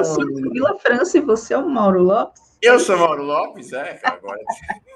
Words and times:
Eu 0.00 0.04
sou 0.04 0.24
Camila 0.24 0.78
França 0.78 1.18
e 1.18 1.20
você 1.20 1.52
é 1.52 1.58
o 1.58 1.68
Mauro 1.68 2.02
Lopes? 2.02 2.58
Eu 2.62 2.80
sou 2.80 2.96
Mauro 2.96 3.22
Lopes, 3.22 3.70
é, 3.74 4.00
agora. 4.02 4.40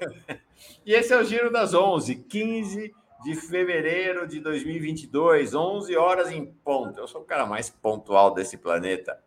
e 0.85 0.95
esse 0.95 1.12
é 1.12 1.19
o 1.19 1.25
Giro 1.25 1.53
das 1.53 1.75
11, 1.75 2.15
15 2.17 2.95
de 3.23 3.35
fevereiro 3.35 4.27
de 4.27 4.41
2022, 4.41 5.55
11 5.55 5.97
horas 5.97 6.31
em 6.31 6.47
ponto. 6.47 6.98
Eu 6.98 7.07
sou 7.07 7.21
o 7.21 7.25
cara 7.25 7.45
mais 7.45 7.69
pontual 7.69 8.33
desse 8.33 8.57
planeta. 8.57 9.19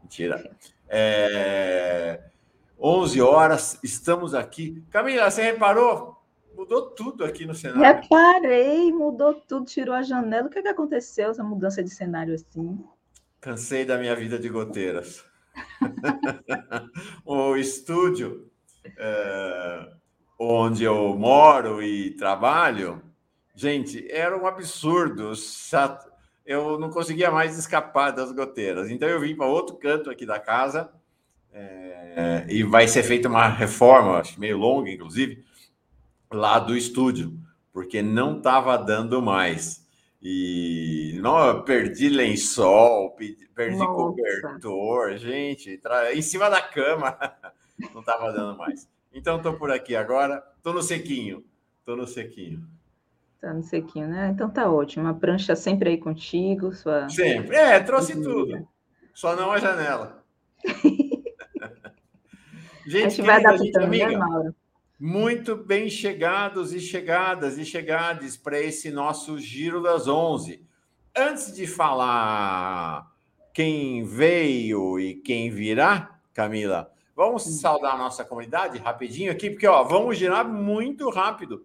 Mentira. 0.00 0.48
É... 0.88 2.20
11 2.78 3.20
horas, 3.20 3.78
estamos 3.82 4.32
aqui. 4.32 4.80
Camila, 4.90 5.28
você 5.28 5.42
reparou? 5.42 6.16
Mudou 6.56 6.82
tudo 6.90 7.24
aqui 7.24 7.44
no 7.46 7.54
cenário. 7.54 7.82
Reparei, 7.82 8.92
mudou 8.92 9.34
tudo, 9.34 9.66
tirou 9.66 9.94
a 9.94 10.02
janela. 10.02 10.46
O 10.46 10.50
que, 10.50 10.60
é 10.60 10.62
que 10.62 10.68
aconteceu, 10.68 11.30
essa 11.30 11.42
mudança 11.42 11.82
de 11.82 11.90
cenário 11.90 12.34
assim? 12.34 12.78
Cansei 13.40 13.84
da 13.84 13.96
minha 13.96 14.14
vida 14.14 14.38
de 14.38 14.48
goteiras. 14.48 15.24
o 17.24 17.56
estúdio 17.56 18.50
é, 18.98 19.92
onde 20.38 20.84
eu 20.84 21.16
moro 21.16 21.82
e 21.82 22.10
trabalho, 22.12 23.02
gente, 23.54 24.06
era 24.10 24.36
um 24.36 24.46
absurdo. 24.46 25.32
Eu 26.44 26.78
não 26.78 26.90
conseguia 26.90 27.30
mais 27.30 27.58
escapar 27.58 28.10
das 28.10 28.32
goteiras. 28.32 28.90
Então 28.90 29.08
eu 29.08 29.20
vim 29.20 29.34
para 29.34 29.46
outro 29.46 29.76
canto 29.76 30.10
aqui 30.10 30.26
da 30.26 30.38
casa 30.38 30.90
é, 31.52 32.44
e 32.48 32.62
vai 32.62 32.86
ser 32.88 33.02
feita 33.02 33.28
uma 33.28 33.48
reforma, 33.48 34.18
acho 34.18 34.38
meio 34.38 34.58
longa, 34.58 34.90
inclusive, 34.90 35.44
lá 36.30 36.58
do 36.58 36.76
estúdio, 36.76 37.38
porque 37.72 38.02
não 38.02 38.38
estava 38.38 38.76
dando 38.76 39.20
mais. 39.20 39.86
E 40.22 41.18
não, 41.20 41.62
perdi 41.62 42.10
lençol, 42.10 43.16
perdi 43.54 43.78
Nossa. 43.78 43.92
cobertor, 43.92 45.16
gente, 45.16 45.80
em 46.12 46.22
cima 46.22 46.50
da 46.50 46.60
cama, 46.60 47.16
não 47.94 48.00
estava 48.00 48.30
dando 48.30 48.58
mais. 48.58 48.86
Então 49.12 49.38
estou 49.38 49.54
por 49.54 49.70
aqui 49.70 49.96
agora, 49.96 50.44
estou 50.56 50.74
no 50.74 50.82
sequinho, 50.82 51.42
estou 51.78 51.96
no 51.96 52.06
sequinho. 52.06 52.62
Tá 53.40 53.54
no 53.54 53.62
sequinho, 53.62 54.08
né? 54.08 54.30
Então 54.34 54.50
tá 54.50 54.70
ótimo. 54.70 55.08
A 55.08 55.14
prancha 55.14 55.56
sempre 55.56 55.88
aí 55.88 55.96
contigo, 55.96 56.74
sua. 56.74 57.08
Sempre. 57.08 57.56
É, 57.56 57.80
trouxe 57.80 58.20
tudo. 58.22 58.68
Só 59.14 59.34
não 59.34 59.50
a 59.50 59.58
janela. 59.58 60.22
gente, 62.86 63.06
a 63.06 63.08
gente 63.08 63.22
vai 63.22 63.42
dar 63.42 63.56
gente, 63.56 63.78
amiga, 63.78 64.08
né, 64.08 64.18
Mauro? 64.18 64.54
Muito 65.00 65.56
bem 65.56 65.88
chegados 65.88 66.74
e 66.74 66.78
chegadas 66.78 67.56
e 67.56 67.64
chegades 67.64 68.36
para 68.36 68.60
esse 68.60 68.90
nosso 68.90 69.38
Giro 69.38 69.82
das 69.82 70.06
Onze. 70.06 70.62
Antes 71.16 71.54
de 71.56 71.66
falar 71.66 73.10
quem 73.54 74.04
veio 74.04 75.00
e 75.00 75.14
quem 75.14 75.48
virá, 75.48 76.20
Camila, 76.34 76.92
vamos 77.16 77.44
saudar 77.60 77.94
a 77.94 77.96
nossa 77.96 78.26
comunidade 78.26 78.76
rapidinho 78.76 79.32
aqui, 79.32 79.48
porque 79.48 79.66
ó, 79.66 79.82
vamos 79.84 80.18
girar 80.18 80.46
muito 80.46 81.08
rápido, 81.08 81.64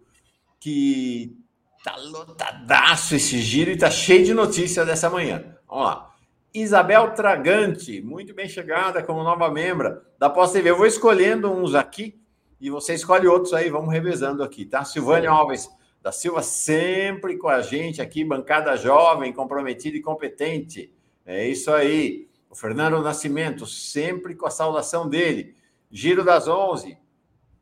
que 0.58 1.36
tá 1.84 1.94
lotadaço 1.94 3.16
esse 3.16 3.38
giro 3.40 3.70
e 3.70 3.76
tá 3.76 3.90
cheio 3.90 4.24
de 4.24 4.32
notícia 4.32 4.82
dessa 4.82 5.10
manhã. 5.10 5.58
Vamos 5.68 5.84
lá. 5.84 6.10
Isabel 6.54 7.10
Tragante, 7.10 8.00
muito 8.00 8.32
bem 8.32 8.48
chegada 8.48 9.02
como 9.02 9.22
nova 9.22 9.50
membra 9.50 10.02
da 10.18 10.30
Pós 10.30 10.52
TV. 10.52 10.70
Eu 10.70 10.78
vou 10.78 10.86
escolhendo 10.86 11.52
uns 11.52 11.74
aqui 11.74 12.18
e 12.60 12.70
você 12.70 12.94
escolhe 12.94 13.26
outros 13.26 13.52
aí, 13.52 13.68
vamos 13.68 13.92
revezando 13.92 14.42
aqui, 14.42 14.64
tá? 14.64 14.84
Silvânia 14.84 15.30
Alves 15.30 15.68
da 16.02 16.12
Silva 16.12 16.40
sempre 16.42 17.36
com 17.36 17.48
a 17.48 17.60
gente 17.60 18.00
aqui, 18.00 18.24
bancada 18.24 18.76
jovem, 18.76 19.32
comprometida 19.32 19.96
e 19.96 20.00
competente. 20.00 20.94
É 21.24 21.46
isso 21.48 21.72
aí. 21.72 22.28
O 22.48 22.54
Fernando 22.54 23.02
Nascimento, 23.02 23.66
sempre 23.66 24.34
com 24.34 24.46
a 24.46 24.50
saudação 24.50 25.08
dele. 25.08 25.56
Giro 25.90 26.24
das 26.24 26.46
11. 26.46 26.96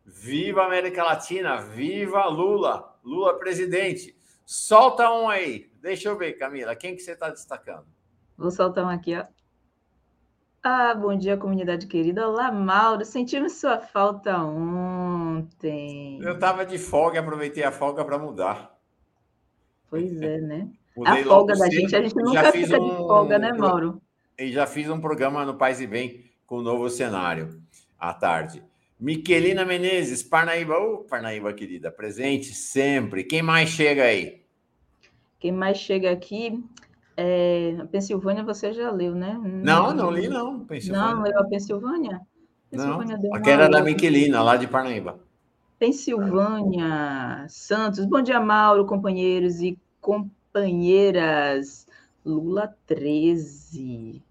Viva 0.05 0.65
América 0.65 1.03
Latina, 1.03 1.56
viva 1.56 2.26
Lula, 2.26 2.94
Lula 3.03 3.38
presidente. 3.38 4.15
Solta 4.44 5.11
um 5.11 5.28
aí. 5.28 5.71
Deixa 5.81 6.11
eu 6.11 6.16
ver, 6.19 6.34
Camila, 6.34 6.76
quem 6.76 6.94
que 6.94 7.00
você 7.00 7.12
está 7.12 7.31
destacando? 7.31 7.87
Vou 8.37 8.50
soltar 8.50 8.84
um 8.84 8.88
aqui, 8.88 9.16
ó. 9.16 9.25
Ah, 10.67 10.95
bom 10.95 11.15
dia, 11.15 11.37
comunidade 11.37 11.87
querida. 11.87 12.27
Olá, 12.27 12.51
Mauro. 12.51 13.05
Sentimos 13.05 13.53
sua 13.53 13.81
falta 13.81 14.39
ontem. 14.39 16.19
Eu 16.23 16.33
estava 16.33 16.65
de 16.65 16.79
folga, 16.79 17.21
aproveitei 17.21 17.63
a 17.63 17.71
folga 17.71 18.03
para 18.03 18.19
mudar. 18.19 18.75
Pois 19.91 20.23
é, 20.23 20.41
né? 20.41 20.71
Mudei 20.97 21.21
a 21.21 21.25
folga 21.25 21.53
da 21.53 21.67
cedo, 21.67 21.71
gente, 21.71 21.95
a 21.95 22.01
gente 22.01 22.15
nunca 22.15 22.51
fica 22.51 22.81
um... 22.81 22.89
de 22.89 22.97
folga, 22.97 23.39
né, 23.39 23.53
Mauro? 23.53 24.01
E 24.39 24.51
já 24.51 24.67
fiz 24.67 24.89
um 24.89 24.99
programa 24.99 25.45
no 25.45 25.53
Paz 25.59 25.83
e 25.83 25.87
Bem 25.87 26.25
com 26.47 26.57
o 26.57 26.63
novo 26.63 26.89
cenário 26.89 27.61
à 27.99 28.15
tarde. 28.15 28.63
Miquelina 28.99 29.67
Menezes, 29.67 30.23
Parnaíba. 30.23 30.79
Ô, 30.79 30.95
oh, 30.95 30.99
Parnaíba, 31.05 31.53
querida, 31.53 31.91
presente 31.91 32.55
sempre. 32.55 33.23
Quem 33.23 33.43
mais 33.43 33.69
chega 33.69 34.05
aí? 34.05 34.41
Quem 35.39 35.53
mais 35.53 35.77
chega 35.77 36.11
aqui 36.11 36.65
é, 37.17 37.77
a 37.81 37.87
Pensilvânia 37.87 38.43
você 38.43 38.73
já 38.73 38.91
leu, 38.91 39.15
né? 39.15 39.39
Não, 39.43 39.89
não, 39.89 39.95
não 39.95 40.11
li, 40.11 40.29
não. 40.29 40.67
Não, 40.91 41.23
leu 41.23 41.39
a 41.39 41.45
Pensilvânia? 41.45 42.21
Pensilvânia 42.71 43.17
não, 43.17 43.35
aquela 43.35 43.69
da 43.69 43.83
Miquelina, 43.83 44.43
lá 44.43 44.57
de 44.57 44.67
Parnaíba. 44.67 45.19
Pensilvânia, 45.79 47.47
Santos. 47.49 48.05
Bom 48.07 48.23
dia, 48.23 48.41
Mauro, 48.41 48.87
companheiros 48.87 49.61
e 49.61 49.79
companheiras. 50.01 51.87
Lula 52.25 52.75
13. 52.87 54.23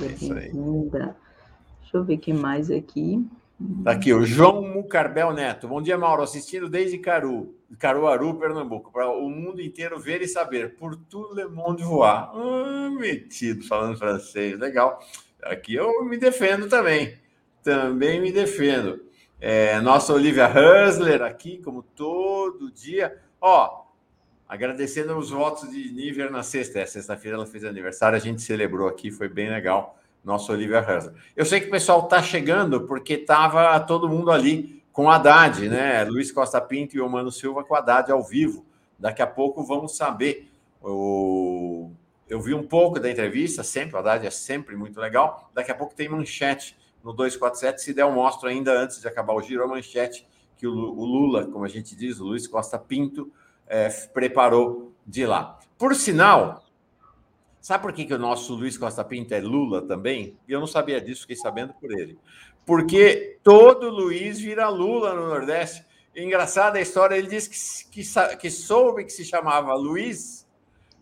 É 0.00 0.06
isso 0.06 0.32
aí. 0.32 0.50
Deixa 0.52 1.96
eu 1.96 2.04
ver 2.04 2.14
o 2.14 2.18
que 2.18 2.32
mais 2.32 2.70
aqui. 2.70 3.26
Tá 3.84 3.90
aqui, 3.90 4.10
o 4.14 4.24
João 4.24 4.62
Mucarbel 4.62 5.34
Neto. 5.34 5.68
Bom 5.68 5.82
dia, 5.82 5.98
Mauro. 5.98 6.22
Assistindo 6.22 6.66
desde 6.66 6.96
Caru, 6.96 7.54
Caruaru, 7.78 8.38
Pernambuco, 8.38 8.90
para 8.90 9.10
o 9.10 9.28
mundo 9.28 9.60
inteiro 9.60 10.00
ver 10.00 10.22
e 10.22 10.28
saber. 10.28 10.76
Por 10.76 10.96
tout 10.96 11.34
le 11.34 11.46
monde 11.46 11.82
voar. 11.82 12.30
Ah, 12.34 12.88
metido, 12.98 13.62
falando 13.66 13.98
francês. 13.98 14.58
Legal. 14.58 14.98
Aqui 15.42 15.74
eu 15.74 16.02
me 16.06 16.16
defendo 16.16 16.70
também. 16.70 17.18
Também 17.62 18.18
me 18.18 18.32
defendo. 18.32 19.04
É, 19.38 19.78
nossa 19.82 20.14
Olivia 20.14 20.48
Husler 20.48 21.20
aqui, 21.20 21.58
como 21.58 21.82
todo 21.82 22.72
dia. 22.72 23.18
Ó, 23.42 23.84
agradecendo 24.48 25.14
os 25.18 25.28
votos 25.28 25.70
de 25.70 25.92
Níver 25.92 26.30
na 26.30 26.42
sexta. 26.42 26.80
É, 26.80 26.86
sexta-feira 26.86 27.36
ela 27.36 27.46
fez 27.46 27.62
aniversário, 27.64 28.16
a 28.16 28.20
gente 28.20 28.40
celebrou 28.40 28.88
aqui, 28.88 29.10
foi 29.10 29.28
bem 29.28 29.50
legal 29.50 30.00
nosso 30.24 30.52
Olivia 30.52 30.80
Hansen. 30.80 31.12
Eu 31.34 31.44
sei 31.44 31.60
que 31.60 31.68
o 31.68 31.70
pessoal 31.70 32.04
está 32.04 32.22
chegando 32.22 32.86
porque 32.86 33.14
estava 33.14 33.78
todo 33.80 34.08
mundo 34.08 34.30
ali 34.30 34.82
com 34.92 35.04
o 35.04 35.10
Haddad, 35.10 35.68
né? 35.68 36.04
Luiz 36.04 36.30
Costa 36.30 36.60
Pinto 36.60 36.96
e 36.96 37.00
o 37.00 37.08
Mano 37.08 37.30
Silva 37.30 37.64
com 37.64 37.74
o 37.74 37.76
Haddad 37.76 38.10
ao 38.10 38.22
vivo. 38.22 38.66
Daqui 38.98 39.22
a 39.22 39.26
pouco 39.26 39.64
vamos 39.64 39.96
saber. 39.96 40.50
O... 40.82 41.90
Eu 42.28 42.40
vi 42.40 42.54
um 42.54 42.66
pouco 42.66 43.00
da 43.00 43.10
entrevista, 43.10 43.64
sempre, 43.64 43.96
o 43.96 43.98
Haddad 43.98 44.26
é 44.26 44.30
sempre 44.30 44.76
muito 44.76 45.00
legal. 45.00 45.50
Daqui 45.54 45.70
a 45.70 45.74
pouco 45.74 45.94
tem 45.94 46.08
manchete 46.08 46.76
no 47.02 47.12
247. 47.12 47.82
Se 47.82 47.94
der, 47.94 48.02
eu 48.02 48.12
mostro 48.12 48.48
ainda 48.48 48.72
antes 48.72 49.00
de 49.00 49.08
acabar 49.08 49.34
o 49.34 49.42
giro 49.42 49.64
a 49.64 49.66
manchete 49.66 50.26
que 50.56 50.66
o 50.66 50.70
Lula, 50.70 51.46
como 51.46 51.64
a 51.64 51.68
gente 51.68 51.96
diz, 51.96 52.20
o 52.20 52.24
Luiz 52.24 52.46
Costa 52.46 52.78
Pinto, 52.78 53.32
é, 53.66 53.88
preparou 54.12 54.92
de 55.06 55.24
lá. 55.24 55.58
Por 55.78 55.94
sinal, 55.94 56.62
Sabe 57.60 57.82
por 57.82 57.92
que, 57.92 58.06
que 58.06 58.14
o 58.14 58.18
nosso 58.18 58.54
Luiz 58.54 58.78
Costa 58.78 59.04
Pinto 59.04 59.34
é 59.34 59.40
Lula 59.40 59.82
também? 59.82 60.36
Eu 60.48 60.60
não 60.60 60.66
sabia 60.66 61.00
disso, 61.00 61.22
fiquei 61.22 61.36
sabendo 61.36 61.74
por 61.74 61.92
ele. 61.92 62.18
Porque 62.64 63.38
todo 63.42 63.90
Luiz 63.90 64.38
vira 64.38 64.68
Lula 64.68 65.14
no 65.14 65.28
Nordeste. 65.28 65.84
Engraçada 66.16 66.78
a 66.78 66.82
história, 66.82 67.16
ele 67.16 67.28
disse 67.28 67.84
que, 67.88 68.02
que, 68.02 68.36
que 68.36 68.50
soube 68.50 69.04
que 69.04 69.12
se 69.12 69.24
chamava 69.24 69.74
Luiz 69.74 70.48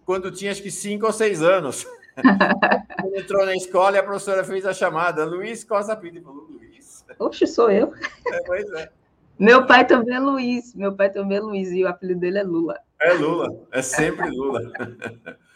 quando 0.05 0.33
tinha 0.33 0.51
acho 0.51 0.63
que 0.63 0.71
cinco 0.71 1.07
ou 1.07 1.13
seis 1.13 1.43
anos. 1.43 1.87
Ele 3.05 3.21
entrou 3.21 3.45
na 3.47 3.55
escola 3.55 3.97
e 3.97 4.01
a 4.01 4.03
professora 4.03 4.43
fez 4.43 4.67
a 4.67 4.73
chamada, 4.73 5.25
Luiz 5.25 5.63
Costa 5.63 5.95
Pinto. 5.95 6.23
Falou, 6.23 6.47
Luiz. 6.51 7.05
Oxe, 7.19 7.47
sou 7.47 7.71
eu. 7.71 7.93
É, 8.27 8.43
pois 8.45 8.69
é. 8.73 8.91
Meu 9.39 9.67
pai 9.67 9.87
também 9.87 10.17
é 10.17 10.19
Luiz, 10.19 10.75
meu 10.75 10.97
pai 10.97 11.11
também 11.11 11.39
é 11.39 11.41
Luiz 11.41 11.71
e 11.71 11.85
o 11.85 11.89
apelido 11.89 12.21
dele 12.21 12.39
é 12.39 12.43
Lula. 12.43 12.81
É 13.01 13.13
Lula, 13.13 13.55
é 13.71 13.83
sempre 13.83 14.29
Lula. 14.31 14.61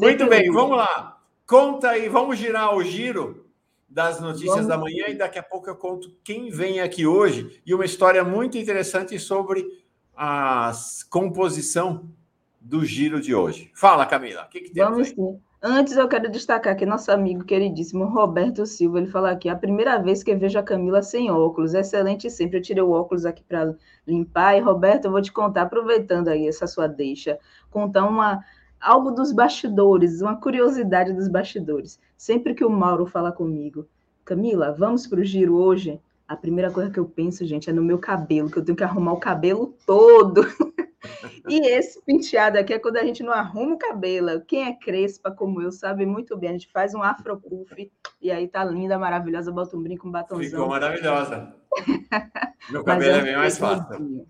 Muito 0.00 0.26
bem, 0.26 0.50
vamos 0.50 0.76
lá. 0.76 1.18
Conta 1.46 1.90
aí, 1.90 2.08
vamos 2.08 2.38
girar 2.38 2.74
o 2.74 2.82
giro 2.82 3.46
das 3.88 4.20
notícias 4.20 4.54
vamos. 4.54 4.68
da 4.68 4.78
manhã 4.78 5.06
e 5.08 5.14
daqui 5.14 5.38
a 5.38 5.42
pouco 5.42 5.68
eu 5.68 5.76
conto 5.76 6.16
quem 6.22 6.48
vem 6.48 6.80
aqui 6.80 7.06
hoje 7.06 7.60
e 7.66 7.74
uma 7.74 7.84
história 7.84 8.22
muito 8.22 8.56
interessante 8.56 9.18
sobre 9.18 9.66
a 10.16 10.72
composição 11.10 12.08
do 12.60 12.84
giro 12.84 13.20
de 13.20 13.34
hoje. 13.34 13.70
Fala, 13.74 14.06
Camila, 14.06 14.44
o 14.44 14.48
que, 14.48 14.60
que 14.60 14.78
Vamos 14.80 15.08
aí? 15.08 15.14
sim. 15.14 15.40
Antes 15.62 15.94
eu 15.94 16.08
quero 16.08 16.30
destacar 16.30 16.74
que 16.74 16.86
nosso 16.86 17.12
amigo 17.12 17.44
queridíssimo 17.44 18.06
Roberto 18.06 18.64
Silva, 18.64 18.98
ele 18.98 19.10
falou 19.10 19.28
aqui, 19.28 19.46
a 19.46 19.54
primeira 19.54 19.98
vez 19.98 20.22
que 20.22 20.30
eu 20.30 20.38
vejo 20.38 20.58
a 20.58 20.62
Camila 20.62 21.02
sem 21.02 21.30
óculos, 21.30 21.74
excelente 21.74 22.30
sempre, 22.30 22.56
eu 22.56 22.62
tirei 22.62 22.82
o 22.82 22.92
óculos 22.92 23.26
aqui 23.26 23.42
para 23.42 23.74
limpar, 24.06 24.56
e 24.56 24.60
Roberto, 24.60 25.04
eu 25.04 25.10
vou 25.10 25.20
te 25.20 25.30
contar, 25.30 25.62
aproveitando 25.62 26.28
aí 26.28 26.48
essa 26.48 26.66
sua 26.66 26.86
deixa, 26.86 27.38
contar 27.70 28.06
uma 28.06 28.42
algo 28.80 29.10
dos 29.10 29.32
bastidores, 29.32 30.20
uma 30.20 30.36
curiosidade 30.36 31.12
dos 31.12 31.28
bastidores. 31.28 32.00
Sempre 32.16 32.54
que 32.54 32.64
o 32.64 32.70
Mauro 32.70 33.06
fala 33.06 33.30
comigo, 33.30 33.86
Camila, 34.24 34.72
vamos 34.72 35.06
para 35.06 35.20
o 35.20 35.24
giro 35.24 35.56
hoje? 35.56 36.00
A 36.26 36.36
primeira 36.36 36.70
coisa 36.70 36.90
que 36.90 36.98
eu 36.98 37.04
penso, 37.04 37.44
gente, 37.44 37.68
é 37.68 37.72
no 37.72 37.82
meu 37.82 37.98
cabelo, 37.98 38.50
que 38.50 38.56
eu 38.56 38.64
tenho 38.64 38.76
que 38.76 38.84
arrumar 38.84 39.12
o 39.12 39.20
cabelo 39.20 39.74
todo. 39.84 40.42
e 41.48 41.66
esse 41.66 42.00
penteado 42.02 42.56
aqui 42.56 42.72
é 42.72 42.78
quando 42.78 42.98
a 42.98 43.04
gente 43.04 43.22
não 43.22 43.32
arruma 43.32 43.74
o 43.74 43.78
cabelo. 43.78 44.40
Quem 44.42 44.68
é 44.68 44.72
crespa 44.72 45.30
como 45.32 45.60
eu 45.60 45.72
sabe 45.72 46.06
muito 46.06 46.36
bem. 46.38 46.50
A 46.50 46.52
gente 46.52 46.70
faz 46.70 46.94
um 46.94 47.02
afropuff 47.02 47.90
e 48.22 48.30
aí 48.30 48.46
tá 48.46 48.64
linda, 48.64 48.96
maravilhosa, 48.96 49.50
bota 49.50 49.76
um 49.76 49.82
brinco, 49.82 50.06
um 50.06 50.12
batonzão. 50.12 50.44
Ficou 50.44 50.68
maravilhosa. 50.68 51.52
Meu 52.70 52.84
cabelo 52.84 53.16
é, 53.16 53.18
é 53.18 53.22
bem 53.22 53.36
mais 53.36 53.58
fácil. 53.58 54.26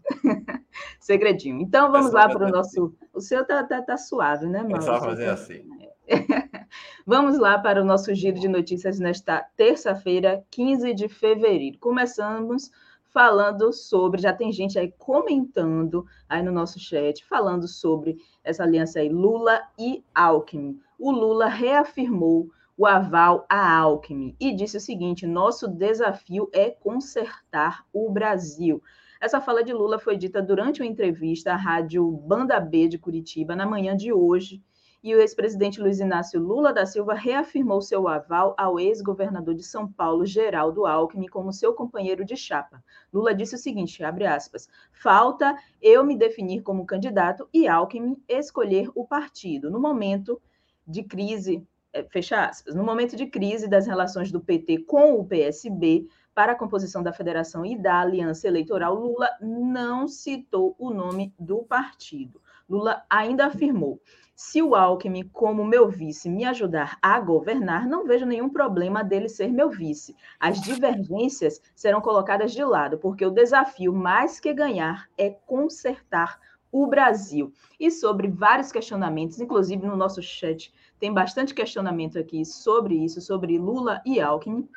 Segredinho. 0.99 1.61
Então 1.61 1.91
vamos 1.91 2.13
lá 2.13 2.29
para 2.29 2.47
o 2.47 2.51
nosso. 2.51 2.95
O 3.13 3.21
seu 3.21 3.45
tá, 3.45 3.63
tá, 3.65 3.83
tá 3.83 3.97
suave, 3.97 4.47
né, 4.47 4.63
mano? 4.63 4.77
É 4.77 4.81
só 4.81 5.01
fazer 5.01 5.29
assim. 5.29 5.69
Vamos 7.07 7.39
lá 7.39 7.59
para 7.59 7.81
o 7.81 7.85
nosso 7.85 8.15
giro 8.15 8.39
de 8.39 8.49
notícias 8.49 8.99
nesta 8.99 9.47
terça-feira, 9.57 10.45
15 10.51 10.93
de 10.95 11.09
fevereiro. 11.09 11.79
Começamos 11.79 12.71
falando 13.13 13.73
sobre, 13.73 14.21
já 14.21 14.33
tem 14.33 14.53
gente 14.53 14.79
aí 14.79 14.93
comentando 14.99 16.07
aí 16.29 16.43
no 16.43 16.53
nosso 16.53 16.79
chat, 16.79 17.25
falando 17.25 17.67
sobre 17.67 18.19
essa 18.43 18.63
aliança 18.63 19.01
aí, 19.01 19.09
Lula 19.09 19.63
e 19.79 20.05
Alckmin. 20.15 20.81
O 20.99 21.11
Lula 21.11 21.47
reafirmou 21.47 22.49
o 22.77 22.87
aval 22.87 23.45
a 23.49 23.79
Alckmin 23.79 24.35
e 24.41 24.55
disse 24.55 24.77
o 24.77 24.81
seguinte: 24.81 25.27
nosso 25.27 25.69
desafio 25.69 26.49
é 26.53 26.71
consertar 26.71 27.85
o 27.93 28.11
Brasil. 28.11 28.83
Essa 29.21 29.39
fala 29.39 29.63
de 29.63 29.71
Lula 29.71 29.99
foi 29.99 30.17
dita 30.17 30.41
durante 30.41 30.81
uma 30.81 30.89
entrevista 30.89 31.53
à 31.53 31.57
rádio 31.57 32.11
Banda 32.11 32.59
B 32.59 32.89
de 32.89 32.97
Curitiba, 32.97 33.55
na 33.55 33.67
manhã 33.67 33.95
de 33.95 34.11
hoje, 34.15 34.63
e 35.05 35.15
o 35.15 35.21
ex-presidente 35.21 35.79
Luiz 35.79 36.01
Inácio 36.01 36.41
Lula 36.41 36.73
da 36.73 36.87
Silva 36.87 37.13
reafirmou 37.13 37.83
seu 37.83 38.09
aval 38.09 38.55
ao 38.57 38.81
ex-governador 38.81 39.55
de 39.55 39.63
São 39.63 39.87
Paulo, 39.87 40.25
Geraldo 40.25 40.87
Alckmin, 40.87 41.27
como 41.27 41.53
seu 41.53 41.75
companheiro 41.75 42.25
de 42.25 42.35
chapa. 42.35 42.83
Lula 43.13 43.35
disse 43.35 43.55
o 43.55 43.59
seguinte, 43.59 44.03
abre 44.03 44.25
aspas, 44.25 44.71
falta 44.91 45.55
eu 45.83 46.03
me 46.03 46.17
definir 46.17 46.63
como 46.63 46.87
candidato 46.87 47.47
e 47.53 47.69
Alckmin 47.69 48.17
escolher 48.27 48.91
o 48.95 49.07
partido. 49.07 49.71
No 49.71 49.79
momento 49.79 50.41
de 50.87 51.03
crise, 51.03 51.63
é, 51.93 52.03
fecha 52.05 52.47
aspas, 52.47 52.75
no 52.75 52.83
momento 52.83 53.17
de 53.17 53.27
crise 53.27 53.69
das 53.69 53.87
relações 53.87 54.33
do 54.33 54.41
PT 54.41 54.85
com 54.85 55.21
o 55.21 55.27
PSB, 55.27 56.09
para 56.35 56.53
a 56.53 56.57
composição 56.57 57.03
da 57.03 57.13
federação 57.13 57.65
e 57.65 57.77
da 57.77 58.01
aliança 58.01 58.47
eleitoral, 58.47 58.95
Lula 58.95 59.29
não 59.41 60.07
citou 60.07 60.75
o 60.79 60.91
nome 60.91 61.35
do 61.39 61.63
partido. 61.65 62.41
Lula 62.69 63.05
ainda 63.11 63.47
afirmou: 63.47 64.01
se 64.35 64.63
o 64.63 64.75
Alckmin, 64.75 65.29
como 65.29 65.65
meu 65.65 65.89
vice, 65.89 66.31
me 66.31 66.45
ajudar 66.45 66.97
a 67.03 67.21
governar, 67.21 67.87
não 67.87 68.07
vejo 68.07 68.25
nenhum 68.25 68.49
problema 68.49 69.05
dele 69.05 69.29
ser 69.29 69.49
meu 69.49 69.69
vice. 69.69 70.17
As 70.39 70.61
divergências 70.61 71.61
serão 71.75 72.01
colocadas 72.01 72.53
de 72.53 72.65
lado, 72.65 72.97
porque 72.97 73.27
o 73.27 73.31
desafio, 73.31 73.93
mais 73.93 74.41
que 74.41 74.55
ganhar, 74.55 75.09
é 75.19 75.31
consertar 75.31 76.39
o 76.73 76.87
Brasil. 76.87 77.53
E 77.79 77.91
sobre 77.91 78.29
vários 78.29 78.71
questionamentos, 78.71 79.41
inclusive 79.41 79.87
no 79.87 79.97
nosso 79.97 80.23
chat, 80.23 80.73
tem 80.99 81.13
bastante 81.13 81.53
questionamento 81.53 82.19
aqui 82.19 82.45
sobre 82.45 82.95
isso, 82.95 83.21
sobre 83.21 83.59
Lula 83.59 84.01
e 84.07 84.21
Alckmin 84.21 84.69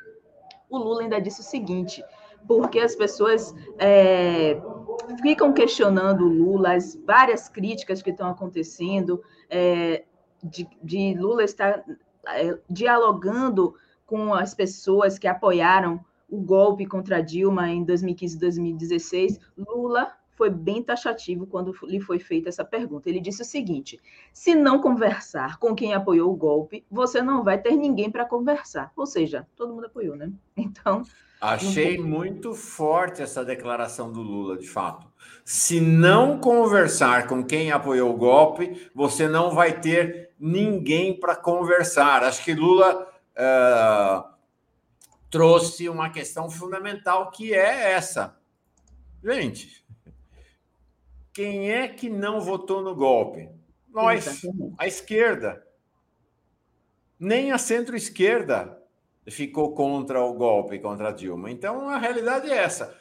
o 0.74 0.78
Lula 0.78 1.02
ainda 1.02 1.20
disse 1.20 1.40
o 1.40 1.44
seguinte, 1.44 2.04
porque 2.46 2.78
as 2.78 2.94
pessoas 2.94 3.54
é, 3.78 4.60
ficam 5.22 5.52
questionando 5.52 6.24
o 6.24 6.28
Lula, 6.28 6.74
as 6.74 6.94
várias 7.06 7.48
críticas 7.48 8.02
que 8.02 8.10
estão 8.10 8.28
acontecendo, 8.28 9.22
é, 9.48 10.04
de, 10.42 10.68
de, 10.82 11.14
Lula 11.14 11.42
estar 11.42 11.84
é, 12.28 12.58
dialogando 12.68 13.74
com 14.06 14.34
as 14.34 14.54
pessoas 14.54 15.18
que 15.18 15.26
apoiaram 15.26 16.04
o 16.28 16.40
golpe 16.40 16.86
contra 16.86 17.22
Dilma 17.22 17.70
em 17.70 17.84
2015 17.84 18.36
e 18.36 18.40
2016. 18.40 19.40
Lula 19.56 20.12
foi 20.34 20.50
bem 20.50 20.82
taxativo 20.82 21.46
quando 21.46 21.74
lhe 21.84 22.00
foi 22.00 22.18
feita 22.18 22.48
essa 22.48 22.64
pergunta. 22.64 23.08
Ele 23.08 23.20
disse 23.20 23.42
o 23.42 23.44
seguinte: 23.44 24.00
se 24.32 24.54
não 24.54 24.80
conversar 24.80 25.58
com 25.58 25.74
quem 25.74 25.94
apoiou 25.94 26.32
o 26.32 26.36
golpe, 26.36 26.84
você 26.90 27.22
não 27.22 27.42
vai 27.42 27.60
ter 27.60 27.76
ninguém 27.76 28.10
para 28.10 28.24
conversar. 28.24 28.92
Ou 28.96 29.06
seja, 29.06 29.46
todo 29.56 29.72
mundo 29.72 29.86
apoiou, 29.86 30.16
né? 30.16 30.30
Então. 30.56 31.02
Achei 31.40 31.98
muito 31.98 32.54
forte 32.54 33.20
essa 33.20 33.44
declaração 33.44 34.10
do 34.10 34.22
Lula, 34.22 34.56
de 34.56 34.66
fato. 34.66 35.06
Se 35.44 35.78
não 35.78 36.38
conversar 36.38 37.26
com 37.26 37.44
quem 37.44 37.70
apoiou 37.70 38.14
o 38.14 38.16
golpe, 38.16 38.90
você 38.94 39.28
não 39.28 39.50
vai 39.50 39.78
ter 39.78 40.30
ninguém 40.40 41.18
para 41.18 41.36
conversar. 41.36 42.22
Acho 42.22 42.42
que 42.42 42.54
Lula 42.54 43.06
uh, 43.36 44.24
trouxe 45.28 45.86
uma 45.88 46.08
questão 46.08 46.48
fundamental 46.48 47.30
que 47.30 47.52
é 47.52 47.92
essa. 47.92 48.38
Gente, 49.22 49.83
quem 51.34 51.72
é 51.72 51.88
que 51.88 52.08
não 52.08 52.40
votou 52.40 52.80
no 52.80 52.94
golpe? 52.94 53.50
Nós, 53.92 54.42
a 54.78 54.86
esquerda. 54.86 55.66
Nem 57.18 57.50
a 57.50 57.58
centro-esquerda 57.58 58.80
ficou 59.26 59.74
contra 59.74 60.22
o 60.22 60.32
golpe, 60.34 60.78
contra 60.78 61.08
a 61.08 61.12
Dilma. 61.12 61.50
Então, 61.50 61.88
a 61.88 61.98
realidade 61.98 62.50
é 62.50 62.56
essa. 62.56 62.96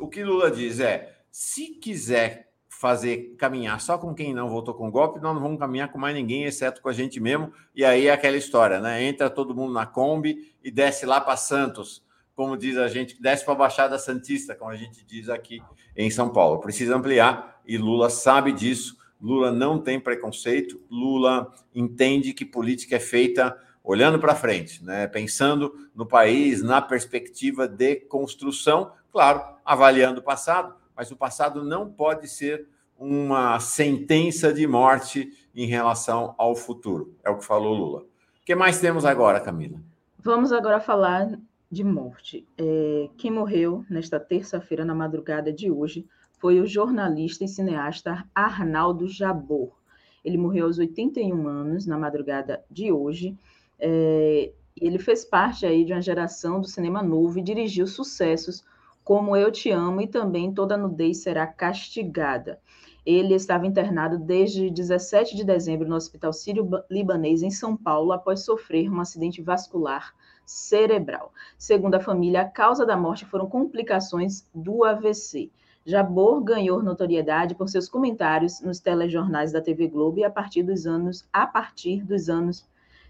O 0.00 0.08
que 0.08 0.24
Lula 0.24 0.50
diz 0.50 0.80
é: 0.80 1.16
se 1.30 1.68
quiser 1.68 2.50
fazer 2.68 3.34
caminhar 3.36 3.80
só 3.80 3.96
com 3.96 4.14
quem 4.14 4.34
não 4.34 4.48
votou 4.48 4.74
com 4.74 4.88
o 4.88 4.92
golpe, 4.92 5.20
nós 5.20 5.34
não 5.34 5.42
vamos 5.42 5.58
caminhar 5.58 5.90
com 5.90 5.98
mais 5.98 6.14
ninguém, 6.14 6.44
exceto 6.44 6.82
com 6.82 6.88
a 6.88 6.92
gente 6.92 7.20
mesmo. 7.20 7.52
E 7.74 7.84
aí 7.84 8.08
é 8.08 8.12
aquela 8.12 8.36
história, 8.36 8.80
né? 8.80 9.02
Entra 9.04 9.30
todo 9.30 9.54
mundo 9.54 9.72
na 9.72 9.86
Kombi 9.86 10.52
e 10.62 10.70
desce 10.70 11.06
lá 11.06 11.20
para 11.20 11.36
Santos 11.36 12.06
como 12.38 12.56
diz 12.56 12.76
a 12.76 12.86
gente, 12.86 13.20
desce 13.20 13.44
para 13.44 13.54
a 13.54 13.56
Baixada 13.56 13.98
Santista, 13.98 14.54
como 14.54 14.70
a 14.70 14.76
gente 14.76 15.04
diz 15.04 15.28
aqui 15.28 15.60
em 15.96 16.08
São 16.08 16.30
Paulo. 16.30 16.60
Precisa 16.60 16.94
ampliar 16.94 17.57
e 17.68 17.76
Lula 17.76 18.08
sabe 18.08 18.50
disso. 18.50 18.96
Lula 19.20 19.52
não 19.52 19.78
tem 19.78 20.00
preconceito, 20.00 20.80
Lula 20.90 21.52
entende 21.74 22.32
que 22.32 22.44
política 22.44 22.96
é 22.96 23.00
feita 23.00 23.56
olhando 23.84 24.18
para 24.18 24.34
frente, 24.34 24.84
né? 24.84 25.06
pensando 25.06 25.74
no 25.94 26.06
país, 26.06 26.62
na 26.62 26.80
perspectiva 26.80 27.66
de 27.68 27.96
construção, 27.96 28.92
claro, 29.10 29.42
avaliando 29.64 30.20
o 30.20 30.22
passado, 30.22 30.74
mas 30.96 31.10
o 31.10 31.16
passado 31.16 31.64
não 31.64 31.90
pode 31.90 32.28
ser 32.28 32.66
uma 32.98 33.58
sentença 33.60 34.52
de 34.52 34.66
morte 34.66 35.32
em 35.54 35.66
relação 35.66 36.34
ao 36.38 36.54
futuro. 36.54 37.14
É 37.24 37.30
o 37.30 37.38
que 37.38 37.44
falou 37.44 37.74
Lula. 37.74 38.00
O 38.00 38.44
que 38.44 38.54
mais 38.54 38.80
temos 38.80 39.04
agora, 39.04 39.40
Camila? 39.40 39.80
Vamos 40.18 40.52
agora 40.52 40.80
falar 40.80 41.38
de 41.70 41.84
morte. 41.84 42.46
É, 42.56 43.08
quem 43.16 43.30
morreu 43.30 43.84
nesta 43.88 44.18
terça-feira, 44.18 44.84
na 44.84 44.94
madrugada 44.94 45.52
de 45.52 45.70
hoje, 45.70 46.06
foi 46.38 46.60
o 46.60 46.66
jornalista 46.66 47.44
e 47.44 47.48
cineasta 47.48 48.24
Arnaldo 48.34 49.08
Jabor. 49.08 49.72
Ele 50.24 50.36
morreu 50.36 50.66
aos 50.66 50.78
81 50.78 51.46
anos, 51.46 51.86
na 51.86 51.98
madrugada 51.98 52.64
de 52.70 52.92
hoje. 52.92 53.36
É, 53.78 54.52
ele 54.80 54.98
fez 54.98 55.24
parte 55.24 55.66
aí 55.66 55.84
de 55.84 55.92
uma 55.92 56.02
geração 56.02 56.60
do 56.60 56.66
cinema 56.66 57.02
novo 57.02 57.38
e 57.38 57.42
dirigiu 57.42 57.86
sucessos 57.86 58.64
como 59.02 59.36
Eu 59.36 59.50
Te 59.50 59.70
Amo 59.70 60.00
e 60.00 60.06
também 60.06 60.52
Toda 60.52 60.76
Nudez 60.76 61.18
Será 61.18 61.46
Castigada. 61.46 62.60
Ele 63.06 63.34
estava 63.34 63.66
internado 63.66 64.18
desde 64.18 64.68
17 64.68 65.34
de 65.34 65.44
dezembro 65.44 65.88
no 65.88 65.96
Hospital 65.96 66.30
Sírio-Libanês, 66.30 67.42
em 67.42 67.50
São 67.50 67.74
Paulo, 67.74 68.12
após 68.12 68.44
sofrer 68.44 68.90
um 68.90 69.00
acidente 69.00 69.40
vascular 69.40 70.14
cerebral. 70.44 71.32
Segundo 71.56 71.94
a 71.94 72.00
família, 72.00 72.42
a 72.42 72.48
causa 72.48 72.84
da 72.84 72.98
morte 72.98 73.24
foram 73.24 73.48
complicações 73.48 74.46
do 74.54 74.84
AVC. 74.84 75.50
Jabor 75.88 76.42
ganhou 76.42 76.82
notoriedade 76.82 77.54
por 77.54 77.66
seus 77.66 77.88
comentários 77.88 78.60
nos 78.60 78.78
telejornais 78.78 79.52
da 79.52 79.60
TV 79.62 79.88
Globo 79.88 80.18
e 80.18 80.24
a 80.24 80.28
partir 80.28 80.62
dos 80.62 80.86
anos 80.86 81.26
a 81.32 81.46
partir 81.46 82.04
dos 82.04 82.28
anos 82.28 82.68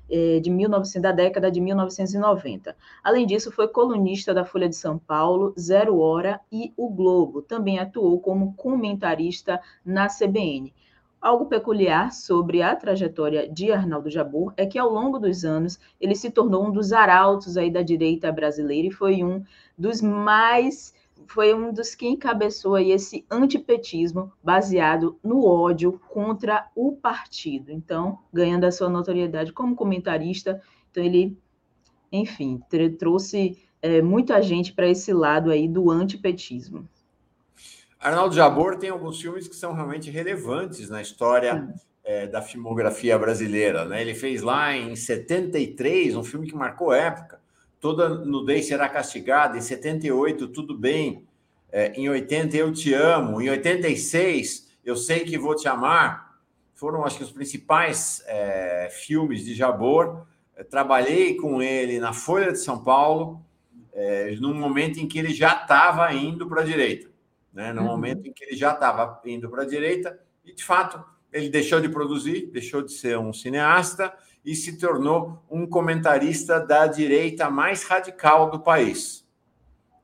eh, 0.08 0.38
de 0.38 0.48
1900, 0.48 1.02
da 1.02 1.10
década 1.10 1.50
de 1.50 1.60
1990. 1.60 2.76
Além 3.02 3.26
disso, 3.26 3.50
foi 3.50 3.66
colunista 3.66 4.32
da 4.32 4.44
Folha 4.44 4.68
de 4.68 4.76
São 4.76 4.96
Paulo, 4.96 5.52
Zero 5.58 5.98
Hora 5.98 6.40
e 6.52 6.72
O 6.76 6.88
Globo. 6.88 7.42
Também 7.42 7.80
atuou 7.80 8.20
como 8.20 8.54
comentarista 8.54 9.60
na 9.84 10.06
CBN. 10.06 10.72
Algo 11.20 11.46
peculiar 11.46 12.12
sobre 12.12 12.62
a 12.62 12.76
trajetória 12.76 13.48
de 13.48 13.72
Arnaldo 13.72 14.08
Jabor 14.08 14.54
é 14.56 14.64
que, 14.64 14.78
ao 14.78 14.88
longo 14.88 15.18
dos 15.18 15.44
anos, 15.44 15.80
ele 16.00 16.14
se 16.14 16.30
tornou 16.30 16.64
um 16.64 16.70
dos 16.70 16.92
arautos 16.92 17.56
aí 17.56 17.72
da 17.72 17.82
direita 17.82 18.30
brasileira 18.30 18.86
e 18.86 18.92
foi 18.92 19.24
um 19.24 19.42
dos 19.76 20.00
mais 20.00 20.96
foi 21.26 21.52
um 21.54 21.72
dos 21.72 21.94
que 21.94 22.06
encabeçou 22.06 22.74
aí 22.74 22.90
esse 22.92 23.24
antipetismo 23.30 24.32
baseado 24.42 25.18
no 25.22 25.44
ódio 25.44 26.00
contra 26.08 26.70
o 26.74 26.92
partido. 26.92 27.70
Então, 27.70 28.18
ganhando 28.32 28.64
a 28.64 28.72
sua 28.72 28.88
notoriedade 28.88 29.52
como 29.52 29.76
comentarista, 29.76 30.62
então 30.90 31.02
ele, 31.02 31.36
enfim, 32.10 32.60
trouxe 32.98 33.58
é, 33.82 34.00
muita 34.02 34.40
gente 34.42 34.72
para 34.72 34.88
esse 34.88 35.12
lado 35.12 35.50
aí 35.50 35.68
do 35.68 35.90
antipetismo. 35.90 36.88
Arnaldo 38.00 38.34
Jabor 38.34 38.76
tem 38.76 38.90
alguns 38.90 39.20
filmes 39.20 39.48
que 39.48 39.56
são 39.56 39.72
realmente 39.72 40.10
relevantes 40.10 40.88
na 40.88 41.02
história 41.02 41.68
é, 42.04 42.26
da 42.26 42.40
filmografia 42.40 43.18
brasileira. 43.18 43.84
Né? 43.84 44.00
Ele 44.00 44.14
fez 44.14 44.40
lá 44.40 44.74
em 44.74 44.94
73 44.94 46.16
um 46.16 46.22
filme 46.22 46.46
que 46.46 46.54
marcou 46.54 46.92
época. 46.92 47.37
Toda 47.80 48.08
nudez 48.08 48.66
será 48.66 48.88
castigada. 48.88 49.56
Em 49.56 49.60
78, 49.60 50.48
Tudo 50.48 50.76
Bem. 50.76 51.26
É, 51.70 51.92
em 51.92 52.08
80, 52.08 52.56
Eu 52.56 52.72
Te 52.72 52.92
Amo. 52.94 53.40
Em 53.40 53.50
86, 53.50 54.68
Eu 54.84 54.96
Sei 54.96 55.20
Que 55.20 55.38
Vou 55.38 55.54
Te 55.54 55.68
Amar. 55.68 56.38
Foram, 56.74 57.04
acho 57.04 57.18
que, 57.18 57.24
os 57.24 57.32
principais 57.32 58.22
é, 58.26 58.88
filmes 58.90 59.44
de 59.44 59.54
Jabor. 59.54 60.26
Eu 60.56 60.64
trabalhei 60.64 61.36
com 61.36 61.62
ele 61.62 62.00
na 62.00 62.12
Folha 62.12 62.52
de 62.52 62.58
São 62.58 62.82
Paulo, 62.82 63.44
é, 63.92 64.34
num 64.40 64.54
momento 64.54 64.98
em 64.98 65.06
que 65.06 65.18
ele 65.18 65.32
já 65.32 65.62
estava 65.62 66.12
indo 66.12 66.48
para 66.48 66.62
a 66.62 66.64
direita. 66.64 67.08
Né? 67.52 67.72
No 67.72 67.82
uhum. 67.82 67.86
momento 67.88 68.26
em 68.26 68.32
que 68.32 68.44
ele 68.44 68.56
já 68.56 68.72
estava 68.72 69.20
indo 69.24 69.48
para 69.48 69.62
a 69.62 69.66
direita, 69.66 70.18
e 70.44 70.52
de 70.52 70.64
fato 70.64 71.04
ele 71.32 71.48
deixou 71.48 71.80
de 71.80 71.88
produzir, 71.88 72.50
deixou 72.52 72.82
de 72.82 72.92
ser 72.92 73.18
um 73.18 73.32
cineasta 73.32 74.12
e 74.44 74.54
se 74.54 74.78
tornou 74.78 75.42
um 75.50 75.66
comentarista 75.66 76.58
da 76.58 76.86
direita 76.86 77.50
mais 77.50 77.82
radical 77.84 78.50
do 78.50 78.60
país. 78.60 79.26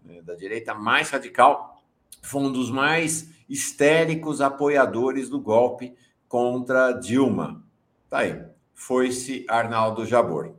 Né, 0.04 0.20
da 0.22 0.34
direita 0.34 0.74
mais 0.74 1.10
radical, 1.10 1.82
foi 2.22 2.42
um 2.42 2.52
dos 2.52 2.70
mais 2.70 3.30
histéricos 3.48 4.40
apoiadores 4.40 5.28
do 5.28 5.40
golpe 5.40 5.94
contra 6.28 6.92
Dilma. 6.92 7.64
Tá 8.08 8.18
aí. 8.18 8.44
Foi-se 8.74 9.46
Arnaldo 9.48 10.04
Jabor. 10.04 10.54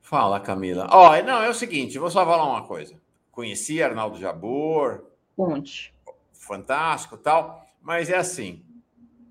Fala, 0.00 0.40
Camila. 0.40 0.88
Ó, 0.90 1.10
oh, 1.10 1.22
não, 1.22 1.42
é 1.42 1.48
o 1.48 1.54
seguinte, 1.54 1.98
vou 1.98 2.10
só 2.10 2.24
falar 2.24 2.44
uma 2.44 2.66
coisa. 2.66 3.00
Conheci 3.30 3.82
Arnaldo 3.82 4.18
Jabor. 4.18 5.04
Ponte. 5.34 5.94
Fantástico, 6.32 7.16
tal, 7.16 7.64
mas 7.80 8.10
é 8.10 8.18
assim, 8.18 8.62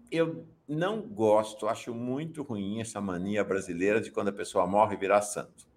eu 0.10 0.46
não 0.72 1.02
gosto, 1.02 1.68
acho 1.68 1.94
muito 1.94 2.44
ruim 2.44 2.80
essa 2.80 3.02
mania 3.02 3.44
brasileira 3.44 4.00
de 4.00 4.10
quando 4.10 4.30
a 4.30 4.34
pessoa 4.34 4.66
morre 4.66 4.96
virar 4.96 5.22
santo. 5.22 5.68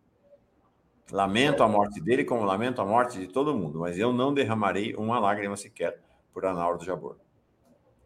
Lamento 1.10 1.62
a 1.62 1.68
morte 1.68 2.00
dele, 2.00 2.24
como 2.24 2.44
lamento 2.44 2.80
a 2.80 2.84
morte 2.84 3.18
de 3.18 3.26
todo 3.26 3.56
mundo, 3.56 3.80
mas 3.80 3.98
eu 3.98 4.12
não 4.12 4.32
derramarei 4.32 4.94
uma 4.94 5.18
lágrima 5.18 5.56
sequer 5.56 6.00
por 6.32 6.46
Arnaldo 6.46 6.84
Jabor. 6.84 7.16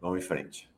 Vamos 0.01 0.19
em 0.19 0.27
frente. 0.27 0.69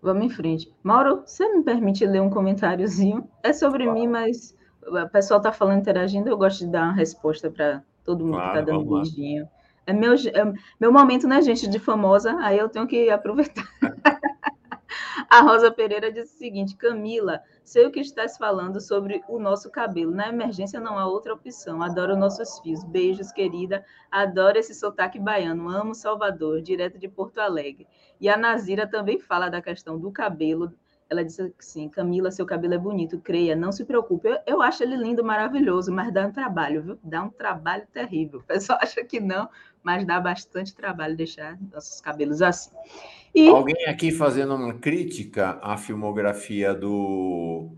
Vamos 0.00 0.24
em 0.24 0.30
frente. 0.30 0.72
Mauro, 0.82 1.22
você 1.26 1.46
me 1.48 1.62
permite 1.64 2.06
ler 2.06 2.22
um 2.22 2.30
comentáriozinho? 2.30 3.28
É 3.42 3.52
sobre 3.52 3.84
claro. 3.84 3.98
mim, 3.98 4.06
mas 4.06 4.56
o 4.86 5.08
pessoal 5.08 5.38
está 5.38 5.50
falando, 5.50 5.80
interagindo, 5.80 6.28
eu 6.28 6.38
gosto 6.38 6.60
de 6.60 6.70
dar 6.70 6.84
uma 6.84 6.94
resposta 6.94 7.50
para 7.50 7.82
todo 8.04 8.24
mundo 8.24 8.36
claro, 8.36 8.52
que 8.52 8.58
está 8.60 8.72
dando 8.72 8.84
um 8.84 9.02
beijinho. 9.02 9.48
É 9.84 9.92
meu, 9.92 10.14
é 10.14 10.52
meu 10.78 10.92
momento, 10.92 11.26
né, 11.26 11.42
gente, 11.42 11.68
de 11.68 11.78
famosa, 11.78 12.36
aí 12.40 12.58
eu 12.58 12.68
tenho 12.68 12.86
que 12.86 13.10
aproveitar. 13.10 13.68
A 15.30 15.42
Rosa 15.42 15.70
Pereira 15.70 16.10
disse 16.10 16.34
o 16.34 16.38
seguinte: 16.38 16.74
Camila, 16.74 17.42
sei 17.62 17.84
o 17.84 17.90
que 17.90 18.00
estás 18.00 18.38
falando 18.38 18.80
sobre 18.80 19.22
o 19.28 19.38
nosso 19.38 19.70
cabelo. 19.70 20.10
Na 20.10 20.28
emergência 20.28 20.80
não 20.80 20.98
há 20.98 21.06
outra 21.06 21.34
opção. 21.34 21.82
Adoro 21.82 22.16
nossos 22.16 22.58
fios. 22.60 22.82
Beijos, 22.84 23.30
querida. 23.30 23.84
Adoro 24.10 24.58
esse 24.58 24.74
sotaque 24.74 25.18
baiano. 25.18 25.68
Amo 25.68 25.94
Salvador, 25.94 26.62
direto 26.62 26.98
de 26.98 27.08
Porto 27.08 27.38
Alegre. 27.40 27.86
E 28.18 28.28
a 28.28 28.38
Nazira 28.38 28.86
também 28.86 29.18
fala 29.18 29.50
da 29.50 29.60
questão 29.60 29.98
do 29.98 30.10
cabelo. 30.10 30.72
Ela 31.10 31.22
disse 31.22 31.54
assim: 31.58 31.90
Camila, 31.90 32.30
seu 32.30 32.46
cabelo 32.46 32.74
é 32.74 32.78
bonito, 32.78 33.20
creia, 33.20 33.54
não 33.54 33.70
se 33.70 33.84
preocupe. 33.84 34.28
Eu, 34.28 34.38
eu 34.46 34.62
acho 34.62 34.82
ele 34.82 34.96
lindo, 34.96 35.22
maravilhoso, 35.22 35.92
mas 35.92 36.12
dá 36.12 36.26
um 36.26 36.32
trabalho, 36.32 36.82
viu? 36.82 36.98
Dá 37.02 37.22
um 37.22 37.30
trabalho 37.30 37.86
terrível. 37.92 38.40
O 38.44 38.44
pessoal 38.44 38.78
acha 38.80 39.04
que 39.04 39.20
não, 39.20 39.48
mas 39.82 40.06
dá 40.06 40.18
bastante 40.18 40.74
trabalho 40.74 41.16
deixar 41.16 41.58
nossos 41.70 42.00
cabelos 42.00 42.40
assim. 42.40 42.70
E... 43.34 43.48
Alguém 43.48 43.86
aqui 43.86 44.10
fazendo 44.10 44.54
uma 44.54 44.74
crítica 44.74 45.58
à 45.62 45.76
filmografia 45.76 46.74
do 46.74 47.70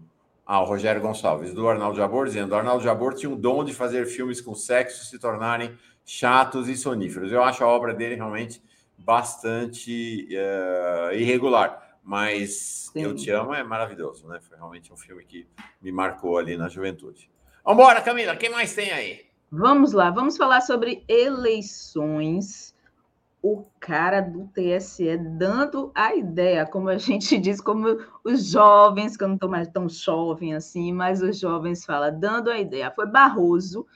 ao 0.47 0.64
Rogério 0.64 1.00
Gonçalves, 1.00 1.54
do 1.54 1.69
Arnaldo 1.69 1.97
Jabor, 1.97 2.26
dizendo: 2.26 2.54
Arnaldo 2.54 2.83
Jabor 2.83 3.14
tinha 3.14 3.30
um 3.30 3.37
dom 3.37 3.62
de 3.62 3.73
fazer 3.73 4.07
filmes 4.07 4.40
com 4.40 4.54
sexo 4.54 5.04
se 5.04 5.19
tornarem 5.19 5.76
chatos 6.04 6.69
e 6.69 6.76
soníferos. 6.76 7.30
Eu 7.30 7.42
acho 7.42 7.62
a 7.62 7.69
obra 7.69 7.95
dele 7.95 8.16
realmente 8.16 8.61
bastante 8.99 10.28
uh, 10.33 11.14
irregular, 11.14 11.97
mas 12.02 12.90
Sim. 12.92 13.02
Eu 13.02 13.14
Te 13.14 13.30
Amo 13.30 13.54
é 13.54 13.62
maravilhoso, 13.62 14.26
né? 14.26 14.40
Foi 14.40 14.57
realmente 14.57 14.92
um 14.92 14.97
filme 14.97 15.25
que 15.25 15.47
me 15.80 15.92
marcou 15.92 16.37
ali 16.37 16.57
na 16.57 16.69
juventude. 16.69 17.30
Vambora, 17.64 18.02
Camila, 18.02 18.35
quem 18.35 18.50
mais 18.50 18.75
tem 18.75 18.90
aí? 18.90 19.21
Vamos 19.52 19.92
lá, 19.92 20.11
vamos 20.11 20.37
falar 20.37 20.61
sobre 20.61 21.04
eleições 21.09 22.70
o 23.42 23.64
cara 23.80 24.20
do 24.20 24.47
TSE 24.49 25.16
dando 25.16 25.90
a 25.94 26.14
ideia, 26.14 26.66
como 26.66 26.88
a 26.88 26.99
gente 26.99 27.37
diz, 27.40 27.61
como 27.61 27.99
os 28.25 28.47
jovens, 28.47 29.16
que 29.16 29.25
eu 29.25 29.28
não 29.28 29.37
estou 29.37 29.49
mais 29.49 29.68
tão 29.68 29.88
jovem 29.88 30.54
assim, 30.54 30.92
mas 30.92 31.23
os 31.23 31.38
jovens 31.38 31.85
falam, 31.85 32.18
dando 32.18 32.50
a 32.50 32.59
ideia. 32.59 32.90
Foi 32.90 33.06
Barroso, 33.06 33.87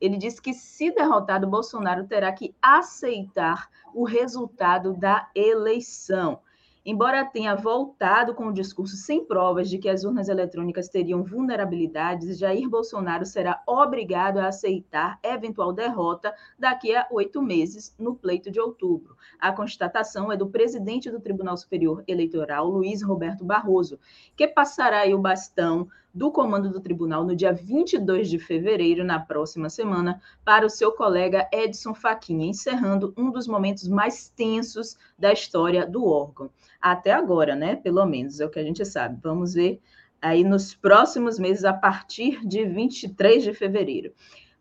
ele 0.00 0.16
disse 0.16 0.40
que 0.40 0.54
se 0.54 0.90
derrotado, 0.90 1.46
Bolsonaro 1.46 2.06
terá 2.06 2.32
que 2.32 2.54
aceitar 2.60 3.68
o 3.94 4.04
resultado 4.04 4.94
da 4.94 5.28
eleição. 5.34 6.40
Embora 6.84 7.26
tenha 7.26 7.54
voltado 7.54 8.34
com 8.34 8.46
o 8.46 8.52
discurso 8.54 8.96
sem 8.96 9.22
provas 9.22 9.68
de 9.68 9.76
que 9.76 9.88
as 9.88 10.02
urnas 10.02 10.30
eletrônicas 10.30 10.88
teriam 10.88 11.22
vulnerabilidades, 11.22 12.38
Jair 12.38 12.66
Bolsonaro 12.70 13.26
será 13.26 13.62
obrigado 13.66 14.38
a 14.38 14.46
aceitar 14.46 15.18
eventual 15.22 15.74
derrota 15.74 16.34
daqui 16.58 16.96
a 16.96 17.06
oito 17.10 17.42
meses, 17.42 17.94
no 17.98 18.14
pleito 18.14 18.50
de 18.50 18.58
outubro. 18.58 19.14
A 19.38 19.52
constatação 19.52 20.32
é 20.32 20.38
do 20.38 20.48
presidente 20.48 21.10
do 21.10 21.20
Tribunal 21.20 21.58
Superior 21.58 22.02
Eleitoral, 22.08 22.66
Luiz 22.66 23.02
Roberto 23.02 23.44
Barroso, 23.44 23.98
que 24.34 24.48
passará 24.48 25.06
o 25.14 25.18
bastão 25.18 25.86
do 26.12 26.30
comando 26.30 26.70
do 26.70 26.80
tribunal 26.80 27.24
no 27.24 27.36
dia 27.36 27.52
22 27.52 28.28
de 28.28 28.38
fevereiro, 28.38 29.04
na 29.04 29.18
próxima 29.18 29.70
semana, 29.70 30.20
para 30.44 30.66
o 30.66 30.70
seu 30.70 30.92
colega 30.92 31.48
Edson 31.52 31.94
Fachin, 31.94 32.42
encerrando 32.42 33.14
um 33.16 33.30
dos 33.30 33.46
momentos 33.46 33.88
mais 33.88 34.28
tensos 34.28 34.96
da 35.18 35.32
história 35.32 35.86
do 35.86 36.04
órgão. 36.04 36.50
Até 36.80 37.12
agora, 37.12 37.54
né? 37.54 37.76
Pelo 37.76 38.04
menos 38.06 38.40
é 38.40 38.46
o 38.46 38.50
que 38.50 38.58
a 38.58 38.64
gente 38.64 38.84
sabe. 38.84 39.18
Vamos 39.22 39.54
ver 39.54 39.80
aí 40.20 40.44
nos 40.44 40.74
próximos 40.74 41.38
meses, 41.38 41.64
a 41.64 41.72
partir 41.72 42.46
de 42.46 42.64
23 42.64 43.42
de 43.42 43.54
fevereiro. 43.54 44.12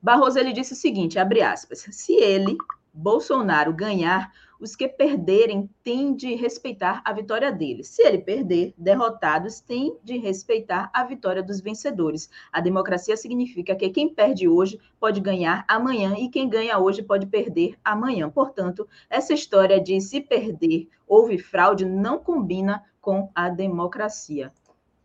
Barroso 0.01 0.39
ele 0.39 0.53
disse 0.53 0.73
o 0.73 0.77
seguinte, 0.77 1.19
abre 1.19 1.41
aspas, 1.41 1.85
se 1.91 2.13
ele, 2.13 2.57
Bolsonaro, 2.93 3.73
ganhar 3.73 4.31
os 4.59 4.75
que 4.75 4.87
perderem 4.87 5.69
têm 5.83 6.13
de 6.13 6.35
respeitar 6.35 7.01
a 7.05 7.13
vitória 7.13 7.51
deles. 7.51 7.87
Se 7.87 8.03
ele 8.03 8.17
perder, 8.17 8.73
derrotados 8.77 9.61
têm 9.61 9.97
de 10.03 10.17
respeitar 10.17 10.89
a 10.93 11.03
vitória 11.03 11.41
dos 11.41 11.61
vencedores. 11.61 12.29
A 12.51 12.59
democracia 12.59 13.15
significa 13.15 13.75
que 13.75 13.89
quem 13.89 14.13
perde 14.13 14.47
hoje 14.47 14.79
pode 14.99 15.21
ganhar 15.21 15.63
amanhã 15.67 16.15
e 16.17 16.29
quem 16.29 16.49
ganha 16.49 16.77
hoje 16.77 17.01
pode 17.01 17.25
perder 17.25 17.75
amanhã. 17.83 18.29
Portanto, 18.29 18.87
essa 19.09 19.33
história 19.33 19.81
de 19.81 19.99
se 20.01 20.19
perder 20.19 20.89
houve 21.07 21.37
fraude 21.37 21.85
não 21.85 22.19
combina 22.19 22.83
com 22.99 23.31
a 23.33 23.49
democracia. 23.49 24.51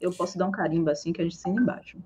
Eu 0.00 0.10
posso 0.10 0.36
dar 0.36 0.46
um 0.46 0.50
carimbo 0.50 0.90
assim 0.90 1.12
que 1.12 1.20
a 1.20 1.24
gente 1.24 1.36
assina 1.36 1.60
embaixo. 1.60 1.96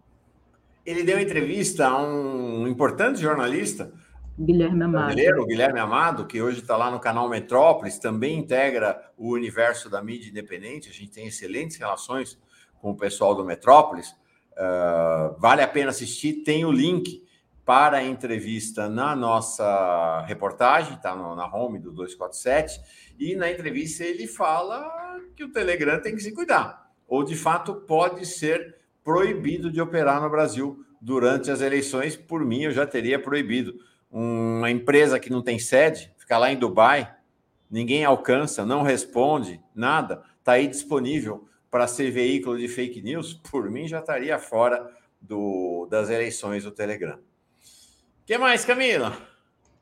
Ele 0.84 1.02
deu 1.02 1.18
entrevista 1.18 1.86
a 1.86 2.02
um 2.02 2.66
importante 2.68 3.20
jornalista 3.20 3.92
Guilherme 4.38 4.84
Amado. 4.84 5.12
O 5.40 5.46
Guilherme 5.46 5.80
Amado, 5.80 6.26
que 6.26 6.40
hoje 6.40 6.60
está 6.60 6.76
lá 6.76 6.90
no 6.90 7.00
canal 7.00 7.28
Metrópolis, 7.28 7.98
também 7.98 8.38
integra 8.38 9.10
o 9.16 9.32
universo 9.32 9.90
da 9.90 10.00
mídia 10.00 10.30
independente. 10.30 10.88
A 10.88 10.92
gente 10.92 11.10
tem 11.10 11.26
excelentes 11.26 11.76
relações 11.76 12.38
com 12.80 12.92
o 12.92 12.96
pessoal 12.96 13.34
do 13.34 13.44
Metrópolis. 13.44 14.10
Uh, 14.52 15.38
vale 15.38 15.60
a 15.60 15.68
pena 15.68 15.90
assistir. 15.90 16.44
Tem 16.44 16.64
o 16.64 16.70
link 16.70 17.26
para 17.64 17.98
a 17.98 18.04
entrevista 18.04 18.88
na 18.88 19.16
nossa 19.16 20.24
reportagem, 20.26 20.94
está 20.94 21.16
na 21.16 21.52
home 21.52 21.80
do 21.80 21.90
247. 21.90 22.80
E 23.18 23.34
na 23.34 23.50
entrevista 23.50 24.04
ele 24.04 24.28
fala 24.28 24.88
que 25.34 25.42
o 25.42 25.52
Telegram 25.52 26.00
tem 26.00 26.14
que 26.14 26.22
se 26.22 26.32
cuidar. 26.32 26.90
Ou, 27.08 27.24
de 27.24 27.34
fato, 27.34 27.74
pode 27.74 28.24
ser 28.24 28.76
proibido 29.02 29.70
de 29.70 29.80
operar 29.80 30.22
no 30.22 30.30
Brasil 30.30 30.84
durante 31.00 31.50
as 31.50 31.60
eleições. 31.60 32.16
Por 32.16 32.44
mim, 32.44 32.62
eu 32.62 32.70
já 32.70 32.86
teria 32.86 33.20
proibido 33.20 33.74
uma 34.10 34.70
empresa 34.70 35.20
que 35.20 35.30
não 35.30 35.42
tem 35.42 35.58
sede, 35.58 36.12
fica 36.18 36.38
lá 36.38 36.50
em 36.50 36.56
Dubai, 36.56 37.14
ninguém 37.70 38.04
alcança, 38.04 38.64
não 38.64 38.82
responde, 38.82 39.60
nada, 39.74 40.22
está 40.38 40.52
aí 40.52 40.66
disponível 40.66 41.46
para 41.70 41.86
ser 41.86 42.10
veículo 42.10 42.58
de 42.58 42.68
fake 42.68 43.02
news, 43.02 43.34
por 43.50 43.70
mim 43.70 43.86
já 43.86 44.00
estaria 44.00 44.38
fora 44.38 44.90
do, 45.20 45.86
das 45.90 46.08
eleições 46.08 46.64
do 46.64 46.70
Telegram. 46.70 47.16
O 47.16 48.26
que 48.26 48.38
mais, 48.38 48.64
Camila? 48.64 49.16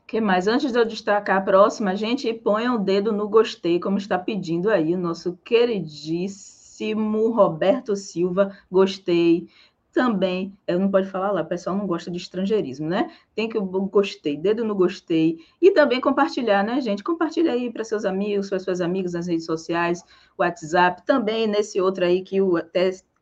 que 0.06 0.20
mais? 0.20 0.46
Antes 0.46 0.70
de 0.70 0.78
eu 0.78 0.84
destacar 0.84 1.38
a 1.38 1.40
próxima, 1.40 1.96
gente, 1.96 2.32
ponha 2.32 2.72
o 2.72 2.78
dedo 2.78 3.12
no 3.12 3.28
gostei, 3.28 3.80
como 3.80 3.98
está 3.98 4.16
pedindo 4.18 4.70
aí 4.70 4.94
o 4.94 4.98
nosso 4.98 5.36
queridíssimo 5.44 7.32
Roberto 7.32 7.96
Silva. 7.96 8.56
Gostei 8.70 9.48
também, 9.96 10.52
eu 10.66 10.78
não 10.78 10.90
pode 10.90 11.08
falar 11.08 11.32
lá, 11.32 11.40
o 11.40 11.46
pessoal 11.46 11.74
não 11.74 11.86
gosta 11.86 12.10
de 12.10 12.18
estrangeirismo, 12.18 12.86
né? 12.86 13.10
Tem 13.34 13.48
que 13.48 13.58
gostei, 13.58 14.36
dedo 14.36 14.62
no 14.62 14.74
gostei 14.74 15.38
e 15.60 15.70
também 15.70 16.02
compartilhar, 16.02 16.62
né, 16.62 16.82
gente? 16.82 17.02
Compartilha 17.02 17.52
aí 17.52 17.72
para 17.72 17.82
seus 17.82 18.04
amigos, 18.04 18.50
para 18.50 18.58
suas 18.58 18.82
amigas 18.82 19.14
nas 19.14 19.26
redes 19.26 19.46
sociais, 19.46 20.04
WhatsApp, 20.36 21.02
também 21.06 21.46
nesse 21.46 21.80
outro 21.80 22.04
aí 22.04 22.20
que 22.20 22.42
o 22.42 22.58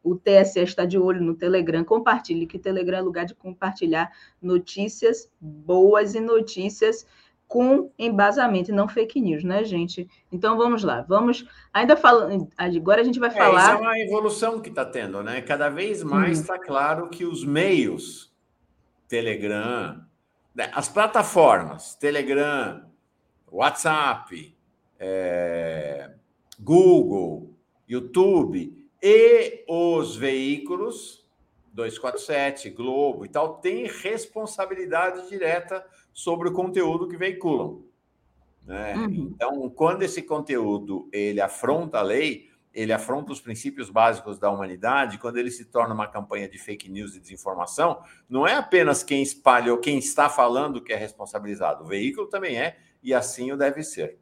o 0.03 0.17
TSE 0.17 0.61
está 0.61 0.85
de 0.85 0.99
olho 0.99 1.23
no 1.23 1.35
Telegram. 1.35 1.83
Compartilhe, 1.83 2.45
que 2.45 2.59
Telegram 2.59 2.99
é 2.99 3.01
lugar 3.01 3.25
de 3.25 3.35
compartilhar 3.35 4.13
notícias 4.43 5.31
boas 5.41 6.15
e 6.15 6.21
notícias 6.21 7.07
com 7.47 7.91
embasamento, 7.99 8.71
e 8.71 8.75
não 8.75 8.89
fake 8.89 9.21
news, 9.21 9.45
né, 9.45 9.65
gente? 9.65 10.09
Então 10.33 10.57
vamos 10.57 10.83
lá, 10.83 11.03
vamos. 11.03 11.47
Ainda 11.73 11.97
falando. 11.97 12.49
Agora 12.57 13.01
a 13.01 13.05
gente 13.05 13.21
vai 13.21 13.31
falar. 13.31 13.61
É, 13.61 13.63
isso 13.63 13.71
é 13.71 13.87
uma 13.87 13.99
evolução 13.99 14.61
que 14.61 14.71
está 14.71 14.85
tendo, 14.85 15.23
né? 15.23 15.41
Cada 15.41 15.69
vez 15.69 16.03
mais 16.03 16.41
está 16.41 16.55
hum. 16.55 16.61
claro 16.65 17.09
que 17.09 17.25
os 17.25 17.45
meios, 17.45 18.33
Telegram, 19.09 20.05
né, 20.55 20.71
as 20.73 20.89
plataformas, 20.89 21.95
Telegram, 21.95 22.85
WhatsApp, 23.51 24.57
é, 24.99 26.11
Google, 26.59 27.55
YouTube 27.89 28.89
e 29.03 29.65
os 29.69 30.17
veículos 30.17 31.24
247, 31.75 32.71
Globo 32.71 33.27
e 33.27 33.29
tal 33.29 33.59
têm 33.59 33.87
responsabilidade 33.87 35.29
direta 35.29 35.85
sobre 36.13 36.49
o 36.49 36.53
conteúdo 36.53 37.09
que 37.09 37.17
veiculam. 37.17 37.83
Né? 38.65 38.95
Uhum. 38.95 39.33
Então, 39.35 39.69
quando 39.71 40.03
esse 40.03 40.23
conteúdo 40.23 41.09
ele 41.13 41.41
afronta 41.41 41.99
a 41.99 42.03
lei, 42.03 42.49
ele 42.73 42.93
afronta 42.93 43.33
os 43.33 43.41
princípios 43.41 43.91
básicos 43.91 44.39
da 44.39 44.51
humanidade, 44.51 45.19
quando 45.19 45.37
ele 45.37 45.51
se 45.51 45.65
torna 45.65 45.93
uma 45.93 46.07
campanha 46.07 46.49
de 46.49 46.59
fake 46.59 46.91
news 46.91 47.15
e 47.15 47.21
desinformação, 47.21 48.03
não 48.29 48.47
é 48.47 48.55
apenas 48.55 49.03
quem 49.03 49.23
espalha 49.23 49.73
ou 49.73 49.79
quem 49.79 49.99
está 49.99 50.29
falando 50.29 50.83
que 50.83 50.93
é 50.93 50.97
responsabilizado, 50.97 51.85
o 51.85 51.87
veículo 51.87 52.29
também 52.29 52.57
é, 52.57 52.79
e 53.03 53.13
assim 53.13 53.53
o 53.53 53.57
deve 53.57 53.83
ser. 53.83 54.19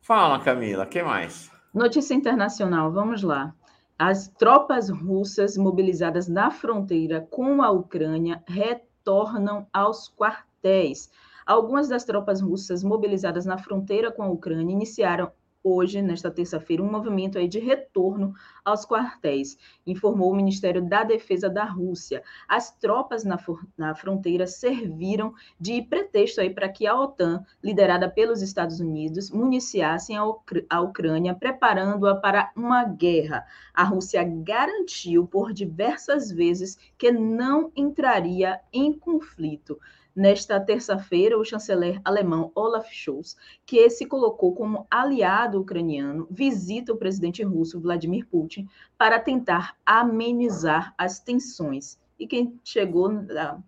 Fala, 0.00 0.38
Camila, 0.38 0.86
que 0.86 1.02
mais? 1.02 1.50
Notícia 1.74 2.14
internacional, 2.14 2.92
vamos 2.92 3.22
lá. 3.22 3.54
As 3.98 4.28
tropas 4.28 4.90
russas 4.90 5.56
mobilizadas 5.56 6.28
na 6.28 6.50
fronteira 6.50 7.26
com 7.30 7.62
a 7.62 7.70
Ucrânia 7.70 8.44
retornam 8.46 9.66
aos 9.72 10.06
quartéis. 10.14 11.10
Algumas 11.46 11.88
das 11.88 12.04
tropas 12.04 12.42
russas 12.42 12.84
mobilizadas 12.84 13.46
na 13.46 13.56
fronteira 13.56 14.12
com 14.12 14.22
a 14.22 14.28
Ucrânia 14.28 14.74
iniciaram 14.74 15.32
hoje, 15.66 16.00
nesta 16.00 16.30
terça-feira, 16.30 16.80
um 16.80 16.90
movimento 16.90 17.36
aí 17.36 17.48
de 17.48 17.58
retorno 17.58 18.32
aos 18.64 18.86
quartéis, 18.86 19.58
informou 19.84 20.30
o 20.30 20.36
Ministério 20.36 20.80
da 20.80 21.02
Defesa 21.02 21.50
da 21.50 21.64
Rússia. 21.64 22.22
As 22.48 22.70
tropas 22.70 23.24
na, 23.24 23.36
na 23.76 23.92
fronteira 23.94 24.46
serviram 24.46 25.34
de 25.58 25.82
pretexto 25.82 26.40
aí 26.40 26.50
para 26.50 26.68
que 26.68 26.86
a 26.86 26.94
OTAN, 26.94 27.44
liderada 27.62 28.08
pelos 28.08 28.42
Estados 28.42 28.78
Unidos, 28.78 29.28
municiassem 29.30 30.16
a, 30.16 30.24
Ucr 30.24 30.64
a 30.70 30.80
Ucrânia, 30.80 31.34
preparando-a 31.34 32.14
para 32.14 32.52
uma 32.54 32.84
guerra. 32.84 33.44
A 33.74 33.82
Rússia 33.82 34.22
garantiu 34.22 35.26
por 35.26 35.52
diversas 35.52 36.30
vezes 36.30 36.78
que 36.96 37.10
não 37.10 37.72
entraria 37.74 38.60
em 38.72 38.92
conflito 38.92 39.80
nesta 40.16 40.58
terça-feira, 40.58 41.38
o 41.38 41.44
chanceler 41.44 42.00
alemão 42.02 42.50
Olaf 42.54 42.90
Scholz, 42.90 43.36
que 43.66 43.88
se 43.90 44.06
colocou 44.06 44.54
como 44.54 44.86
aliado 44.90 45.60
ucraniano, 45.60 46.26
visita 46.30 46.92
o 46.92 46.96
presidente 46.96 47.42
russo 47.42 47.78
Vladimir 47.78 48.26
Putin 48.26 48.66
para 48.96 49.20
tentar 49.20 49.76
amenizar 49.84 50.94
as 50.96 51.20
tensões. 51.20 51.98
E 52.18 52.26
quem 52.26 52.58
chegou 52.64 53.12
na, 53.12 53.58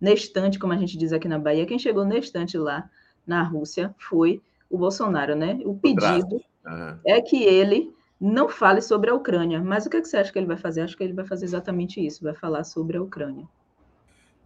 na 0.00 0.12
estante, 0.12 0.58
como 0.58 0.72
a 0.72 0.78
gente 0.78 0.96
diz 0.96 1.12
aqui 1.12 1.28
na 1.28 1.38
Bahia, 1.38 1.66
quem 1.66 1.78
chegou 1.78 2.06
na 2.06 2.16
estante 2.16 2.56
lá 2.56 2.88
na 3.26 3.42
Rússia 3.42 3.94
foi 3.98 4.40
o 4.70 4.78
Bolsonaro, 4.78 5.36
né? 5.36 5.60
O 5.66 5.76
pedido 5.76 6.36
uhum. 6.66 6.98
é 7.06 7.20
que 7.20 7.44
ele 7.44 7.94
não 8.18 8.48
fale 8.48 8.80
sobre 8.80 9.10
a 9.10 9.14
Ucrânia. 9.14 9.60
Mas 9.60 9.84
o 9.84 9.90
que, 9.90 9.98
é 9.98 10.00
que 10.00 10.08
você 10.08 10.16
acha 10.16 10.32
que 10.32 10.38
ele 10.38 10.46
vai 10.46 10.56
fazer? 10.56 10.80
Acho 10.80 10.96
que 10.96 11.04
ele 11.04 11.12
vai 11.12 11.26
fazer 11.26 11.44
exatamente 11.44 12.04
isso, 12.04 12.24
vai 12.24 12.34
falar 12.34 12.64
sobre 12.64 12.96
a 12.96 13.02
Ucrânia. 13.02 13.46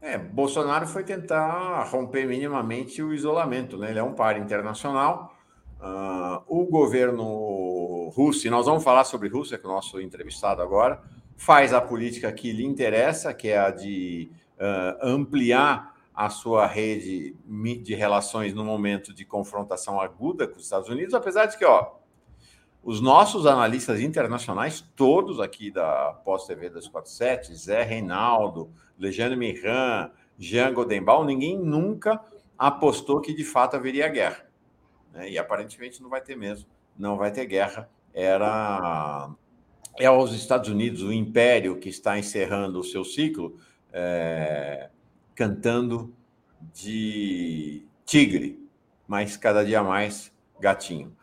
É, 0.00 0.18
Bolsonaro 0.18 0.86
foi 0.86 1.02
tentar 1.02 1.82
romper 1.84 2.26
minimamente 2.26 3.02
o 3.02 3.12
isolamento, 3.12 3.76
né? 3.76 3.90
Ele 3.90 3.98
é 3.98 4.02
um 4.02 4.12
par 4.12 4.38
internacional. 4.38 5.34
Uh, 5.80 6.42
o 6.46 6.64
governo 6.64 8.08
russo, 8.10 8.46
e 8.46 8.50
nós 8.50 8.66
vamos 8.66 8.82
falar 8.82 9.04
sobre 9.04 9.28
Rússia, 9.28 9.58
com 9.58 9.68
o 9.68 9.72
nosso 9.72 10.00
entrevistado 10.00 10.62
agora, 10.62 11.02
faz 11.36 11.72
a 11.72 11.80
política 11.80 12.32
que 12.32 12.52
lhe 12.52 12.64
interessa, 12.64 13.34
que 13.34 13.48
é 13.48 13.58
a 13.58 13.70
de 13.70 14.30
uh, 14.58 15.06
ampliar 15.06 15.94
a 16.14 16.30
sua 16.30 16.66
rede 16.66 17.36
de 17.82 17.94
relações 17.94 18.54
no 18.54 18.64
momento 18.64 19.12
de 19.12 19.24
confrontação 19.24 20.00
aguda 20.00 20.48
com 20.48 20.56
os 20.56 20.64
Estados 20.64 20.88
Unidos, 20.88 21.12
apesar 21.12 21.44
de 21.44 21.58
que, 21.58 21.64
ó, 21.64 21.92
os 22.86 23.00
nossos 23.00 23.46
analistas 23.46 24.00
internacionais, 24.00 24.80
todos 24.94 25.40
aqui 25.40 25.72
da 25.72 26.12
Pós-TV 26.24 26.68
247, 26.68 27.52
Zé 27.52 27.82
Reinaldo, 27.82 28.70
Lejane 28.96 29.34
Miran, 29.34 30.08
Jean 30.38 30.72
Godenbaum, 30.72 31.24
ninguém 31.24 31.58
nunca 31.58 32.24
apostou 32.56 33.20
que 33.20 33.34
de 33.34 33.44
fato 33.44 33.74
haveria 33.74 34.06
guerra. 34.06 34.46
Né? 35.12 35.30
E 35.30 35.36
aparentemente 35.36 36.00
não 36.00 36.08
vai 36.08 36.20
ter 36.20 36.36
mesmo, 36.36 36.68
não 36.96 37.16
vai 37.16 37.32
ter 37.32 37.44
guerra. 37.46 37.90
Era 38.14 39.30
é 39.98 40.08
os 40.08 40.32
Estados 40.32 40.70
Unidos, 40.70 41.02
o 41.02 41.12
império 41.12 41.80
que 41.80 41.88
está 41.88 42.16
encerrando 42.16 42.78
o 42.78 42.84
seu 42.84 43.04
ciclo, 43.04 43.58
é, 43.92 44.90
cantando 45.34 46.14
de 46.72 47.84
tigre, 48.04 48.64
mas 49.08 49.36
cada 49.36 49.64
dia 49.64 49.82
mais 49.82 50.32
gatinho. 50.60 51.16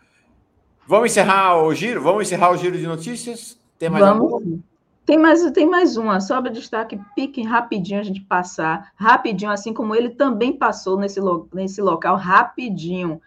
Vamos 0.88 1.12
encerrar 1.12 1.64
o 1.64 1.74
giro? 1.74 2.02
Vamos 2.02 2.24
encerrar 2.24 2.52
o 2.52 2.58
giro 2.58 2.78
de 2.78 2.86
notícias? 2.86 3.60
Tem 3.80 3.90
mais 3.90 4.06
Vamos. 4.06 4.34
alguma? 4.34 4.60
Tem 5.06 5.18
mais, 5.18 5.52
tem 5.52 5.66
mais 5.66 5.98
uma, 5.98 6.22
só 6.22 6.42
para 6.42 6.50
destaque, 6.50 6.98
pique 7.14 7.42
rapidinho 7.44 8.00
a 8.00 8.04
gente 8.04 8.22
passar, 8.22 8.94
rapidinho, 8.96 9.52
assim 9.52 9.74
como 9.74 9.94
ele 9.94 10.12
também 10.12 10.54
passou 10.54 10.98
nesse, 10.98 11.20
nesse 11.54 11.82
local, 11.82 12.16
rapidinho. 12.16 13.22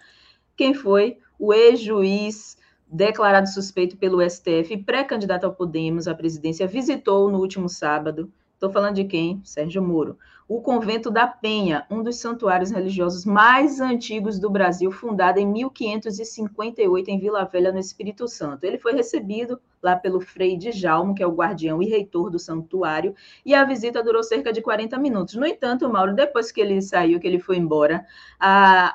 Quem 0.57 0.73
foi? 0.73 1.19
O 1.39 1.53
ex-juiz 1.53 2.57
declarado 2.91 3.47
suspeito 3.49 3.95
pelo 3.99 4.23
STF, 4.23 4.75
pré-candidato 4.87 5.45
ao 5.45 5.53
Podemos 5.53 6.09
à 6.09 6.15
presidência, 6.15 6.67
visitou 6.67 7.31
no 7.31 7.39
último 7.39 7.69
sábado 7.69 8.33
Estou 8.57 8.71
falando 8.71 8.95
de 8.97 9.05
quem? 9.05 9.39
Sérgio 9.45 9.83
Moro. 9.83 10.19
O 10.49 10.61
Convento 10.61 11.11
da 11.11 11.27
Penha, 11.27 11.85
um 11.91 12.05
dos 12.05 12.21
santuários 12.21 12.71
religiosos 12.71 13.25
mais 13.25 13.81
antigos 13.81 14.39
do 14.39 14.49
Brasil, 14.49 14.93
fundado 14.93 15.41
em 15.41 15.47
1558 15.47 17.11
em 17.11 17.19
Vila 17.19 17.45
Velha, 17.45 17.73
no 17.73 17.81
Espírito 17.81 18.29
Santo. 18.29 18.63
Ele 18.63 18.79
foi 18.79 18.93
recebido 18.93 19.61
lá 19.83 19.97
pelo 19.97 20.21
Frei 20.21 20.57
Djalmo, 20.57 21.17
que 21.17 21.23
é 21.23 21.27
o 21.27 21.35
guardião 21.35 21.83
e 21.83 21.89
reitor 21.89 22.31
do 22.31 22.39
santuário, 22.39 23.13
e 23.45 23.57
a 23.57 23.65
visita 23.65 24.05
durou 24.05 24.23
cerca 24.23 24.53
de 24.53 24.63
40 24.63 24.97
minutos. 24.99 25.35
No 25.35 25.45
entanto, 25.45 25.89
Mauro, 25.89 26.15
depois 26.15 26.53
que 26.53 26.61
ele 26.61 26.81
saiu, 26.81 27.19
que 27.19 27.27
ele 27.27 27.41
foi 27.41 27.57
embora, 27.57 28.07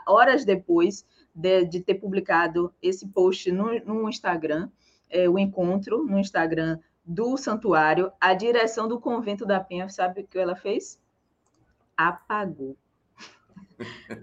horas 0.08 0.46
depois 0.46 1.06
de, 1.36 1.66
de, 1.66 1.82
ter 1.82 1.96
publicado 1.96 2.74
esse 2.82 3.06
post 3.06 3.52
no, 3.52 3.78
no 3.84 4.08
Instagram, 4.08 4.70
é, 5.10 5.28
o 5.28 5.38
encontro 5.38 6.02
no 6.06 6.18
Instagram 6.18 6.80
do 7.04 7.36
santuário, 7.36 8.10
a 8.22 8.34
direção 8.34 8.88
do 8.88 9.02
convento 9.02 9.46
da 9.46 9.60
Penha, 9.60 9.90
sabe 9.90 10.22
o 10.22 10.28
que 10.28 10.40
ela 10.40 10.56
fez? 10.56 11.01
Apagou. 11.96 12.78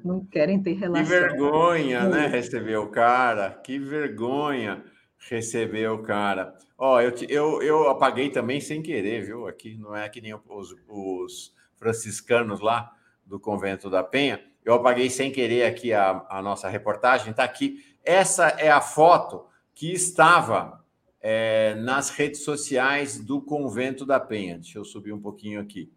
Não 0.04 0.24
querem 0.24 0.62
ter 0.62 0.74
relação. 0.74 1.04
Que 1.04 1.10
vergonha, 1.10 2.08
né? 2.08 2.26
Receber 2.26 2.76
o 2.76 2.88
cara. 2.88 3.50
Que 3.50 3.78
vergonha 3.78 4.84
receber 5.18 5.88
o 5.90 6.02
cara. 6.02 6.56
Ó, 6.76 6.96
oh, 6.96 7.00
eu, 7.00 7.12
eu, 7.28 7.62
eu 7.62 7.88
apaguei 7.88 8.30
também 8.30 8.60
sem 8.60 8.80
querer, 8.80 9.24
viu? 9.24 9.46
Aqui 9.46 9.76
não 9.76 9.94
é 9.94 10.08
que 10.08 10.20
nem 10.20 10.34
os, 10.34 10.74
os 10.88 11.54
franciscanos 11.76 12.60
lá 12.60 12.92
do 13.26 13.40
convento 13.40 13.90
da 13.90 14.02
Penha. 14.02 14.40
Eu 14.64 14.74
apaguei 14.74 15.10
sem 15.10 15.32
querer 15.32 15.64
aqui 15.64 15.92
a, 15.92 16.24
a 16.28 16.40
nossa 16.40 16.68
reportagem. 16.68 17.30
Está 17.30 17.44
aqui. 17.44 17.84
Essa 18.04 18.48
é 18.48 18.70
a 18.70 18.80
foto 18.80 19.46
que 19.74 19.92
estava 19.92 20.84
é, 21.20 21.74
nas 21.76 22.10
redes 22.10 22.42
sociais 22.42 23.18
do 23.18 23.40
Convento 23.40 24.06
da 24.06 24.20
Penha. 24.20 24.58
Deixa 24.58 24.78
eu 24.78 24.84
subir 24.84 25.12
um 25.12 25.20
pouquinho 25.20 25.60
aqui. 25.60 25.90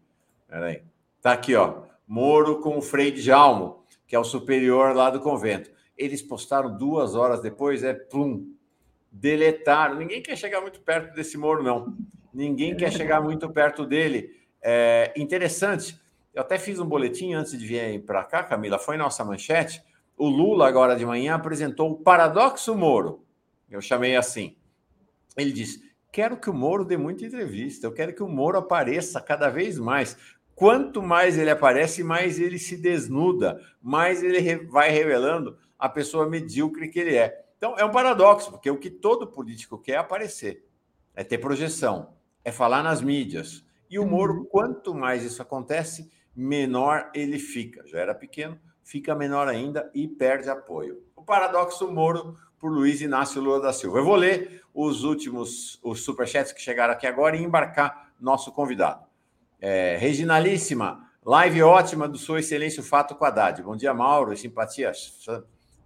Peraí. 0.48 0.82
Tá 1.22 1.32
aqui, 1.32 1.54
ó. 1.54 1.84
Moro 2.06 2.60
com 2.60 2.76
o 2.76 2.82
Frei 2.82 3.10
de 3.10 3.22
Jalmo, 3.22 3.84
que 4.06 4.14
é 4.14 4.18
o 4.18 4.24
superior 4.24 4.94
lá 4.94 5.08
do 5.08 5.20
convento. 5.20 5.70
Eles 5.96 6.20
postaram 6.20 6.76
duas 6.76 7.14
horas 7.14 7.40
depois, 7.40 7.82
é 7.82 7.94
plum. 7.94 8.52
Deletaram. 9.10 9.94
Ninguém 9.94 10.20
quer 10.20 10.36
chegar 10.36 10.60
muito 10.60 10.80
perto 10.80 11.14
desse 11.14 11.38
Moro, 11.38 11.62
não. 11.62 11.96
Ninguém 12.34 12.76
quer 12.76 12.92
chegar 12.92 13.22
muito 13.22 13.48
perto 13.50 13.86
dele. 13.86 14.30
É 14.60 15.12
interessante. 15.16 15.98
Eu 16.34 16.42
até 16.42 16.58
fiz 16.58 16.78
um 16.78 16.86
boletim 16.86 17.32
antes 17.32 17.58
de 17.58 17.64
vir 17.64 18.04
para 18.04 18.24
cá, 18.24 18.42
Camila. 18.42 18.78
Foi 18.78 18.98
nossa 18.98 19.24
manchete. 19.24 19.82
O 20.16 20.28
Lula, 20.28 20.68
agora 20.68 20.94
de 20.96 21.06
manhã, 21.06 21.34
apresentou 21.34 21.90
o 21.92 21.96
paradoxo 21.96 22.74
Moro. 22.74 23.24
Eu 23.70 23.80
chamei 23.80 24.16
assim 24.16 24.56
ele 25.36 25.52
diz: 25.52 25.80
quero 26.10 26.36
que 26.36 26.50
o 26.50 26.54
Moro 26.54 26.84
dê 26.84 26.96
muita 26.96 27.24
entrevista, 27.24 27.86
eu 27.86 27.92
quero 27.92 28.14
que 28.14 28.22
o 28.22 28.28
Moro 28.28 28.58
apareça 28.58 29.20
cada 29.20 29.48
vez 29.48 29.78
mais. 29.78 30.16
Quanto 30.62 31.02
mais 31.02 31.36
ele 31.36 31.50
aparece, 31.50 32.04
mais 32.04 32.38
ele 32.38 32.56
se 32.56 32.76
desnuda, 32.76 33.60
mais 33.82 34.22
ele 34.22 34.64
vai 34.66 34.92
revelando 34.92 35.58
a 35.76 35.88
pessoa 35.88 36.28
medíocre 36.28 36.88
que 36.88 37.00
ele 37.00 37.16
é. 37.16 37.44
Então, 37.56 37.74
é 37.76 37.84
um 37.84 37.90
paradoxo, 37.90 38.48
porque 38.48 38.70
o 38.70 38.78
que 38.78 38.88
todo 38.88 39.26
político 39.26 39.76
quer 39.76 39.94
é 39.94 39.96
aparecer, 39.96 40.64
é 41.16 41.24
ter 41.24 41.38
projeção, 41.38 42.14
é 42.44 42.52
falar 42.52 42.80
nas 42.80 43.02
mídias. 43.02 43.64
E 43.90 43.98
o 43.98 44.06
Moro, 44.06 44.34
uhum. 44.34 44.44
quanto 44.44 44.94
mais 44.94 45.24
isso 45.24 45.42
acontece, 45.42 46.08
menor 46.32 47.10
ele 47.12 47.40
fica. 47.40 47.84
Já 47.88 47.98
era 47.98 48.14
pequeno, 48.14 48.56
fica 48.84 49.16
menor 49.16 49.48
ainda 49.48 49.90
e 49.92 50.06
perde 50.06 50.48
apoio. 50.48 51.02
O 51.16 51.24
paradoxo 51.24 51.90
Moro 51.90 52.38
por 52.60 52.70
Luiz 52.70 53.00
Inácio 53.00 53.42
Lula 53.42 53.60
da 53.60 53.72
Silva. 53.72 53.98
Eu 53.98 54.04
vou 54.04 54.14
ler 54.14 54.62
os 54.72 55.02
últimos 55.02 55.80
os 55.82 56.04
superchats 56.04 56.52
que 56.52 56.62
chegaram 56.62 56.94
aqui 56.94 57.08
agora 57.08 57.36
e 57.36 57.42
embarcar 57.42 58.12
nosso 58.20 58.52
convidado. 58.52 59.10
É, 59.64 59.96
Reginalíssima, 59.96 61.08
live 61.24 61.62
ótima 61.62 62.08
do 62.08 62.18
Sua 62.18 62.40
Excelência 62.40 62.82
Fato 62.82 63.14
com 63.14 63.24
Haddad. 63.24 63.62
Bom 63.62 63.76
dia, 63.76 63.94
Mauro, 63.94 64.36
simpatia. 64.36 64.90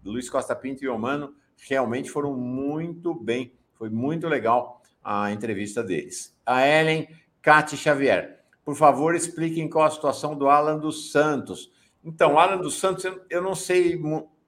Luiz 0.02 0.30
Costa 0.30 0.56
Pinto 0.56 0.82
e 0.82 0.88
o 0.88 0.98
Mano 0.98 1.34
realmente 1.68 2.10
foram 2.10 2.34
muito 2.34 3.14
bem. 3.14 3.52
Foi 3.74 3.90
muito 3.90 4.28
legal 4.28 4.80
a 5.04 5.30
entrevista 5.30 5.84
deles. 5.84 6.34
A 6.46 6.66
Ellen 6.66 7.06
Cati 7.42 7.76
Xavier. 7.76 8.40
Por 8.64 8.74
favor, 8.74 9.14
expliquem 9.14 9.68
qual 9.68 9.84
a 9.84 9.90
situação 9.90 10.34
do 10.34 10.48
Alan 10.48 10.78
dos 10.78 11.12
Santos. 11.12 11.70
Então, 12.02 12.38
Alan 12.38 12.56
dos 12.56 12.78
Santos, 12.78 13.04
eu 13.28 13.42
não 13.42 13.54
sei, 13.54 14.00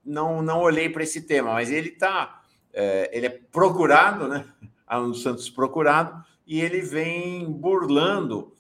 não, 0.03 0.41
não 0.41 0.62
olhei 0.62 0.88
para 0.88 1.03
esse 1.03 1.21
tema, 1.21 1.53
mas 1.53 1.71
ele 1.71 1.91
está, 1.91 2.41
é, 2.73 3.11
ele 3.12 3.27
é 3.27 3.41
procurado, 3.53 4.27
né? 4.27 4.47
Alan 4.88 5.11
dos 5.11 5.23
Santos 5.23 5.51
procurado, 5.51 6.25
e 6.47 6.62
ele 6.62 6.81
vem 6.81 7.45
burlando 7.53 8.57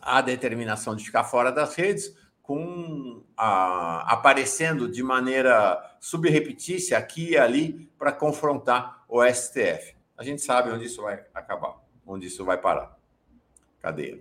a 0.00 0.20
determinação 0.20 0.94
de 0.94 1.04
ficar 1.04 1.24
fora 1.24 1.50
das 1.50 1.74
redes, 1.74 2.14
com 2.42 3.22
a, 3.36 4.10
aparecendo 4.10 4.88
de 4.88 5.02
maneira 5.02 5.96
subrepetícia 6.00 6.96
aqui 6.96 7.32
e 7.32 7.38
ali 7.38 7.90
para 7.98 8.10
confrontar 8.10 9.04
o 9.06 9.22
STF. 9.22 9.94
A 10.16 10.24
gente 10.24 10.40
sabe 10.40 10.70
onde 10.70 10.86
isso 10.86 11.02
vai 11.02 11.22
acabar, 11.34 11.76
onde 12.06 12.26
isso 12.26 12.44
vai 12.44 12.56
parar. 12.56 12.96
Cadeia. 13.80 14.16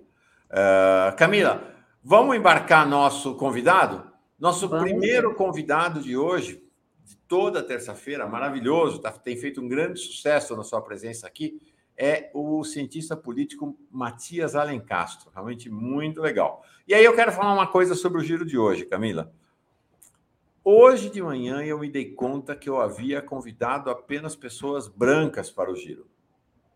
Uh, 0.49 1.15
Camila, 1.15 1.73
vamos 2.03 2.35
embarcar 2.35 2.87
nosso 2.87 3.35
convidado? 3.35 4.11
Nosso 4.39 4.67
vamos. 4.67 4.83
primeiro 4.83 5.33
convidado 5.33 6.01
de 6.01 6.15
hoje, 6.15 6.63
de 7.03 7.15
toda 7.27 7.63
terça-feira, 7.63 8.27
maravilhoso, 8.27 8.99
tá, 8.99 9.11
tem 9.11 9.35
feito 9.37 9.61
um 9.61 9.67
grande 9.67 9.99
sucesso 9.99 10.55
na 10.55 10.63
sua 10.63 10.81
presença 10.81 11.25
aqui, 11.25 11.61
é 11.97 12.29
o 12.33 12.63
cientista 12.63 13.17
político 13.17 13.75
Matias 13.91 14.55
Alencastro. 14.55 15.31
Realmente 15.33 15.69
muito 15.69 16.21
legal. 16.21 16.63
E 16.87 16.93
aí 16.93 17.03
eu 17.03 17.15
quero 17.15 17.31
falar 17.31 17.53
uma 17.53 17.67
coisa 17.67 17.95
sobre 17.95 18.21
o 18.21 18.23
giro 18.23 18.45
de 18.45 18.57
hoje, 18.57 18.85
Camila. 18.85 19.33
Hoje 20.63 21.09
de 21.09 21.21
manhã 21.21 21.63
eu 21.63 21.79
me 21.79 21.89
dei 21.89 22.11
conta 22.11 22.55
que 22.55 22.69
eu 22.69 22.79
havia 22.79 23.21
convidado 23.21 23.89
apenas 23.89 24.35
pessoas 24.35 24.87
brancas 24.87 25.49
para 25.49 25.71
o 25.71 25.75
giro. 25.75 26.05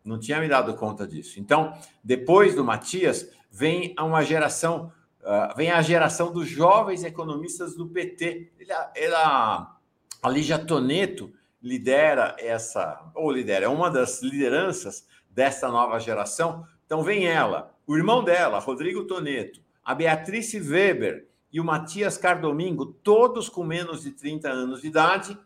Não 0.03 0.17
tinha 0.17 0.39
me 0.39 0.47
dado 0.47 0.73
conta 0.75 1.05
disso. 1.05 1.39
Então, 1.39 1.77
depois 2.03 2.55
do 2.55 2.63
Matias, 2.63 3.29
vem 3.51 3.93
uma 3.99 4.23
geração, 4.23 4.91
uh, 5.21 5.55
vem 5.55 5.69
a 5.69 5.81
geração 5.81 6.31
dos 6.31 6.47
jovens 6.47 7.03
economistas 7.03 7.75
do 7.75 7.87
PT. 7.87 8.51
Ele, 8.57 8.71
ela, 8.95 9.77
a 10.23 10.29
Lígia 10.29 10.57
Toneto 10.57 11.31
lidera 11.61 12.35
essa, 12.39 13.11
ou 13.13 13.31
lidera, 13.31 13.65
é 13.65 13.69
uma 13.69 13.91
das 13.91 14.23
lideranças 14.23 15.05
dessa 15.33 15.69
nova 15.69 15.99
geração. 15.99 16.65
Então 16.85 17.01
vem 17.03 17.25
ela, 17.25 17.73
o 17.87 17.95
irmão 17.95 18.23
dela, 18.23 18.59
Rodrigo 18.59 19.05
Toneto, 19.05 19.61
a 19.83 19.95
Beatrice 19.95 20.59
Weber 20.59 21.27
e 21.51 21.59
o 21.59 21.63
Matias 21.65 22.17
Cardomingo, 22.17 22.85
todos 22.85 23.49
com 23.49 23.63
menos 23.63 24.03
de 24.03 24.11
30 24.11 24.49
anos 24.49 24.81
de 24.81 24.87
idade, 24.87 25.37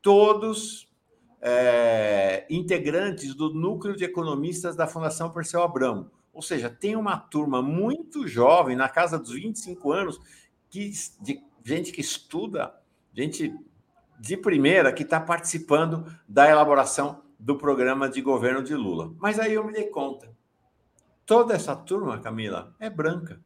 todos 0.00 0.88
é, 1.40 2.46
integrantes 2.48 3.34
do 3.34 3.52
núcleo 3.52 3.96
de 3.96 4.04
economistas 4.04 4.74
da 4.74 4.86
Fundação 4.86 5.30
Perseu 5.30 5.62
Abramo. 5.62 6.10
Ou 6.32 6.42
seja, 6.42 6.68
tem 6.68 6.96
uma 6.96 7.16
turma 7.16 7.62
muito 7.62 8.26
jovem, 8.26 8.74
na 8.74 8.88
casa 8.88 9.18
dos 9.18 9.32
25 9.32 9.92
anos, 9.92 10.20
que, 10.68 10.90
de 11.20 11.40
gente 11.64 11.92
que 11.92 12.00
estuda, 12.00 12.74
gente 13.12 13.54
de 14.18 14.36
primeira, 14.36 14.92
que 14.92 15.02
está 15.02 15.20
participando 15.20 16.04
da 16.28 16.48
elaboração 16.48 17.22
do 17.44 17.58
programa 17.58 18.08
de 18.08 18.22
governo 18.22 18.62
de 18.62 18.74
Lula. 18.74 19.14
Mas 19.18 19.38
aí 19.38 19.52
eu 19.52 19.62
me 19.62 19.70
dei 19.70 19.84
conta. 19.84 20.34
Toda 21.26 21.52
essa 21.52 21.76
turma, 21.76 22.18
Camila, 22.18 22.74
é 22.80 22.88
branca. 22.88 23.38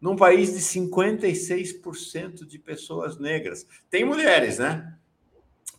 Num 0.00 0.16
país 0.16 0.54
de 0.54 0.60
56% 0.60 2.46
de 2.46 2.58
pessoas 2.58 3.18
negras. 3.18 3.66
Tem 3.90 4.06
mulheres, 4.06 4.58
né? 4.58 4.96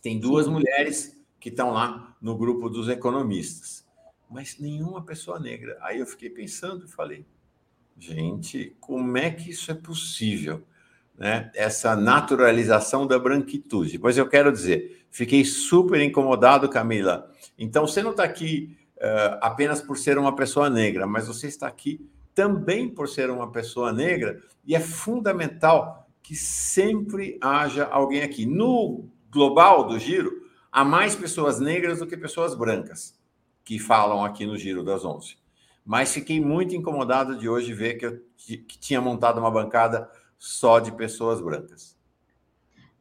Tem 0.00 0.20
duas 0.20 0.46
mulheres 0.46 1.20
que 1.40 1.48
estão 1.48 1.72
lá 1.72 2.16
no 2.22 2.38
grupo 2.38 2.70
dos 2.70 2.88
economistas. 2.88 3.84
Mas 4.30 4.60
nenhuma 4.60 5.04
pessoa 5.04 5.40
negra. 5.40 5.76
Aí 5.80 5.98
eu 5.98 6.06
fiquei 6.06 6.30
pensando 6.30 6.84
e 6.84 6.88
falei: 6.88 7.26
gente, 7.98 8.76
como 8.78 9.18
é 9.18 9.32
que 9.32 9.50
isso 9.50 9.68
é 9.72 9.74
possível? 9.74 10.62
Né? 11.18 11.50
Essa 11.56 11.96
naturalização 11.96 13.04
da 13.04 13.18
branquitude. 13.18 13.98
Pois 13.98 14.16
eu 14.16 14.28
quero 14.28 14.52
dizer, 14.52 15.01
fiquei 15.12 15.44
super 15.44 16.00
incomodado, 16.00 16.68
Camila. 16.68 17.30
Então, 17.56 17.86
você 17.86 18.02
não 18.02 18.10
está 18.10 18.24
aqui 18.24 18.76
uh, 18.96 19.38
apenas 19.40 19.80
por 19.80 19.96
ser 19.96 20.18
uma 20.18 20.34
pessoa 20.34 20.68
negra, 20.68 21.06
mas 21.06 21.28
você 21.28 21.46
está 21.46 21.68
aqui 21.68 22.04
também 22.34 22.88
por 22.88 23.08
ser 23.08 23.30
uma 23.30 23.52
pessoa 23.52 23.92
negra, 23.92 24.40
e 24.64 24.74
é 24.74 24.80
fundamental 24.80 26.08
que 26.22 26.34
sempre 26.34 27.38
haja 27.40 27.84
alguém 27.84 28.22
aqui. 28.22 28.46
No 28.46 29.04
global 29.30 29.86
do 29.86 29.98
giro, 29.98 30.42
há 30.70 30.84
mais 30.84 31.14
pessoas 31.14 31.60
negras 31.60 31.98
do 32.00 32.06
que 32.06 32.16
pessoas 32.16 32.54
brancas 32.54 33.14
que 33.64 33.78
falam 33.78 34.24
aqui 34.24 34.44
no 34.46 34.56
Giro 34.56 34.82
das 34.82 35.04
Onze. 35.04 35.36
Mas 35.84 36.12
fiquei 36.12 36.40
muito 36.40 36.74
incomodado 36.74 37.36
de 37.36 37.48
hoje 37.48 37.72
ver 37.72 37.94
que 37.94 38.06
eu 38.06 38.20
que 38.36 38.78
tinha 38.78 39.00
montado 39.00 39.38
uma 39.38 39.50
bancada 39.50 40.10
só 40.38 40.80
de 40.80 40.90
pessoas 40.92 41.40
brancas. 41.40 41.96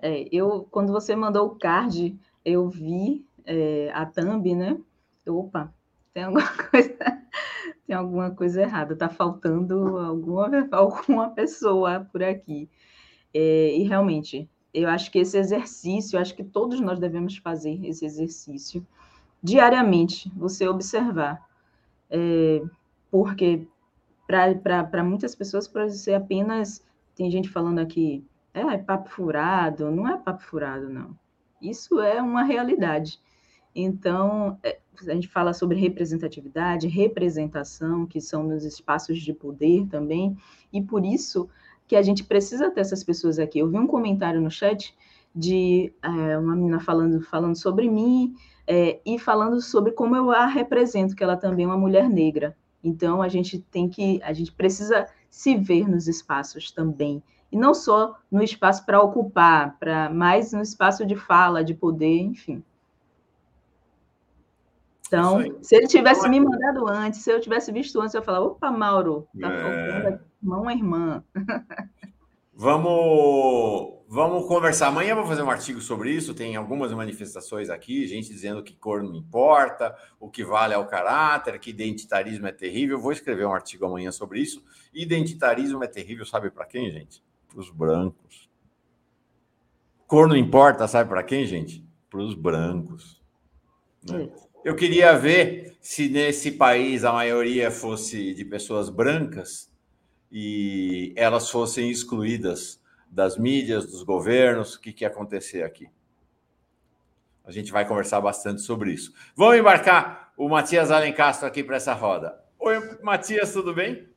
É, 0.02 0.28
eu, 0.32 0.68
quando 0.72 0.92
você 0.92 1.16
mandou 1.16 1.48
o 1.48 1.56
card, 1.56 2.18
eu 2.44 2.68
vi 2.70 3.26
é, 3.46 3.92
a 3.94 4.06
thumb, 4.06 4.56
né? 4.56 4.78
Eu, 5.26 5.38
opa, 5.38 5.74
tem 6.14 6.24
alguma 6.24 6.48
coisa, 6.70 6.98
tem 7.86 7.96
alguma 7.96 8.32
coisa 8.32 8.62
errada, 8.62 8.96
tá 8.96 9.10
faltando 9.10 9.98
alguma, 9.98 10.68
alguma 10.72 11.30
pessoa 11.30 12.08
por 12.12 12.24
aqui. 12.24 12.70
É, 13.34 13.78
e 13.78 13.84
realmente, 13.84 14.50
eu 14.74 14.90
acho 14.90 15.12
que 15.12 15.20
esse 15.20 15.38
exercício, 15.38 16.20
acho 16.20 16.36
que 16.36 16.44
todos 16.44 16.80
nós 16.80 17.00
devemos 17.00 17.38
fazer 17.38 17.80
esse 17.86 18.06
exercício 18.06 18.86
diariamente, 19.42 20.32
você 20.36 20.68
observar. 20.68 21.46
É, 22.10 22.62
porque 23.10 23.68
para 24.28 25.04
muitas 25.04 25.36
pessoas 25.36 25.68
pode 25.68 25.98
ser 25.98 26.14
apenas 26.14 26.84
tem 27.16 27.30
gente 27.30 27.50
falando 27.50 27.80
aqui, 27.80 28.26
é, 28.54 28.62
é 28.62 28.78
papo 28.78 29.10
furado, 29.10 29.92
não 29.92 30.08
é 30.08 30.18
papo 30.18 30.44
furado, 30.44 30.90
não. 30.90 31.18
Isso 31.62 32.00
é 32.00 32.22
uma 32.22 32.44
realidade. 32.44 33.20
Então, 33.74 34.58
é, 34.64 34.80
a 35.08 35.14
gente 35.14 35.28
fala 35.28 35.54
sobre 35.54 35.80
representatividade, 35.80 36.88
representação, 36.88 38.06
que 38.06 38.20
são 38.20 38.44
nos 38.44 38.66
espaços 38.66 39.20
de 39.20 39.34
poder 39.34 39.88
também, 39.88 40.38
e 40.72 40.82
por 40.82 41.06
isso 41.06 41.50
que 41.88 41.96
a 41.96 42.02
gente 42.02 42.24
precisa 42.24 42.70
ter 42.70 42.82
essas 42.82 43.04
pessoas 43.04 43.40
aqui. 43.40 43.60
Eu 43.60 43.70
vi 43.70 43.78
um 43.78 43.88
comentário 43.88 44.42
no 44.42 44.52
chat 44.52 44.96
de 45.34 45.94
é, 46.02 46.38
uma 46.38 46.56
menina 46.56 46.80
falando, 46.80 47.22
falando 47.22 47.56
sobre 47.56 47.90
mim 47.90 48.36
é, 48.68 49.00
e 49.06 49.18
falando 49.18 49.62
sobre 49.62 49.92
como 49.92 50.16
eu 50.16 50.32
a 50.32 50.46
represento, 50.46 51.16
que 51.16 51.24
ela 51.24 51.38
também 51.38 51.66
é 51.66 51.68
uma 51.68 51.78
mulher 51.78 52.10
negra. 52.10 52.56
Então, 52.84 53.22
a 53.22 53.28
gente 53.28 53.60
tem 53.60 53.88
que, 53.88 54.22
a 54.24 54.34
gente 54.34 54.52
precisa 54.52 55.08
se 55.30 55.56
ver 55.56 55.88
nos 55.88 56.08
espaços 56.08 56.72
também. 56.72 57.24
E 57.52 57.58
não 57.58 57.74
só 57.74 58.18
no 58.32 58.42
espaço 58.42 58.86
para 58.86 59.02
ocupar, 59.02 59.78
para 59.78 60.10
mais 60.10 60.54
no 60.54 60.62
espaço 60.62 61.06
de 61.06 61.16
fala, 61.16 61.64
de 61.64 61.74
poder, 61.74 62.20
enfim. 62.20 62.64
Então, 65.08 65.44
se 65.62 65.76
ele 65.76 65.88
tivesse 65.88 66.30
me 66.30 66.40
mandado 66.40 66.88
antes, 66.88 67.20
se 67.20 67.30
eu 67.30 67.42
tivesse 67.42 67.70
visto 67.70 68.00
antes, 68.00 68.14
eu 68.14 68.22
ia 68.22 68.26
falar, 68.26 68.40
opa, 68.40 68.72
Mauro, 68.72 69.28
tá 69.38 69.52
é... 69.52 69.62
faltando 69.62 70.22
irmão 70.42 70.72
irmã. 70.72 71.24
Vamos, 72.54 74.04
vamos 74.08 74.48
conversar. 74.48 74.90
Amanhã 74.90 75.14
eu 75.14 75.16
vou 75.16 75.26
fazer 75.26 75.42
um 75.42 75.50
artigo 75.50 75.82
sobre 75.82 76.12
isso. 76.12 76.36
Tem 76.36 76.56
algumas 76.56 76.94
manifestações 76.94 77.72
aqui, 77.72 78.06
gente 78.06 78.30
dizendo 78.30 78.62
que 78.62 78.76
cor 78.76 79.02
não 79.02 79.16
importa, 79.16 79.98
o 80.20 80.30
que 80.30 80.44
vale 80.44 80.76
é 80.76 80.78
o 80.78 80.86
caráter, 80.86 81.60
que 81.60 81.72
identitarismo 81.72 82.46
é 82.46 82.52
terrível. 82.52 83.00
Vou 83.00 83.12
escrever 83.12 83.48
um 83.48 83.54
artigo 83.54 83.88
amanhã 83.88 84.12
sobre 84.12 84.42
isso. 84.42 84.64
Identitarismo 84.94 85.84
é 85.84 85.88
terrível, 85.88 86.24
sabe 86.24 86.52
para 86.52 86.66
quem, 86.66 86.92
gente? 86.92 87.24
Para 87.52 87.60
os 87.60 87.70
brancos. 87.70 88.50
Cor 90.08 90.28
não 90.28 90.36
importa, 90.36 90.88
sabe 90.88 91.10
para 91.10 91.24
quem, 91.24 91.46
gente? 91.46 91.86
Para 92.10 92.22
os 92.22 92.34
brancos. 92.34 93.22
Né? 94.10 94.30
Eu 94.64 94.76
queria 94.76 95.18
ver 95.18 95.76
se 95.82 96.08
nesse 96.08 96.52
país 96.52 97.04
a 97.04 97.12
maioria 97.12 97.70
fosse 97.70 98.34
de 98.34 98.46
pessoas 98.46 98.90
brancas 98.90 99.72
e 100.32 101.14
elas 101.18 101.50
fossem 101.50 101.90
excluídas 101.90 102.80
das 103.10 103.38
mídias, 103.38 103.86
dos 103.86 104.04
governos, 104.04 104.76
o 104.76 104.82
que, 104.82 104.94
que 104.94 105.04
ia 105.04 105.10
acontecer 105.10 105.64
aqui. 105.64 105.90
A 107.44 107.52
gente 107.52 107.72
vai 107.72 107.86
conversar 107.86 108.22
bastante 108.22 108.62
sobre 108.62 108.94
isso. 108.94 109.14
Vamos 109.36 109.58
embarcar 109.58 110.32
o 110.38 110.48
Matias 110.48 110.92
Alencastro 110.92 111.48
aqui 111.48 111.64
para 111.64 111.76
essa 111.76 111.94
roda. 111.94 112.40
Oi, 112.60 113.00
Matias, 113.02 113.52
tudo 113.52 113.74
bem? 113.74 114.08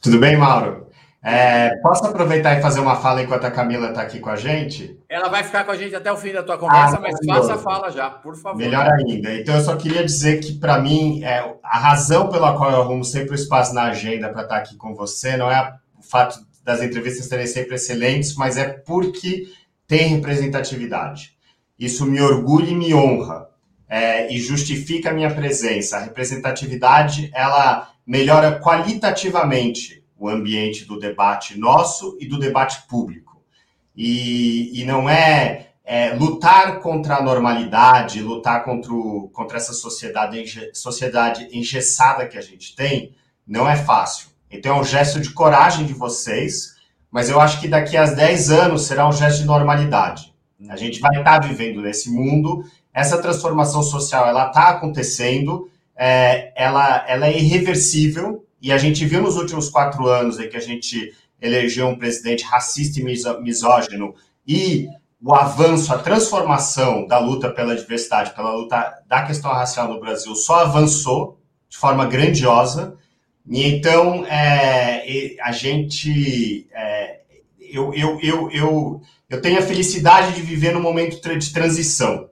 Tudo 0.00 0.18
bem, 0.18 0.36
Mauro? 0.36 0.91
É, 1.24 1.76
posso 1.76 2.04
aproveitar 2.04 2.58
e 2.58 2.60
fazer 2.60 2.80
uma 2.80 2.96
fala 2.96 3.22
enquanto 3.22 3.44
a 3.44 3.50
Camila 3.50 3.90
está 3.90 4.02
aqui 4.02 4.18
com 4.18 4.28
a 4.28 4.34
gente? 4.34 4.98
Ela 5.08 5.28
vai 5.28 5.44
ficar 5.44 5.62
com 5.62 5.70
a 5.70 5.76
gente 5.76 5.94
até 5.94 6.10
o 6.10 6.16
fim 6.16 6.32
da 6.32 6.42
tua 6.42 6.58
conversa, 6.58 6.96
ah, 6.96 7.00
mas 7.00 7.14
faça 7.24 7.54
a 7.54 7.58
fala 7.58 7.90
já, 7.92 8.10
por 8.10 8.34
favor. 8.34 8.58
Melhor 8.58 8.88
ainda. 8.90 9.32
Então, 9.32 9.54
eu 9.54 9.60
só 9.60 9.76
queria 9.76 10.04
dizer 10.04 10.40
que, 10.40 10.54
para 10.54 10.80
mim, 10.80 11.22
é, 11.22 11.54
a 11.62 11.78
razão 11.78 12.28
pela 12.28 12.56
qual 12.56 12.72
eu 12.72 12.82
arrumo 12.82 13.04
sempre 13.04 13.32
o 13.32 13.34
espaço 13.36 13.72
na 13.72 13.84
agenda 13.84 14.30
para 14.30 14.42
estar 14.42 14.56
tá 14.56 14.60
aqui 14.60 14.76
com 14.76 14.96
você 14.96 15.36
não 15.36 15.48
é 15.48 15.74
o 15.96 16.02
fato 16.02 16.40
das 16.64 16.82
entrevistas 16.82 17.26
serem 17.26 17.46
sempre 17.46 17.76
excelentes, 17.76 18.34
mas 18.34 18.56
é 18.56 18.64
porque 18.68 19.44
tem 19.86 20.16
representatividade. 20.16 21.36
Isso 21.78 22.04
me 22.04 22.20
orgulha 22.20 22.70
e 22.70 22.74
me 22.74 22.92
honra. 22.92 23.46
É, 23.88 24.32
e 24.32 24.40
justifica 24.40 25.10
a 25.10 25.12
minha 25.12 25.32
presença. 25.32 25.98
A 25.98 26.00
representatividade, 26.00 27.30
ela 27.34 27.90
melhora 28.06 28.58
qualitativamente 28.58 30.01
o 30.22 30.28
ambiente 30.28 30.84
do 30.84 31.00
debate 31.00 31.58
nosso 31.58 32.16
e 32.20 32.28
do 32.28 32.38
debate 32.38 32.86
público. 32.86 33.42
E, 33.96 34.80
e 34.80 34.84
não 34.84 35.10
é, 35.10 35.70
é, 35.84 36.14
lutar 36.14 36.78
contra 36.78 37.16
a 37.16 37.22
normalidade, 37.22 38.22
lutar 38.22 38.64
contra, 38.64 38.92
o, 38.92 39.28
contra 39.32 39.56
essa 39.56 39.72
sociedade, 39.72 40.70
sociedade 40.72 41.48
engessada 41.50 42.28
que 42.28 42.38
a 42.38 42.40
gente 42.40 42.76
tem, 42.76 43.12
não 43.44 43.68
é 43.68 43.74
fácil. 43.74 44.28
Então 44.48 44.76
é 44.76 44.80
um 44.80 44.84
gesto 44.84 45.18
de 45.18 45.30
coragem 45.30 45.86
de 45.86 45.92
vocês, 45.92 46.76
mas 47.10 47.28
eu 47.28 47.40
acho 47.40 47.60
que 47.60 47.66
daqui 47.66 47.96
a 47.96 48.04
10 48.06 48.50
anos 48.52 48.82
será 48.82 49.08
um 49.08 49.12
gesto 49.12 49.40
de 49.40 49.46
normalidade. 49.46 50.32
A 50.68 50.76
gente 50.76 51.00
vai 51.00 51.18
estar 51.18 51.40
vivendo 51.40 51.82
nesse 51.82 52.08
mundo, 52.08 52.64
essa 52.94 53.20
transformação 53.20 53.82
social 53.82 54.28
ela 54.28 54.46
está 54.46 54.68
acontecendo, 54.68 55.68
é, 55.96 56.52
ela, 56.54 57.04
ela 57.08 57.26
é 57.26 57.36
irreversível, 57.36 58.46
e 58.62 58.70
a 58.70 58.78
gente 58.78 59.04
viu 59.04 59.20
nos 59.20 59.36
últimos 59.36 59.68
quatro 59.68 60.06
anos 60.06 60.38
aí 60.38 60.48
que 60.48 60.56
a 60.56 60.60
gente 60.60 61.12
elegeu 61.40 61.88
um 61.88 61.98
presidente 61.98 62.44
racista 62.44 63.00
e 63.00 63.02
misógino 63.42 64.14
e 64.46 64.86
o 65.20 65.34
avanço, 65.34 65.92
a 65.92 65.98
transformação 65.98 67.06
da 67.06 67.18
luta 67.18 67.50
pela 67.50 67.76
diversidade, 67.76 68.34
pela 68.34 68.54
luta 68.54 69.02
da 69.08 69.22
questão 69.22 69.52
racial 69.52 69.88
no 69.88 70.00
Brasil 70.00 70.34
só 70.36 70.60
avançou 70.60 71.40
de 71.68 71.76
forma 71.76 72.06
grandiosa. 72.06 72.96
E 73.48 73.64
então 73.64 74.24
é, 74.26 75.36
a 75.40 75.50
gente, 75.50 76.68
é, 76.72 77.20
eu, 77.60 77.92
eu, 77.94 78.18
eu, 78.20 78.50
eu, 78.50 79.00
eu 79.28 79.40
tenho 79.40 79.58
a 79.58 79.62
felicidade 79.62 80.34
de 80.34 80.42
viver 80.42 80.72
num 80.72 80.82
momento 80.82 81.20
de 81.20 81.52
transição, 81.52 82.28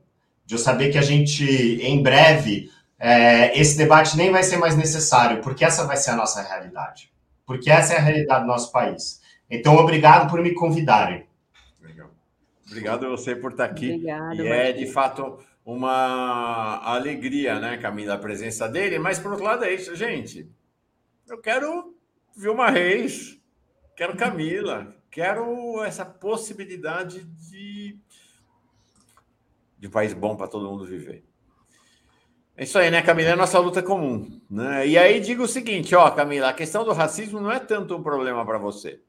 de 0.46 0.54
eu 0.54 0.58
saber 0.58 0.90
que 0.90 0.98
a 0.98 1.02
gente 1.02 1.44
em 1.44 2.02
breve 2.02 2.70
é, 3.02 3.58
esse 3.58 3.78
debate 3.78 4.14
nem 4.14 4.30
vai 4.30 4.42
ser 4.42 4.58
mais 4.58 4.76
necessário, 4.76 5.40
porque 5.40 5.64
essa 5.64 5.86
vai 5.86 5.96
ser 5.96 6.10
a 6.10 6.16
nossa 6.16 6.42
realidade. 6.42 7.10
Porque 7.46 7.70
essa 7.70 7.94
é 7.94 7.96
a 7.96 8.00
realidade 8.00 8.42
do 8.42 8.46
nosso 8.46 8.70
país. 8.70 9.22
Então, 9.48 9.74
obrigado 9.76 10.30
por 10.30 10.42
me 10.42 10.52
convidarem. 10.52 11.26
Legal. 11.80 12.10
Obrigado 12.66 13.06
a 13.06 13.08
você 13.08 13.34
por 13.34 13.52
estar 13.52 13.64
aqui. 13.64 13.94
Obrigado, 13.94 14.42
e 14.42 14.46
é, 14.46 14.72
de 14.72 14.86
fato, 14.86 15.38
uma 15.64 16.76
alegria, 16.84 17.58
né, 17.58 17.78
Camila, 17.78 18.14
a 18.14 18.18
presença 18.18 18.68
dele. 18.68 18.98
Mas, 18.98 19.18
por 19.18 19.30
outro 19.30 19.46
lado, 19.46 19.64
é 19.64 19.72
isso, 19.72 19.96
gente. 19.96 20.46
Eu 21.26 21.38
quero 21.38 21.96
Vilma 22.36 22.68
Reis, 22.68 23.40
quero 23.96 24.14
Camila, 24.14 24.94
quero 25.10 25.82
essa 25.82 26.04
possibilidade 26.04 27.24
de, 27.24 27.98
de 29.78 29.88
um 29.88 29.90
país 29.90 30.12
bom 30.12 30.36
para 30.36 30.48
todo 30.48 30.68
mundo 30.68 30.84
viver. 30.84 31.29
É 32.60 32.64
isso 32.64 32.78
aí, 32.78 32.90
né, 32.90 33.00
Camila? 33.00 33.30
É 33.30 33.34
nossa 33.34 33.58
luta 33.58 33.82
comum. 33.82 34.38
Né? 34.50 34.86
E 34.88 34.98
aí 34.98 35.18
digo 35.18 35.44
o 35.44 35.48
seguinte, 35.48 35.94
ó, 35.94 36.10
Camila, 36.10 36.50
a 36.50 36.52
questão 36.52 36.84
do 36.84 36.92
racismo 36.92 37.40
não 37.40 37.50
é 37.50 37.58
tanto 37.58 37.96
um 37.96 38.02
problema 38.02 38.44
para 38.44 38.58
você. 38.58 39.00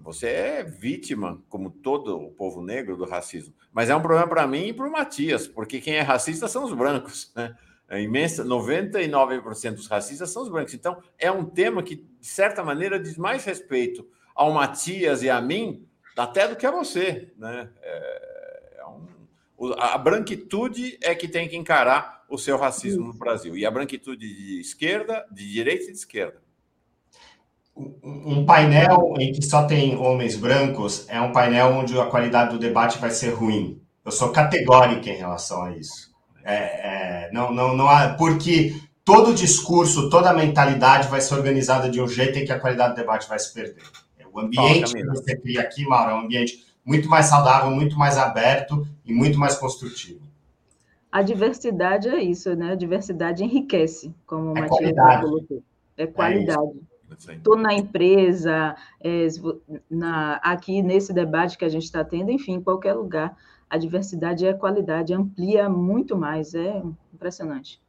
Você 0.00 0.26
é 0.26 0.64
vítima, 0.64 1.40
como 1.48 1.70
todo 1.70 2.20
o 2.20 2.32
povo 2.32 2.60
negro, 2.60 2.96
do 2.96 3.04
racismo. 3.04 3.54
Mas 3.72 3.88
é 3.88 3.94
um 3.94 4.02
problema 4.02 4.26
para 4.26 4.48
mim 4.48 4.66
e 4.66 4.72
para 4.72 4.88
o 4.88 4.90
Matias, 4.90 5.46
porque 5.46 5.80
quem 5.80 5.94
é 5.94 6.00
racista 6.00 6.48
são 6.48 6.64
os 6.64 6.74
brancos. 6.74 7.30
Né? 7.36 7.54
A 7.88 8.00
imensa, 8.00 8.44
99% 8.44 9.74
dos 9.76 9.86
racistas 9.86 10.28
são 10.28 10.42
os 10.42 10.48
brancos. 10.48 10.74
Então, 10.74 11.00
é 11.16 11.30
um 11.30 11.44
tema 11.44 11.84
que, 11.84 11.94
de 11.94 12.26
certa 12.26 12.64
maneira, 12.64 12.98
diz 12.98 13.16
mais 13.16 13.44
respeito 13.44 14.04
ao 14.34 14.52
Matias 14.52 15.22
e 15.22 15.30
a 15.30 15.40
mim, 15.40 15.86
até 16.16 16.48
do 16.48 16.56
que 16.56 16.66
a 16.66 16.72
você. 16.72 17.32
Né? 17.38 17.70
É 17.80 18.31
a 19.78 19.96
branquitude 19.98 20.98
é 21.02 21.14
que 21.14 21.28
tem 21.28 21.48
que 21.48 21.56
encarar 21.56 22.24
o 22.28 22.38
seu 22.38 22.56
racismo 22.56 23.06
no 23.06 23.14
Brasil. 23.14 23.56
E 23.56 23.66
a 23.66 23.70
branquitude 23.70 24.26
de 24.26 24.60
esquerda, 24.60 25.24
de 25.30 25.50
direita 25.50 25.84
e 25.84 25.92
de 25.92 25.98
esquerda. 25.98 26.40
Um 27.74 28.44
painel 28.44 29.14
em 29.18 29.32
que 29.32 29.42
só 29.42 29.64
tem 29.64 29.96
homens 29.96 30.36
brancos 30.36 31.06
é 31.08 31.20
um 31.20 31.32
painel 31.32 31.68
onde 31.68 31.98
a 31.98 32.06
qualidade 32.06 32.52
do 32.52 32.58
debate 32.58 32.98
vai 32.98 33.10
ser 33.10 33.30
ruim. 33.30 33.80
Eu 34.04 34.12
sou 34.12 34.30
categórico 34.30 35.08
em 35.08 35.16
relação 35.16 35.62
a 35.62 35.76
isso. 35.76 36.12
É, 36.44 36.54
é, 36.54 37.30
não, 37.32 37.52
não, 37.52 37.76
não 37.76 37.88
há, 37.88 38.14
porque 38.14 38.74
todo 39.04 39.34
discurso, 39.34 40.10
toda 40.10 40.32
mentalidade 40.32 41.08
vai 41.08 41.20
ser 41.20 41.34
organizada 41.34 41.88
de 41.88 42.00
um 42.00 42.08
jeito 42.08 42.38
em 42.38 42.44
que 42.44 42.52
a 42.52 42.58
qualidade 42.58 42.94
do 42.94 42.96
debate 42.96 43.28
vai 43.28 43.38
se 43.38 43.52
perder. 43.54 43.82
O 44.32 44.40
ambiente 44.40 44.92
que 44.92 45.04
você 45.04 45.36
cria 45.36 45.60
aqui, 45.60 45.84
Mauro, 45.84 46.10
é 46.10 46.14
um 46.14 46.20
ambiente 46.20 46.64
muito 46.84 47.08
mais 47.08 47.26
saudável, 47.26 47.70
muito 47.70 47.96
mais 47.96 48.18
aberto 48.18 48.86
e 49.04 49.12
muito 49.12 49.38
mais 49.38 49.56
construtivo. 49.56 50.20
A 51.10 51.22
diversidade 51.22 52.08
é 52.08 52.22
isso, 52.22 52.54
né? 52.56 52.72
A 52.72 52.74
diversidade 52.74 53.44
enriquece, 53.44 54.14
como 54.26 54.52
o 54.52 54.58
é 54.58 54.62
Matias 54.62 55.20
colocou. 55.20 55.62
É 55.96 56.06
qualidade. 56.06 56.80
Estou 57.28 57.58
é 57.58 57.60
na 57.60 57.74
empresa, 57.74 58.74
é, 58.98 59.26
na, 59.90 60.36
aqui 60.36 60.82
nesse 60.82 61.12
debate 61.12 61.58
que 61.58 61.64
a 61.64 61.68
gente 61.68 61.84
está 61.84 62.02
tendo, 62.02 62.30
enfim, 62.30 62.54
em 62.54 62.62
qualquer 62.62 62.94
lugar, 62.94 63.36
a 63.68 63.76
diversidade 63.76 64.46
é 64.46 64.54
qualidade, 64.54 65.12
amplia 65.12 65.68
muito 65.68 66.16
mais, 66.16 66.54
é 66.54 66.82
impressionante. 67.12 67.80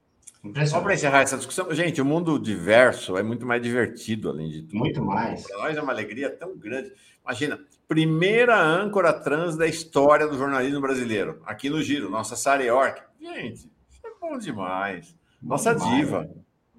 Só 0.67 0.81
para 0.81 0.93
encerrar 0.93 1.21
essa 1.21 1.37
discussão, 1.37 1.73
gente, 1.73 2.01
o 2.01 2.05
mundo 2.05 2.37
diverso 2.37 3.15
é 3.15 3.23
muito 3.23 3.45
mais 3.45 3.61
divertido, 3.61 4.29
além 4.29 4.49
de 4.49 4.63
tudo. 4.63 4.77
Muito 4.77 5.01
mais. 5.01 5.47
Para 5.47 5.57
nós 5.59 5.77
é 5.77 5.81
uma 5.81 5.93
alegria 5.93 6.29
tão 6.29 6.57
grande. 6.57 6.91
Imagina, 7.23 7.59
primeira 7.87 8.59
âncora 8.59 9.13
trans 9.13 9.55
da 9.55 9.67
história 9.67 10.27
do 10.27 10.37
jornalismo 10.37 10.81
brasileiro, 10.81 11.41
aqui 11.45 11.69
no 11.69 11.81
Giro, 11.81 12.09
nossa 12.09 12.35
Sara 12.35 12.63
York. 12.63 13.01
Gente, 13.19 13.69
isso 13.89 14.01
é 14.05 14.09
bom 14.19 14.37
demais. 14.37 15.15
Nossa 15.41 15.73
bom 15.73 15.89
diva. 15.89 16.29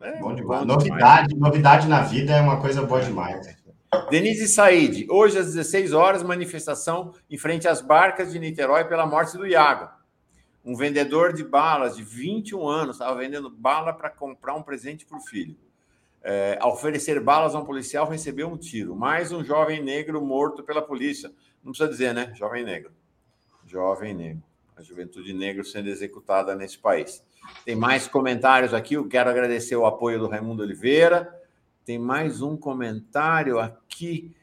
É, 0.00 0.18
bom 0.18 0.34
demais. 0.34 0.60
Bom 0.60 0.66
novidade, 0.66 1.28
demais. 1.28 1.40
novidade 1.40 1.88
na 1.88 2.02
vida 2.02 2.32
é 2.32 2.40
uma 2.40 2.60
coisa 2.60 2.82
boa 2.82 3.00
demais. 3.00 3.56
Denise 4.10 4.48
Said, 4.48 5.06
hoje 5.08 5.38
às 5.38 5.46
16 5.46 5.92
horas, 5.92 6.22
manifestação 6.22 7.14
em 7.30 7.38
frente 7.38 7.68
às 7.68 7.80
barcas 7.80 8.32
de 8.32 8.38
Niterói 8.38 8.84
pela 8.84 9.06
morte 9.06 9.36
do 9.36 9.46
Iago. 9.46 9.88
Um 10.64 10.74
vendedor 10.74 11.32
de 11.32 11.44
balas 11.44 11.96
de 11.96 12.02
21 12.02 12.66
anos 12.66 12.96
estava 12.96 13.14
vendendo 13.14 13.50
bala 13.50 13.92
para 13.92 14.10
comprar 14.10 14.54
um 14.54 14.62
presente 14.62 15.06
para 15.06 15.18
o 15.18 15.20
filho 15.20 15.56
é, 16.24 16.56
ao 16.58 16.72
oferecer 16.72 17.20
balas 17.20 17.54
a 17.54 17.60
um 17.60 17.66
policial, 17.66 18.08
recebeu 18.08 18.48
um 18.48 18.56
tiro. 18.56 18.96
Mais 18.96 19.30
um 19.30 19.44
jovem 19.44 19.82
negro 19.82 20.24
morto 20.24 20.62
pela 20.62 20.80
polícia. 20.80 21.30
Não 21.62 21.70
precisa 21.70 21.90
dizer, 21.90 22.14
né? 22.14 22.32
Jovem 22.34 22.64
negro. 22.64 22.90
Jovem 23.66 24.14
negro. 24.14 24.42
A 24.74 24.82
juventude 24.82 25.34
negra 25.34 25.62
sendo 25.62 25.90
executada 25.90 26.54
nesse 26.54 26.78
país. 26.78 27.22
Tem 27.62 27.76
mais 27.76 28.08
comentários 28.08 28.72
aqui. 28.72 28.94
Eu 28.94 29.06
quero 29.06 29.28
agradecer 29.28 29.76
o 29.76 29.84
apoio 29.84 30.18
do 30.18 30.26
Raimundo 30.26 30.62
Oliveira. 30.62 31.30
Tem 31.84 31.98
mais 31.98 32.40
um 32.40 32.56
comentário 32.56 33.58
aqui 33.58 34.34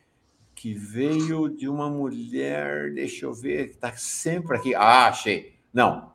que 0.53 0.75
veio 0.75 1.49
de 1.49 1.67
uma 1.67 1.89
mulher. 1.89 2.93
Deixa 2.93 3.25
eu 3.25 3.33
ver, 3.33 3.71
está 3.71 3.93
sempre 3.93 4.55
aqui. 4.55 4.75
Ah, 4.75 5.07
achei. 5.07 5.55
Não, 5.73 6.10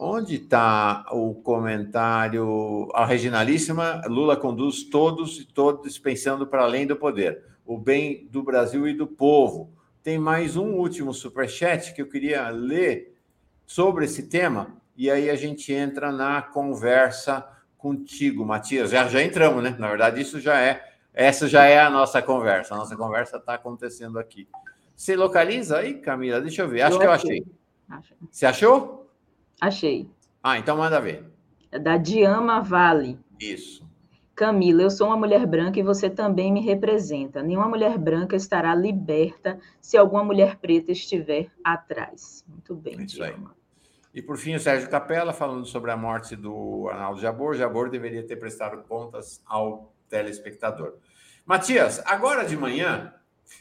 Onde 0.00 0.36
está 0.36 1.04
o 1.10 1.34
comentário? 1.34 2.88
A 2.94 3.04
Reginalíssima, 3.04 4.00
Lula 4.06 4.36
conduz 4.36 4.84
todos 4.84 5.40
e 5.40 5.44
todos 5.44 5.98
pensando 5.98 6.46
para 6.46 6.62
além 6.62 6.86
do 6.86 6.94
poder, 6.94 7.42
o 7.66 7.76
bem 7.76 8.28
do 8.30 8.40
Brasil 8.44 8.86
e 8.86 8.94
do 8.94 9.08
povo. 9.08 9.72
Tem 10.00 10.16
mais 10.16 10.56
um 10.56 10.74
último 10.74 11.12
superchat 11.12 11.92
que 11.92 12.00
eu 12.00 12.08
queria 12.08 12.48
ler 12.48 13.18
sobre 13.66 14.04
esse 14.04 14.28
tema, 14.28 14.76
e 14.96 15.10
aí 15.10 15.28
a 15.28 15.34
gente 15.34 15.72
entra 15.72 16.12
na 16.12 16.42
conversa 16.42 17.44
contigo, 17.76 18.46
Matias. 18.46 18.90
Já, 18.90 19.08
já 19.08 19.20
entramos, 19.20 19.64
né? 19.64 19.74
Na 19.80 19.88
verdade, 19.88 20.20
isso 20.20 20.38
já 20.38 20.60
é, 20.60 20.92
essa 21.12 21.48
já 21.48 21.64
é 21.64 21.80
a 21.80 21.90
nossa 21.90 22.22
conversa. 22.22 22.72
A 22.72 22.78
nossa 22.78 22.96
conversa 22.96 23.38
está 23.38 23.54
acontecendo 23.54 24.16
aqui. 24.16 24.48
Você 24.94 25.16
localiza 25.16 25.78
aí, 25.78 25.94
Camila? 25.94 26.40
Deixa 26.40 26.62
eu 26.62 26.68
ver. 26.68 26.82
Acho 26.82 26.94
eu 26.94 27.00
que 27.00 27.06
eu 27.06 27.10
achei. 27.10 27.44
achei. 27.88 28.16
Você 28.30 28.46
achou? 28.46 28.97
Achei. 29.60 30.08
Ah, 30.42 30.58
então 30.58 30.76
manda 30.76 31.00
ver. 31.00 31.24
É 31.70 31.78
da 31.78 31.96
Diama 31.96 32.60
Vale. 32.60 33.18
Isso. 33.40 33.86
Camila, 34.34 34.82
eu 34.82 34.90
sou 34.90 35.08
uma 35.08 35.16
mulher 35.16 35.44
branca 35.46 35.80
e 35.80 35.82
você 35.82 36.08
também 36.08 36.52
me 36.52 36.60
representa. 36.60 37.42
Nenhuma 37.42 37.68
mulher 37.68 37.98
branca 37.98 38.36
estará 38.36 38.72
liberta 38.72 39.58
se 39.80 39.96
alguma 39.96 40.22
mulher 40.22 40.56
preta 40.56 40.92
estiver 40.92 41.50
atrás. 41.64 42.44
Muito 42.46 42.74
bem, 42.74 43.02
isso 43.02 43.16
Diama. 43.16 43.56
E 44.14 44.22
por 44.22 44.36
fim, 44.36 44.54
o 44.54 44.60
Sérgio 44.60 44.88
Capella 44.88 45.32
falando 45.32 45.66
sobre 45.66 45.90
a 45.90 45.96
morte 45.96 46.36
do 46.36 46.88
Arnaldo 46.88 47.20
Jabor. 47.20 47.54
Jabor 47.54 47.90
deveria 47.90 48.24
ter 48.24 48.36
prestado 48.36 48.82
contas 48.84 49.42
ao 49.44 49.92
telespectador. 50.08 50.94
Matias, 51.44 52.00
agora 52.06 52.44
de 52.44 52.56
manhã, 52.56 53.12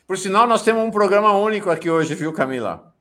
por 0.05 0.17
sinal, 0.17 0.47
nós 0.47 0.63
temos 0.63 0.83
um 0.83 0.91
programa 0.91 1.31
único 1.33 1.69
aqui 1.69 1.89
hoje, 1.89 2.15
viu, 2.15 2.31
Camila? 2.31 2.93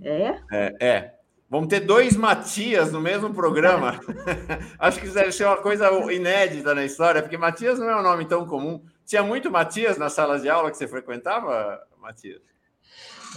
É? 0.00 0.40
É, 0.50 0.76
é. 0.80 1.17
Vamos 1.50 1.68
ter 1.68 1.80
dois 1.80 2.14
Matias 2.14 2.92
no 2.92 3.00
mesmo 3.00 3.32
programa. 3.32 3.98
Acho 4.78 5.00
que 5.00 5.06
isso 5.06 5.14
deve 5.14 5.32
ser 5.32 5.46
uma 5.46 5.56
coisa 5.56 5.90
inédita 6.12 6.74
na 6.74 6.84
história, 6.84 7.22
porque 7.22 7.38
Matias 7.38 7.78
não 7.78 7.88
é 7.88 7.98
um 7.98 8.02
nome 8.02 8.26
tão 8.26 8.46
comum. 8.46 8.82
Tinha 9.06 9.22
muito 9.22 9.50
Matias 9.50 9.96
nas 9.96 10.12
salas 10.12 10.42
de 10.42 10.50
aula 10.50 10.70
que 10.70 10.76
você 10.76 10.86
frequentava, 10.86 11.80
Matias? 12.00 12.42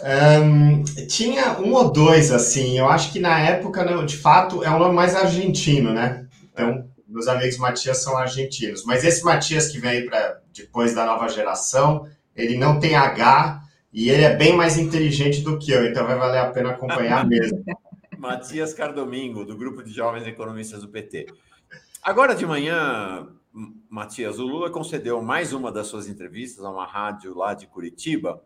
Um, 0.03 0.83
tinha 1.07 1.59
um 1.59 1.73
ou 1.73 1.89
dois, 1.89 2.31
assim. 2.31 2.77
Eu 2.77 2.89
acho 2.89 3.13
que 3.13 3.19
na 3.19 3.39
época, 3.39 3.85
não, 3.85 4.05
de 4.05 4.17
fato, 4.17 4.61
é 4.61 4.69
um 4.69 4.79
nome 4.79 4.93
mais 4.93 5.15
argentino, 5.15 5.93
né? 5.93 6.27
Então, 6.51 6.85
meus 7.07 7.29
amigos 7.29 7.57
Matias 7.57 8.03
são 8.03 8.17
argentinos. 8.17 8.83
Mas 8.83 9.05
esse 9.05 9.23
Matias 9.23 9.69
que 9.69 9.79
vem 9.79 10.05
para 10.05 10.39
depois 10.53 10.93
da 10.93 11.05
nova 11.05 11.29
geração, 11.29 12.05
ele 12.35 12.57
não 12.57 12.77
tem 12.77 12.95
H 12.95 13.61
e 13.93 14.09
ele 14.09 14.23
é 14.23 14.35
bem 14.35 14.55
mais 14.55 14.77
inteligente 14.77 15.41
do 15.41 15.57
que 15.57 15.71
eu, 15.71 15.85
então 15.85 16.05
vai 16.05 16.17
valer 16.17 16.39
a 16.39 16.49
pena 16.49 16.71
acompanhar 16.71 17.25
mesmo. 17.27 17.63
Matias 18.21 18.71
Cardomingo, 18.71 19.43
do 19.43 19.57
grupo 19.57 19.81
de 19.81 19.89
jovens 19.91 20.27
economistas 20.27 20.81
do 20.81 20.89
PT. 20.89 21.25
Agora 22.03 22.35
de 22.35 22.45
manhã, 22.45 23.27
Matias, 23.89 24.37
o 24.37 24.45
Lula 24.45 24.69
concedeu 24.69 25.23
mais 25.23 25.53
uma 25.53 25.71
das 25.71 25.87
suas 25.87 26.07
entrevistas 26.07 26.63
a 26.63 26.69
uma 26.69 26.85
rádio 26.85 27.35
lá 27.35 27.55
de 27.55 27.65
Curitiba. 27.65 28.43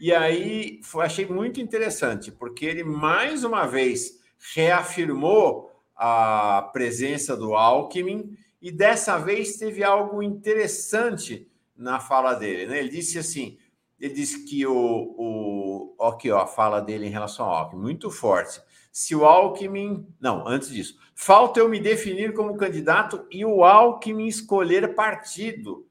E 0.00 0.10
aí 0.10 0.80
foi, 0.82 1.04
achei 1.04 1.26
muito 1.26 1.60
interessante, 1.60 2.32
porque 2.32 2.64
ele 2.64 2.82
mais 2.82 3.44
uma 3.44 3.66
vez 3.66 4.22
reafirmou 4.54 5.70
a 5.94 6.70
presença 6.72 7.36
do 7.36 7.54
Alckmin 7.54 8.34
e 8.62 8.72
dessa 8.72 9.18
vez 9.18 9.58
teve 9.58 9.84
algo 9.84 10.22
interessante 10.22 11.46
na 11.76 12.00
fala 12.00 12.32
dele. 12.32 12.64
Né? 12.64 12.78
Ele 12.78 12.88
disse 12.88 13.18
assim: 13.18 13.58
ele 14.00 14.14
disse 14.14 14.46
que 14.46 14.66
o, 14.66 15.94
o 15.98 16.04
aqui, 16.06 16.30
ó, 16.30 16.40
a 16.40 16.46
fala 16.46 16.80
dele 16.80 17.06
em 17.06 17.10
relação 17.10 17.44
ao 17.44 17.54
Alckmin, 17.54 17.82
muito 17.82 18.10
forte. 18.10 18.62
Se 18.90 19.14
o 19.14 19.24
Alckmin. 19.24 20.06
Não, 20.20 20.46
antes 20.46 20.70
disso. 20.70 20.98
Falta 21.14 21.60
eu 21.60 21.68
me 21.68 21.78
definir 21.78 22.32
como 22.32 22.56
candidato 22.56 23.26
e 23.30 23.44
o 23.44 23.64
Alckmin 23.64 24.26
escolher 24.26 24.94
partido. 24.94 25.86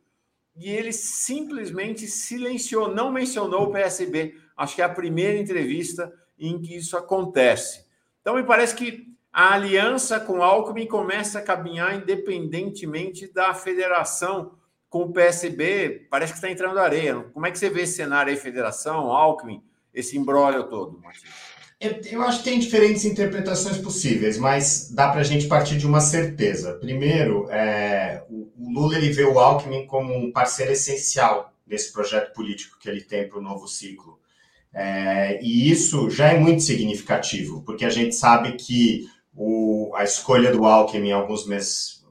E 0.55 0.69
ele 0.69 0.91
simplesmente 0.91 2.07
silenciou, 2.07 2.93
não 2.93 3.11
mencionou 3.11 3.63
o 3.63 3.71
PSB. 3.71 4.35
Acho 4.57 4.75
que 4.75 4.81
é 4.81 4.85
a 4.85 4.89
primeira 4.89 5.37
entrevista 5.37 6.13
em 6.37 6.59
que 6.61 6.75
isso 6.75 6.97
acontece. 6.97 7.85
Então, 8.21 8.35
me 8.35 8.43
parece 8.43 8.75
que 8.75 9.09
a 9.31 9.53
aliança 9.53 10.19
com 10.19 10.39
o 10.39 10.43
Alckmin 10.43 10.87
começa 10.87 11.39
a 11.39 11.41
caminhar 11.41 11.95
independentemente 11.95 13.31
da 13.31 13.53
federação 13.53 14.57
com 14.89 15.03
o 15.03 15.13
PSB. 15.13 16.07
Parece 16.09 16.33
que 16.33 16.37
está 16.39 16.49
entrando 16.49 16.79
areia. 16.79 17.21
Como 17.33 17.45
é 17.45 17.51
que 17.51 17.59
você 17.59 17.69
vê 17.69 17.83
esse 17.83 17.93
cenário 17.93 18.31
aí, 18.31 18.37
federação, 18.37 19.11
Alckmin, 19.11 19.63
esse 19.93 20.17
embrólio 20.17 20.63
todo, 20.65 20.99
Matias? 20.99 21.58
Eu 21.79 22.21
acho 22.23 22.39
que 22.39 22.43
tem 22.43 22.59
diferentes 22.59 23.05
interpretações 23.05 23.77
possíveis, 23.77 24.37
mas 24.37 24.91
dá 24.91 25.09
para 25.09 25.21
a 25.21 25.23
gente 25.23 25.47
partir 25.47 25.77
de 25.77 25.87
uma 25.87 26.01
certeza. 26.01 26.73
Primeiro, 26.73 27.49
é, 27.49 28.21
o 28.29 28.51
Lula 28.57 28.97
ele 28.97 29.13
vê 29.13 29.23
o 29.23 29.39
Alckmin 29.39 29.87
como 29.87 30.13
um 30.13 30.29
parceiro 30.29 30.73
essencial 30.73 31.53
nesse 31.65 31.93
projeto 31.93 32.33
político 32.33 32.77
que 32.77 32.89
ele 32.89 32.99
tem 32.99 33.29
para 33.29 33.39
o 33.39 33.41
novo 33.41 33.65
ciclo. 33.65 34.19
É, 34.73 35.39
e 35.41 35.71
isso 35.71 36.09
já 36.09 36.33
é 36.33 36.37
muito 36.37 36.63
significativo, 36.63 37.63
porque 37.63 37.85
a 37.85 37.89
gente 37.89 38.13
sabe 38.13 38.53
que 38.53 39.07
o, 39.33 39.93
a 39.95 40.03
escolha 40.03 40.51
do 40.51 40.65
Alckmin 40.65 41.13
alguns 41.13 41.47
meses, 41.47 42.03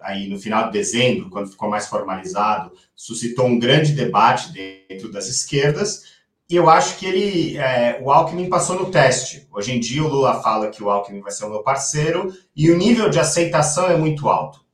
aí 0.00 0.28
no 0.28 0.38
final 0.38 0.66
de 0.66 0.72
dezembro, 0.72 1.28
quando 1.28 1.50
ficou 1.50 1.68
mais 1.68 1.86
formalizado, 1.86 2.72
suscitou 2.96 3.46
um 3.46 3.58
grande 3.58 3.92
debate 3.92 4.50
dentro 4.50 5.12
das 5.12 5.28
esquerdas, 5.28 6.13
eu 6.54 6.68
acho 6.68 6.98
que 6.98 7.06
ele, 7.06 7.56
é, 7.56 7.98
o 8.02 8.10
Alckmin 8.10 8.48
passou 8.48 8.76
no 8.76 8.90
teste. 8.90 9.46
Hoje 9.52 9.72
em 9.72 9.80
dia 9.80 10.02
o 10.02 10.08
Lula 10.08 10.42
fala 10.42 10.68
que 10.68 10.82
o 10.82 10.90
Alckmin 10.90 11.20
vai 11.20 11.32
ser 11.32 11.44
o 11.44 11.50
meu 11.50 11.62
parceiro 11.62 12.32
e 12.54 12.70
o 12.70 12.76
nível 12.76 13.08
de 13.08 13.18
aceitação 13.18 13.88
é 13.88 13.96
muito 13.96 14.28
alto. 14.28 14.64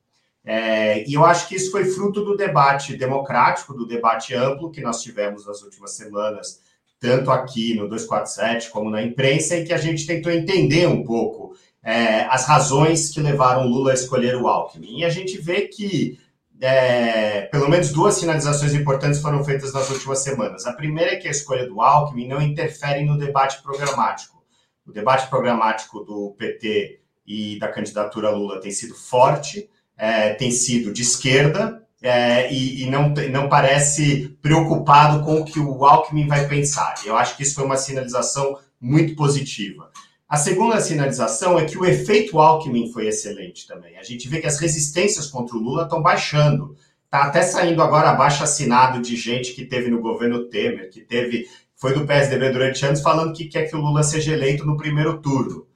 É, 0.44 1.08
e 1.08 1.14
eu 1.14 1.24
acho 1.24 1.46
que 1.48 1.54
isso 1.54 1.70
foi 1.70 1.84
fruto 1.84 2.24
do 2.24 2.36
debate 2.36 2.96
democrático, 2.96 3.74
do 3.74 3.86
debate 3.86 4.34
amplo 4.34 4.70
que 4.70 4.80
nós 4.80 5.02
tivemos 5.02 5.46
nas 5.46 5.62
últimas 5.62 5.92
semanas, 5.92 6.60
tanto 6.98 7.30
aqui 7.30 7.74
no 7.74 7.88
247 7.88 8.70
como 8.70 8.90
na 8.90 9.02
imprensa, 9.02 9.56
e 9.56 9.64
que 9.64 9.72
a 9.72 9.78
gente 9.78 10.06
tentou 10.06 10.32
entender 10.32 10.86
um 10.86 11.04
pouco 11.04 11.54
é, 11.82 12.22
as 12.24 12.46
razões 12.46 13.10
que 13.10 13.20
levaram 13.20 13.66
Lula 13.66 13.92
a 13.92 13.94
escolher 13.94 14.36
o 14.36 14.48
Alckmin. 14.48 14.98
E 15.00 15.04
a 15.04 15.10
gente 15.10 15.38
vê 15.38 15.62
que 15.62 16.18
é, 16.60 17.42
pelo 17.42 17.68
menos 17.68 17.90
duas 17.90 18.14
sinalizações 18.14 18.74
importantes 18.74 19.20
foram 19.20 19.42
feitas 19.42 19.72
nas 19.72 19.88
últimas 19.88 20.18
semanas. 20.22 20.66
A 20.66 20.72
primeira 20.72 21.12
é 21.12 21.16
que 21.16 21.26
a 21.26 21.30
escolha 21.30 21.66
do 21.66 21.80
Alckmin 21.80 22.28
não 22.28 22.40
interfere 22.40 23.04
no 23.04 23.16
debate 23.16 23.62
programático. 23.62 24.44
O 24.86 24.92
debate 24.92 25.28
programático 25.28 26.04
do 26.04 26.34
PT 26.38 27.00
e 27.26 27.58
da 27.58 27.68
candidatura 27.68 28.30
Lula 28.30 28.60
tem 28.60 28.70
sido 28.70 28.94
forte, 28.94 29.70
é, 29.96 30.34
tem 30.34 30.50
sido 30.50 30.92
de 30.92 31.02
esquerda 31.02 31.80
é, 32.02 32.52
e, 32.52 32.82
e, 32.82 32.90
não, 32.90 33.10
não 33.30 33.48
parece 33.48 34.36
preocupado 34.42 35.22
com 35.24 35.40
o 35.40 35.44
que 35.44 35.60
o 35.60 35.84
Alckmin 35.84 36.26
vai 36.26 36.46
pensar. 36.48 36.94
Eu 37.04 37.16
acho 37.16 37.36
que 37.36 37.42
isso 37.42 37.54
foi 37.54 37.64
uma 37.64 37.76
sinalização 37.76 38.58
muito 38.80 39.14
positiva. 39.14 39.90
A 40.30 40.36
segunda 40.36 40.80
sinalização 40.80 41.58
é 41.58 41.64
que 41.64 41.76
o 41.76 41.84
efeito 41.84 42.38
Alckmin 42.38 42.92
foi 42.92 43.08
excelente 43.08 43.66
também. 43.66 43.98
A 43.98 44.04
gente 44.04 44.28
vê 44.28 44.40
que 44.40 44.46
as 44.46 44.60
resistências 44.60 45.26
contra 45.26 45.56
o 45.56 45.60
Lula 45.60 45.82
estão 45.82 46.00
baixando. 46.00 46.76
Está 47.04 47.24
até 47.24 47.42
saindo 47.42 47.82
agora 47.82 48.10
abaixo 48.10 48.44
assinado 48.44 49.02
de 49.02 49.16
gente 49.16 49.52
que 49.52 49.66
teve 49.66 49.90
no 49.90 50.00
governo 50.00 50.44
Temer, 50.44 50.88
que 50.88 51.00
teve 51.00 51.48
foi 51.74 51.94
do 51.94 52.06
PSDB 52.06 52.50
durante 52.50 52.86
anos, 52.86 53.00
falando 53.00 53.32
que 53.32 53.46
quer 53.46 53.68
que 53.68 53.74
o 53.74 53.80
Lula 53.80 54.04
seja 54.04 54.32
eleito 54.32 54.64
no 54.64 54.76
primeiro 54.76 55.18
turno. 55.18 55.66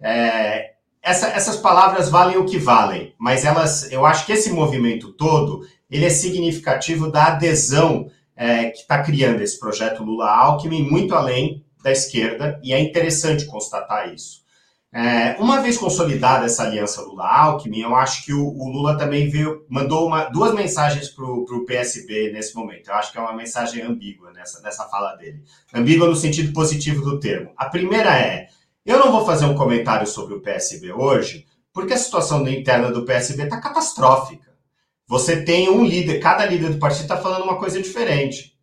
É, 0.00 0.72
essa, 1.00 1.28
essas 1.28 1.56
palavras 1.58 2.08
valem 2.08 2.36
o 2.36 2.46
que 2.46 2.58
valem, 2.58 3.14
mas 3.16 3.44
elas, 3.44 3.92
eu 3.92 4.04
acho 4.04 4.26
que 4.26 4.32
esse 4.32 4.50
movimento 4.50 5.12
todo 5.12 5.64
ele 5.88 6.04
é 6.04 6.10
significativo 6.10 7.12
da 7.12 7.26
adesão 7.26 8.10
é, 8.34 8.70
que 8.70 8.78
está 8.78 9.00
criando 9.04 9.40
esse 9.40 9.60
projeto 9.60 10.02
Lula-Alckmin 10.02 10.82
muito 10.90 11.14
além 11.14 11.63
da 11.84 11.92
esquerda, 11.92 12.58
e 12.64 12.72
é 12.72 12.80
interessante 12.80 13.44
constatar 13.44 14.12
isso. 14.12 14.42
É, 14.90 15.36
uma 15.38 15.60
vez 15.60 15.76
consolidada 15.76 16.46
essa 16.46 16.62
aliança 16.62 17.02
Lula-Alckmin, 17.02 17.80
eu 17.80 17.94
acho 17.94 18.24
que 18.24 18.32
o, 18.32 18.46
o, 18.46 18.68
Lula 18.70 18.96
também 18.96 19.28
veio, 19.28 19.66
mandou 19.68 20.06
uma, 20.06 20.24
duas 20.24 20.54
mensagens 20.54 21.10
para 21.10 21.24
o 21.24 21.64
PSB 21.66 22.32
nesse 22.32 22.54
momento. 22.54 22.88
Eu 22.88 22.94
acho 22.94 23.12
que 23.12 23.18
é 23.18 23.20
uma 23.20 23.34
mensagem 23.34 23.82
ambígua 23.82 24.32
nessa, 24.32 24.62
nessa 24.62 24.84
fala 24.84 25.14
dele. 25.16 25.42
Ambígua 25.74 26.08
no 26.08 26.16
sentido 26.16 26.52
positivo 26.52 27.02
do 27.02 27.20
termo. 27.20 27.50
A 27.56 27.66
primeira 27.66 28.16
é: 28.16 28.46
eu 28.86 28.98
não 28.98 29.12
vou 29.12 29.26
fazer 29.26 29.44
um 29.44 29.56
comentário 29.56 30.06
sobre 30.06 30.34
o 30.34 30.40
PSB 30.40 30.92
hoje, 30.92 31.44
porque 31.72 31.92
a 31.92 31.98
situação 31.98 32.46
interna 32.48 32.90
do 32.90 33.04
PSB 33.04 33.42
está 33.42 33.60
catastrófica. 33.60 34.54
Você 35.06 35.42
tem 35.42 35.68
um 35.68 35.84
líder, 35.84 36.20
cada 36.20 36.46
líder 36.46 36.70
do 36.70 36.78
partido 36.78 37.02
está 37.02 37.16
falando 37.16 37.42
uma 37.42 37.58
coisa 37.58 37.82
diferente. 37.82 38.53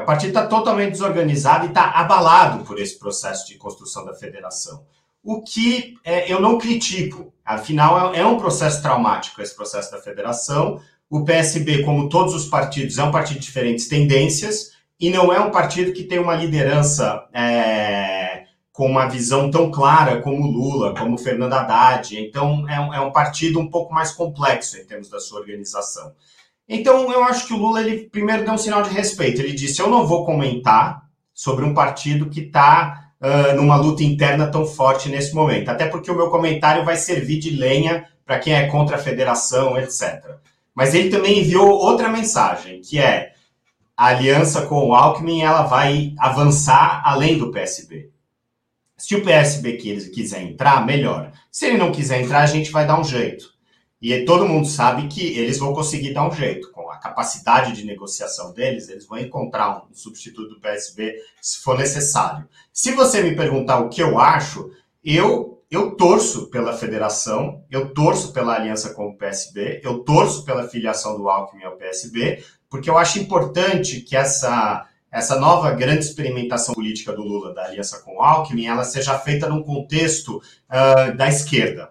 O 0.00 0.04
partido 0.04 0.28
está 0.28 0.46
totalmente 0.46 0.92
desorganizado 0.92 1.66
e 1.66 1.68
está 1.68 1.90
abalado 1.90 2.64
por 2.64 2.78
esse 2.78 2.98
processo 2.98 3.46
de 3.46 3.56
construção 3.56 4.04
da 4.04 4.14
federação. 4.14 4.84
O 5.22 5.42
que 5.42 5.94
é, 6.04 6.32
eu 6.32 6.40
não 6.40 6.58
critico, 6.58 7.32
afinal, 7.44 8.14
é, 8.14 8.20
é, 8.20 8.26
um 8.26 8.38
processo 8.38 8.80
traumático 8.80 9.42
esse 9.42 9.54
processo 9.54 9.90
da 9.90 9.98
federação. 9.98 10.80
O 11.10 11.24
PSB, 11.24 11.82
como 11.82 12.08
todos 12.08 12.34
os 12.34 12.46
partidos, 12.46 12.98
é 12.98 13.02
um 13.02 13.10
partido 13.10 13.40
de 13.40 13.46
diferentes 13.46 13.88
tendências 13.88 14.72
e 15.00 15.10
não 15.10 15.32
é 15.32 15.40
um 15.40 15.50
partido 15.50 15.92
que 15.92 16.04
tem 16.04 16.18
uma 16.18 16.34
liderança 16.34 17.26
é, 17.32 18.44
com 18.72 18.86
uma 18.86 19.06
visão 19.06 19.50
tão 19.50 19.70
clara 19.70 20.20
como 20.20 20.44
o 20.44 20.50
Lula, 20.50 20.94
como 20.94 21.14
o 21.14 21.18
Fernando 21.18 21.54
Haddad. 21.54 22.16
Então, 22.18 22.68
é 22.68 22.78
um, 22.78 22.94
é 22.94 23.00
um 23.00 23.10
partido 23.10 23.58
um 23.58 23.68
pouco 23.68 23.92
mais 23.92 24.12
complexo 24.12 24.76
em 24.76 24.84
termos 24.84 25.08
da 25.08 25.18
sua 25.18 25.40
organização. 25.40 26.12
Então, 26.68 27.12
eu 27.12 27.22
acho 27.24 27.46
que 27.46 27.52
o 27.52 27.56
Lula, 27.56 27.80
ele 27.80 28.08
primeiro 28.08 28.44
deu 28.44 28.54
um 28.54 28.58
sinal 28.58 28.82
de 28.82 28.90
respeito. 28.90 29.40
Ele 29.40 29.52
disse: 29.52 29.80
Eu 29.80 29.88
não 29.88 30.06
vou 30.06 30.24
comentar 30.24 31.02
sobre 31.32 31.64
um 31.64 31.74
partido 31.74 32.28
que 32.28 32.40
está 32.40 33.12
uh, 33.20 33.54
numa 33.56 33.76
luta 33.76 34.02
interna 34.02 34.50
tão 34.50 34.66
forte 34.66 35.08
nesse 35.08 35.34
momento. 35.34 35.68
Até 35.68 35.86
porque 35.86 36.10
o 36.10 36.16
meu 36.16 36.30
comentário 36.30 36.84
vai 36.84 36.96
servir 36.96 37.38
de 37.38 37.50
lenha 37.50 38.06
para 38.24 38.38
quem 38.38 38.54
é 38.54 38.66
contra 38.66 38.96
a 38.96 39.00
federação, 39.00 39.78
etc. 39.78 40.36
Mas 40.74 40.94
ele 40.94 41.10
também 41.10 41.40
enviou 41.40 41.68
outra 41.68 42.08
mensagem, 42.08 42.80
que 42.80 42.98
é 42.98 43.32
a 43.96 44.08
aliança 44.08 44.66
com 44.66 44.88
o 44.88 44.94
Alckmin 44.94 45.42
ela 45.42 45.62
vai 45.62 46.12
avançar 46.18 47.00
além 47.04 47.38
do 47.38 47.50
PSB. 47.50 48.10
Se 48.98 49.14
o 49.14 49.24
PSB 49.24 49.74
quiser 49.74 50.42
entrar, 50.42 50.84
melhor. 50.84 51.32
Se 51.50 51.66
ele 51.66 51.78
não 51.78 51.92
quiser 51.92 52.20
entrar, 52.20 52.42
a 52.42 52.46
gente 52.46 52.70
vai 52.70 52.86
dar 52.86 53.00
um 53.00 53.04
jeito. 53.04 53.55
E 54.00 54.24
todo 54.24 54.46
mundo 54.46 54.66
sabe 54.66 55.08
que 55.08 55.38
eles 55.38 55.58
vão 55.58 55.72
conseguir 55.72 56.12
dar 56.12 56.28
um 56.28 56.32
jeito. 56.32 56.70
Com 56.70 56.90
a 56.90 56.98
capacidade 56.98 57.72
de 57.72 57.84
negociação 57.84 58.52
deles, 58.52 58.88
eles 58.88 59.06
vão 59.06 59.18
encontrar 59.18 59.84
um 59.90 59.94
substituto 59.94 60.54
do 60.54 60.60
PSB 60.60 61.16
se 61.40 61.60
for 61.62 61.78
necessário. 61.78 62.46
Se 62.72 62.92
você 62.92 63.22
me 63.22 63.34
perguntar 63.34 63.78
o 63.78 63.88
que 63.88 64.02
eu 64.02 64.18
acho, 64.18 64.70
eu 65.02 65.56
eu 65.68 65.96
torço 65.96 66.48
pela 66.48 66.72
federação, 66.72 67.64
eu 67.68 67.92
torço 67.92 68.32
pela 68.32 68.54
aliança 68.54 68.94
com 68.94 69.08
o 69.08 69.16
PSB, 69.16 69.80
eu 69.82 69.98
torço 70.04 70.44
pela 70.44 70.68
filiação 70.68 71.18
do 71.18 71.28
Alckmin 71.28 71.64
ao 71.64 71.76
PSB, 71.76 72.44
porque 72.70 72.88
eu 72.88 72.96
acho 72.96 73.18
importante 73.18 74.00
que 74.00 74.16
essa 74.16 74.86
essa 75.10 75.38
nova 75.40 75.70
grande 75.70 76.04
experimentação 76.04 76.74
política 76.74 77.12
do 77.12 77.22
Lula, 77.22 77.54
da 77.54 77.64
aliança 77.64 78.00
com 78.00 78.18
o 78.18 78.22
Alckmin, 78.22 78.66
ela 78.66 78.84
seja 78.84 79.18
feita 79.18 79.48
num 79.48 79.62
contexto 79.62 80.36
uh, 80.36 81.16
da 81.16 81.26
esquerda, 81.26 81.90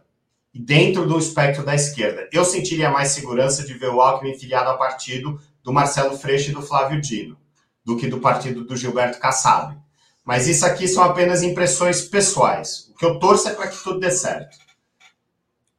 dentro 0.59 1.05
do 1.05 1.17
espectro 1.17 1.65
da 1.65 1.75
esquerda. 1.75 2.29
Eu 2.31 2.45
sentiria 2.45 2.89
mais 2.89 3.09
segurança 3.09 3.65
de 3.65 3.73
ver 3.73 3.89
o 3.89 4.01
Alckmin 4.01 4.37
filiado 4.37 4.69
ao 4.69 4.77
partido 4.77 5.39
do 5.61 5.73
Marcelo 5.73 6.17
Freixo 6.17 6.51
e 6.51 6.53
do 6.53 6.61
Flávio 6.61 7.01
Dino, 7.01 7.37
do 7.83 7.97
que 7.97 8.07
do 8.07 8.19
partido 8.19 8.63
do 8.63 8.77
Gilberto 8.77 9.19
Kassab. 9.19 9.77
Mas 10.23 10.47
isso 10.47 10.65
aqui 10.65 10.87
são 10.87 11.03
apenas 11.03 11.43
impressões 11.43 12.01
pessoais. 12.01 12.89
O 12.89 12.97
que 12.97 13.05
eu 13.05 13.19
torço 13.19 13.49
é 13.49 13.53
para 13.53 13.67
que 13.67 13.83
tudo 13.83 13.99
dê 13.99 14.09
certo. 14.09 14.57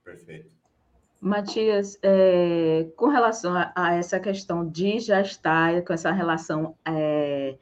Perfeito. 0.05 0.51
Matias, 1.21 1.99
é, 2.03 2.87
com 2.97 3.09
relação 3.09 3.55
a, 3.55 3.73
a, 3.75 3.95
essa 3.95 4.21
questão 4.21 4.69
de 4.69 5.01
já 5.01 5.21
estar 5.21 5.83
com 5.83 5.93
essa 5.93 6.13
relação 6.13 6.77
é, 6.87 7.57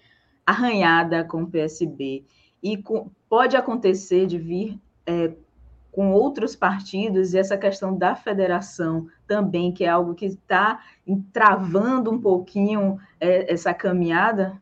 arranhada 0.44 1.24
com 1.24 1.44
o 1.44 1.46
PSB, 1.46 2.24
e 2.62 2.82
com, 2.82 3.10
pode 3.28 3.56
acontecer 3.56 4.26
de 4.26 4.38
vir 4.38 4.80
é, 5.06 5.32
com 5.95 6.11
outros 6.11 6.57
partidos, 6.57 7.32
e 7.32 7.38
essa 7.38 7.57
questão 7.57 7.97
da 7.97 8.16
federação 8.16 9.07
também, 9.28 9.72
que 9.72 9.84
é 9.84 9.88
algo 9.88 10.14
que 10.14 10.26
está 10.26 10.80
travando 11.32 12.11
um 12.11 12.20
pouquinho 12.20 12.99
é, 13.20 13.53
essa 13.53 13.72
caminhada? 13.72 14.61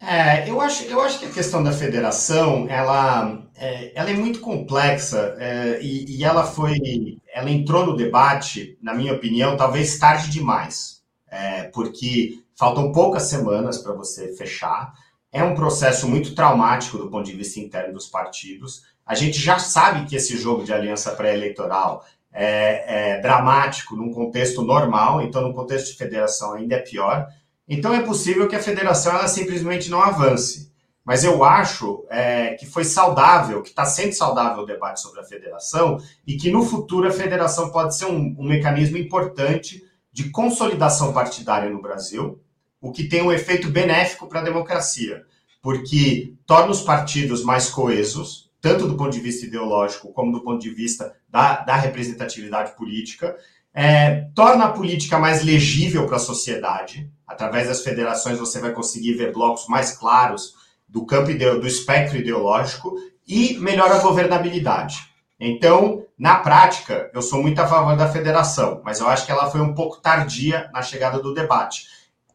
É, 0.00 0.50
eu 0.50 0.60
acho, 0.60 0.84
eu 0.84 1.00
acho 1.00 1.20
que 1.20 1.26
a 1.26 1.30
questão 1.30 1.62
da 1.62 1.72
federação, 1.72 2.66
ela, 2.68 3.40
é, 3.54 3.92
ela 3.94 4.10
é 4.10 4.14
muito 4.14 4.40
complexa 4.40 5.36
é, 5.38 5.78
e, 5.80 6.16
e, 6.16 6.24
ela 6.24 6.42
foi, 6.42 7.20
ela 7.32 7.50
entrou 7.50 7.86
no 7.86 7.94
debate, 7.94 8.78
na 8.82 8.94
minha 8.94 9.12
opinião, 9.12 9.56
talvez 9.56 9.98
tarde 9.98 10.30
demais, 10.30 11.02
é, 11.30 11.64
porque 11.64 12.42
faltam 12.56 12.90
poucas 12.90 13.24
semanas 13.24 13.78
para 13.78 13.92
você 13.92 14.34
fechar. 14.34 14.92
É 15.30 15.44
um 15.44 15.54
processo 15.54 16.08
muito 16.08 16.34
traumático 16.34 16.98
do 16.98 17.08
ponto 17.08 17.26
de 17.26 17.36
vista 17.36 17.60
interno 17.60 17.92
dos 17.92 18.08
partidos. 18.08 18.82
A 19.10 19.14
gente 19.16 19.40
já 19.40 19.58
sabe 19.58 20.08
que 20.08 20.14
esse 20.14 20.38
jogo 20.38 20.62
de 20.62 20.72
aliança 20.72 21.10
pré-eleitoral 21.10 22.06
é, 22.32 23.16
é 23.16 23.20
dramático 23.20 23.96
num 23.96 24.12
contexto 24.12 24.62
normal, 24.62 25.20
então 25.20 25.42
no 25.42 25.52
contexto 25.52 25.90
de 25.90 25.98
federação 25.98 26.52
ainda 26.52 26.76
é 26.76 26.78
pior. 26.78 27.26
Então 27.68 27.92
é 27.92 28.04
possível 28.04 28.46
que 28.46 28.54
a 28.54 28.62
federação 28.62 29.12
ela 29.12 29.26
simplesmente 29.26 29.90
não 29.90 30.00
avance. 30.00 30.72
Mas 31.04 31.24
eu 31.24 31.42
acho 31.42 32.06
é, 32.08 32.54
que 32.54 32.66
foi 32.66 32.84
saudável, 32.84 33.62
que 33.62 33.70
está 33.70 33.84
sendo 33.84 34.12
saudável 34.12 34.62
o 34.62 34.66
debate 34.66 35.00
sobre 35.00 35.18
a 35.18 35.24
federação 35.24 35.98
e 36.24 36.36
que 36.36 36.48
no 36.48 36.62
futuro 36.62 37.08
a 37.08 37.12
federação 37.12 37.72
pode 37.72 37.96
ser 37.96 38.04
um, 38.04 38.36
um 38.38 38.46
mecanismo 38.46 38.96
importante 38.96 39.82
de 40.12 40.30
consolidação 40.30 41.12
partidária 41.12 41.68
no 41.68 41.82
Brasil, 41.82 42.40
o 42.80 42.92
que 42.92 43.08
tem 43.08 43.22
um 43.22 43.32
efeito 43.32 43.68
benéfico 43.70 44.28
para 44.28 44.38
a 44.38 44.44
democracia, 44.44 45.24
porque 45.60 46.34
torna 46.46 46.70
os 46.70 46.82
partidos 46.82 47.42
mais 47.42 47.68
coesos, 47.68 48.49
tanto 48.60 48.86
do 48.86 48.96
ponto 48.96 49.10
de 49.10 49.20
vista 49.20 49.46
ideológico 49.46 50.12
como 50.12 50.32
do 50.32 50.42
ponto 50.42 50.60
de 50.60 50.70
vista 50.70 51.14
da, 51.28 51.60
da 51.62 51.76
representatividade 51.76 52.76
política, 52.76 53.36
é, 53.72 54.28
torna 54.34 54.66
a 54.66 54.72
política 54.72 55.18
mais 55.18 55.44
legível 55.44 56.06
para 56.06 56.16
a 56.16 56.20
sociedade, 56.20 57.10
Através 57.30 57.68
das 57.68 57.82
federações 57.82 58.40
você 58.40 58.58
vai 58.58 58.72
conseguir 58.72 59.14
ver 59.14 59.32
blocos 59.32 59.68
mais 59.68 59.92
claros 59.96 60.54
do 60.88 61.06
campo 61.06 61.32
do 61.32 61.66
espectro 61.66 62.18
ideológico 62.18 62.92
e 63.26 63.56
melhora 63.58 63.94
a 63.94 64.00
governabilidade. 64.00 64.98
Então, 65.38 66.04
na 66.18 66.34
prática, 66.40 67.08
eu 67.14 67.22
sou 67.22 67.40
muito 67.40 67.60
a 67.60 67.68
favor 67.68 67.96
da 67.96 68.08
federação, 68.08 68.82
mas 68.84 68.98
eu 68.98 69.08
acho 69.08 69.24
que 69.24 69.30
ela 69.30 69.48
foi 69.48 69.60
um 69.60 69.72
pouco 69.72 70.00
tardia 70.00 70.68
na 70.72 70.82
chegada 70.82 71.22
do 71.22 71.32
debate. 71.32 71.86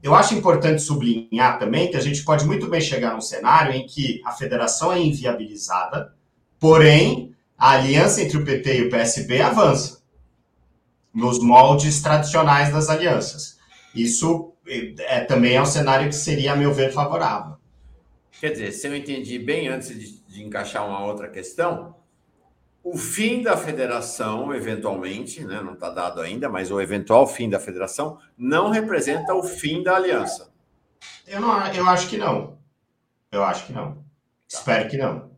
Eu 0.06 0.14
acho 0.14 0.36
importante 0.36 0.84
sublinhar 0.84 1.58
também 1.58 1.90
que 1.90 1.98
a 1.98 2.00
gente 2.00 2.24
pode 2.24 2.46
muito 2.46 2.68
bem 2.68 2.80
chegar 2.80 3.16
num 3.16 3.22
cenário 3.22 3.74
em 3.74 3.88
que 3.88 4.22
a 4.24 4.32
federação 4.34 4.94
é 4.94 5.00
inviabilizada, 5.00 6.14
porém 6.60 7.36
a 7.58 7.72
aliança 7.72 8.22
entre 8.22 8.38
o 8.38 8.46
PT 8.46 8.78
e 8.78 8.82
o 8.84 8.90
PSB 8.92 9.42
avança 9.42 10.04
nos 11.12 11.40
moldes 11.40 12.04
tradicionais 12.04 12.72
das 12.72 12.88
alianças. 12.88 13.58
Isso 13.96 14.54
é, 14.68 15.22
também 15.22 15.56
é 15.56 15.62
um 15.64 15.66
cenário 15.66 16.08
que 16.08 16.16
seria, 16.16 16.54
a 16.54 16.56
meu 16.56 16.72
ver, 16.72 16.94
favorável. 16.94 17.56
Quer 18.40 18.52
dizer, 18.52 18.74
se 18.74 18.86
eu 18.86 18.96
entendi 18.96 19.40
bem, 19.40 19.70
antes 19.70 19.88
de, 19.88 20.20
de 20.28 20.44
encaixar 20.44 20.88
uma 20.88 21.04
outra 21.04 21.28
questão, 21.30 21.96
o 22.86 22.96
fim 22.96 23.42
da 23.42 23.58
federação, 23.58 24.54
eventualmente, 24.54 25.44
né, 25.44 25.60
não 25.60 25.74
está 25.74 25.90
dado 25.90 26.22
ainda, 26.22 26.48
mas 26.48 26.70
o 26.70 26.80
eventual 26.80 27.26
fim 27.26 27.50
da 27.50 27.60
federação 27.60 28.20
não 28.38 28.70
representa 28.70 29.34
o 29.34 29.42
fim 29.42 29.82
da 29.82 29.96
aliança. 29.96 30.54
Eu, 31.26 31.42
não, 31.42 31.66
eu 31.74 31.90
acho 31.90 32.08
que 32.08 32.16
não. 32.16 32.60
Eu 33.32 33.44
acho 33.44 33.66
que 33.66 33.74
não. 33.74 33.94
Tá. 33.96 34.02
Espero 34.48 34.88
que 34.88 34.98
não. 34.98 35.32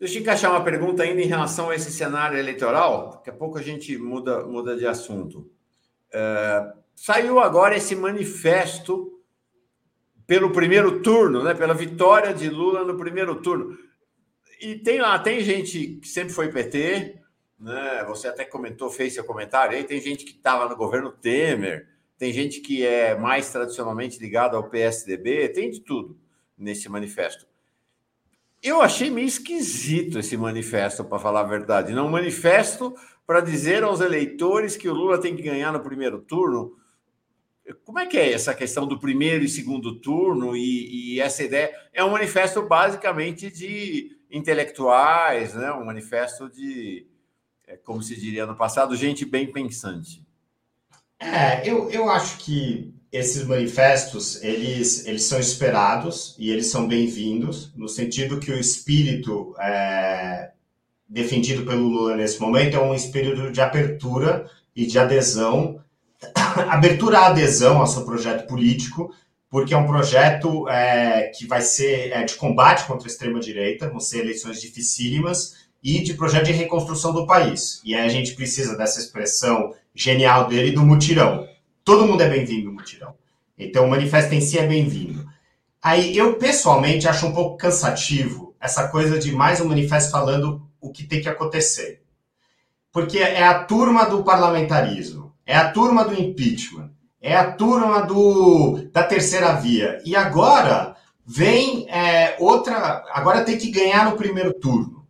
Deixa 0.00 0.18
eu 0.18 0.22
encaixar 0.22 0.50
uma 0.50 0.64
pergunta 0.64 1.04
ainda 1.04 1.22
em 1.22 1.28
relação 1.28 1.70
a 1.70 1.76
esse 1.76 1.92
cenário 1.92 2.36
eleitoral. 2.36 3.10
Daqui 3.12 3.30
a 3.30 3.32
pouco 3.32 3.56
a 3.56 3.62
gente 3.62 3.96
muda, 3.96 4.44
muda 4.44 4.76
de 4.76 4.84
assunto. 4.84 5.48
Uh, 6.12 6.82
Saiu 6.96 7.38
agora 7.38 7.76
esse 7.76 7.94
manifesto 7.94 9.12
pelo 10.26 10.50
primeiro 10.50 11.02
turno, 11.02 11.44
né? 11.44 11.54
Pela 11.54 11.72
vitória 11.72 12.34
de 12.34 12.50
Lula 12.50 12.84
no 12.84 12.96
primeiro 12.96 13.36
turno. 13.36 13.78
E 14.62 14.76
tem 14.76 15.00
lá, 15.00 15.18
tem 15.18 15.40
gente 15.40 15.98
que 16.00 16.06
sempre 16.06 16.32
foi 16.32 16.52
PT, 16.52 17.16
né? 17.58 18.04
Você 18.06 18.28
até 18.28 18.44
comentou, 18.44 18.88
fez 18.88 19.12
seu 19.12 19.24
comentário 19.24 19.76
aí, 19.76 19.82
tem 19.82 20.00
gente 20.00 20.24
que 20.24 20.30
estava 20.30 20.68
no 20.68 20.76
governo 20.76 21.10
Temer, 21.10 21.88
tem 22.16 22.32
gente 22.32 22.60
que 22.60 22.86
é 22.86 23.16
mais 23.16 23.50
tradicionalmente 23.50 24.20
ligada 24.20 24.56
ao 24.56 24.70
PSDB, 24.70 25.48
tem 25.48 25.68
de 25.68 25.80
tudo 25.80 26.16
nesse 26.56 26.88
manifesto. 26.88 27.44
Eu 28.62 28.80
achei 28.80 29.10
meio 29.10 29.26
esquisito 29.26 30.20
esse 30.20 30.36
manifesto, 30.36 31.04
para 31.04 31.18
falar 31.18 31.40
a 31.40 31.44
verdade. 31.44 31.92
Não, 31.92 32.06
um 32.06 32.10
manifesto 32.10 32.94
para 33.26 33.40
dizer 33.40 33.82
aos 33.82 34.00
eleitores 34.00 34.76
que 34.76 34.88
o 34.88 34.94
Lula 34.94 35.20
tem 35.20 35.34
que 35.34 35.42
ganhar 35.42 35.72
no 35.72 35.80
primeiro 35.80 36.20
turno. 36.20 36.76
Como 37.84 37.98
é 37.98 38.06
que 38.06 38.16
é 38.16 38.32
essa 38.32 38.54
questão 38.54 38.86
do 38.86 39.00
primeiro 39.00 39.42
e 39.42 39.48
segundo 39.48 39.98
turno 39.98 40.56
e, 40.56 41.14
e, 41.14 41.20
essa 41.20 41.42
ideia? 41.42 41.74
É 41.92 42.04
um 42.04 42.12
manifesto 42.12 42.62
basicamente 42.62 43.50
de 43.50 44.21
intelectuais, 44.32 45.54
né? 45.54 45.70
um 45.72 45.84
manifesto 45.84 46.48
de, 46.48 47.06
é, 47.66 47.76
como 47.76 48.02
se 48.02 48.18
diria 48.18 48.46
no 48.46 48.56
passado, 48.56 48.96
gente 48.96 49.24
bem 49.24 49.52
pensante. 49.52 50.26
É, 51.20 51.68
eu, 51.68 51.88
eu 51.90 52.10
acho 52.10 52.38
que 52.38 52.92
esses 53.12 53.44
manifestos, 53.46 54.42
eles, 54.42 55.06
eles 55.06 55.24
são 55.24 55.38
esperados 55.38 56.34
e 56.38 56.50
eles 56.50 56.70
são 56.70 56.88
bem-vindos, 56.88 57.72
no 57.76 57.88
sentido 57.88 58.40
que 58.40 58.50
o 58.50 58.58
espírito 58.58 59.54
é, 59.60 60.50
defendido 61.06 61.64
pelo 61.64 61.86
Lula 61.86 62.16
nesse 62.16 62.40
momento 62.40 62.76
é 62.76 62.80
um 62.80 62.94
espírito 62.94 63.52
de 63.52 63.60
abertura 63.60 64.50
e 64.74 64.86
de 64.86 64.98
adesão 64.98 65.82
abertura 66.70 67.18
à 67.18 67.26
adesão 67.26 67.78
ao 67.78 67.86
seu 67.86 68.04
projeto 68.04 68.46
político, 68.46 69.14
porque 69.52 69.74
é 69.74 69.76
um 69.76 69.86
projeto 69.86 70.66
é, 70.66 71.24
que 71.28 71.46
vai 71.46 71.60
ser 71.60 72.10
é, 72.10 72.24
de 72.24 72.36
combate 72.36 72.86
contra 72.86 73.06
a 73.06 73.10
extrema-direita, 73.10 73.90
vão 73.90 74.00
ser 74.00 74.20
eleições 74.20 74.58
dificílimas, 74.58 75.68
e 75.84 76.02
de 76.02 76.14
projeto 76.14 76.46
de 76.46 76.52
reconstrução 76.52 77.12
do 77.12 77.26
país. 77.26 77.82
E 77.84 77.94
aí 77.94 78.06
a 78.06 78.08
gente 78.08 78.34
precisa 78.34 78.78
dessa 78.78 78.98
expressão 78.98 79.74
genial 79.94 80.48
dele 80.48 80.70
do 80.70 80.80
mutirão. 80.82 81.46
Todo 81.84 82.06
mundo 82.06 82.22
é 82.22 82.30
bem-vindo 82.30 82.64
no 82.64 82.72
mutirão. 82.72 83.14
Então 83.58 83.84
o 83.84 83.90
manifesto 83.90 84.34
em 84.34 84.40
si 84.40 84.58
é 84.58 84.66
bem-vindo. 84.66 85.28
Aí 85.82 86.16
eu 86.16 86.36
pessoalmente 86.36 87.06
acho 87.06 87.26
um 87.26 87.34
pouco 87.34 87.58
cansativo 87.58 88.54
essa 88.58 88.88
coisa 88.88 89.18
de 89.18 89.32
mais 89.32 89.60
um 89.60 89.68
manifesto 89.68 90.10
falando 90.10 90.66
o 90.80 90.90
que 90.90 91.04
tem 91.04 91.20
que 91.20 91.28
acontecer. 91.28 92.00
Porque 92.90 93.18
é 93.18 93.42
a 93.42 93.64
turma 93.64 94.06
do 94.06 94.24
parlamentarismo 94.24 95.22
é 95.44 95.56
a 95.56 95.70
turma 95.70 96.04
do 96.04 96.14
impeachment, 96.14 96.91
é 97.22 97.36
a 97.36 97.52
turma 97.52 98.02
do, 98.02 98.90
da 98.92 99.04
terceira 99.04 99.52
via. 99.52 100.02
E 100.04 100.16
agora 100.16 100.96
vem 101.24 101.88
é, 101.88 102.36
outra. 102.40 103.04
Agora 103.12 103.44
tem 103.44 103.56
que 103.56 103.70
ganhar 103.70 104.10
no 104.10 104.16
primeiro 104.16 104.52
turno. 104.52 105.06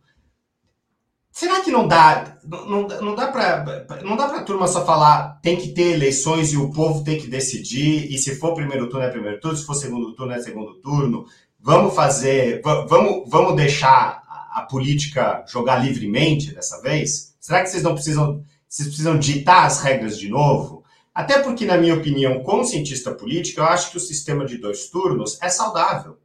Será 1.31 1.61
que 1.61 1.71
não 1.71 1.87
dá? 1.87 2.37
Não, 2.43 2.87
não 2.87 3.15
dá 3.15 3.27
para 3.27 4.03
não 4.03 4.15
dá 4.15 4.29
para 4.29 4.41
a 4.41 4.43
turma 4.43 4.67
só 4.67 4.85
falar 4.85 5.39
tem 5.41 5.57
que 5.57 5.69
ter 5.69 5.93
eleições 5.93 6.53
e 6.53 6.57
o 6.57 6.71
povo 6.71 7.03
tem 7.03 7.17
que 7.17 7.25
decidir 7.25 8.13
e 8.13 8.17
se 8.19 8.35
for 8.35 8.53
primeiro 8.53 8.87
turno 8.87 9.05
é 9.05 9.09
primeiro 9.09 9.39
turno, 9.39 9.57
se 9.57 9.65
for 9.65 9.73
segundo 9.73 10.13
turno 10.13 10.33
é 10.33 10.39
segundo 10.39 10.75
turno. 10.75 11.25
vamos 11.59 11.95
fazer, 11.95 12.61
vamos, 12.61 13.27
vamos 13.27 13.55
deixar 13.55 14.21
a 14.51 14.61
política 14.61 15.43
jogar 15.47 15.77
livremente 15.77 16.53
dessa 16.53 16.79
vez? 16.81 17.35
Será 17.39 17.63
que 17.63 17.69
vocês 17.69 17.81
não 17.81 17.95
precisam, 17.95 18.43
vocês 18.69 18.87
precisam 18.87 19.17
ditar 19.17 19.65
as 19.65 19.81
regras 19.81 20.19
de 20.19 20.29
novo? 20.29 20.82
Até 21.13 21.39
porque, 21.39 21.65
na 21.65 21.77
minha 21.77 21.93
opinião, 21.93 22.41
como 22.41 22.65
cientista 22.65 23.13
político, 23.13 23.59
eu 23.59 23.65
acho 23.65 23.91
que 23.91 23.97
o 23.97 23.99
sistema 23.99 24.45
de 24.45 24.57
dois 24.57 24.89
turnos 24.89 25.39
é 25.41 25.49
saudável. 25.49 26.17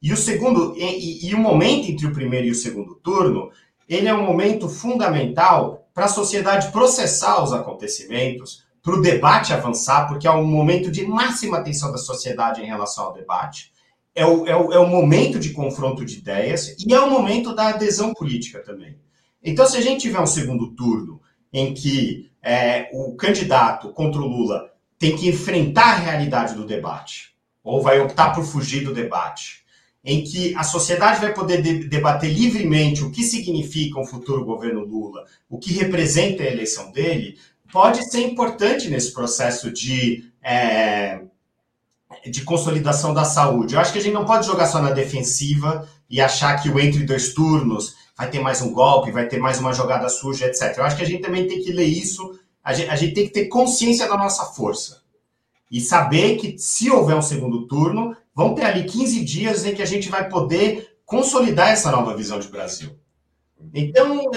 E 0.00 0.12
o 0.12 0.16
segundo, 0.16 0.74
e, 0.76 1.26
e 1.26 1.34
o 1.34 1.38
momento 1.38 1.90
entre 1.90 2.06
o 2.06 2.12
primeiro 2.12 2.46
e 2.46 2.50
o 2.50 2.54
segundo 2.54 2.94
turno, 2.96 3.50
ele 3.88 4.08
é 4.08 4.14
um 4.14 4.24
momento 4.24 4.68
fundamental 4.68 5.88
para 5.92 6.04
a 6.04 6.08
sociedade 6.08 6.70
processar 6.70 7.42
os 7.42 7.52
acontecimentos, 7.52 8.64
para 8.82 8.94
o 8.94 9.00
debate 9.00 9.52
avançar, 9.52 10.06
porque 10.06 10.28
é 10.28 10.30
um 10.30 10.46
momento 10.46 10.92
de 10.92 11.04
máxima 11.04 11.58
atenção 11.58 11.90
da 11.90 11.98
sociedade 11.98 12.62
em 12.62 12.66
relação 12.66 13.06
ao 13.06 13.12
debate. 13.12 13.72
É 14.14 14.24
o, 14.24 14.46
é 14.46 14.56
o, 14.56 14.72
é 14.72 14.78
o 14.78 14.86
momento 14.86 15.40
de 15.40 15.50
confronto 15.50 16.04
de 16.04 16.18
ideias 16.18 16.76
e 16.78 16.94
é 16.94 17.00
o 17.00 17.10
momento 17.10 17.54
da 17.54 17.68
adesão 17.68 18.14
política 18.14 18.60
também. 18.60 18.96
Então, 19.42 19.66
se 19.66 19.76
a 19.76 19.80
gente 19.80 20.02
tiver 20.02 20.20
um 20.20 20.26
segundo 20.26 20.74
turno 20.74 21.15
em 21.52 21.74
que 21.74 22.30
é, 22.42 22.88
o 22.92 23.14
candidato 23.14 23.90
contra 23.92 24.20
o 24.20 24.26
Lula 24.26 24.70
tem 24.98 25.16
que 25.16 25.28
enfrentar 25.28 25.94
a 25.94 25.96
realidade 25.96 26.54
do 26.54 26.66
debate, 26.66 27.34
ou 27.62 27.82
vai 27.82 28.00
optar 28.00 28.30
por 28.30 28.44
fugir 28.44 28.84
do 28.84 28.94
debate, 28.94 29.64
em 30.04 30.22
que 30.22 30.54
a 30.54 30.62
sociedade 30.62 31.20
vai 31.20 31.34
poder 31.34 31.60
de 31.60 31.88
debater 31.88 32.32
livremente 32.32 33.02
o 33.02 33.10
que 33.10 33.24
significa 33.24 33.98
um 33.98 34.06
futuro 34.06 34.44
governo 34.44 34.84
Lula, 34.84 35.24
o 35.48 35.58
que 35.58 35.72
representa 35.72 36.44
a 36.44 36.46
eleição 36.46 36.92
dele, 36.92 37.36
pode 37.72 38.08
ser 38.08 38.20
importante 38.20 38.88
nesse 38.88 39.12
processo 39.12 39.72
de, 39.72 40.30
é, 40.40 41.22
de 42.24 42.42
consolidação 42.42 43.12
da 43.12 43.24
saúde. 43.24 43.74
Eu 43.74 43.80
acho 43.80 43.92
que 43.92 43.98
a 43.98 44.02
gente 44.02 44.14
não 44.14 44.24
pode 44.24 44.46
jogar 44.46 44.66
só 44.66 44.80
na 44.80 44.92
defensiva 44.92 45.88
e 46.08 46.20
achar 46.20 46.62
que 46.62 46.68
o 46.68 46.78
entre 46.78 47.02
dois 47.02 47.34
turnos 47.34 47.95
vai 48.16 48.30
ter 48.30 48.40
mais 48.40 48.62
um 48.62 48.72
golpe, 48.72 49.12
vai 49.12 49.28
ter 49.28 49.38
mais 49.38 49.58
uma 49.58 49.72
jogada 49.72 50.08
suja, 50.08 50.46
etc. 50.46 50.76
Eu 50.76 50.84
acho 50.84 50.96
que 50.96 51.02
a 51.02 51.06
gente 51.06 51.22
também 51.22 51.46
tem 51.46 51.62
que 51.62 51.72
ler 51.72 51.84
isso, 51.84 52.38
a 52.64 52.72
gente, 52.72 52.90
a 52.90 52.96
gente 52.96 53.14
tem 53.14 53.26
que 53.26 53.32
ter 53.32 53.46
consciência 53.46 54.08
da 54.08 54.16
nossa 54.16 54.44
força. 54.46 55.02
E 55.70 55.80
saber 55.80 56.36
que 56.36 56.56
se 56.58 56.90
houver 56.90 57.16
um 57.16 57.22
segundo 57.22 57.66
turno, 57.66 58.16
vão 58.34 58.54
ter 58.54 58.64
ali 58.64 58.84
15 58.84 59.24
dias 59.24 59.64
em 59.64 59.74
que 59.74 59.82
a 59.82 59.86
gente 59.86 60.08
vai 60.08 60.28
poder 60.28 60.96
consolidar 61.04 61.70
essa 61.70 61.90
nova 61.90 62.16
visão 62.16 62.38
de 62.38 62.48
Brasil. 62.48 62.96
Então, 63.74 64.30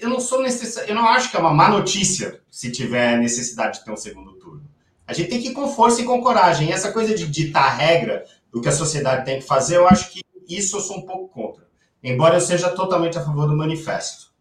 eu 0.00 0.08
não 0.08 0.20
sou 0.20 0.42
necessário, 0.42 0.90
eu 0.90 0.94
não 0.94 1.06
acho 1.06 1.30
que 1.30 1.36
é 1.36 1.40
uma 1.40 1.54
má 1.54 1.68
notícia 1.68 2.40
se 2.50 2.70
tiver 2.70 3.18
necessidade 3.18 3.78
de 3.78 3.84
ter 3.84 3.92
um 3.92 3.96
segundo 3.96 4.32
turno. 4.34 4.62
A 5.06 5.12
gente 5.12 5.28
tem 5.28 5.40
que 5.40 5.48
ir 5.48 5.52
com 5.52 5.68
força 5.68 6.00
e 6.00 6.04
com 6.04 6.22
coragem. 6.22 6.68
E 6.68 6.72
essa 6.72 6.92
coisa 6.92 7.14
de 7.14 7.26
ditar 7.26 7.64
a 7.64 7.74
regra 7.74 8.24
do 8.50 8.60
que 8.60 8.68
a 8.68 8.72
sociedade 8.72 9.24
tem 9.24 9.40
que 9.40 9.46
fazer, 9.46 9.76
eu 9.76 9.86
acho 9.86 10.10
que 10.10 10.22
isso 10.48 10.76
eu 10.76 10.80
sou 10.80 10.98
um 10.98 11.02
pouco 11.02 11.28
contra. 11.28 11.71
Embora 12.02 12.36
eu 12.36 12.40
seja 12.40 12.70
totalmente 12.70 13.16
a 13.16 13.24
favor 13.24 13.46
do 13.46 13.56
manifesto. 13.56 14.32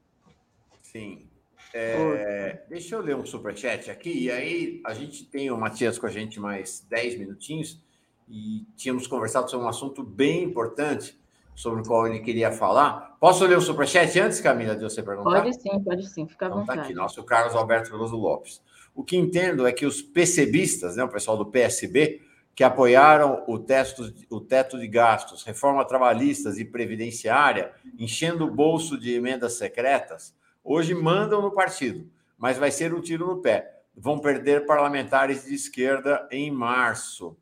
Sim. 0.82 1.28
É, 1.74 2.64
deixa 2.68 2.96
eu 2.96 3.02
ler 3.02 3.16
um 3.16 3.26
superchat 3.26 3.90
aqui, 3.90 4.26
e 4.26 4.32
aí 4.32 4.82
a 4.86 4.94
gente 4.94 5.24
tem 5.24 5.50
o 5.52 5.58
Matias 5.58 5.98
com 5.98 6.06
a 6.06 6.10
gente 6.10 6.40
mais 6.40 6.86
10 6.90 7.20
minutinhos 7.20 7.82
e 8.28 8.66
tínhamos 8.76 9.08
conversado 9.08 9.50
sobre 9.50 9.66
um 9.66 9.70
assunto 9.70 10.04
bem 10.04 10.44
importante 10.44 11.18
sobre 11.56 11.82
o 11.82 11.86
qual 11.86 12.08
ele 12.08 12.20
queria 12.20 12.52
falar. 12.52 13.16
Posso 13.20 13.46
ler 13.46 13.58
o 13.58 13.62
superchat 13.62 14.20
antes, 14.20 14.42
Camila, 14.42 14.76
de 14.76 14.84
você 14.84 15.04
perguntar? 15.04 15.42
Pode 15.42 15.62
sim, 15.62 15.80
pode 15.84 16.10
sim, 16.10 16.28
fica 16.28 16.46
à 16.46 16.48
então, 16.48 16.60
vontade. 16.60 16.80
Tá 16.80 16.86
aqui, 16.86 16.94
nosso 16.94 17.24
Carlos 17.24 17.56
Alberto 17.56 17.92
Veloso 17.92 18.18
Lopes. 18.18 18.62
O 18.96 19.04
que 19.04 19.16
entendo 19.16 19.66
é 19.66 19.72
que 19.72 19.86
os 19.86 20.02
PCBistas, 20.02 20.96
né, 20.96 21.04
o 21.04 21.10
pessoal 21.10 21.38
do 21.38 21.46
PSB, 21.46 22.22
que 22.56 22.64
apoiaram 22.64 23.44
o, 23.48 23.58
teto, 23.58 24.14
o 24.30 24.42
teto 24.42 24.78
de 24.78 24.88
gastos, 24.88 25.44
reforma 25.44 25.86
trabalhistas 25.86 26.60
e 26.60 26.66
previdenciária, 26.66 27.74
enchendo 27.98 28.46
o 28.46 28.52
bolso 28.52 28.98
de 28.98 29.14
emendas 29.14 29.54
secretas, 29.54 30.36
hoje 30.64 30.94
mandam 30.94 31.42
no 31.42 31.52
partido, 31.52 32.10
mas 32.38 32.58
vai 32.58 32.72
ser 32.72 32.94
um 32.94 33.02
tiro 33.02 33.28
no 33.28 33.42
pé. 33.42 33.82
Vão 33.96 34.20
perder 34.20 34.66
parlamentares 34.66 35.46
de 35.46 35.54
esquerda 35.54 36.28
em 36.32 36.52
março. 36.52 37.38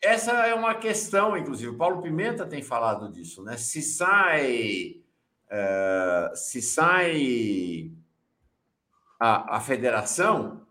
Essa 0.00 0.46
é 0.46 0.54
uma 0.54 0.74
questão, 0.74 1.36
inclusive, 1.36 1.76
Paulo 1.76 2.02
Pimenta 2.02 2.46
tem 2.46 2.62
falado 2.62 3.10
disso, 3.10 3.42
né? 3.42 3.56
Se 3.56 3.82
sai, 3.82 5.02
uh, 5.50 6.36
se 6.36 6.62
sai 6.62 7.90
a, 9.18 9.56
a 9.56 9.60
federação, 9.60 10.64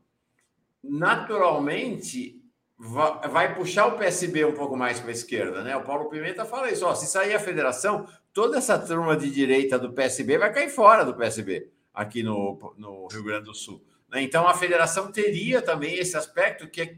naturalmente 0.82 2.37
vai, 2.78 3.56
puxar 3.56 3.88
o 3.88 3.98
PSB 3.98 4.46
um 4.46 4.54
pouco 4.54 4.78
mais 4.78 5.00
para 5.00 5.10
a 5.10 5.14
esquerda, 5.14 5.64
né? 5.64 5.76
O 5.76 5.84
Paulo 5.84 6.10
Pimenta 6.10 6.46
fala 6.46 6.72
isso, 6.72 6.86
ó, 6.86 6.94
se 6.94 7.08
sair 7.08 7.34
a 7.34 7.40
federação, 7.40 8.08
toda 8.32 8.58
essa 8.58 8.78
turma 8.78 9.18
de 9.18 9.32
direita 9.32 9.80
do 9.80 9.94
PSB 9.94 10.38
vai 10.38 10.54
cair 10.54 10.70
fora 10.70 11.04
do 11.04 11.16
PSB 11.16 11.70
aqui 11.94 12.22
no, 12.22 12.74
no 12.78 13.08
Rio 13.08 13.24
Grande 13.24 13.46
do 13.46 13.56
Sul. 13.56 13.84
Né? 14.10 14.22
Então 14.22 14.48
a 14.48 14.54
federação 14.54 15.12
teria 15.12 15.62
também 15.62 15.96
esse 15.96 16.16
aspecto 16.16 16.68
que 16.68 16.82
é, 16.82 16.96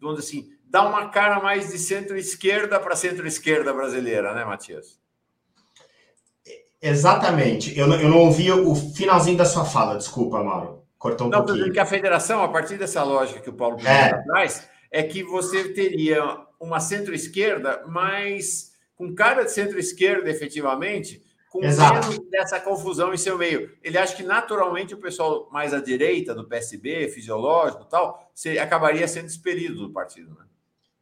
vamos 0.00 0.18
dizer 0.18 0.28
assim, 0.28 0.52
dá 0.64 0.88
uma 0.88 1.08
cara 1.10 1.40
mais 1.40 1.68
de 1.70 1.78
centro-esquerda 1.78 2.80
para 2.80 2.96
centro-esquerda 2.96 3.72
brasileira, 3.72 4.34
né, 4.34 4.44
Matias? 4.44 4.98
Exatamente. 6.80 7.76
Eu 7.76 7.86
não, 7.86 8.00
eu 8.00 8.08
não 8.08 8.18
ouvi 8.20 8.50
o 8.50 8.74
finalzinho 8.74 9.36
da 9.36 9.44
sua 9.44 9.64
fala, 9.64 9.96
desculpa, 9.96 10.42
Mauro. 10.42 10.84
Cortou 10.96 11.26
um 11.26 11.30
não, 11.30 11.44
pouquinho. 11.44 11.72
que 11.72 11.78
a 11.78 11.86
federação, 11.86 12.42
a 12.42 12.48
partir 12.48 12.76
dessa 12.76 13.02
lógica 13.04 13.40
que 13.40 13.50
o 13.50 13.52
Paulo 13.52 13.78
é. 13.86 14.22
traz, 14.24 14.68
é 14.90 15.02
que 15.02 15.22
você 15.22 15.72
teria 15.72 16.22
uma 16.60 16.80
centro-esquerda, 16.80 17.84
mas 17.88 18.72
com 18.96 19.14
cara 19.14 19.44
de 19.44 19.52
centro-esquerda, 19.52 20.28
efetivamente, 20.28 21.22
com 21.50 21.64
Exato. 21.64 22.08
menos 22.08 22.30
dessa 22.30 22.60
confusão 22.60 23.14
em 23.14 23.16
seu 23.16 23.38
meio. 23.38 23.70
Ele 23.82 23.96
acha 23.96 24.14
que 24.14 24.22
naturalmente 24.22 24.94
o 24.94 24.98
pessoal 24.98 25.48
mais 25.50 25.72
à 25.72 25.80
direita 25.80 26.34
do 26.34 26.46
PSB, 26.46 27.08
fisiológico 27.08 27.84
tal, 27.84 28.30
acabaria 28.60 29.08
sendo 29.08 29.26
expelido 29.26 29.86
do 29.86 29.92
partido. 29.92 30.30
Né? 30.30 30.44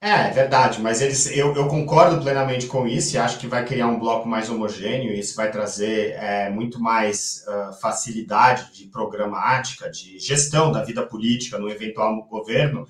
É, 0.01 0.29
é 0.29 0.31
verdade, 0.31 0.81
mas 0.81 1.01
eles, 1.01 1.27
eu, 1.37 1.55
eu, 1.57 1.67
concordo 1.69 2.23
plenamente 2.23 2.67
com 2.67 2.87
isso 2.87 3.17
e 3.17 3.19
acho 3.19 3.39
que 3.39 3.47
vai 3.47 3.65
criar 3.65 3.89
um 3.89 3.99
bloco 3.99 4.29
mais 4.29 4.51
homogêneo 4.51 5.11
e 5.11 5.19
isso 5.19 5.35
vai 5.35 5.51
trazer 5.51 6.13
é, 6.13 6.51
muito 6.51 6.79
mais 6.79 7.45
uh, 7.49 7.73
facilidade 7.81 8.73
de 8.73 8.87
programática, 8.87 9.91
de 9.91 10.19
gestão 10.19 10.71
da 10.71 10.85
vida 10.85 11.05
política 11.05 11.59
no 11.59 11.69
eventual 11.69 12.23
governo, 12.25 12.87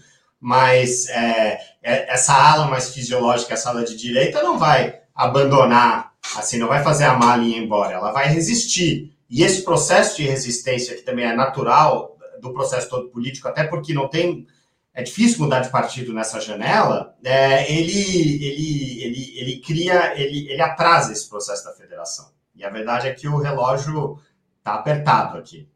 mas 0.47 1.09
é, 1.09 1.59
é, 1.83 2.15
essa 2.15 2.33
ala 2.33 2.69
mais 2.69 2.91
fisiológica, 2.91 3.55
essa 3.55 3.69
ala 3.69 3.85
de 3.85 3.97
direita, 3.97 4.45
não 4.45 4.57
vai 4.57 5.01
abandonar, 5.13 6.13
assim, 6.37 6.57
não 6.57 6.69
vai 6.69 6.85
fazer 6.85 7.03
a 7.03 7.39
ir 7.39 7.57
embora, 7.57 7.95
ela 7.95 8.13
vai 8.13 8.29
resistir. 8.29 9.13
E 9.29 9.43
esse 9.43 9.63
processo 9.63 10.17
de 10.17 10.23
resistência, 10.23 10.95
que 10.95 11.03
também 11.03 11.25
é 11.25 11.35
natural 11.35 12.17
do 12.41 12.53
processo 12.53 12.89
todo 12.89 13.09
político, 13.09 13.49
até 13.49 13.65
porque 13.65 13.93
não 13.93 14.07
tem 14.07 14.47
é 14.95 15.03
difícil 15.03 15.41
mudar 15.41 15.63
de 15.63 15.69
partido 15.69 16.15
nessa 16.15 16.41
janela, 16.41 17.17
é, 17.25 17.69
ele, 17.69 18.47
ele, 18.47 19.03
ele, 19.03 19.39
ele 19.41 19.61
cria, 19.61 20.15
ele, 20.17 20.49
ele 20.49 20.63
atrasa 20.63 21.13
esse 21.13 21.29
processo 21.29 21.65
da 21.65 21.73
federação. 21.73 22.31
E 22.55 22.65
a 22.65 22.71
verdade 22.71 23.09
é 23.09 23.13
que 23.13 23.27
o 23.27 23.39
relógio 23.39 24.21
está 24.59 24.75
apertado 24.75 25.39
aqui. 25.39 25.69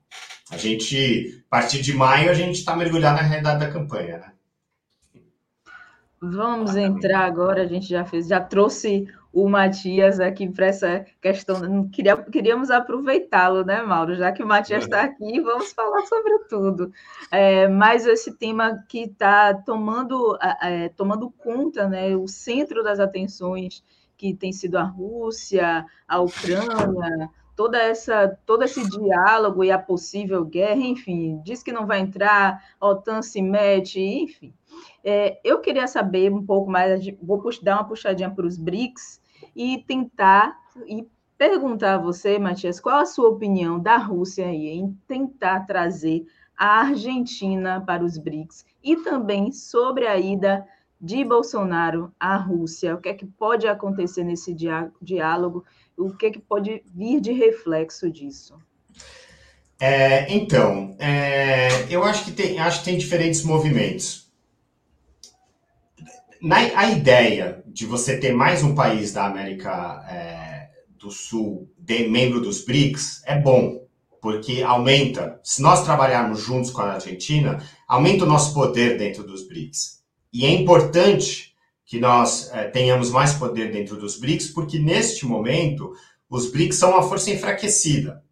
A 0.49 0.57
gente, 0.57 1.43
a 1.51 1.57
partir 1.57 1.83
de 1.83 1.93
maio, 1.93 2.31
a 2.31 2.35
gente 2.35 2.61
está 2.61 2.77
mergulhado 2.77 3.17
na 3.17 3.27
realidade 3.27 3.59
da 3.59 3.73
campanha, 3.73 4.19
né? 4.19 4.33
Vamos 6.23 6.77
entrar 6.77 7.25
agora, 7.25 7.63
a 7.63 7.67
gente 7.67 7.87
já 7.87 8.05
fez, 8.05 8.29
já 8.29 8.39
trouxe 8.39 9.07
o 9.33 9.49
Matias 9.49 10.21
aqui 10.21 10.51
para 10.51 10.67
essa 10.67 11.07
questão. 11.19 11.89
Queria, 11.89 12.15
queríamos 12.15 12.71
aproveitá-lo, 12.71 13.65
né, 13.65 13.81
Mauro? 13.81 14.15
Já 14.15 14.31
que 14.31 14.43
o 14.43 14.47
Matias 14.47 14.85
está 14.85 15.05
aqui, 15.05 15.41
vamos 15.41 15.73
falar 15.73 16.05
sobre 16.07 16.39
tudo. 16.41 16.93
É, 17.31 17.69
mas 17.69 18.05
esse 18.05 18.37
tema 18.37 18.85
que 18.87 19.05
está 19.05 19.55
tomando, 19.55 20.37
é, 20.61 20.91
tomando 20.91 21.31
conta, 21.31 21.89
né, 21.89 22.15
o 22.15 22.29
centro 22.29 22.83
das 22.83 23.01
atenções, 23.01 23.83
que 24.15 24.35
tem 24.35 24.53
sido 24.53 24.77
a 24.77 24.83
Rússia, 24.83 25.87
a 26.07 26.21
Ucrânia, 26.21 27.31
toda 27.57 27.79
essa, 27.79 28.39
todo 28.45 28.63
esse 28.63 28.87
diálogo 28.91 29.65
e 29.65 29.71
a 29.71 29.79
possível 29.79 30.45
guerra, 30.45 30.83
enfim, 30.83 31.41
diz 31.43 31.63
que 31.63 31.73
não 31.73 31.87
vai 31.87 32.01
entrar, 32.01 32.63
a 32.79 32.87
OTAN 32.87 33.23
se 33.23 33.41
mete, 33.41 34.01
enfim. 34.01 34.53
É, 35.03 35.41
eu 35.43 35.61
queria 35.61 35.87
saber 35.87 36.33
um 36.33 36.45
pouco 36.45 36.71
mais, 36.71 37.05
vou 37.23 37.43
dar 37.63 37.77
uma 37.77 37.85
puxadinha 37.85 38.31
para 38.31 38.47
os 38.47 38.59
BRICS 38.59 39.21
e 39.57 39.85
tentar 39.87 40.59
e 40.87 41.07
perguntar 41.39 41.95
a 41.95 41.99
você, 41.99 42.39
Matias, 42.39 42.79
qual 42.79 42.99
a 42.99 43.07
sua 43.07 43.31
opinião 43.31 43.81
da 43.81 43.97
Rússia 43.97 44.47
aí 44.47 44.69
em 44.69 44.93
tentar 45.09 45.61
trazer 45.61 46.27
a 46.57 46.81
Argentina 46.81 47.81
para 47.81 48.05
os 48.05 48.19
BRICS 48.19 48.67
e 48.85 48.97
também 48.97 49.51
sobre 49.51 50.07
a 50.07 50.19
ida 50.19 50.67
de 51.01 51.25
Bolsonaro 51.25 52.13
à 52.21 52.37
Rússia, 52.37 52.95
o 52.95 53.01
que 53.01 53.09
é 53.09 53.15
que 53.15 53.25
pode 53.25 53.67
acontecer 53.67 54.23
nesse 54.23 54.55
diálogo, 55.01 55.65
o 55.97 56.15
que 56.15 56.27
é 56.27 56.31
que 56.31 56.39
pode 56.39 56.83
vir 56.95 57.23
de 57.23 57.33
reflexo 57.33 58.11
disso? 58.11 58.59
É, 59.81 60.31
então, 60.31 60.95
é, 60.99 61.87
eu 61.89 62.05
acho 62.05 62.27
que, 62.27 62.33
tem, 62.33 62.59
acho 62.59 62.81
que 62.81 62.85
tem 62.85 62.99
diferentes 62.99 63.43
movimentos 63.43 64.30
na, 66.41 66.57
a 66.57 66.91
ideia 66.91 67.63
de 67.67 67.87
você 67.87 68.17
ter 68.17 68.33
mais 68.33 68.63
um 68.63 68.75
país 68.75 69.13
da 69.13 69.27
América 69.27 70.05
é, 70.09 70.71
do 70.99 71.11
Sul 71.11 71.71
de 71.79 72.09
membro 72.09 72.41
dos 72.41 72.65
BRICS 72.65 73.23
é 73.27 73.39
bom, 73.39 73.87
porque 74.21 74.63
aumenta, 74.63 75.39
se 75.43 75.63
nós 75.63 75.85
trabalharmos 75.85 76.41
juntos 76.41 76.71
com 76.71 76.83
a 76.83 76.95
Argentina, 76.95 77.63
aumenta 77.87 78.25
o 78.25 78.29
nosso 78.29 78.55
poder 78.55 78.97
dentro 78.97 79.23
dos 79.23 79.47
BRICS. 79.47 80.03
E 80.33 80.45
é 80.45 80.51
importante 80.51 81.55
que 81.85 81.99
nós 81.99 82.51
é, 82.53 82.65
tenhamos 82.65 83.11
mais 83.11 83.35
poder 83.35 83.73
dentro 83.73 83.97
dos 83.97 84.19
BRICS, 84.19 84.49
porque 84.49 84.79
neste 84.79 85.27
momento 85.27 85.93
os 86.29 86.51
BRICS 86.51 86.77
são 86.77 86.93
uma 86.93 87.03
força 87.03 87.31
enfraquecida. 87.31 88.23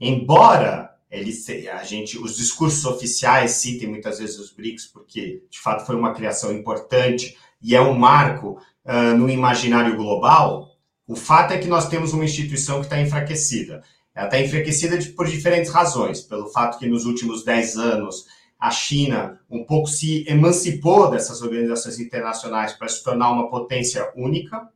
Embora 0.00 0.90
eles, 1.10 1.48
a 1.48 1.84
gente, 1.84 2.18
os 2.18 2.36
discursos 2.36 2.84
oficiais 2.84 3.52
citem 3.52 3.88
muitas 3.88 4.18
vezes 4.18 4.38
os 4.38 4.52
BRICS, 4.52 4.86
porque 4.86 5.42
de 5.48 5.58
fato 5.60 5.86
foi 5.86 5.94
uma 5.94 6.12
criação 6.12 6.52
importante 6.52 7.36
e 7.62 7.74
é 7.74 7.80
um 7.80 7.94
marco 7.94 8.60
uh, 8.84 9.16
no 9.16 9.28
imaginário 9.28 9.96
global, 9.96 10.70
o 11.06 11.14
fato 11.14 11.52
é 11.52 11.58
que 11.58 11.68
nós 11.68 11.88
temos 11.88 12.12
uma 12.12 12.24
instituição 12.24 12.80
que 12.80 12.86
está 12.86 13.00
enfraquecida. 13.00 13.82
Ela 14.14 14.26
está 14.26 14.40
enfraquecida 14.40 14.98
de, 14.98 15.10
por 15.10 15.26
diferentes 15.26 15.70
razões, 15.70 16.20
pelo 16.22 16.48
fato 16.48 16.78
que 16.78 16.88
nos 16.88 17.04
últimos 17.04 17.44
10 17.44 17.76
anos 17.76 18.24
a 18.58 18.70
China 18.70 19.38
um 19.50 19.64
pouco 19.64 19.88
se 19.88 20.24
emancipou 20.26 21.10
dessas 21.10 21.42
organizações 21.42 22.00
internacionais 22.00 22.72
para 22.72 22.88
se 22.88 23.04
tornar 23.04 23.30
uma 23.30 23.50
potência 23.50 24.10
única 24.16 24.68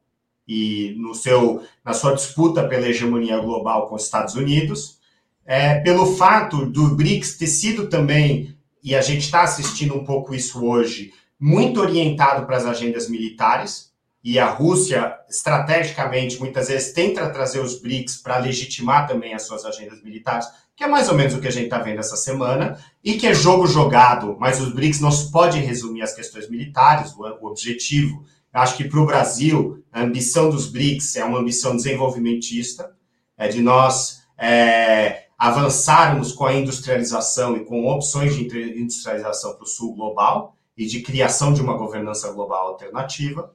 e 0.46 0.94
no 0.98 1.14
seu 1.14 1.62
na 1.82 1.94
sua 1.94 2.14
disputa 2.14 2.68
pela 2.68 2.88
hegemonia 2.88 3.38
global 3.38 3.88
com 3.88 3.94
os 3.94 4.04
Estados 4.04 4.34
Unidos, 4.34 4.98
é, 5.46 5.80
pelo 5.80 6.14
fato 6.16 6.66
do 6.66 6.94
BRICS 6.94 7.38
ter 7.38 7.46
sido 7.46 7.88
também 7.88 8.54
e 8.82 8.94
a 8.94 9.00
gente 9.00 9.22
está 9.22 9.42
assistindo 9.42 9.94
um 9.94 10.04
pouco 10.04 10.34
isso 10.34 10.64
hoje 10.64 11.12
muito 11.40 11.80
orientado 11.80 12.46
para 12.46 12.58
as 12.58 12.66
agendas 12.66 13.08
militares 13.08 13.90
e 14.22 14.38
a 14.38 14.50
Rússia 14.50 15.16
estrategicamente 15.28 16.38
muitas 16.38 16.68
vezes 16.68 16.92
tenta 16.92 17.28
trazer 17.30 17.60
os 17.60 17.80
BRICS 17.80 18.18
para 18.18 18.36
legitimar 18.36 19.08
também 19.08 19.32
as 19.32 19.46
suas 19.46 19.64
agendas 19.64 20.02
militares 20.02 20.46
que 20.80 20.84
é 20.84 20.88
mais 20.88 21.10
ou 21.10 21.14
menos 21.14 21.34
o 21.34 21.40
que 21.42 21.46
a 21.46 21.50
gente 21.50 21.64
está 21.64 21.78
vendo 21.78 21.98
essa 21.98 22.16
semana, 22.16 22.82
e 23.04 23.18
que 23.18 23.26
é 23.26 23.34
jogo 23.34 23.66
jogado, 23.66 24.34
mas 24.40 24.62
os 24.62 24.72
BRICS 24.72 24.98
não 24.98 25.10
se 25.10 25.30
pode 25.30 25.58
resumir 25.58 26.00
às 26.00 26.14
questões 26.14 26.48
militares, 26.48 27.12
o, 27.12 27.20
o 27.20 27.48
objetivo. 27.48 28.24
Acho 28.50 28.78
que 28.78 28.84
para 28.84 28.98
o 28.98 29.04
Brasil, 29.04 29.84
a 29.92 30.00
ambição 30.00 30.48
dos 30.48 30.66
BRICS 30.66 31.16
é 31.16 31.24
uma 31.26 31.38
ambição 31.38 31.76
desenvolvimentista, 31.76 32.92
é 33.36 33.46
de 33.46 33.60
nós 33.60 34.22
é, 34.38 35.24
avançarmos 35.38 36.32
com 36.32 36.46
a 36.46 36.54
industrialização 36.54 37.58
e 37.58 37.64
com 37.66 37.86
opções 37.86 38.34
de 38.34 38.44
industrialização 38.80 39.56
para 39.56 39.64
o 39.64 39.68
sul 39.68 39.94
global 39.94 40.56
e 40.80 40.86
de 40.86 41.02
criação 41.02 41.52
de 41.52 41.60
uma 41.60 41.76
governança 41.76 42.32
global 42.32 42.68
alternativa. 42.68 43.52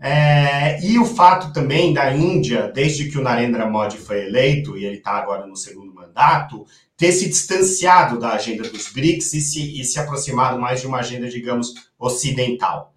É, 0.00 0.84
e 0.84 0.98
o 0.98 1.06
fato 1.06 1.52
também 1.52 1.92
da 1.92 2.12
Índia, 2.12 2.72
desde 2.74 3.08
que 3.08 3.16
o 3.16 3.22
Narendra 3.22 3.70
Modi 3.70 3.96
foi 3.96 4.26
eleito, 4.26 4.76
e 4.76 4.84
ele 4.84 4.96
está 4.96 5.12
agora 5.12 5.46
no 5.46 5.54
segundo 5.54 5.94
mandato, 5.94 6.66
ter 6.96 7.12
se 7.12 7.28
distanciado 7.28 8.18
da 8.18 8.32
agenda 8.32 8.68
dos 8.68 8.90
BRICS 8.90 9.32
e 9.34 9.40
se, 9.40 9.80
e 9.80 9.84
se 9.84 10.00
aproximado 10.00 10.60
mais 10.60 10.80
de 10.80 10.88
uma 10.88 10.98
agenda, 10.98 11.28
digamos, 11.28 11.72
ocidental. 11.96 12.92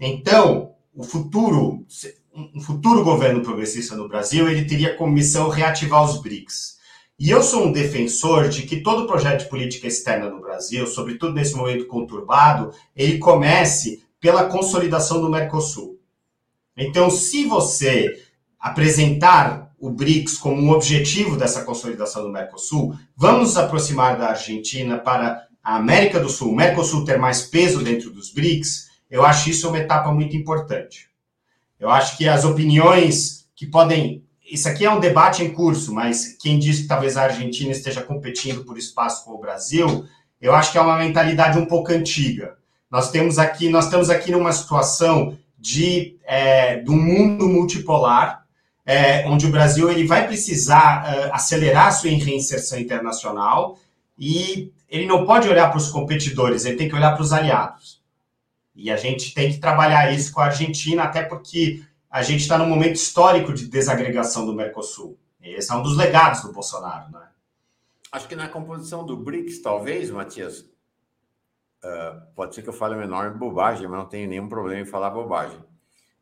Então, 0.00 0.72
o 0.94 1.04
futuro, 1.04 1.84
um 2.34 2.60
futuro 2.62 3.04
governo 3.04 3.42
progressista 3.42 3.94
no 3.94 4.08
Brasil, 4.08 4.48
ele 4.48 4.64
teria 4.64 4.96
como 4.96 5.12
missão 5.12 5.50
reativar 5.50 6.02
os 6.04 6.22
BRICS. 6.22 6.79
E 7.20 7.28
eu 7.28 7.42
sou 7.42 7.66
um 7.66 7.72
defensor 7.72 8.48
de 8.48 8.62
que 8.62 8.80
todo 8.80 9.06
projeto 9.06 9.40
de 9.40 9.50
política 9.50 9.86
externa 9.86 10.30
no 10.30 10.40
Brasil, 10.40 10.86
sobretudo 10.86 11.34
nesse 11.34 11.54
momento 11.54 11.86
conturbado, 11.86 12.72
ele 12.96 13.18
comece 13.18 14.02
pela 14.18 14.46
consolidação 14.46 15.20
do 15.20 15.28
Mercosul. 15.28 16.00
Então, 16.74 17.10
se 17.10 17.44
você 17.44 18.22
apresentar 18.58 19.70
o 19.78 19.90
BRICS 19.90 20.38
como 20.38 20.62
um 20.62 20.70
objetivo 20.70 21.36
dessa 21.36 21.62
consolidação 21.62 22.22
do 22.22 22.30
Mercosul, 22.30 22.96
vamos 23.14 23.48
nos 23.48 23.56
aproximar 23.58 24.16
da 24.16 24.30
Argentina 24.30 24.96
para 24.96 25.46
a 25.62 25.76
América 25.76 26.18
do 26.18 26.28
Sul, 26.30 26.52
o 26.52 26.56
Mercosul 26.56 27.04
ter 27.04 27.18
mais 27.18 27.42
peso 27.42 27.84
dentro 27.84 28.10
dos 28.10 28.32
BRICS, 28.32 28.88
eu 29.10 29.26
acho 29.26 29.50
isso 29.50 29.68
uma 29.68 29.78
etapa 29.78 30.10
muito 30.10 30.34
importante. 30.34 31.10
Eu 31.78 31.90
acho 31.90 32.16
que 32.16 32.26
as 32.26 32.46
opiniões 32.46 33.46
que 33.54 33.66
podem. 33.66 34.24
Isso 34.50 34.68
aqui 34.68 34.84
é 34.84 34.90
um 34.90 34.98
debate 34.98 35.44
em 35.44 35.52
curso, 35.52 35.94
mas 35.94 36.36
quem 36.40 36.58
diz 36.58 36.80
que 36.80 36.88
talvez 36.88 37.16
a 37.16 37.22
Argentina 37.22 37.70
esteja 37.70 38.02
competindo 38.02 38.64
por 38.64 38.76
espaço 38.76 39.24
com 39.24 39.30
o 39.30 39.38
Brasil, 39.38 40.04
eu 40.40 40.52
acho 40.52 40.72
que 40.72 40.78
é 40.78 40.80
uma 40.80 40.98
mentalidade 40.98 41.56
um 41.56 41.66
pouco 41.66 41.92
antiga. 41.92 42.56
Nós 42.90 43.12
temos 43.12 43.38
aqui, 43.38 43.68
nós 43.68 43.84
estamos 43.84 44.10
aqui 44.10 44.32
numa 44.32 44.50
situação 44.50 45.38
de, 45.56 46.18
é, 46.24 46.78
do 46.78 46.92
mundo 46.92 47.48
multipolar, 47.48 48.44
é, 48.84 49.24
onde 49.28 49.46
o 49.46 49.50
Brasil 49.50 49.88
ele 49.88 50.04
vai 50.04 50.26
precisar 50.26 51.04
uh, 51.04 51.32
acelerar 51.32 51.92
sua 51.92 52.10
reinserção 52.10 52.80
internacional 52.80 53.78
e 54.18 54.72
ele 54.88 55.06
não 55.06 55.24
pode 55.24 55.48
olhar 55.48 55.68
para 55.68 55.78
os 55.78 55.90
competidores, 55.90 56.64
ele 56.64 56.76
tem 56.76 56.88
que 56.88 56.96
olhar 56.96 57.12
para 57.12 57.22
os 57.22 57.32
aliados. 57.32 58.00
E 58.74 58.90
a 58.90 58.96
gente 58.96 59.32
tem 59.32 59.52
que 59.52 59.58
trabalhar 59.58 60.12
isso 60.12 60.32
com 60.32 60.40
a 60.40 60.46
Argentina, 60.46 61.04
até 61.04 61.22
porque 61.22 61.82
a 62.10 62.22
gente 62.22 62.40
está 62.40 62.58
num 62.58 62.68
momento 62.68 62.96
histórico 62.96 63.54
de 63.54 63.66
desagregação 63.68 64.44
do 64.44 64.54
Mercosul. 64.54 65.18
Esse 65.40 65.72
é 65.72 65.74
um 65.74 65.82
dos 65.82 65.96
legados 65.96 66.42
do 66.42 66.52
Bolsonaro, 66.52 67.10
né? 67.10 67.28
Acho 68.12 68.26
que 68.26 68.34
na 68.34 68.48
composição 68.48 69.06
do 69.06 69.16
BRICS, 69.16 69.62
talvez, 69.62 70.10
Matias, 70.10 70.68
Uh, 71.82 72.20
pode 72.34 72.54
ser 72.54 72.60
que 72.60 72.68
eu 72.68 72.74
fale 72.74 72.94
uma 72.94 73.04
enorme 73.04 73.38
bobagem, 73.38 73.88
mas 73.88 73.98
não 73.98 74.06
tenho 74.06 74.28
nenhum 74.28 74.48
problema 74.48 74.82
em 74.82 74.84
falar 74.84 75.10
bobagem. 75.10 75.58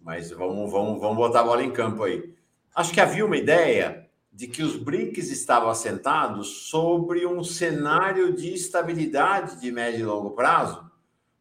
Mas 0.00 0.30
vamos, 0.30 0.70
vamos, 0.70 1.00
vamos 1.00 1.16
botar 1.16 1.40
a 1.40 1.44
bola 1.44 1.64
em 1.64 1.72
campo 1.72 2.04
aí. 2.04 2.32
Acho 2.74 2.92
que 2.92 3.00
havia 3.00 3.26
uma 3.26 3.36
ideia 3.36 4.08
de 4.32 4.46
que 4.46 4.62
os 4.62 4.76
BRICS 4.76 5.30
estavam 5.30 5.68
assentados 5.68 6.68
sobre 6.68 7.26
um 7.26 7.42
cenário 7.42 8.32
de 8.32 8.54
estabilidade 8.54 9.60
de 9.60 9.72
médio 9.72 10.00
e 10.00 10.04
longo 10.04 10.30
prazo 10.30 10.87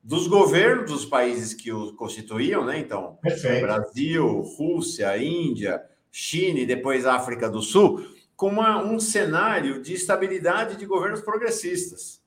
dos 0.08 0.26
governos 0.26 0.90
dos 0.90 1.06
países 1.06 1.54
que 1.54 1.70
o 1.70 1.94
constituíam, 1.94 2.64
né? 2.64 2.80
Então, 2.80 3.20
Perfeito. 3.22 3.62
Brasil, 3.62 4.40
Rússia, 4.40 5.18
Índia, 5.22 5.84
China 6.10 6.62
e 6.62 6.66
depois 6.66 7.06
África 7.06 7.50
do 7.50 7.62
Sul, 7.62 8.08
com 8.34 8.48
uma, 8.48 8.82
um 8.82 9.02
cenário 9.02 9.82
de 9.82 9.94
estabilidade 9.94 10.78
de 10.78 10.86
governos 10.86 11.20
progressistas. 11.20 12.24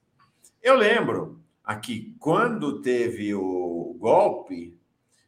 Eu 0.62 0.76
lembro 0.76 1.40
aqui, 1.64 2.14
quando 2.18 2.82
teve 2.82 3.34
o 3.34 3.96
golpe, 3.98 4.78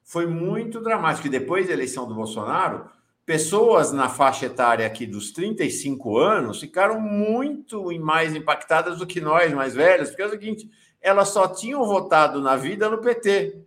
foi 0.05 0.27
muito 0.27 0.79
dramático. 0.79 1.29
E 1.29 1.31
depois 1.31 1.69
da 1.69 1.73
eleição 1.73 2.07
do 2.07 2.15
Bolsonaro, 2.15 2.85
pessoas 3.25 3.93
na 3.93 4.11
faixa 4.11 4.45
etária 4.45 4.87
aqui 4.87 5.07
dos 5.07 5.31
35 5.31 6.19
anos 6.19 6.61
ficaram 6.61 7.01
muito 7.01 7.99
mais 7.99 8.37
impactadas 8.37 8.99
do 8.99 9.07
que 9.07 9.23
nós, 9.23 9.55
mais 9.55 9.75
velhos, 9.75 10.11
porque 10.11 10.21
é 10.21 10.27
o 10.27 10.31
seguinte, 10.31 10.71
elas 11.03 11.29
só 11.29 11.49
tinham 11.49 11.85
votado 11.85 12.41
na 12.41 12.57
vida 12.57 12.89
no 12.89 12.99
PT. 12.99 13.61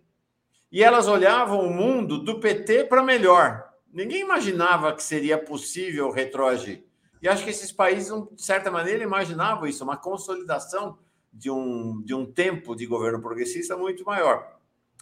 E 0.72 0.82
elas 0.82 1.06
olhavam 1.06 1.60
o 1.60 1.72
mundo 1.72 2.18
do 2.18 2.40
PT 2.40 2.84
para 2.84 3.02
melhor. 3.02 3.70
Ninguém 3.92 4.20
imaginava 4.20 4.92
que 4.94 5.02
seria 5.02 5.38
possível 5.38 6.10
retroagir. 6.10 6.84
E 7.22 7.28
acho 7.28 7.44
que 7.44 7.50
esses 7.50 7.70
países, 7.70 8.12
de 8.32 8.42
certa 8.42 8.70
maneira, 8.70 9.02
imaginavam 9.02 9.66
isso, 9.66 9.84
uma 9.84 9.96
consolidação 9.96 10.98
de 11.32 11.50
um, 11.50 12.02
de 12.02 12.14
um 12.14 12.24
tempo 12.24 12.74
de 12.74 12.86
governo 12.86 13.20
progressista 13.20 13.76
muito 13.76 14.04
maior. 14.04 14.56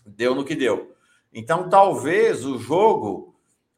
Deu 0.05 0.35
no 0.35 0.45
que 0.45 0.55
deu. 0.55 0.95
Então, 1.33 1.69
talvez 1.69 2.45
o 2.45 2.59
jogo 2.59 3.34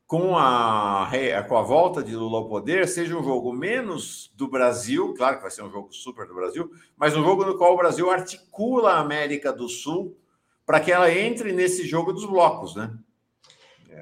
com 0.06 0.36
a, 0.38 1.10
com 1.48 1.56
a 1.56 1.62
volta 1.62 2.02
de 2.02 2.14
Lula 2.14 2.38
ao 2.38 2.48
poder 2.48 2.86
seja 2.86 3.16
um 3.16 3.24
jogo 3.24 3.52
menos 3.52 4.32
do 4.36 4.48
Brasil, 4.48 5.12
claro 5.14 5.36
que 5.36 5.42
vai 5.42 5.50
ser 5.50 5.62
um 5.62 5.70
jogo 5.70 5.92
super 5.92 6.26
do 6.26 6.34
Brasil, 6.34 6.70
mas 6.96 7.16
um 7.16 7.24
jogo 7.24 7.44
no 7.44 7.58
qual 7.58 7.74
o 7.74 7.76
Brasil 7.76 8.08
articula 8.10 8.92
a 8.92 9.00
América 9.00 9.52
do 9.52 9.68
Sul 9.68 10.16
para 10.64 10.80
que 10.80 10.92
ela 10.92 11.12
entre 11.12 11.52
nesse 11.52 11.86
jogo 11.86 12.12
dos 12.12 12.24
blocos, 12.24 12.76
né? 12.76 12.90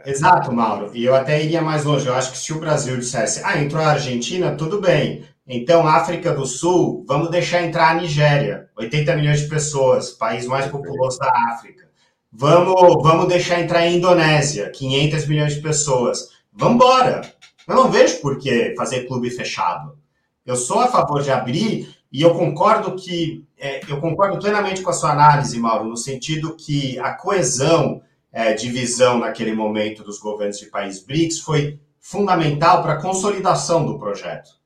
Exato, 0.05 0.53
Mauro. 0.53 0.91
E 0.95 1.05
eu 1.05 1.15
até 1.15 1.43
iria 1.43 1.63
mais 1.63 1.85
longe. 1.85 2.07
Eu 2.07 2.15
acho 2.15 2.33
que 2.33 2.39
se 2.39 2.53
o 2.53 2.59
Brasil 2.59 2.97
dissesse, 2.97 3.41
ah, 3.45 3.59
entrou 3.63 3.83
a 3.83 3.93
Argentina, 3.93 4.57
tudo 4.57 4.81
bem. 4.81 5.25
Então, 5.47 5.87
África 5.87 6.33
do 6.33 6.47
Sul, 6.47 7.05
vamos 7.07 7.31
deixar 7.31 7.63
entrar 7.63 7.91
a 7.91 7.95
Nigéria, 7.95 8.69
80 8.77 9.15
milhões 9.17 9.41
de 9.41 9.49
pessoas, 9.49 10.11
país 10.11 10.47
mais 10.47 10.67
populoso 10.67 11.19
da 11.19 11.31
África. 11.51 11.89
Vamos, 12.37 13.03
vamos 13.03 13.28
deixar 13.28 13.61
entrar 13.61 13.80
a 13.80 13.89
Indonésia, 13.89 14.68
500 14.70 15.26
milhões 15.26 15.55
de 15.55 15.61
pessoas. 15.61 16.30
Vamos 16.53 16.74
embora. 16.76 17.32
Eu 17.66 17.74
não 17.76 17.91
vejo 17.91 18.20
por 18.20 18.39
que 18.39 18.74
fazer 18.76 19.07
clube 19.07 19.30
fechado. 19.30 19.97
Eu 20.45 20.57
sou 20.57 20.80
a 20.80 20.89
favor 20.89 21.22
de 21.22 21.30
abrir 21.30 21.95
e 22.12 22.20
eu 22.22 22.35
concordo 22.35 22.97
que 22.97 23.47
é, 23.57 23.80
eu 23.89 24.01
concordo 24.01 24.39
plenamente 24.39 24.82
com 24.82 24.91
a 24.91 24.93
sua 24.93 25.12
análise, 25.12 25.59
Mauro, 25.59 25.85
no 25.89 25.97
sentido 25.97 26.57
que 26.57 26.99
a 26.99 27.14
coesão 27.14 28.03
é, 28.32 28.53
de 28.53 28.68
visão 28.68 29.18
naquele 29.18 29.53
momento 29.55 30.03
dos 30.03 30.18
governos 30.18 30.59
de 30.59 30.66
países 30.66 31.05
BRICS 31.05 31.39
foi 31.39 31.78
fundamental 32.01 32.82
para 32.82 32.95
a 32.95 33.01
consolidação 33.01 33.87
do 33.87 33.99
projeto 33.99 34.64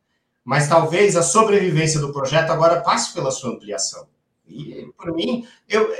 mas 0.49 0.67
talvez 0.67 1.15
a 1.15 1.23
sobrevivência 1.23 2.01
do 2.01 2.11
projeto 2.11 2.49
agora 2.49 2.81
passe 2.81 3.13
pela 3.13 3.31
sua 3.31 3.51
ampliação. 3.51 4.09
E, 4.47 4.89
por 4.97 5.15
mim, 5.15 5.47
eu, 5.69 5.95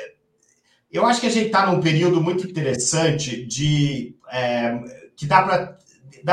eu 0.91 1.07
acho 1.07 1.21
que 1.21 1.27
a 1.27 1.31
gente 1.31 1.47
está 1.47 1.67
num 1.67 1.81
período 1.81 2.21
muito 2.21 2.47
interessante 2.47 3.45
de 3.45 4.17
é, 4.31 4.79
que 5.17 5.27
dá 5.27 5.43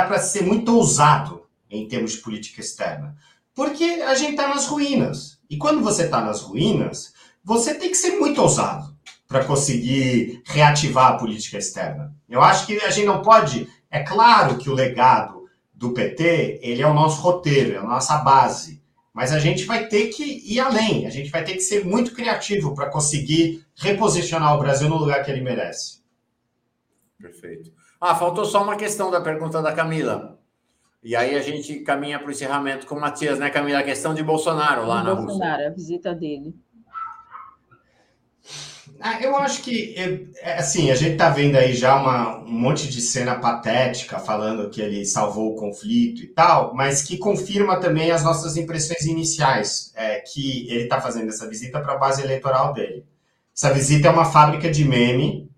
para 0.03 0.19
ser 0.19 0.43
muito 0.43 0.75
ousado 0.75 1.43
em 1.69 1.87
termos 1.87 2.13
de 2.13 2.19
política 2.19 2.61
externa, 2.61 3.15
porque 3.53 3.83
a 3.83 4.15
gente 4.15 4.31
está 4.31 4.47
nas 4.47 4.67
ruínas. 4.67 5.39
E 5.49 5.57
quando 5.57 5.81
você 5.81 6.03
está 6.03 6.21
nas 6.21 6.41
ruínas, 6.41 7.13
você 7.43 7.73
tem 7.73 7.89
que 7.89 7.97
ser 7.97 8.17
muito 8.17 8.41
ousado 8.41 8.95
para 9.27 9.43
conseguir 9.43 10.41
reativar 10.45 11.11
a 11.11 11.17
política 11.17 11.57
externa. 11.57 12.15
Eu 12.29 12.41
acho 12.41 12.65
que 12.65 12.79
a 12.79 12.89
gente 12.89 13.05
não 13.05 13.21
pode. 13.21 13.67
É 13.89 14.03
claro 14.03 14.57
que 14.57 14.69
o 14.69 14.73
legado 14.73 15.45
do 15.73 15.91
PT 15.91 16.59
ele 16.61 16.81
é 16.81 16.87
o 16.87 16.93
nosso 16.93 17.21
roteiro, 17.21 17.75
é 17.75 17.77
a 17.77 17.83
nossa 17.83 18.17
base. 18.17 18.74
Mas 19.15 19.31
a 19.31 19.39
gente 19.39 19.63
vai 19.63 19.87
ter 19.87 20.09
que 20.09 20.23
ir 20.23 20.59
além, 20.59 21.07
a 21.07 21.09
gente 21.09 21.31
vai 21.31 21.41
ter 21.41 21.53
que 21.53 21.61
ser 21.61 21.85
muito 21.85 22.13
criativo 22.13 22.75
para 22.75 22.89
conseguir 22.89 23.65
reposicionar 23.73 24.53
o 24.53 24.59
Brasil 24.59 24.89
no 24.89 24.97
lugar 24.97 25.23
que 25.23 25.31
ele 25.31 25.39
merece. 25.39 26.03
Perfeito. 27.17 27.71
Ah, 27.99 28.13
faltou 28.13 28.43
só 28.43 28.61
uma 28.61 28.75
questão 28.75 29.09
da 29.09 29.21
pergunta 29.21 29.61
da 29.61 29.71
Camila. 29.71 30.37
E 31.01 31.15
aí 31.15 31.33
a 31.33 31.41
gente 31.41 31.79
caminha 31.79 32.19
para 32.19 32.27
o 32.27 32.31
encerramento 32.31 32.85
com 32.85 32.95
o 32.95 32.99
Matias, 32.99 33.39
né, 33.39 33.49
Camila? 33.49 33.79
A 33.79 33.83
questão 33.83 34.13
de 34.13 34.21
Bolsonaro 34.21 34.85
lá 34.85 35.01
na 35.01 35.15
Bolsonaro, 35.15 35.21
Rússia. 35.21 35.37
Bolsonaro, 35.37 35.67
a 35.67 35.69
visita 35.69 36.13
dele. 36.13 36.53
Ah, 38.99 39.21
eu 39.21 39.35
acho 39.35 39.61
que, 39.61 39.93
é, 40.41 40.53
assim, 40.57 40.89
a 40.89 40.95
gente 40.95 41.13
está 41.13 41.29
vendo 41.29 41.57
aí 41.57 41.73
já 41.73 41.95
uma, 41.95 42.39
um 42.39 42.51
monte 42.51 42.87
de 42.89 43.01
cena 43.01 43.35
patética 43.35 44.19
falando 44.19 44.69
que 44.69 44.81
ele 44.81 45.05
salvou 45.05 45.51
o 45.51 45.55
conflito 45.55 46.23
e 46.23 46.27
tal, 46.27 46.73
mas 46.73 47.03
que 47.03 47.17
confirma 47.17 47.79
também 47.79 48.11
as 48.11 48.23
nossas 48.23 48.55
impressões 48.55 49.05
iniciais, 49.05 49.91
é, 49.95 50.19
que 50.21 50.67
ele 50.69 50.83
está 50.83 51.01
fazendo 51.01 51.29
essa 51.29 51.47
visita 51.47 51.81
para 51.81 51.93
a 51.93 51.97
base 51.97 52.23
eleitoral 52.23 52.73
dele. 52.73 53.05
Essa 53.55 53.73
visita 53.73 54.07
é 54.07 54.11
uma 54.11 54.25
fábrica 54.25 54.71
de 54.71 54.85
meme 54.85 55.49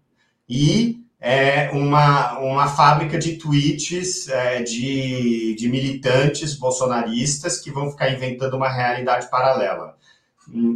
e 0.50 1.04
é 1.20 1.70
uma, 1.72 2.40
uma 2.40 2.68
fábrica 2.68 3.18
de 3.18 3.38
tweets 3.38 4.28
é, 4.30 4.62
de, 4.62 5.56
de 5.56 5.70
militantes 5.70 6.56
bolsonaristas 6.56 7.60
que 7.60 7.72
vão 7.72 7.92
ficar 7.92 8.12
inventando 8.12 8.56
uma 8.56 8.70
realidade 8.70 9.30
paralela. 9.30 9.96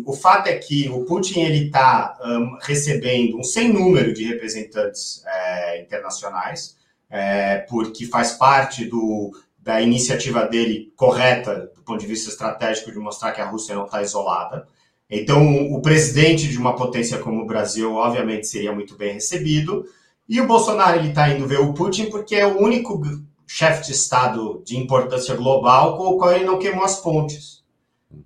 O 0.06 0.14
fato 0.14 0.48
é 0.48 0.58
que 0.58 0.90
o 0.90 1.06
Putin 1.06 1.42
ele 1.42 1.66
está 1.68 2.18
um, 2.24 2.58
recebendo 2.62 3.38
um 3.38 3.44
sem 3.44 3.72
número 3.72 4.14
de 4.14 4.26
representantes 4.26 5.24
é, 5.26 5.82
internacionais, 5.82 6.76
é, 7.10 7.60
porque 7.70 8.06
faz 8.06 8.34
parte 8.34 8.86
do, 8.86 9.32
da 9.58 9.82
iniciativa 9.82 10.46
dele 10.46 10.92
correta 10.96 11.72
do 11.76 11.82
ponto 11.84 12.00
de 12.00 12.08
vista 12.08 12.30
estratégico 12.30 12.92
de 12.92 13.00
mostrar 13.00 13.32
que 13.32 13.42
a 13.42 13.46
Rússia 13.46 13.76
não 13.76 13.86
está 13.86 14.02
isolada. 14.02 14.68
Então, 15.10 15.72
o 15.74 15.82
presidente 15.82 16.48
de 16.48 16.58
uma 16.58 16.76
potência 16.76 17.18
como 17.18 17.42
o 17.42 17.46
Brasil, 17.46 17.94
obviamente, 17.96 18.48
seria 18.48 18.74
muito 18.74 18.96
bem 18.96 19.14
recebido. 19.14 19.86
E 20.28 20.40
o 20.40 20.48
Bolsonaro 20.48 21.00
ele 21.00 21.10
está 21.10 21.30
indo 21.30 21.48
ver 21.48 21.60
o 21.60 21.74
Putin 21.74 22.10
porque 22.10 22.36
é 22.36 22.46
o 22.46 22.62
único 22.62 23.02
chefe 23.46 23.88
de 23.88 23.92
Estado 23.92 24.64
de 24.66 24.78
importância 24.78 25.36
global 25.36 25.98
com 25.98 26.06
o 26.06 26.18
qual 26.18 26.32
ele 26.32 26.46
não 26.46 26.58
queimou 26.58 26.86
as 26.86 27.02
pontes. 27.02 27.61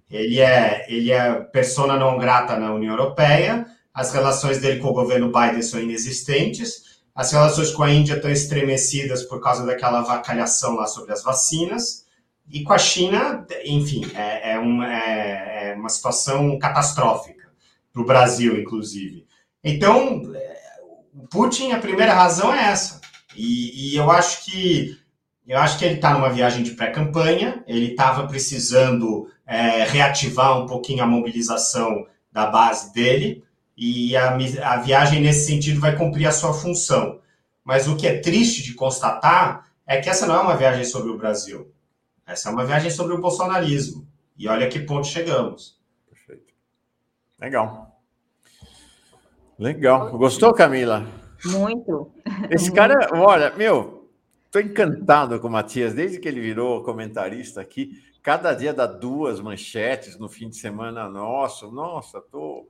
Ele 0.09 0.39
é, 0.39 0.86
ele 0.88 1.11
é 1.11 1.33
persona 1.33 1.97
não 1.97 2.17
grata 2.17 2.57
na 2.57 2.73
União 2.73 2.91
Europeia, 2.91 3.65
as 3.93 4.13
relações 4.13 4.59
dele 4.59 4.79
com 4.79 4.89
o 4.89 4.93
governo 4.93 5.31
Biden 5.31 5.61
são 5.61 5.79
inexistentes, 5.79 6.99
as 7.13 7.31
relações 7.31 7.71
com 7.71 7.83
a 7.83 7.91
Índia 7.91 8.15
estão 8.15 8.29
estremecidas 8.29 9.23
por 9.23 9.41
causa 9.41 9.65
daquela 9.65 10.01
vacalhação 10.01 10.75
lá 10.75 10.86
sobre 10.86 11.13
as 11.13 11.23
vacinas, 11.23 12.05
e 12.49 12.63
com 12.63 12.73
a 12.73 12.77
China, 12.77 13.45
enfim, 13.63 14.05
é, 14.13 14.51
é, 14.51 14.59
uma, 14.59 14.93
é, 14.93 15.71
é 15.71 15.75
uma 15.75 15.89
situação 15.89 16.59
catastrófica 16.59 17.49
para 17.91 18.01
o 18.01 18.05
Brasil, 18.05 18.59
inclusive. 18.59 19.25
Então, 19.63 20.21
o 21.13 21.27
Putin, 21.27 21.71
a 21.71 21.79
primeira 21.79 22.13
razão 22.13 22.53
é 22.53 22.65
essa. 22.65 23.01
E, 23.36 23.93
e 23.93 23.95
eu 23.95 24.11
acho 24.11 24.45
que 24.45 24.97
eu 25.47 25.59
acho 25.59 25.77
que 25.77 25.86
ele 25.86 25.95
está 25.95 26.11
numa 26.11 26.29
viagem 26.29 26.63
de 26.63 26.71
pré-campanha, 26.71 27.63
ele 27.67 27.91
estava 27.91 28.27
precisando 28.27 29.29
é, 29.46 29.84
reativar 29.84 30.60
um 30.60 30.66
pouquinho 30.66 31.04
a 31.04 31.08
mobilização 31.08 32.06
da 32.32 32.48
base 32.48 32.93
dele, 32.93 33.43
e 33.78 34.16
a, 34.16 34.36
a 34.64 34.78
viagem, 34.78 35.22
nesse 35.22 35.48
sentido, 35.48 35.80
vai 35.80 35.98
cumprir 35.98 36.28
a 36.28 36.32
sua 36.32 36.54
função. 36.54 37.20
Mas 37.64 37.88
o 37.88 37.98
que 37.98 38.08
é 38.08 38.20
triste 38.20 38.64
de 38.64 38.74
constatar 38.74 39.70
é 39.86 40.00
que 40.00 40.10
essa 40.10 40.26
não 40.26 40.36
é 40.36 40.39
uma 40.39 40.56
viagem 40.56 40.86
sobre 40.86 41.12
o 41.12 41.18
Brasil. 41.18 41.72
Essa 42.26 42.50
é 42.50 42.52
uma 42.52 42.66
viagem 42.66 42.89
sobre 42.89 43.14
o 43.14 43.22
bolsonarismo. 43.22 44.08
E 44.38 44.48
olha 44.48 44.70
que 44.70 44.80
ponto 44.80 45.08
chegamos. 45.08 45.80
Perfeito. 46.08 46.54
Legal. 47.39 48.02
Legal. 49.60 50.18
Gostou, 50.18 50.54
Camila? 50.54 51.06
Muito. 51.46 52.12
Esse 52.50 52.72
cara, 52.74 53.10
olha, 53.14 53.54
meu, 53.56 54.10
tô 54.52 54.60
encantado 54.60 55.39
com 55.39 55.48
o 55.48 55.52
Matias, 55.52 55.93
desde 55.93 56.20
que 56.20 56.28
ele 56.28 56.41
virou 56.41 56.84
comentarista 56.84 57.62
aqui. 57.62 57.91
Cada 58.26 58.55
dia 58.55 58.73
dá 58.73 58.88
duas 58.88 59.39
manchetes 59.39 60.17
no 60.17 60.28
fim 60.28 60.49
de 60.49 60.55
semana 60.55 61.07
nosso. 61.07 61.71
Nossa, 61.71 62.19
tô, 62.19 62.67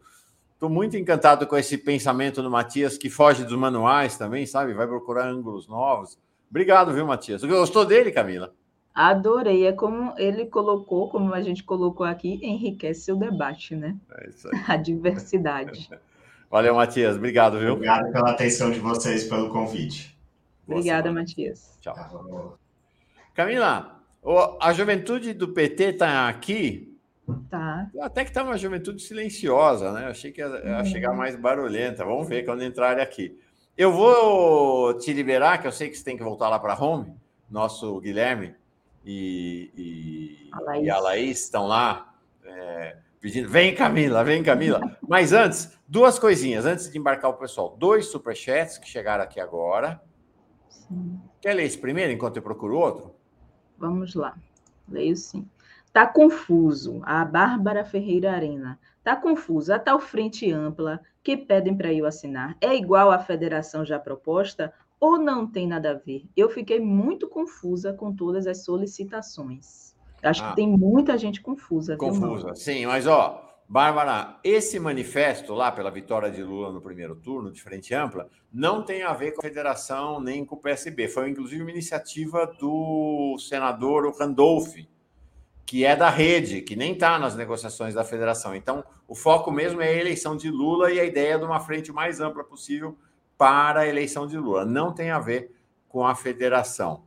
tô 0.60 0.68
muito 0.68 0.98
encantado 0.98 1.48
com 1.48 1.56
esse 1.56 1.78
pensamento 1.78 2.44
do 2.44 2.52
Matias 2.52 2.98
que 2.98 3.10
foge 3.10 3.46
dos 3.46 3.58
manuais 3.58 4.18
também, 4.18 4.46
sabe? 4.46 4.74
Vai 4.74 4.86
procurar 4.86 5.26
ângulos 5.26 5.66
novos. 5.66 6.20
Obrigado, 6.50 6.92
viu, 6.94 7.08
Matias? 7.08 7.42
Gostou 7.42 7.86
dele, 7.86 8.12
Camila? 8.12 8.54
Adorei. 8.94 9.66
É 9.66 9.72
como 9.72 10.14
ele 10.18 10.46
colocou, 10.48 11.10
como 11.10 11.34
a 11.34 11.42
gente 11.42 11.64
colocou 11.64 12.06
aqui, 12.06 12.38
enriquece 12.44 13.10
o 13.14 13.16
debate, 13.16 13.78
né? 13.78 13.96
É 14.12 14.30
isso 14.30 14.50
aí. 14.50 14.60
A 14.68 14.76
diversidade. 14.76 15.90
Valeu, 16.52 16.76
Matias. 16.76 17.16
Obrigado, 17.16 17.58
viu? 17.60 17.76
Obrigado 17.76 18.12
pela 18.12 18.32
atenção 18.32 18.72
de 18.72 18.80
vocês, 18.82 19.24
pelo 19.24 19.50
convite. 19.50 20.20
Obrigada, 20.68 21.14
Matias. 21.14 21.78
Tchau. 21.80 22.58
Camila, 23.34 23.95
a 24.60 24.74
juventude 24.74 25.34
do 25.34 25.50
PT 25.50 25.84
está 25.84 26.28
aqui. 26.28 26.98
Tá. 27.50 27.90
Até 28.02 28.24
que 28.24 28.30
está 28.30 28.44
uma 28.44 28.58
juventude 28.58 29.02
silenciosa, 29.02 29.92
né? 29.92 30.08
achei 30.08 30.32
que 30.32 30.42
ia, 30.42 30.48
ia 30.48 30.78
uhum. 30.80 30.86
chegar 30.86 31.14
mais 31.14 31.36
barulhenta. 31.36 32.06
Vamos 32.06 32.28
ver 32.28 32.44
quando 32.44 32.64
entrarem 32.64 33.04
aqui. 33.04 33.40
Eu 33.78 33.92
vou 33.92 34.94
te 34.98 35.12
liberar, 35.12 35.60
que 35.60 35.68
eu 35.68 35.72
sei 35.72 35.90
que 35.90 35.98
você 35.98 36.04
tem 36.04 36.18
que 36.18 36.24
voltar 36.24 36.50
lá 36.50 36.60
para 36.60 36.80
home. 36.82 37.14
Nosso 37.50 38.00
Guilherme 38.00 38.56
e, 39.06 39.72
e, 39.76 40.50
a 40.52 40.60
Laís, 40.62 40.86
e 40.86 40.90
a 40.90 41.00
Laís 41.00 41.44
estão 41.44 41.68
lá 41.68 42.16
é, 42.44 42.98
pedindo: 43.20 43.50
vem 43.50 43.76
Camila, 43.76 44.24
vem 44.24 44.42
Camila. 44.42 44.98
Mas 45.08 45.32
antes, 45.32 45.78
duas 45.88 46.18
coisinhas, 46.18 46.66
antes 46.66 46.92
de 46.92 46.98
embarcar 46.98 47.30
o 47.30 47.36
pessoal: 47.36 47.76
dois 47.78 48.08
superchats 48.08 48.78
que 48.78 48.88
chegaram 48.88 49.24
aqui 49.24 49.40
agora. 49.40 50.02
Sim. 50.70 51.20
Quer 51.40 51.54
ler 51.54 51.66
esse 51.66 51.78
primeiro 51.78 52.12
enquanto 52.12 52.38
eu 52.38 52.44
procuro 52.44 52.78
outro? 52.78 53.15
Vamos 53.78 54.16
lá. 54.16 54.36
Leio 54.88 55.16
sim. 55.16 55.48
Tá 55.92 56.06
confuso. 56.06 57.02
A 57.04 57.24
Bárbara 57.24 57.86
Ferreira 57.86 58.32
Arena. 58.32 58.80
Tá 59.04 59.16
confuso. 59.16 59.74
A 59.74 59.80
tal 59.80 60.00
frente 60.00 60.52
ampla 60.52 61.02
que 61.24 61.38
pedem 61.38 61.76
para 61.76 61.94
eu 61.94 62.06
assinar 62.06 62.58
é 62.60 62.76
igual 62.76 63.12
à 63.12 63.20
federação 63.20 63.86
já 63.86 64.00
proposta 64.00 64.74
ou 65.00 65.18
não 65.18 65.46
tem 65.46 65.68
nada 65.68 65.92
a 65.92 65.94
ver? 65.94 66.26
Eu 66.36 66.50
fiquei 66.50 66.80
muito 66.80 67.28
confusa 67.28 67.94
com 67.94 68.14
todas 68.14 68.48
as 68.48 68.64
solicitações. 68.64 69.96
Acho 70.24 70.44
ah, 70.44 70.50
que 70.50 70.56
tem 70.56 70.68
muita 70.68 71.18
gente 71.18 71.42
confusa. 71.42 71.96
Confusa, 71.98 72.48
viu, 72.48 72.56
sim, 72.56 72.86
mas 72.86 73.06
ó, 73.06 73.45
Bárbara, 73.68 74.40
esse 74.44 74.80
manifesto 74.80 75.54
lá 75.54 75.72
pela 75.72 75.90
vitória 75.90 76.30
de 76.30 76.44
Lula 76.44 76.72
no 76.72 76.82
primeiro 76.82 77.16
turno, 77.16 77.52
de 77.52 77.62
frente 77.62 77.96
ampla, 77.96 78.30
não 78.54 78.84
tem 78.84 79.02
a 79.02 79.12
ver 79.12 79.32
com 79.32 79.42
a 79.42 79.44
federação 79.44 80.20
nem 80.20 80.46
com 80.46 80.56
o 80.56 80.60
PSB. 80.60 81.08
Foi 81.08 81.30
inclusive 81.30 81.64
uma 81.64 81.72
iniciativa 81.72 82.46
do 82.46 83.38
senador 83.40 84.16
Randolph, 84.18 84.76
que 85.66 85.84
é 85.84 85.96
da 85.96 86.10
rede, 86.10 86.62
que 86.62 86.76
nem 86.76 86.94
está 86.94 87.18
nas 87.18 87.36
negociações 87.36 87.96
da 87.96 88.04
federação. 88.04 88.56
Então, 88.56 88.84
o 89.08 89.16
foco 89.16 89.52
mesmo 89.52 89.82
é 89.82 89.88
a 89.88 89.94
eleição 89.94 90.38
de 90.38 90.52
Lula 90.52 90.92
e 90.92 91.00
a 91.00 91.04
ideia 91.04 91.40
de 91.40 91.44
uma 91.44 91.60
frente 91.60 91.92
mais 91.92 92.20
ampla 92.20 92.44
possível 92.44 92.96
para 93.36 93.82
a 93.82 93.88
eleição 93.88 94.28
de 94.28 94.38
Lula. 94.38 94.64
Não 94.64 94.94
tem 94.94 95.10
a 95.10 95.20
ver 95.20 95.56
com 95.90 96.06
a 96.06 96.14
federação. 96.14 97.04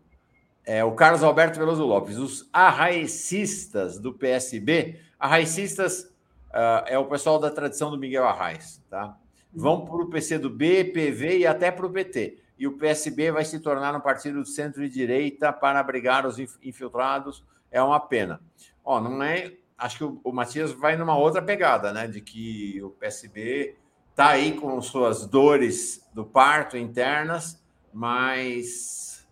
É, 0.64 0.84
o 0.84 0.92
Carlos 0.92 1.22
Alberto 1.22 1.58
Veloso 1.58 1.84
Lopes, 1.84 2.18
os 2.18 2.48
arraicistas 2.52 3.98
do 3.98 4.12
PSB, 4.12 5.00
arraicistas 5.18 6.12
uh, 6.58 6.84
é 6.86 6.98
o 6.98 7.06
pessoal 7.06 7.38
da 7.38 7.50
tradição 7.50 7.90
do 7.90 7.98
Miguel 7.98 8.26
Arraes, 8.26 8.82
tá? 8.90 9.16
Vão 9.52 9.84
para 9.84 9.96
o 9.96 10.10
PCdoB, 10.10 10.84
PV 10.92 11.38
e 11.38 11.46
até 11.46 11.70
para 11.70 11.86
o 11.86 11.90
PT. 11.90 12.38
E 12.58 12.66
o 12.66 12.76
PSB 12.76 13.30
vai 13.30 13.44
se 13.44 13.60
tornar 13.60 13.94
um 13.94 14.00
partido 14.00 14.42
de 14.42 14.50
centro 14.50 14.84
e 14.84 14.88
direita 14.88 15.52
para 15.52 15.78
abrigar 15.78 16.26
os 16.26 16.38
infiltrados. 16.38 17.44
É 17.70 17.80
uma 17.80 18.00
pena. 18.00 18.40
Ó, 18.84 19.00
não 19.00 19.22
é. 19.22 19.54
Acho 19.76 19.98
que 19.98 20.04
o, 20.04 20.20
o 20.24 20.32
Matias 20.32 20.72
vai 20.72 20.96
numa 20.96 21.16
outra 21.16 21.40
pegada, 21.40 21.92
né? 21.92 22.08
De 22.08 22.20
que 22.20 22.82
o 22.82 22.90
PSB 22.90 23.76
está 24.10 24.30
aí 24.30 24.52
com 24.52 24.80
suas 24.82 25.24
dores 25.24 26.06
do 26.12 26.26
parto 26.26 26.76
internas, 26.76 27.62
mas. 27.92 29.26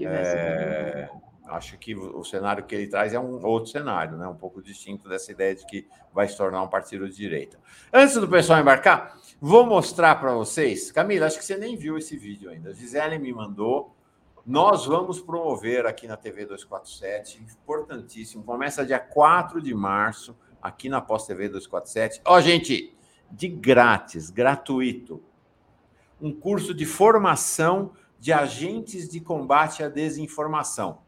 É, 0.00 1.08
Acho 1.46 1.76
que 1.76 1.94
o 1.94 2.24
cenário 2.24 2.64
que 2.64 2.74
ele 2.74 2.86
traz 2.86 3.12
é 3.12 3.20
um 3.20 3.44
outro 3.44 3.70
cenário, 3.70 4.16
né? 4.16 4.26
um 4.26 4.34
pouco 4.34 4.62
distinto 4.62 5.08
dessa 5.08 5.30
ideia 5.30 5.54
de 5.54 5.66
que 5.66 5.86
vai 6.12 6.26
se 6.26 6.36
tornar 6.36 6.62
um 6.62 6.68
partido 6.68 7.06
de 7.08 7.14
direita. 7.14 7.58
Antes 7.92 8.14
do 8.14 8.26
pessoal 8.26 8.60
embarcar, 8.60 9.18
vou 9.40 9.66
mostrar 9.66 10.14
para 10.16 10.32
vocês. 10.32 10.90
Camila, 10.90 11.26
acho 11.26 11.38
que 11.38 11.44
você 11.44 11.58
nem 11.58 11.76
viu 11.76 11.98
esse 11.98 12.16
vídeo 12.16 12.48
ainda. 12.48 12.72
Gisele 12.72 13.18
me 13.18 13.32
mandou. 13.32 13.94
Nós 14.46 14.86
vamos 14.86 15.20
promover 15.20 15.86
aqui 15.86 16.06
na 16.06 16.16
TV 16.16 16.44
247, 16.44 17.42
importantíssimo. 17.42 18.42
Começa 18.42 18.84
dia 18.84 18.98
4 18.98 19.60
de 19.60 19.74
março, 19.74 20.36
aqui 20.62 20.88
na 20.88 21.00
Pós 21.00 21.26
TV 21.26 21.48
247. 21.48 22.22
Ó, 22.24 22.36
oh, 22.36 22.40
gente, 22.40 22.94
de 23.30 23.48
grátis, 23.48 24.30
gratuito. 24.30 25.22
Um 26.20 26.32
curso 26.32 26.74
de 26.74 26.86
formação 26.86 27.92
de 28.18 28.32
agentes 28.32 29.08
de 29.08 29.20
combate 29.20 29.82
à 29.82 29.88
desinformação. 29.88 31.04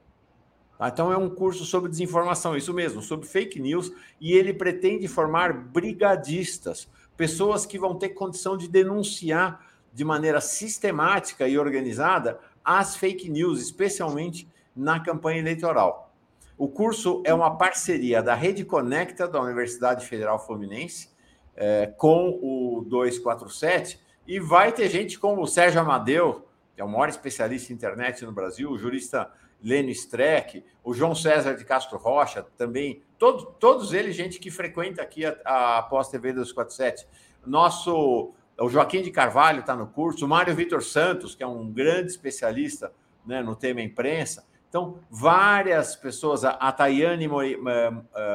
Tá? 0.78 0.88
Então, 0.88 1.12
é 1.12 1.16
um 1.16 1.28
curso 1.28 1.64
sobre 1.64 1.90
desinformação, 1.90 2.56
isso 2.56 2.72
mesmo, 2.72 3.00
sobre 3.02 3.26
fake 3.26 3.60
news, 3.60 3.92
e 4.20 4.32
ele 4.32 4.52
pretende 4.52 5.08
formar 5.08 5.52
brigadistas, 5.52 6.88
pessoas 7.16 7.64
que 7.64 7.78
vão 7.78 7.94
ter 7.94 8.10
condição 8.10 8.56
de 8.56 8.68
denunciar 8.68 9.64
de 9.92 10.04
maneira 10.04 10.40
sistemática 10.40 11.48
e 11.48 11.58
organizada 11.58 12.38
as 12.64 12.96
fake 12.96 13.30
news, 13.30 13.60
especialmente 13.60 14.48
na 14.74 15.00
campanha 15.00 15.38
eleitoral. 15.38 16.12
O 16.58 16.68
curso 16.68 17.22
é 17.24 17.32
uma 17.32 17.56
parceria 17.56 18.22
da 18.22 18.34
Rede 18.34 18.64
Conecta 18.64 19.28
da 19.28 19.40
Universidade 19.40 20.06
Federal 20.06 20.38
Fluminense 20.38 21.10
é, 21.54 21.86
com 21.96 22.38
o 22.42 22.84
247 22.86 24.00
e 24.26 24.40
vai 24.40 24.72
ter 24.72 24.88
gente 24.88 25.18
como 25.18 25.42
o 25.42 25.46
Sérgio 25.46 25.80
Amadeu, 25.80 26.46
que 26.74 26.80
é 26.80 26.84
o 26.84 26.88
maior 26.88 27.08
especialista 27.08 27.72
em 27.72 27.76
internet 27.76 28.24
no 28.24 28.32
Brasil, 28.32 28.76
jurista 28.78 29.30
Lênio 29.66 29.90
Streck, 29.90 30.64
o 30.84 30.94
João 30.94 31.12
César 31.12 31.54
de 31.54 31.64
Castro 31.64 31.98
Rocha, 31.98 32.46
também, 32.56 33.02
todo, 33.18 33.46
todos 33.58 33.92
eles, 33.92 34.14
gente 34.14 34.38
que 34.38 34.48
frequenta 34.48 35.02
aqui 35.02 35.26
a, 35.26 35.78
a 35.78 35.82
Pós 35.82 36.08
TV 36.08 36.32
247. 36.32 37.04
Nosso, 37.44 38.32
o 38.56 38.68
Joaquim 38.68 39.02
de 39.02 39.10
Carvalho 39.10 39.60
está 39.60 39.74
no 39.74 39.88
curso, 39.88 40.24
o 40.24 40.28
Mário 40.28 40.54
Vitor 40.54 40.84
Santos, 40.84 41.34
que 41.34 41.42
é 41.42 41.46
um 41.48 41.68
grande 41.68 42.12
especialista 42.12 42.92
né, 43.26 43.42
no 43.42 43.56
tema 43.56 43.82
imprensa. 43.82 44.46
Então, 44.68 45.00
várias 45.10 45.96
pessoas, 45.96 46.44
a, 46.44 46.70
Tayane 46.70 47.26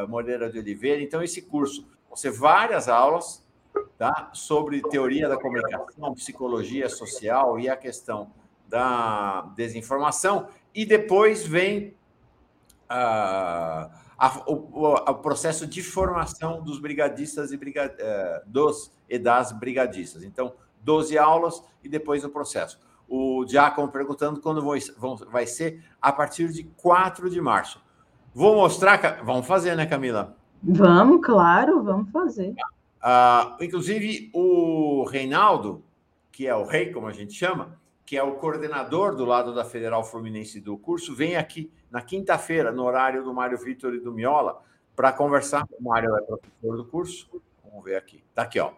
Moreira 0.10 0.52
de 0.52 0.60
Oliveira. 0.60 1.02
Então, 1.02 1.24
esse 1.24 1.44
curso, 1.44 1.88
você 2.10 2.30
várias 2.30 2.90
aulas 2.90 3.42
tá, 3.98 4.32
sobre 4.34 4.82
teoria 4.82 5.30
da 5.30 5.38
comunicação, 5.38 6.14
psicologia 6.14 6.90
social 6.90 7.58
e 7.58 7.70
a 7.70 7.78
questão 7.78 8.34
da 8.68 9.42
desinformação 9.56 10.48
e 10.74 10.86
depois 10.86 11.46
vem 11.46 11.96
uh, 12.90 13.92
a, 14.18 14.44
o, 14.48 14.94
o, 14.94 15.16
processo 15.16 15.66
de 15.66 15.82
formação 15.82 16.62
dos 16.62 16.80
brigadistas 16.80 17.52
e 17.52 17.58
brigad, 17.58 17.92
uh, 17.94 18.50
dos 18.50 18.92
e 19.10 19.18
das 19.18 19.52
brigadistas. 19.52 20.24
Então, 20.24 20.54
12 20.84 21.18
aulas 21.18 21.64
e 21.84 21.90
depois 21.90 22.24
o 22.24 22.30
processo. 22.30 22.80
O 23.08 23.44
Diácono 23.46 23.90
perguntando 23.90 24.40
quando 24.40 24.62
vão, 24.62 24.78
vão, 24.98 25.16
vai 25.16 25.46
ser 25.46 25.84
a 26.02 26.12
partir 26.12 26.50
de 26.50 26.64
4 26.64 27.30
de 27.30 27.42
março. 27.42 27.82
Vou 28.34 28.56
mostrar. 28.56 29.22
Vamos 29.24 29.46
fazer, 29.46 29.76
né, 29.76 29.86
Camila? 29.86 30.38
Vamos, 30.64 31.26
claro, 31.26 31.84
vamos 31.84 32.10
fazer. 32.12 32.52
Uh, 33.04 33.64
inclusive, 33.64 34.30
o 34.34 35.04
Reinaldo, 35.04 35.84
que 36.32 36.48
é 36.48 36.56
o 36.56 36.64
rei, 36.64 36.92
como 36.92 37.08
a 37.08 37.12
gente 37.12 37.34
chama, 37.34 37.78
que 38.12 38.18
é 38.18 38.24
o 38.24 38.34
coordenador 38.34 39.16
do 39.16 39.24
lado 39.24 39.56
da 39.56 39.64
Federal 39.64 40.04
Fluminense 40.04 40.60
do 40.60 40.78
curso, 40.78 41.16
vem 41.16 41.38
aqui 41.38 41.72
na 41.90 42.02
quinta-feira, 42.02 42.70
no 42.70 42.84
horário 42.84 43.24
do 43.24 43.34
Mário 43.34 43.58
Vitor 43.58 43.96
e 43.96 44.02
do 44.02 44.12
Miola, 44.12 44.62
para 44.94 45.14
conversar. 45.14 45.64
O 45.80 45.82
Mário 45.82 46.14
é 46.18 46.22
professor 46.24 46.76
do 46.76 46.84
curso. 46.84 47.30
Vamos 47.64 47.86
ver 47.86 47.96
aqui. 47.96 48.22
Está 48.30 48.42
aqui, 48.42 48.60
ó. 48.60 48.74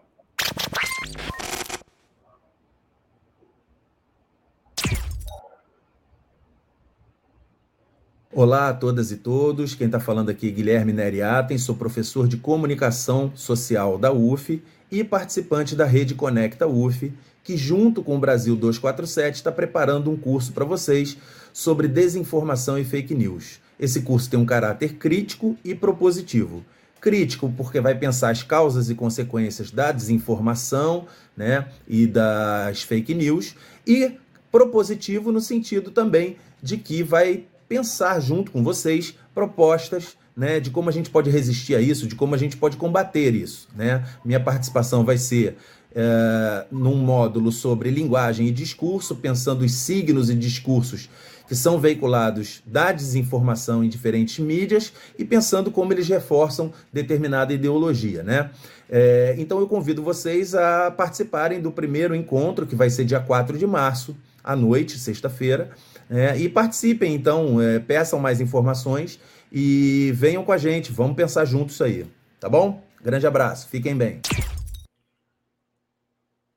Olá 8.32 8.68
a 8.68 8.74
todas 8.74 9.10
e 9.10 9.16
todos. 9.16 9.74
Quem 9.74 9.86
está 9.86 9.98
falando 9.98 10.30
aqui 10.30 10.46
é 10.46 10.52
Guilherme 10.52 10.92
Neriaten, 10.92 11.58
sou 11.58 11.74
professor 11.74 12.28
de 12.28 12.36
comunicação 12.36 13.32
social 13.34 13.98
da 13.98 14.12
UF 14.12 14.62
e 14.92 15.02
participante 15.02 15.74
da 15.74 15.86
Rede 15.86 16.14
Conecta 16.14 16.68
UF 16.68 17.12
que, 17.44 17.56
junto 17.56 18.02
com 18.02 18.16
o 18.16 18.18
Brasil 18.18 18.56
247, 18.56 19.36
está 19.36 19.52
preparando 19.52 20.10
um 20.10 20.16
curso 20.16 20.52
para 20.52 20.64
vocês 20.64 21.16
sobre 21.52 21.86
desinformação 21.86 22.78
e 22.78 22.84
fake 22.84 23.14
news. 23.14 23.60
Esse 23.78 24.00
curso 24.00 24.30
tem 24.30 24.40
um 24.40 24.46
caráter 24.46 24.94
crítico 24.94 25.56
e 25.62 25.74
propositivo. 25.74 26.64
Crítico, 27.00 27.52
porque 27.54 27.80
vai 27.82 27.94
pensar 27.94 28.30
as 28.30 28.42
causas 28.42 28.88
e 28.88 28.94
consequências 28.94 29.70
da 29.70 29.92
desinformação 29.92 31.06
né, 31.36 31.68
e 31.86 32.06
das 32.06 32.82
fake 32.82 33.14
news, 33.14 33.54
e 33.86 34.12
propositivo 34.50 35.30
no 35.30 35.40
sentido 35.40 35.90
também 35.90 36.38
de 36.62 36.78
que 36.78 37.02
vai 37.02 37.44
pensar 37.68 38.20
junto 38.20 38.50
com 38.50 38.64
vocês 38.64 39.14
propostas 39.34 40.16
né, 40.36 40.58
de 40.58 40.70
como 40.70 40.88
a 40.88 40.92
gente 40.92 41.10
pode 41.10 41.30
resistir 41.30 41.74
a 41.74 41.80
isso, 41.80 42.06
de 42.06 42.14
como 42.14 42.34
a 42.34 42.38
gente 42.38 42.56
pode 42.56 42.76
combater 42.76 43.34
isso. 43.34 43.68
Né? 43.74 44.04
Minha 44.24 44.40
participação 44.40 45.04
vai 45.04 45.18
ser 45.18 45.56
é, 45.94 46.66
num 46.70 46.96
módulo 46.96 47.52
sobre 47.52 47.90
linguagem 47.90 48.48
e 48.48 48.50
discurso, 48.50 49.16
pensando 49.16 49.64
os 49.64 49.72
signos 49.72 50.28
e 50.28 50.34
discursos 50.34 51.08
que 51.46 51.54
são 51.54 51.78
veiculados 51.78 52.62
da 52.66 52.90
desinformação 52.90 53.84
em 53.84 53.88
diferentes 53.88 54.38
mídias 54.38 54.92
e 55.18 55.24
pensando 55.24 55.70
como 55.70 55.92
eles 55.92 56.08
reforçam 56.08 56.72
determinada 56.92 57.52
ideologia, 57.52 58.22
né? 58.22 58.50
É, 58.88 59.34
então 59.38 59.60
eu 59.60 59.66
convido 59.66 60.02
vocês 60.02 60.54
a 60.54 60.90
participarem 60.90 61.60
do 61.60 61.70
primeiro 61.70 62.14
encontro, 62.14 62.66
que 62.66 62.74
vai 62.74 62.90
ser 62.90 63.04
dia 63.04 63.20
4 63.20 63.58
de 63.58 63.66
março, 63.66 64.16
à 64.42 64.54
noite, 64.54 64.98
sexta-feira, 64.98 65.70
é, 66.10 66.36
e 66.38 66.48
participem, 66.48 67.14
então, 67.14 67.60
é, 67.60 67.78
peçam 67.78 68.18
mais 68.18 68.40
informações 68.40 69.18
e 69.50 70.12
venham 70.14 70.44
com 70.44 70.52
a 70.52 70.58
gente, 70.58 70.92
vamos 70.92 71.16
pensar 71.16 71.44
juntos 71.44 71.80
aí, 71.80 72.06
tá 72.38 72.48
bom? 72.48 72.82
Grande 73.02 73.26
abraço, 73.26 73.68
fiquem 73.68 73.96
bem. 73.96 74.20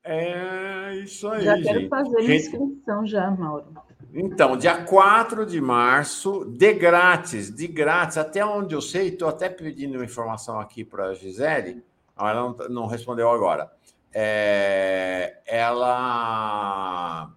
É 0.10 0.96
isso 1.04 1.28
aí. 1.28 1.44
Já 1.44 1.62
quero 1.62 1.80
gente. 1.82 1.90
fazer 1.90 2.18
a 2.18 2.36
inscrição 2.36 3.06
já, 3.06 3.30
Mauro. 3.32 3.66
Então, 4.14 4.56
dia 4.56 4.84
4 4.84 5.46
de 5.46 5.60
março, 5.60 6.46
de 6.46 6.74
grátis, 6.74 7.54
de 7.54 7.68
grátis, 7.68 8.18
até 8.18 8.44
onde 8.46 8.74
eu 8.74 8.82
sei, 8.82 9.10
estou 9.10 9.28
até 9.28 9.50
pedindo 9.50 10.02
informação 10.02 10.60
aqui 10.60 10.86
para 10.86 11.08
a 11.08 11.14
Gisele, 11.14 11.84
ela 12.18 12.34
não, 12.34 12.56
não 12.70 12.88
respondeu 12.88 13.30
agora. 13.30 13.70
É, 14.14 15.40
ela 15.46 17.32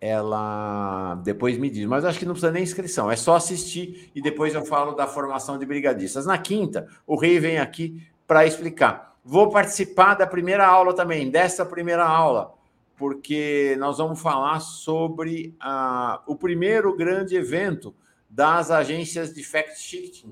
ela 0.00 1.14
depois 1.24 1.56
me 1.56 1.70
diz, 1.70 1.86
mas 1.86 2.04
acho 2.04 2.18
que 2.18 2.26
não 2.26 2.32
precisa 2.32 2.52
nem 2.52 2.62
inscrição, 2.62 3.10
é 3.10 3.16
só 3.16 3.36
assistir 3.36 4.10
e 4.14 4.20
depois 4.20 4.54
eu 4.54 4.64
falo 4.64 4.92
da 4.92 5.06
formação 5.06 5.58
de 5.58 5.64
brigadistas. 5.64 6.26
Na 6.26 6.36
quinta, 6.36 6.88
o 7.06 7.16
rei 7.16 7.38
vem 7.38 7.58
aqui 7.58 8.06
para 8.26 8.44
explicar. 8.46 9.13
Vou 9.24 9.48
participar 9.48 10.14
da 10.14 10.26
primeira 10.26 10.66
aula 10.66 10.94
também, 10.94 11.30
dessa 11.30 11.64
primeira 11.64 12.04
aula, 12.04 12.52
porque 12.94 13.74
nós 13.78 13.96
vamos 13.96 14.20
falar 14.20 14.60
sobre 14.60 15.56
ah, 15.58 16.22
o 16.26 16.36
primeiro 16.36 16.94
grande 16.94 17.34
evento 17.34 17.94
das 18.28 18.70
agências 18.70 19.32
de 19.32 19.42
fact-checking, 19.42 20.30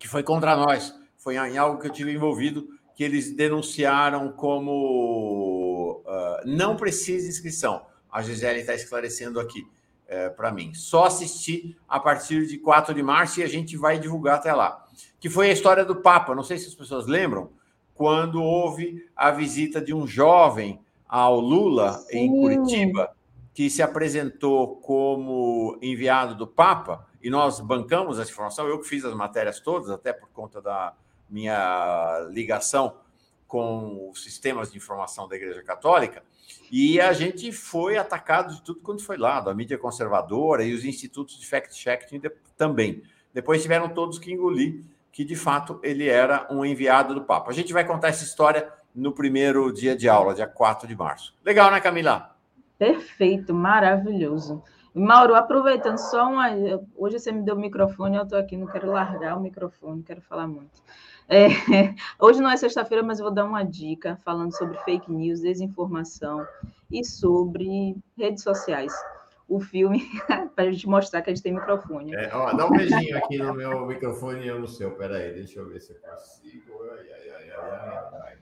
que 0.00 0.08
foi 0.08 0.24
contra 0.24 0.56
nós. 0.56 0.92
Foi 1.16 1.36
em 1.36 1.56
algo 1.56 1.80
que 1.80 1.86
eu 1.86 1.92
tive 1.92 2.12
envolvido, 2.12 2.66
que 2.96 3.04
eles 3.04 3.36
denunciaram 3.36 4.32
como 4.32 6.02
uh, 6.04 6.44
não 6.44 6.74
precisa 6.74 7.28
inscrição. 7.28 7.86
A 8.10 8.20
Gisele 8.20 8.60
está 8.60 8.74
esclarecendo 8.74 9.38
aqui 9.38 9.64
é, 10.08 10.28
para 10.28 10.50
mim. 10.50 10.74
Só 10.74 11.04
assistir 11.04 11.78
a 11.88 12.00
partir 12.00 12.46
de 12.46 12.58
4 12.58 12.92
de 12.92 13.02
março 13.02 13.38
e 13.38 13.42
a 13.44 13.48
gente 13.48 13.76
vai 13.76 13.98
divulgar 13.98 14.38
até 14.38 14.52
lá. 14.52 14.84
Que 15.20 15.30
foi 15.30 15.50
a 15.50 15.52
história 15.52 15.84
do 15.84 15.96
Papa. 15.96 16.34
Não 16.34 16.42
sei 16.42 16.58
se 16.58 16.66
as 16.66 16.74
pessoas 16.74 17.06
lembram 17.06 17.50
quando 18.02 18.42
houve 18.42 19.08
a 19.14 19.30
visita 19.30 19.80
de 19.80 19.94
um 19.94 20.08
jovem 20.08 20.80
ao 21.08 21.38
Lula 21.38 21.92
Sim. 21.92 22.18
em 22.18 22.28
Curitiba, 22.28 23.14
que 23.54 23.70
se 23.70 23.80
apresentou 23.80 24.74
como 24.78 25.78
enviado 25.80 26.34
do 26.34 26.44
Papa, 26.44 27.06
e 27.22 27.30
nós 27.30 27.60
bancamos 27.60 28.18
essa 28.18 28.28
informação, 28.28 28.66
eu 28.66 28.80
que 28.80 28.88
fiz 28.88 29.04
as 29.04 29.14
matérias 29.14 29.60
todas, 29.60 29.88
até 29.88 30.12
por 30.12 30.28
conta 30.30 30.60
da 30.60 30.94
minha 31.30 32.26
ligação 32.32 32.96
com 33.46 34.10
os 34.10 34.24
sistemas 34.24 34.72
de 34.72 34.78
informação 34.78 35.28
da 35.28 35.36
Igreja 35.36 35.62
Católica, 35.62 36.24
e 36.72 37.00
a 37.00 37.12
gente 37.12 37.52
foi 37.52 37.96
atacado 37.96 38.52
de 38.52 38.62
tudo 38.62 38.80
quando 38.80 39.00
foi 39.00 39.16
lá, 39.16 39.40
da 39.40 39.54
mídia 39.54 39.78
conservadora 39.78 40.64
e 40.64 40.74
os 40.74 40.84
institutos 40.84 41.38
de 41.38 41.46
fact-checking 41.46 42.20
também. 42.56 43.00
Depois 43.32 43.62
tiveram 43.62 43.90
todos 43.90 44.18
que 44.18 44.32
engolir 44.32 44.82
que 45.12 45.24
de 45.24 45.36
fato 45.36 45.78
ele 45.82 46.08
era 46.08 46.48
um 46.50 46.64
enviado 46.64 47.14
do 47.14 47.22
Papa. 47.22 47.50
A 47.50 47.54
gente 47.54 47.72
vai 47.72 47.84
contar 47.86 48.08
essa 48.08 48.24
história 48.24 48.72
no 48.94 49.12
primeiro 49.12 49.70
dia 49.72 49.94
de 49.94 50.08
aula, 50.08 50.34
dia 50.34 50.46
4 50.46 50.88
de 50.88 50.96
março. 50.96 51.34
Legal, 51.44 51.70
né, 51.70 51.80
Camila? 51.80 52.34
Perfeito, 52.78 53.54
maravilhoso. 53.54 54.62
Mauro, 54.94 55.34
aproveitando 55.34 55.98
só 55.98 56.28
uma. 56.28 56.48
Hoje 56.96 57.18
você 57.18 57.30
me 57.30 57.42
deu 57.42 57.54
o 57.54 57.60
microfone, 57.60 58.16
eu 58.16 58.24
estou 58.24 58.38
aqui, 58.38 58.56
não 58.56 58.66
quero 58.66 58.90
largar 58.90 59.36
o 59.36 59.40
microfone, 59.40 60.02
quero 60.02 60.20
falar 60.22 60.46
muito. 60.46 60.82
É, 61.28 61.46
hoje 62.18 62.40
não 62.40 62.50
é 62.50 62.56
sexta-feira, 62.56 63.02
mas 63.02 63.18
eu 63.18 63.24
vou 63.24 63.34
dar 63.34 63.44
uma 63.44 63.62
dica 63.62 64.18
falando 64.24 64.56
sobre 64.56 64.76
fake 64.78 65.10
news, 65.10 65.40
desinformação 65.40 66.46
e 66.90 67.04
sobre 67.04 67.96
redes 68.18 68.42
sociais. 68.42 68.92
O 69.48 69.60
filme, 69.60 70.02
para 70.54 70.64
a 70.64 70.72
gente 70.72 70.88
mostrar 70.88 71.22
que 71.22 71.30
a 71.30 71.34
gente 71.34 71.42
tem 71.42 71.52
microfone. 71.52 72.14
É, 72.14 72.30
ó, 72.32 72.52
dá 72.52 72.66
um 72.66 72.70
beijinho 72.70 73.16
aqui 73.18 73.38
no 73.38 73.54
meu 73.54 73.86
microfone 73.86 74.44
e 74.44 74.48
eu 74.48 74.60
no 74.60 74.68
seu. 74.68 74.92
Peraí, 74.92 75.34
deixa 75.34 75.60
eu 75.60 75.68
ver 75.68 75.80
se 75.80 75.92
eu 75.92 76.00
consigo. 76.00 76.72
Ai, 76.90 77.06
ai, 77.12 77.30
ai, 77.30 77.50
ai, 77.50 78.12
ai. 78.26 78.36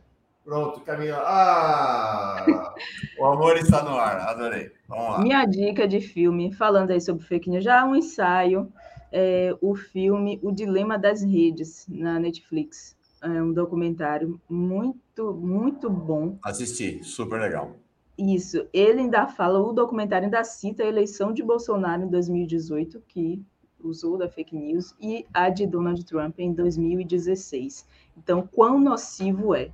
Pronto, 0.44 0.80
Camila. 0.80 1.22
Ah! 1.24 2.74
O 3.18 3.24
amor 3.26 3.57
está 3.57 3.84
no 3.84 3.96
ar, 3.96 4.20
adorei. 4.20 4.72
Vamos 4.88 5.12
lá. 5.12 5.20
Minha 5.20 5.44
dica 5.44 5.86
de 5.86 6.01
filme, 6.01 6.53
falando 6.53 6.90
aí 6.90 7.01
sobre 7.01 7.24
fake 7.24 7.51
news, 7.51 7.62
já 7.62 7.80
é 7.80 7.84
um 7.84 7.94
ensaio, 7.94 8.72
é, 9.12 9.55
o 9.61 9.74
filme 9.74 10.40
O 10.42 10.51
Dilema 10.51 10.98
das 10.98 11.22
Redes, 11.22 11.86
na 11.88 12.18
Netflix. 12.18 12.96
É 13.22 13.42
um 13.42 13.53
documentário 13.53 14.40
muito, 14.48 15.34
muito 15.34 15.90
bom. 15.90 16.38
Assisti, 16.42 17.05
super 17.05 17.38
legal. 17.38 17.76
Isso, 18.21 18.68
ele 18.71 19.01
ainda 19.01 19.27
fala, 19.27 19.59
o 19.59 19.73
documentário 19.73 20.27
ainda 20.27 20.45
cita 20.45 20.83
a 20.83 20.87
eleição 20.87 21.33
de 21.33 21.43
Bolsonaro 21.43 22.03
em 22.03 22.09
2018, 22.09 23.03
que 23.09 23.43
usou 23.83 24.18
da 24.18 24.29
fake 24.29 24.55
news, 24.55 24.95
e 25.01 25.27
a 25.33 25.49
de 25.49 25.66
Donald 25.66 26.05
Trump 26.05 26.39
em 26.39 26.53
2016. 26.53 27.87
Então, 28.18 28.47
quão 28.47 28.79
nocivo 28.79 29.55
é. 29.55 29.71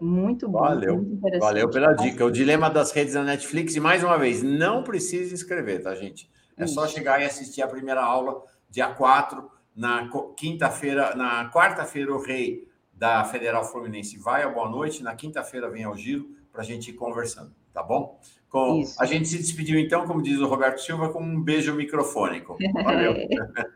Muito 0.00 0.48
bom. 0.48 0.58
Valeu. 0.58 0.96
Muito 0.96 1.38
Valeu 1.38 1.70
pela 1.70 1.92
dica. 1.92 2.24
O 2.24 2.30
dilema 2.30 2.68
das 2.68 2.90
redes 2.90 3.14
da 3.14 3.22
Netflix. 3.22 3.76
E 3.76 3.80
mais 3.80 4.02
uma 4.02 4.18
vez, 4.18 4.42
não 4.42 4.82
precisa 4.82 5.32
inscrever, 5.32 5.80
tá, 5.80 5.94
gente? 5.94 6.28
É 6.56 6.64
Isso. 6.64 6.74
só 6.74 6.88
chegar 6.88 7.20
e 7.20 7.24
assistir 7.24 7.62
a 7.62 7.68
primeira 7.68 8.02
aula, 8.02 8.42
dia 8.68 8.92
4, 8.92 9.48
na 9.74 10.08
quinta-feira, 10.36 11.14
na 11.14 11.48
quarta-feira, 11.48 12.12
o 12.12 12.20
rei 12.20 12.68
da 12.92 13.24
Federal 13.24 13.64
Fluminense 13.64 14.18
vai 14.18 14.42
ao 14.42 14.52
Boa 14.52 14.68
Noite, 14.68 15.02
na 15.02 15.14
quinta-feira 15.14 15.70
vem 15.70 15.84
ao 15.84 15.96
Giro 15.96 16.28
para 16.52 16.62
a 16.62 16.64
gente 16.64 16.90
ir 16.90 16.94
conversando, 16.94 17.52
tá 17.74 17.82
bom? 17.82 18.18
Com... 18.48 18.80
Isso. 18.80 19.02
A 19.02 19.04
gente 19.04 19.28
se 19.28 19.36
despediu, 19.36 19.78
então, 19.78 20.06
como 20.06 20.22
diz 20.22 20.38
o 20.38 20.46
Roberto 20.46 20.80
Silva, 20.80 21.10
com 21.10 21.22
um 21.22 21.42
beijo 21.42 21.74
microfônico. 21.74 22.56
Valeu. 22.72 23.14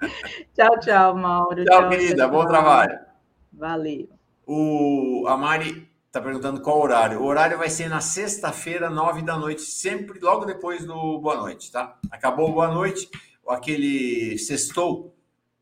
tchau, 0.56 0.80
tchau, 0.80 1.16
Mauro. 1.16 1.64
Tchau, 1.64 1.80
tchau 1.80 1.88
querida. 1.90 2.28
Bom 2.28 2.46
trabalho. 2.46 2.98
Valeu. 3.52 4.08
O, 4.46 5.26
a 5.26 5.36
Mari 5.36 5.88
Está 6.08 6.22
perguntando 6.22 6.62
qual 6.62 6.80
horário. 6.80 7.20
O 7.20 7.26
horário 7.26 7.58
vai 7.58 7.68
ser 7.68 7.86
na 7.90 8.00
sexta-feira, 8.00 8.88
nove 8.88 9.20
da 9.20 9.36
noite, 9.36 9.60
sempre 9.60 10.18
logo 10.18 10.46
depois 10.46 10.86
do 10.86 11.20
Boa 11.20 11.36
Noite, 11.36 11.70
tá? 11.70 11.98
Acabou 12.10 12.48
o 12.48 12.54
Boa 12.54 12.68
Noite, 12.68 13.10
aquele 13.46 14.38
sextou 14.38 15.14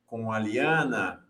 com 0.06 0.30
a 0.30 0.38
Liana 0.38 1.20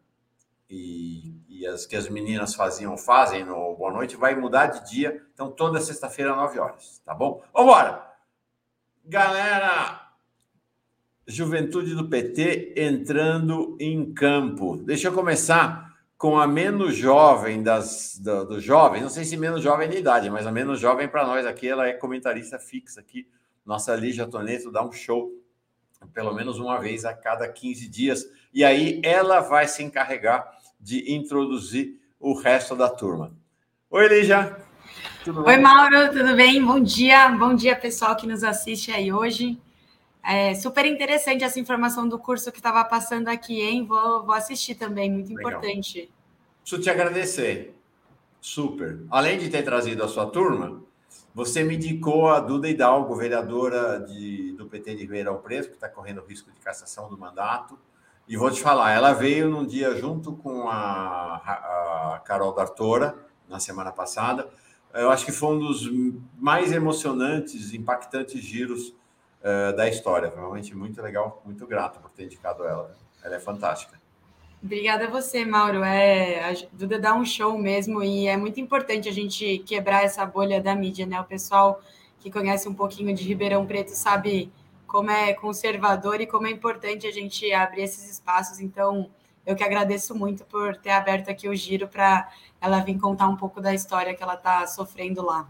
e, 0.68 1.35
e, 1.56 1.66
as 1.66 1.86
que 1.86 1.96
as 1.96 2.08
meninas 2.08 2.54
faziam, 2.54 2.96
fazem 2.98 3.44
no 3.44 3.74
Boa 3.76 3.92
Noite, 3.92 4.16
vai 4.16 4.34
mudar 4.34 4.66
de 4.66 4.90
dia. 4.90 5.22
Então, 5.32 5.50
toda 5.50 5.80
sexta-feira, 5.80 6.36
nove 6.36 6.58
horas, 6.58 7.00
tá 7.04 7.14
bom? 7.14 7.42
Vambora! 7.54 8.04
Galera, 9.04 10.02
Juventude 11.26 11.94
do 11.94 12.08
PT 12.08 12.74
entrando 12.76 13.76
em 13.80 14.12
campo. 14.12 14.76
Deixa 14.76 15.08
eu 15.08 15.12
começar 15.12 15.96
com 16.18 16.38
a 16.38 16.46
menos 16.46 16.96
jovem 16.96 17.62
das 17.62 18.18
do, 18.18 18.44
dos 18.44 18.62
jovens, 18.62 19.02
não 19.02 19.10
sei 19.10 19.24
se 19.24 19.36
menos 19.36 19.62
jovem 19.62 19.88
de 19.88 19.98
idade, 19.98 20.30
mas 20.30 20.46
a 20.46 20.52
menos 20.52 20.80
jovem 20.80 21.08
para 21.08 21.26
nós 21.26 21.46
aqui, 21.46 21.68
ela 21.68 21.86
é 21.86 21.92
comentarista 21.92 22.58
fixa 22.58 23.00
aqui. 23.00 23.28
Nossa 23.64 23.94
Lígia 23.94 24.26
Toneto 24.26 24.70
dá 24.70 24.84
um 24.84 24.92
show 24.92 25.30
pelo 26.12 26.32
menos 26.34 26.58
uma 26.58 26.78
vez 26.78 27.04
a 27.04 27.14
cada 27.14 27.48
15 27.48 27.88
dias, 27.88 28.24
e 28.52 28.64
aí 28.64 29.00
ela 29.04 29.40
vai 29.40 29.66
se 29.66 29.82
encarregar 29.82 30.55
de 30.86 31.12
introduzir 31.12 31.98
o 32.20 32.32
resto 32.32 32.76
da 32.76 32.88
turma. 32.88 33.32
Oi, 33.90 34.06
Lígia. 34.06 34.56
Oi? 35.26 35.56
Mauro, 35.56 36.12
tudo 36.12 36.36
bem? 36.36 36.64
Bom 36.64 36.78
dia, 36.78 37.28
bom 37.30 37.56
dia, 37.56 37.74
pessoal 37.74 38.14
que 38.14 38.24
nos 38.24 38.44
assiste 38.44 38.92
aí 38.92 39.12
hoje. 39.12 39.60
É 40.22 40.54
super 40.54 40.86
interessante 40.86 41.42
essa 41.42 41.58
informação 41.58 42.08
do 42.08 42.16
curso 42.20 42.52
que 42.52 42.58
estava 42.58 42.84
passando 42.84 43.26
aqui, 43.26 43.60
hein? 43.60 43.84
Vou, 43.84 44.24
vou 44.24 44.32
assistir 44.32 44.76
também, 44.76 45.10
muito 45.10 45.34
Legal. 45.34 45.54
importante. 45.54 46.08
Preciso 46.60 46.80
te 46.80 46.88
agradecer. 46.88 47.74
Super. 48.40 49.00
Além 49.10 49.40
de 49.40 49.48
ter 49.48 49.64
trazido 49.64 50.04
a 50.04 50.08
sua 50.08 50.26
turma, 50.26 50.80
você 51.34 51.64
me 51.64 51.74
indicou 51.74 52.28
a 52.28 52.38
Duda 52.38 52.68
Hidalgo, 52.68 53.16
vereadora 53.16 53.98
de, 53.98 54.52
do 54.52 54.66
PT 54.66 54.94
de 54.94 55.02
Ribeirão 55.02 55.38
Preto, 55.38 55.68
que 55.68 55.74
está 55.74 55.88
correndo 55.88 56.24
risco 56.24 56.52
de 56.52 56.60
cassação 56.60 57.08
do 57.08 57.18
mandato. 57.18 57.76
E 58.28 58.36
vou 58.36 58.50
te 58.50 58.60
falar, 58.60 58.92
ela 58.92 59.12
veio 59.12 59.48
num 59.48 59.64
dia 59.64 59.94
junto 59.94 60.32
com 60.32 60.68
a, 60.68 61.36
a 62.14 62.22
Carol 62.24 62.52
D'Artora, 62.52 63.14
na 63.48 63.60
semana 63.60 63.92
passada. 63.92 64.48
Eu 64.92 65.10
acho 65.10 65.24
que 65.24 65.32
foi 65.32 65.54
um 65.54 65.58
dos 65.58 65.88
mais 66.36 66.72
emocionantes, 66.72 67.72
impactantes 67.72 68.42
giros 68.42 68.88
uh, 68.88 69.76
da 69.76 69.88
história. 69.88 70.32
Realmente 70.34 70.74
muito 70.74 71.00
legal, 71.00 71.42
muito 71.44 71.66
grato 71.66 72.00
por 72.00 72.10
ter 72.10 72.24
indicado 72.24 72.64
ela. 72.64 72.96
Ela 73.22 73.36
é 73.36 73.40
fantástica. 73.40 74.00
Obrigada 74.62 75.06
a 75.06 75.10
você, 75.10 75.44
Mauro. 75.44 75.84
É, 75.84 76.50
a 76.50 76.54
Duda 76.72 76.98
dá 76.98 77.14
um 77.14 77.24
show 77.24 77.56
mesmo 77.58 78.02
e 78.02 78.26
é 78.26 78.36
muito 78.36 78.58
importante 78.58 79.08
a 79.08 79.12
gente 79.12 79.58
quebrar 79.58 80.02
essa 80.02 80.24
bolha 80.24 80.60
da 80.60 80.74
mídia, 80.74 81.06
né? 81.06 81.20
O 81.20 81.24
pessoal 81.24 81.80
que 82.18 82.30
conhece 82.30 82.68
um 82.68 82.74
pouquinho 82.74 83.14
de 83.14 83.22
Ribeirão 83.22 83.66
Preto 83.66 83.90
sabe 83.90 84.50
como 84.86 85.10
é 85.10 85.32
conservador 85.34 86.20
e 86.20 86.26
como 86.26 86.46
é 86.46 86.50
importante 86.50 87.06
a 87.06 87.12
gente 87.12 87.52
abrir 87.52 87.82
esses 87.82 88.10
espaços. 88.10 88.60
Então, 88.60 89.10
eu 89.44 89.54
que 89.54 89.62
agradeço 89.62 90.14
muito 90.14 90.44
por 90.44 90.76
ter 90.76 90.90
aberto 90.90 91.30
aqui 91.30 91.48
o 91.48 91.54
giro 91.54 91.86
para 91.86 92.28
ela 92.60 92.80
vir 92.80 92.98
contar 92.98 93.28
um 93.28 93.36
pouco 93.36 93.60
da 93.60 93.74
história 93.74 94.14
que 94.14 94.22
ela 94.22 94.34
está 94.34 94.66
sofrendo 94.66 95.24
lá. 95.24 95.48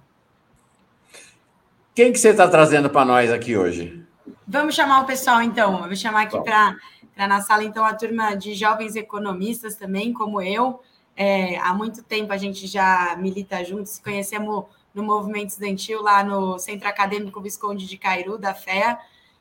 Quem 1.95 2.12
que 2.12 2.18
você 2.18 2.30
está 2.30 2.47
trazendo 2.47 2.91
para 2.91 3.07
nós 3.07 3.32
aqui 3.32 3.57
hoje? 3.57 4.05
Vamos 4.47 4.74
chamar 4.74 5.01
o 5.01 5.07
pessoal, 5.07 5.41
então. 5.41 5.80
Eu 5.80 5.87
vou 5.87 5.97
chamar 5.97 6.22
aqui 6.22 6.39
para 6.43 6.76
na 7.16 7.41
sala, 7.41 7.64
então, 7.64 7.84
a 7.84 7.95
turma 7.95 8.34
de 8.34 8.55
jovens 8.55 8.97
economistas 8.97 9.76
também, 9.76 10.12
como 10.12 10.43
eu. 10.43 10.82
É, 11.16 11.57
há 11.59 11.72
muito 11.72 12.03
tempo 12.03 12.30
a 12.32 12.37
gente 12.37 12.66
já 12.66 13.16
milita 13.16 13.64
juntos, 13.64 13.99
conhecemos 13.99 14.66
no 14.95 15.03
movimento 15.03 15.49
estudantil 15.49 16.03
lá 16.03 16.22
no 16.22 16.59
Centro 16.59 16.87
Acadêmico 16.87 17.41
Visconde 17.41 17.87
de 17.87 17.97
Cairu, 17.97 18.37
da 18.37 18.53
FEA. 18.53 18.99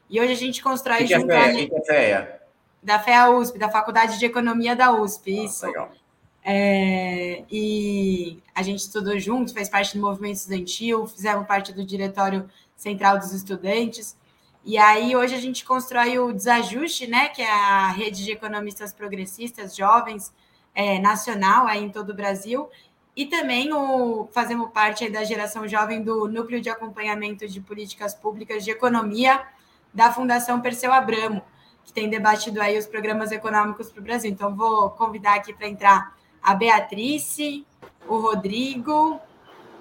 E 0.10 0.20
hoje 0.20 0.32
a 0.32 0.36
gente 0.36 0.62
constrói 0.62 1.00
que 1.00 1.08
junto... 1.08 1.28
Que 1.28 1.34
é 1.34 1.54
FEA? 1.54 1.70
É 1.72 1.82
FEA? 1.86 2.42
Da 2.82 3.00
FEA 3.00 3.32
USP, 3.32 3.58
da 3.58 3.70
Faculdade 3.70 4.20
de 4.20 4.26
Economia 4.26 4.76
da 4.76 4.92
USP, 4.92 5.40
ah, 5.40 5.44
isso. 5.44 5.66
Legal. 5.66 5.92
É, 6.48 7.44
e 7.50 8.38
a 8.54 8.62
gente 8.62 8.80
estudou 8.80 9.18
junto, 9.18 9.52
fez 9.52 9.68
parte 9.68 9.98
do 9.98 10.02
movimento 10.02 10.36
estudantil, 10.36 11.08
fizemos 11.08 11.48
parte 11.48 11.74
do 11.74 11.84
diretório 11.84 12.48
central 12.76 13.18
dos 13.18 13.34
estudantes. 13.34 14.16
E 14.64 14.78
aí 14.78 15.16
hoje 15.16 15.34
a 15.34 15.40
gente 15.40 15.66
constrói 15.66 16.20
o 16.20 16.32
Desajuste, 16.32 17.08
né, 17.08 17.30
que 17.30 17.42
é 17.42 17.52
a 17.52 17.88
rede 17.88 18.24
de 18.24 18.32
economistas 18.32 18.94
progressistas 18.94 19.76
jovens 19.76 20.32
é, 20.76 21.00
nacional 21.00 21.66
aí 21.66 21.84
em 21.84 21.90
todo 21.90 22.12
o 22.12 22.16
Brasil. 22.16 22.70
E 23.16 23.26
também 23.26 23.74
o, 23.74 24.28
fazemos 24.32 24.70
parte 24.72 25.10
da 25.10 25.24
geração 25.24 25.68
jovem 25.68 26.04
do 26.04 26.28
Núcleo 26.28 26.62
de 26.62 26.70
Acompanhamento 26.70 27.48
de 27.48 27.60
Políticas 27.60 28.14
Públicas 28.14 28.64
de 28.64 28.70
Economia 28.70 29.42
da 29.96 30.12
Fundação 30.12 30.60
Perseu 30.60 30.92
Abramo, 30.92 31.42
que 31.86 31.94
tem 31.94 32.10
debatido 32.10 32.62
aí 32.62 32.78
os 32.78 32.86
programas 32.86 33.32
econômicos 33.32 33.90
para 33.90 34.02
o 34.02 34.04
Brasil. 34.04 34.30
Então, 34.30 34.54
vou 34.54 34.90
convidar 34.92 35.36
aqui 35.36 35.54
para 35.54 35.68
entrar 35.68 36.14
a 36.44 36.54
Beatrice, 36.54 37.66
o 38.08 38.18
Rodrigo, 38.18 39.20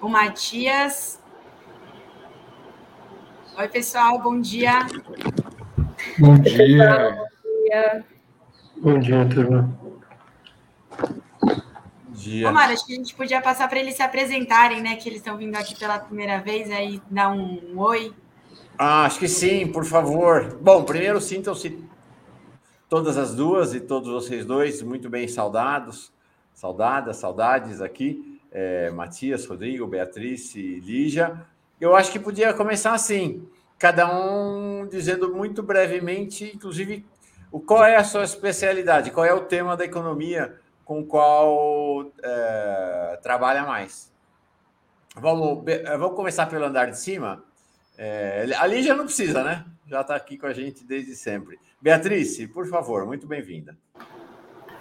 o 0.01 0.07
Matias. 0.07 1.21
Oi, 3.57 3.67
pessoal, 3.67 4.17
bom 4.19 4.39
dia. 4.39 4.79
Bom 6.17 6.37
dia. 6.39 7.27
Bom 7.35 7.63
dia, 7.63 8.05
bom 8.77 8.99
dia 8.99 9.29
turma. 9.29 9.79
Dia. 12.09 12.49
Omar, 12.49 12.71
acho 12.71 12.85
que 12.85 12.93
a 12.93 12.95
gente 12.95 13.13
podia 13.13 13.41
passar 13.41 13.67
para 13.67 13.79
eles 13.79 13.95
se 13.95 14.01
apresentarem, 14.01 14.81
né? 14.81 14.95
Que 14.95 15.09
eles 15.09 15.19
estão 15.19 15.37
vindo 15.37 15.55
aqui 15.55 15.77
pela 15.77 15.99
primeira 15.99 16.39
vez, 16.39 16.71
aí 16.71 17.01
dar 17.09 17.29
um, 17.29 17.73
um 17.73 17.79
oi. 17.79 18.13
Ah, 18.77 19.05
acho 19.05 19.19
que 19.19 19.27
sim, 19.27 19.67
por 19.67 19.85
favor. 19.85 20.57
Bom, 20.61 20.83
primeiro 20.83 21.21
sintam-se 21.21 21.83
todas 22.89 23.17
as 23.17 23.33
duas 23.33 23.73
e 23.73 23.79
todos 23.79 24.09
vocês 24.09 24.45
dois 24.45 24.81
muito 24.81 25.09
bem 25.09 25.27
saudados 25.27 26.13
saudadas, 26.55 27.17
saudades 27.17 27.81
aqui, 27.81 28.39
é, 28.49 28.89
Matias, 28.89 29.45
Rodrigo, 29.45 29.85
Beatriz 29.85 30.55
e 30.55 30.79
Lígia. 30.79 31.45
Eu 31.79 31.95
acho 31.95 32.11
que 32.11 32.17
podia 32.17 32.53
começar 32.53 32.93
assim, 32.93 33.47
cada 33.77 34.07
um 34.09 34.87
dizendo 34.87 35.35
muito 35.35 35.61
brevemente, 35.61 36.49
inclusive, 36.55 37.05
o, 37.51 37.59
qual 37.59 37.83
é 37.83 37.97
a 37.97 38.03
sua 38.03 38.23
especialidade, 38.23 39.11
qual 39.11 39.25
é 39.25 39.33
o 39.33 39.41
tema 39.41 39.75
da 39.75 39.83
economia 39.83 40.55
com 40.85 41.01
o 41.01 41.05
qual 41.05 42.09
é, 42.23 43.19
trabalha 43.21 43.63
mais. 43.63 44.13
Vamos, 45.15 45.63
vamos 45.97 46.15
começar 46.15 46.45
pelo 46.45 46.65
andar 46.65 46.89
de 46.89 46.97
cima. 46.97 47.43
É, 47.97 48.47
a 48.57 48.67
Lígia 48.67 48.95
não 48.95 49.05
precisa, 49.05 49.43
né? 49.43 49.65
já 49.87 50.01
está 50.01 50.15
aqui 50.15 50.37
com 50.37 50.47
a 50.47 50.53
gente 50.53 50.83
desde 50.83 51.15
sempre. 51.15 51.59
Beatriz, 51.81 52.37
por 52.47 52.67
favor, 52.67 53.05
muito 53.05 53.27
bem-vinda. 53.27 53.77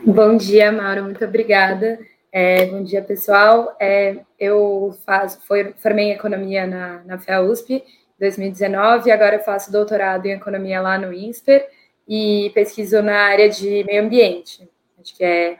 Bom 0.00 0.36
dia, 0.36 0.72
Mauro, 0.72 1.04
muito 1.04 1.24
obrigada. 1.24 1.98
É, 2.32 2.66
bom 2.66 2.82
dia, 2.82 3.02
pessoal. 3.02 3.76
É, 3.78 4.20
eu 4.38 4.96
faço, 5.04 5.40
formei 5.76 6.12
economia 6.12 6.66
na, 6.66 7.04
na 7.04 7.18
FEA-USP 7.18 7.74
em 7.74 7.82
2019 8.18 9.08
e 9.08 9.12
agora 9.12 9.38
faço 9.38 9.70
doutorado 9.70 10.26
em 10.26 10.32
economia 10.32 10.80
lá 10.80 10.98
no 10.98 11.12
INSPER 11.12 11.68
e 12.08 12.50
pesquiso 12.54 13.02
na 13.02 13.16
área 13.16 13.48
de 13.48 13.84
meio 13.84 14.02
ambiente. 14.02 14.68
Acho 15.00 15.16
que 15.16 15.24
é, 15.24 15.58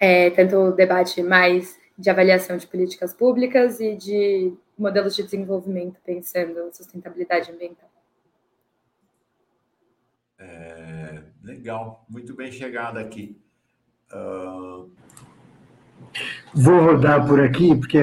é 0.00 0.30
tanto 0.30 0.56
o 0.56 0.72
debate 0.72 1.22
mais 1.22 1.76
de 1.98 2.08
avaliação 2.08 2.56
de 2.56 2.66
políticas 2.66 3.12
públicas 3.12 3.80
e 3.80 3.94
de 3.96 4.52
modelos 4.78 5.16
de 5.16 5.22
desenvolvimento 5.22 5.98
pensando 6.04 6.70
sustentabilidade 6.72 7.50
ambiental. 7.50 7.90
É, 10.38 11.22
legal, 11.42 12.04
muito 12.08 12.34
bem 12.34 12.52
chegada 12.52 13.00
aqui. 13.00 13.36
Uh... 14.12 14.90
Vou 16.54 16.80
rodar 16.80 17.26
por 17.26 17.40
aqui, 17.40 17.74
porque 17.76 18.00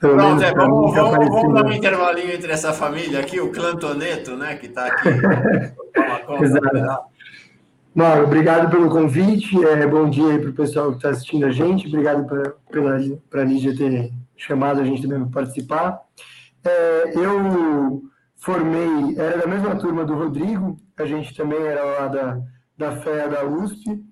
pelo 0.00 0.16
Pronto, 0.16 0.36
menos. 0.36 0.42
É, 0.42 0.52
vamos, 0.54 0.94
vamos, 0.94 1.28
vamos, 1.28 1.54
dar 1.54 1.66
um 1.66 1.72
intervalinho 1.72 2.32
entre 2.32 2.52
essa 2.52 2.72
família 2.72 3.20
aqui, 3.20 3.38
o 3.38 3.52
Clantoneto, 3.52 4.36
né, 4.36 4.56
que 4.56 4.66
está 4.66 4.86
aqui. 4.86 5.08
Exato. 6.42 7.14
Mauro, 7.94 8.24
obrigado 8.24 8.70
pelo 8.70 8.90
convite. 8.90 9.64
É, 9.64 9.86
bom 9.86 10.10
dia 10.10 10.32
aí 10.32 10.38
para 10.38 10.50
o 10.50 10.54
pessoal 10.54 10.90
que 10.90 10.96
está 10.96 11.10
assistindo 11.10 11.46
a 11.46 11.50
gente. 11.50 11.86
Obrigado 11.86 12.26
pela 12.70 12.96
a 12.96 13.44
Lídia 13.44 13.76
ter 13.76 14.10
chamado 14.36 14.80
a 14.80 14.84
gente 14.84 15.02
também 15.02 15.20
para 15.20 15.42
participar. 15.42 16.00
É, 16.64 17.12
eu 17.16 18.02
formei, 18.36 19.18
era 19.18 19.38
da 19.38 19.46
mesma 19.46 19.76
turma 19.76 20.04
do 20.04 20.14
Rodrigo, 20.14 20.76
a 20.96 21.04
gente 21.04 21.34
também 21.34 21.60
era 21.62 21.82
lá 21.82 22.08
da, 22.08 22.40
da 22.76 22.96
FEA 22.96 23.28
da 23.28 23.44
USP, 23.44 24.02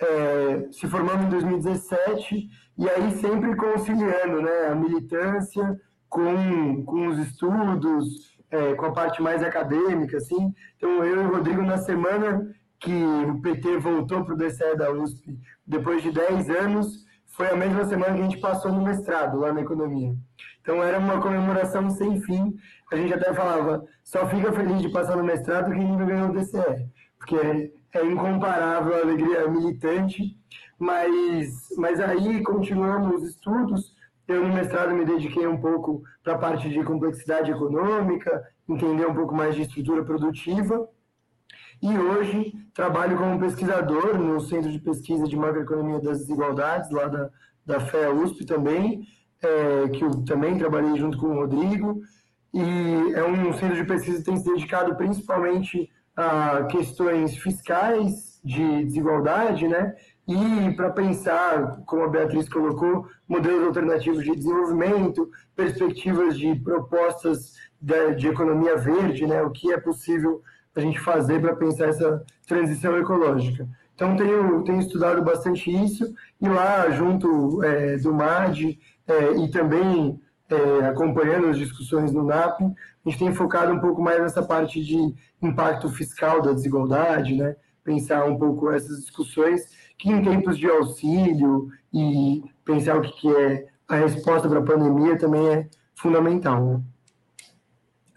é, 0.00 0.68
se 0.72 0.86
formamos 0.86 1.26
em 1.26 1.30
2017, 1.30 2.48
e 2.78 2.88
aí 2.88 3.10
sempre 3.12 3.54
conciliando 3.56 4.42
né, 4.42 4.68
a 4.70 4.74
militância 4.74 5.78
com, 6.08 6.84
com 6.84 7.08
os 7.08 7.18
estudos, 7.18 8.36
é, 8.50 8.74
com 8.74 8.86
a 8.86 8.92
parte 8.92 9.22
mais 9.22 9.42
acadêmica, 9.42 10.16
assim. 10.16 10.52
Então, 10.76 11.04
eu 11.04 11.22
e 11.22 11.26
o 11.26 11.30
Rodrigo, 11.30 11.62
na 11.62 11.78
semana 11.78 12.50
que 12.80 12.92
o 12.92 13.40
PT 13.40 13.78
voltou 13.78 14.24
para 14.24 14.34
o 14.34 14.36
DCE 14.36 14.76
da 14.76 14.90
USP, 14.90 15.38
depois 15.66 16.02
de 16.02 16.10
10 16.10 16.50
anos, 16.50 17.04
foi 17.30 17.48
a 17.48 17.56
mesma 17.56 17.84
semana 17.84 18.14
que 18.14 18.20
a 18.20 18.24
gente 18.24 18.38
passou 18.38 18.72
no 18.72 18.82
mestrado, 18.82 19.38
lá 19.38 19.52
na 19.52 19.60
economia. 19.60 20.14
Então, 20.60 20.82
era 20.82 20.98
uma 20.98 21.20
comemoração 21.20 21.88
sem 21.90 22.20
fim, 22.20 22.54
a 22.92 22.96
gente 22.96 23.14
até 23.14 23.32
falava, 23.32 23.84
só 24.04 24.26
fica 24.28 24.52
feliz 24.52 24.82
de 24.82 24.90
passar 24.90 25.16
no 25.16 25.24
mestrado 25.24 25.72
quem 25.72 25.86
ainda 25.86 26.04
ganhou 26.04 26.28
o 26.28 26.32
DCE, 26.32 26.88
porque 27.18 27.36
é, 27.36 27.70
é 27.94 28.04
incomparável 28.04 28.94
a 28.94 29.00
alegria 29.00 29.48
militante, 29.48 30.36
mas, 30.78 31.68
mas 31.76 32.00
aí 32.00 32.42
continuamos 32.42 33.22
os 33.22 33.30
estudos, 33.30 33.94
eu 34.26 34.46
no 34.46 34.54
mestrado 34.54 34.94
me 34.94 35.04
dediquei 35.04 35.46
um 35.46 35.60
pouco 35.60 36.02
para 36.22 36.34
a 36.34 36.38
parte 36.38 36.68
de 36.68 36.82
complexidade 36.84 37.50
econômica, 37.50 38.44
entender 38.68 39.06
um 39.06 39.14
pouco 39.14 39.34
mais 39.34 39.54
de 39.54 39.62
estrutura 39.62 40.04
produtiva, 40.04 40.88
e 41.82 41.98
hoje 41.98 42.52
trabalho 42.74 43.16
como 43.16 43.40
pesquisador 43.40 44.18
no 44.18 44.40
Centro 44.40 44.70
de 44.70 44.78
Pesquisa 44.78 45.24
de 45.24 45.36
Macroeconomia 45.36 46.00
das 46.00 46.18
Desigualdades, 46.18 46.90
lá 46.90 47.06
da, 47.06 47.30
da 47.64 47.80
FEA 47.80 48.12
USP 48.12 48.44
também, 48.44 49.06
é, 49.42 49.88
que 49.88 50.04
eu 50.04 50.10
também 50.24 50.58
trabalhei 50.58 50.96
junto 50.96 51.18
com 51.18 51.28
o 51.28 51.34
Rodrigo, 51.34 52.02
e 52.52 53.14
é 53.14 53.24
um 53.24 53.52
centro 53.54 53.76
de 53.76 53.84
pesquisa 53.84 54.18
que 54.18 54.24
tem 54.24 54.36
se 54.36 54.44
dedicado 54.44 54.94
principalmente 54.96 55.90
a 56.16 56.64
questões 56.64 57.36
fiscais 57.36 58.40
de 58.44 58.84
desigualdade, 58.84 59.68
né? 59.68 59.94
E 60.26 60.72
para 60.74 60.90
pensar, 60.90 61.82
como 61.86 62.02
a 62.02 62.08
Beatriz 62.08 62.48
colocou, 62.48 63.06
modelos 63.28 63.66
alternativos 63.66 64.24
de 64.24 64.34
desenvolvimento, 64.34 65.30
perspectivas 65.56 66.38
de 66.38 66.54
propostas 66.56 67.54
de, 67.80 68.14
de 68.16 68.28
economia 68.28 68.76
verde, 68.76 69.26
né? 69.26 69.42
O 69.42 69.50
que 69.50 69.72
é 69.72 69.80
possível 69.80 70.42
a 70.80 70.84
gente 70.84 70.98
fazer 70.98 71.40
para 71.40 71.54
pensar 71.54 71.88
essa 71.88 72.24
transição 72.46 72.96
ecológica. 72.96 73.68
Então, 73.94 74.16
tenho, 74.16 74.64
tenho 74.64 74.80
estudado 74.80 75.22
bastante 75.22 75.70
isso, 75.70 76.14
e 76.40 76.48
lá, 76.48 76.90
junto 76.90 77.62
é, 77.62 77.98
do 77.98 78.14
MAD, 78.14 78.78
é, 79.06 79.32
e 79.36 79.50
também 79.50 80.18
é, 80.48 80.86
acompanhando 80.86 81.48
as 81.48 81.58
discussões 81.58 82.12
no 82.12 82.24
NAP, 82.24 82.62
a 82.62 83.08
gente 83.08 83.18
tem 83.18 83.34
focado 83.34 83.72
um 83.72 83.80
pouco 83.80 84.00
mais 84.00 84.20
nessa 84.20 84.42
parte 84.42 84.82
de 84.82 85.14
impacto 85.42 85.88
fiscal 85.90 86.42
da 86.42 86.52
desigualdade, 86.52 87.34
né? 87.34 87.56
pensar 87.84 88.24
um 88.24 88.38
pouco 88.38 88.70
essas 88.70 89.00
discussões 89.00 89.62
que 89.98 90.10
em 90.10 90.22
tempos 90.22 90.58
de 90.58 90.68
auxílio 90.68 91.68
e 91.92 92.42
pensar 92.64 92.96
o 92.96 93.02
que 93.02 93.34
é 93.34 93.66
a 93.88 93.96
resposta 93.96 94.48
para 94.48 94.60
a 94.60 94.64
pandemia 94.64 95.18
também 95.18 95.48
é 95.48 95.68
fundamental. 95.94 96.64
Né? 96.64 96.82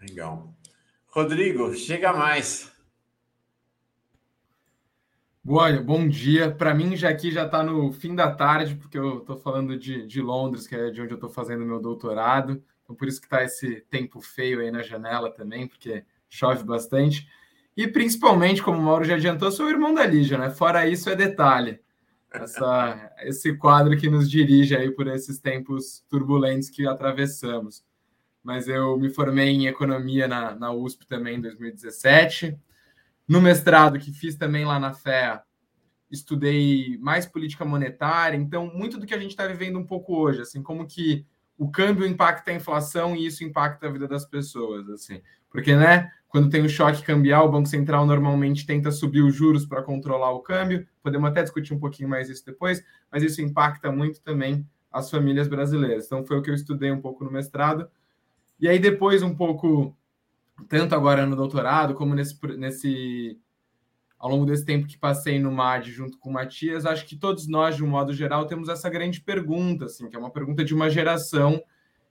Legal. 0.00 0.53
Rodrigo, 1.14 1.72
chega 1.76 2.12
mais. 2.12 2.72
Olha, 5.46 5.80
bom 5.80 6.08
dia. 6.08 6.50
Para 6.50 6.74
mim, 6.74 6.96
já 6.96 7.08
aqui 7.08 7.30
já 7.30 7.46
está 7.46 7.62
no 7.62 7.92
fim 7.92 8.16
da 8.16 8.32
tarde, 8.32 8.74
porque 8.74 8.98
eu 8.98 9.18
estou 9.18 9.36
falando 9.36 9.78
de, 9.78 10.04
de 10.08 10.20
Londres, 10.20 10.66
que 10.66 10.74
é 10.74 10.90
de 10.90 11.00
onde 11.00 11.12
eu 11.12 11.16
estou 11.16 11.30
fazendo 11.30 11.64
meu 11.64 11.80
doutorado. 11.80 12.60
Então, 12.82 12.96
por 12.96 13.06
isso 13.06 13.20
que 13.20 13.28
está 13.28 13.44
esse 13.44 13.80
tempo 13.82 14.20
feio 14.20 14.58
aí 14.58 14.72
na 14.72 14.82
janela 14.82 15.30
também, 15.30 15.68
porque 15.68 16.04
chove 16.28 16.64
bastante. 16.64 17.28
E 17.76 17.86
principalmente, 17.86 18.60
como 18.60 18.80
o 18.80 18.82
Mauro 18.82 19.04
já 19.04 19.14
adiantou, 19.14 19.52
sou 19.52 19.66
o 19.66 19.70
irmão 19.70 19.94
da 19.94 20.04
Lígia, 20.04 20.36
né? 20.36 20.50
Fora 20.50 20.84
isso, 20.88 21.08
é 21.08 21.14
detalhe. 21.14 21.78
Essa, 22.32 23.12
esse 23.20 23.56
quadro 23.56 23.96
que 23.96 24.10
nos 24.10 24.28
dirige 24.28 24.76
aí 24.76 24.90
por 24.90 25.06
esses 25.06 25.38
tempos 25.38 26.04
turbulentos 26.08 26.70
que 26.70 26.88
atravessamos. 26.88 27.84
Mas 28.44 28.68
eu 28.68 28.96
me 28.98 29.08
formei 29.08 29.48
em 29.48 29.66
economia 29.66 30.28
na, 30.28 30.54
na 30.54 30.70
USP 30.70 31.06
também 31.06 31.38
em 31.38 31.40
2017 31.40 32.56
no 33.26 33.40
mestrado 33.40 33.98
que 33.98 34.12
fiz 34.12 34.36
também 34.36 34.64
lá 34.64 34.78
na 34.78 34.92
FEA, 34.92 35.42
estudei 36.10 36.98
mais 36.98 37.26
política 37.26 37.64
monetária, 37.64 38.36
então 38.36 38.70
muito 38.72 38.98
do 38.98 39.06
que 39.06 39.14
a 39.14 39.18
gente 39.18 39.30
está 39.30 39.46
vivendo 39.46 39.78
um 39.78 39.86
pouco 39.86 40.14
hoje, 40.16 40.42
assim, 40.42 40.62
como 40.62 40.86
que 40.86 41.26
o 41.56 41.70
câmbio 41.70 42.06
impacta 42.06 42.50
a 42.50 42.54
inflação 42.54 43.16
e 43.16 43.26
isso 43.26 43.44
impacta 43.44 43.86
a 43.86 43.90
vida 43.90 44.06
das 44.06 44.24
pessoas, 44.24 44.88
assim. 44.90 45.22
Porque, 45.50 45.74
né, 45.74 46.10
quando 46.28 46.50
tem 46.50 46.62
um 46.62 46.68
choque 46.68 47.02
cambial, 47.02 47.46
o 47.46 47.50
Banco 47.50 47.68
Central 47.68 48.04
normalmente 48.06 48.66
tenta 48.66 48.90
subir 48.90 49.22
os 49.22 49.34
juros 49.34 49.64
para 49.64 49.82
controlar 49.82 50.32
o 50.32 50.40
câmbio. 50.40 50.86
Podemos 51.00 51.30
até 51.30 51.42
discutir 51.42 51.72
um 51.72 51.78
pouquinho 51.78 52.08
mais 52.08 52.28
isso 52.28 52.44
depois, 52.44 52.84
mas 53.10 53.22
isso 53.22 53.40
impacta 53.40 53.90
muito 53.92 54.20
também 54.20 54.68
as 54.90 55.08
famílias 55.08 55.46
brasileiras. 55.46 56.06
Então 56.06 56.26
foi 56.26 56.36
o 56.36 56.42
que 56.42 56.50
eu 56.50 56.54
estudei 56.54 56.90
um 56.90 57.00
pouco 57.00 57.24
no 57.24 57.30
mestrado. 57.30 57.88
E 58.60 58.68
aí 58.68 58.78
depois 58.78 59.22
um 59.22 59.34
pouco 59.34 59.96
tanto 60.68 60.94
agora 60.94 61.26
no 61.26 61.36
doutorado, 61.36 61.94
como 61.94 62.14
nesse, 62.14 62.38
nesse 62.56 63.38
ao 64.18 64.30
longo 64.30 64.46
desse 64.46 64.64
tempo 64.64 64.86
que 64.86 64.96
passei 64.96 65.38
no 65.38 65.52
MAD 65.52 65.90
junto 65.90 66.18
com 66.18 66.30
o 66.30 66.32
Matias, 66.32 66.86
acho 66.86 67.06
que 67.06 67.16
todos 67.16 67.46
nós, 67.46 67.76
de 67.76 67.84
um 67.84 67.88
modo 67.88 68.12
geral, 68.12 68.46
temos 68.46 68.68
essa 68.68 68.88
grande 68.88 69.20
pergunta, 69.20 69.84
assim, 69.86 70.08
que 70.08 70.16
é 70.16 70.18
uma 70.18 70.30
pergunta 70.30 70.64
de 70.64 70.74
uma 70.74 70.88
geração, 70.88 71.62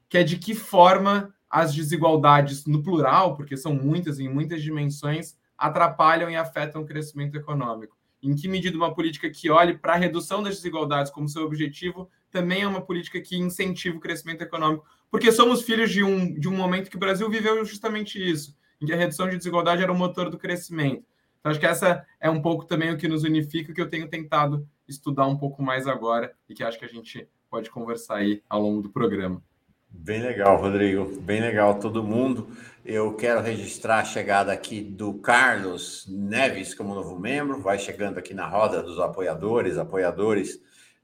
que 0.07 0.17
é 0.17 0.23
de 0.23 0.37
que 0.37 0.53
forma 0.53 1.33
as 1.49 1.73
desigualdades 1.73 2.65
no 2.65 2.83
plural, 2.83 3.35
porque 3.35 3.57
são 3.57 3.73
muitas 3.73 4.19
em 4.19 4.27
muitas 4.27 4.61
dimensões, 4.61 5.37
atrapalham 5.57 6.29
e 6.29 6.35
afetam 6.35 6.81
o 6.81 6.85
crescimento 6.85 7.35
econômico. 7.35 7.97
Em 8.21 8.35
que 8.35 8.47
medida 8.47 8.77
uma 8.77 8.93
política 8.93 9.29
que 9.29 9.49
olhe 9.49 9.77
para 9.77 9.93
a 9.93 9.97
redução 9.97 10.41
das 10.41 10.55
desigualdades 10.55 11.11
como 11.11 11.27
seu 11.27 11.43
objetivo 11.43 12.09
também 12.31 12.61
é 12.61 12.67
uma 12.67 12.81
política 12.81 13.21
que 13.21 13.37
incentiva 13.37 13.97
o 13.97 13.99
crescimento 13.99 14.41
econômico, 14.41 14.85
porque 15.13 15.31
somos 15.31 15.61
filhos 15.61 15.91
de 15.91 16.03
um, 16.03 16.33
de 16.33 16.49
um 16.49 16.55
momento 16.55 16.89
que 16.89 16.95
o 16.95 16.99
Brasil 16.99 17.29
viveu 17.29 17.63
justamente 17.63 18.17
isso, 18.17 18.57
em 18.81 18.87
que 18.87 18.93
a 18.93 18.95
redução 18.95 19.29
de 19.29 19.37
desigualdade 19.37 19.83
era 19.83 19.91
o 19.91 19.95
motor 19.95 20.27
do 20.27 20.39
crescimento. 20.39 21.05
Então, 21.39 21.51
acho 21.51 21.59
que 21.59 21.67
essa 21.67 22.03
é 22.19 22.31
um 22.31 22.41
pouco 22.41 22.65
também 22.65 22.91
o 22.91 22.97
que 22.97 23.07
nos 23.07 23.23
unifica, 23.23 23.71
que 23.71 23.79
eu 23.79 23.87
tenho 23.87 24.07
tentado 24.07 24.67
estudar 24.87 25.27
um 25.27 25.37
pouco 25.37 25.61
mais 25.61 25.85
agora 25.85 26.33
e 26.49 26.55
que 26.55 26.63
acho 26.63 26.79
que 26.79 26.85
a 26.85 26.89
gente 26.89 27.29
pode 27.47 27.69
conversar 27.69 28.15
aí 28.15 28.41
ao 28.49 28.59
longo 28.59 28.81
do 28.81 28.89
programa. 28.89 29.39
Bem 29.87 30.19
legal, 30.23 30.59
Rodrigo. 30.59 31.05
Bem 31.21 31.41
legal 31.41 31.77
todo 31.77 32.03
mundo. 32.03 32.47
Eu 32.83 33.13
quero 33.13 33.39
registrar 33.39 33.99
a 33.99 34.05
chegada 34.05 34.51
aqui 34.51 34.81
do 34.81 35.13
Carlos 35.19 36.07
Neves 36.09 36.73
como 36.73 36.95
novo 36.95 37.19
membro. 37.19 37.61
Vai 37.61 37.77
chegando 37.77 38.17
aqui 38.17 38.33
na 38.33 38.47
roda 38.47 38.81
dos 38.81 38.99
apoiadores, 38.99 39.77
apoiadores 39.77 40.59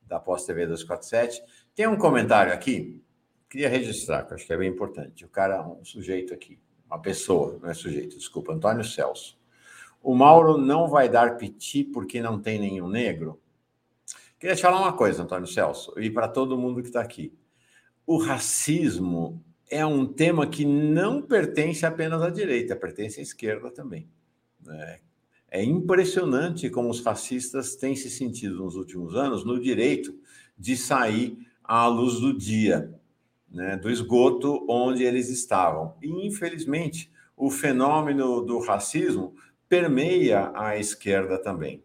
da 0.07 0.19
Pós 0.19 0.45
TV 0.45 0.65
247. 0.65 1.43
Tem 1.75 1.87
um 1.87 1.95
comentário 1.95 2.51
aqui 2.51 3.03
queria 3.49 3.67
registrar, 3.67 4.25
que 4.25 4.33
acho 4.33 4.45
que 4.45 4.53
é 4.53 4.57
bem 4.57 4.69
importante. 4.69 5.25
O 5.25 5.29
cara, 5.29 5.67
um 5.67 5.83
sujeito 5.83 6.33
aqui, 6.33 6.59
uma 6.85 6.99
pessoa, 6.99 7.57
não 7.61 7.69
é 7.69 7.73
sujeito, 7.73 8.17
desculpa, 8.17 8.53
Antônio 8.53 8.83
Celso. 8.83 9.37
O 10.01 10.15
Mauro 10.15 10.57
não 10.57 10.87
vai 10.87 11.09
dar 11.09 11.37
piti 11.37 11.83
porque 11.83 12.21
não 12.21 12.39
tem 12.39 12.59
nenhum 12.59 12.87
negro? 12.87 13.41
Queria 14.39 14.55
te 14.55 14.61
falar 14.61 14.79
uma 14.79 14.93
coisa, 14.93 15.23
Antônio 15.23 15.47
Celso, 15.47 15.93
e 15.99 16.09
para 16.09 16.27
todo 16.27 16.57
mundo 16.57 16.81
que 16.81 16.87
está 16.87 17.01
aqui. 17.01 17.33
O 18.05 18.17
racismo 18.17 19.43
é 19.69 19.85
um 19.85 20.05
tema 20.05 20.47
que 20.47 20.63
não 20.63 21.21
pertence 21.21 21.85
apenas 21.85 22.21
à 22.21 22.29
direita, 22.29 22.75
pertence 22.75 23.19
à 23.19 23.23
esquerda 23.23 23.69
também. 23.69 24.09
Né? 24.63 24.99
É 25.51 25.63
impressionante 25.63 26.69
como 26.69 26.89
os 26.89 26.99
fascistas 26.99 27.75
têm 27.75 27.95
se 27.95 28.09
sentido 28.09 28.63
nos 28.63 28.75
últimos 28.75 29.15
anos 29.15 29.43
no 29.43 29.59
direito 29.59 30.17
de 30.57 30.77
sair 30.77 31.37
à 31.63 31.87
luz 31.87 32.19
do 32.19 32.35
dia, 32.35 32.98
né, 33.51 33.77
do 33.77 33.89
esgoto 33.89 34.65
onde 34.69 35.03
eles 35.03 35.29
estavam. 35.29 35.95
E, 36.01 36.27
infelizmente, 36.27 37.11
o 37.35 37.49
fenômeno 37.49 38.41
do 38.41 38.59
racismo 38.59 39.33
permeia 39.67 40.51
a 40.53 40.77
esquerda 40.77 41.37
também. 41.37 41.83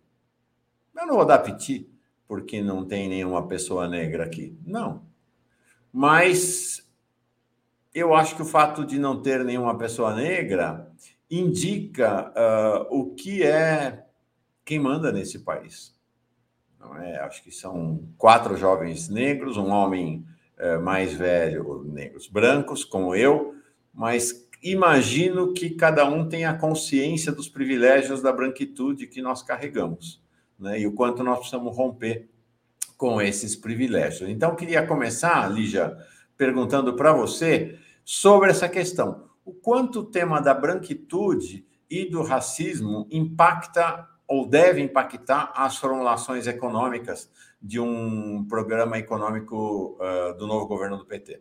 Eu 0.97 1.07
não 1.07 1.17
vou 1.17 1.27
dar 1.27 1.39
piti 1.39 1.89
porque 2.27 2.63
não 2.63 2.85
tem 2.85 3.09
nenhuma 3.09 3.47
pessoa 3.47 3.89
negra 3.89 4.25
aqui. 4.25 4.57
Não. 4.65 5.03
Mas 5.93 6.89
eu 7.95 8.15
acho 8.15 8.35
que 8.35 8.43
o 8.43 8.47
fato 8.47 8.85
de 8.85 8.99
não 8.99 9.23
ter 9.23 9.45
nenhuma 9.45 9.77
pessoa 9.79 10.15
negra 10.15 10.91
indica 11.31 12.33
uh, 12.33 12.97
o 12.97 13.15
que 13.15 13.43
é 13.43 14.05
quem 14.65 14.79
manda 14.79 15.13
nesse 15.13 15.41
país. 15.41 15.95
Não 16.79 16.97
é? 16.97 17.19
Acho 17.19 17.43
que 17.43 17.51
são 17.51 18.09
quatro 18.19 18.57
jovens 18.57 19.09
negros, 19.09 19.57
um 19.57 19.71
homem 19.71 20.27
uh, 20.59 20.81
mais 20.81 21.13
velho, 21.15 21.85
negros 21.85 22.29
brancos, 22.29 22.85
como 22.85 23.15
eu, 23.15 23.55
mas 23.93 24.49
imagino 24.63 25.53
que 25.53 25.71
cada 25.71 26.05
um 26.07 26.29
tenha 26.29 26.55
consciência 26.55 27.31
dos 27.31 27.49
privilégios 27.49 28.23
da 28.23 28.33
branquitude 28.33 29.07
que 29.07 29.21
nós 29.21 29.43
carregamos, 29.43 30.23
né? 30.59 30.81
e 30.81 30.87
o 30.87 30.93
quanto 30.93 31.23
nós 31.23 31.39
precisamos 31.39 31.77
romper 31.77 32.29
com 32.97 33.21
esses 33.21 33.55
privilégios. 33.55 34.29
Então, 34.31 34.57
queria 34.57 34.87
começar, 34.87 35.51
Lígia, 35.53 35.97
perguntando 36.37 36.95
para 36.95 37.13
você 37.13 37.79
sobre 38.05 38.51
essa 38.51 38.69
questão 38.69 39.29
o 39.45 39.53
quanto 39.53 40.01
o 40.01 40.05
tema 40.05 40.41
da 40.41 40.55
branquitude 40.55 41.67
e 41.91 42.07
do 42.07 42.23
racismo 42.23 43.07
impacta 43.11 44.09
ou 44.27 44.49
deve 44.49 44.81
impactar 44.81 45.53
as 45.55 45.77
formulações 45.77 46.47
econômicas 46.47 47.31
de 47.65 47.81
um 47.81 48.45
programa 48.45 48.99
econômico 48.99 49.97
uh, 49.99 50.37
do 50.37 50.47
novo 50.47 50.67
governo 50.67 50.99
do 50.99 51.07
PT. 51.07 51.41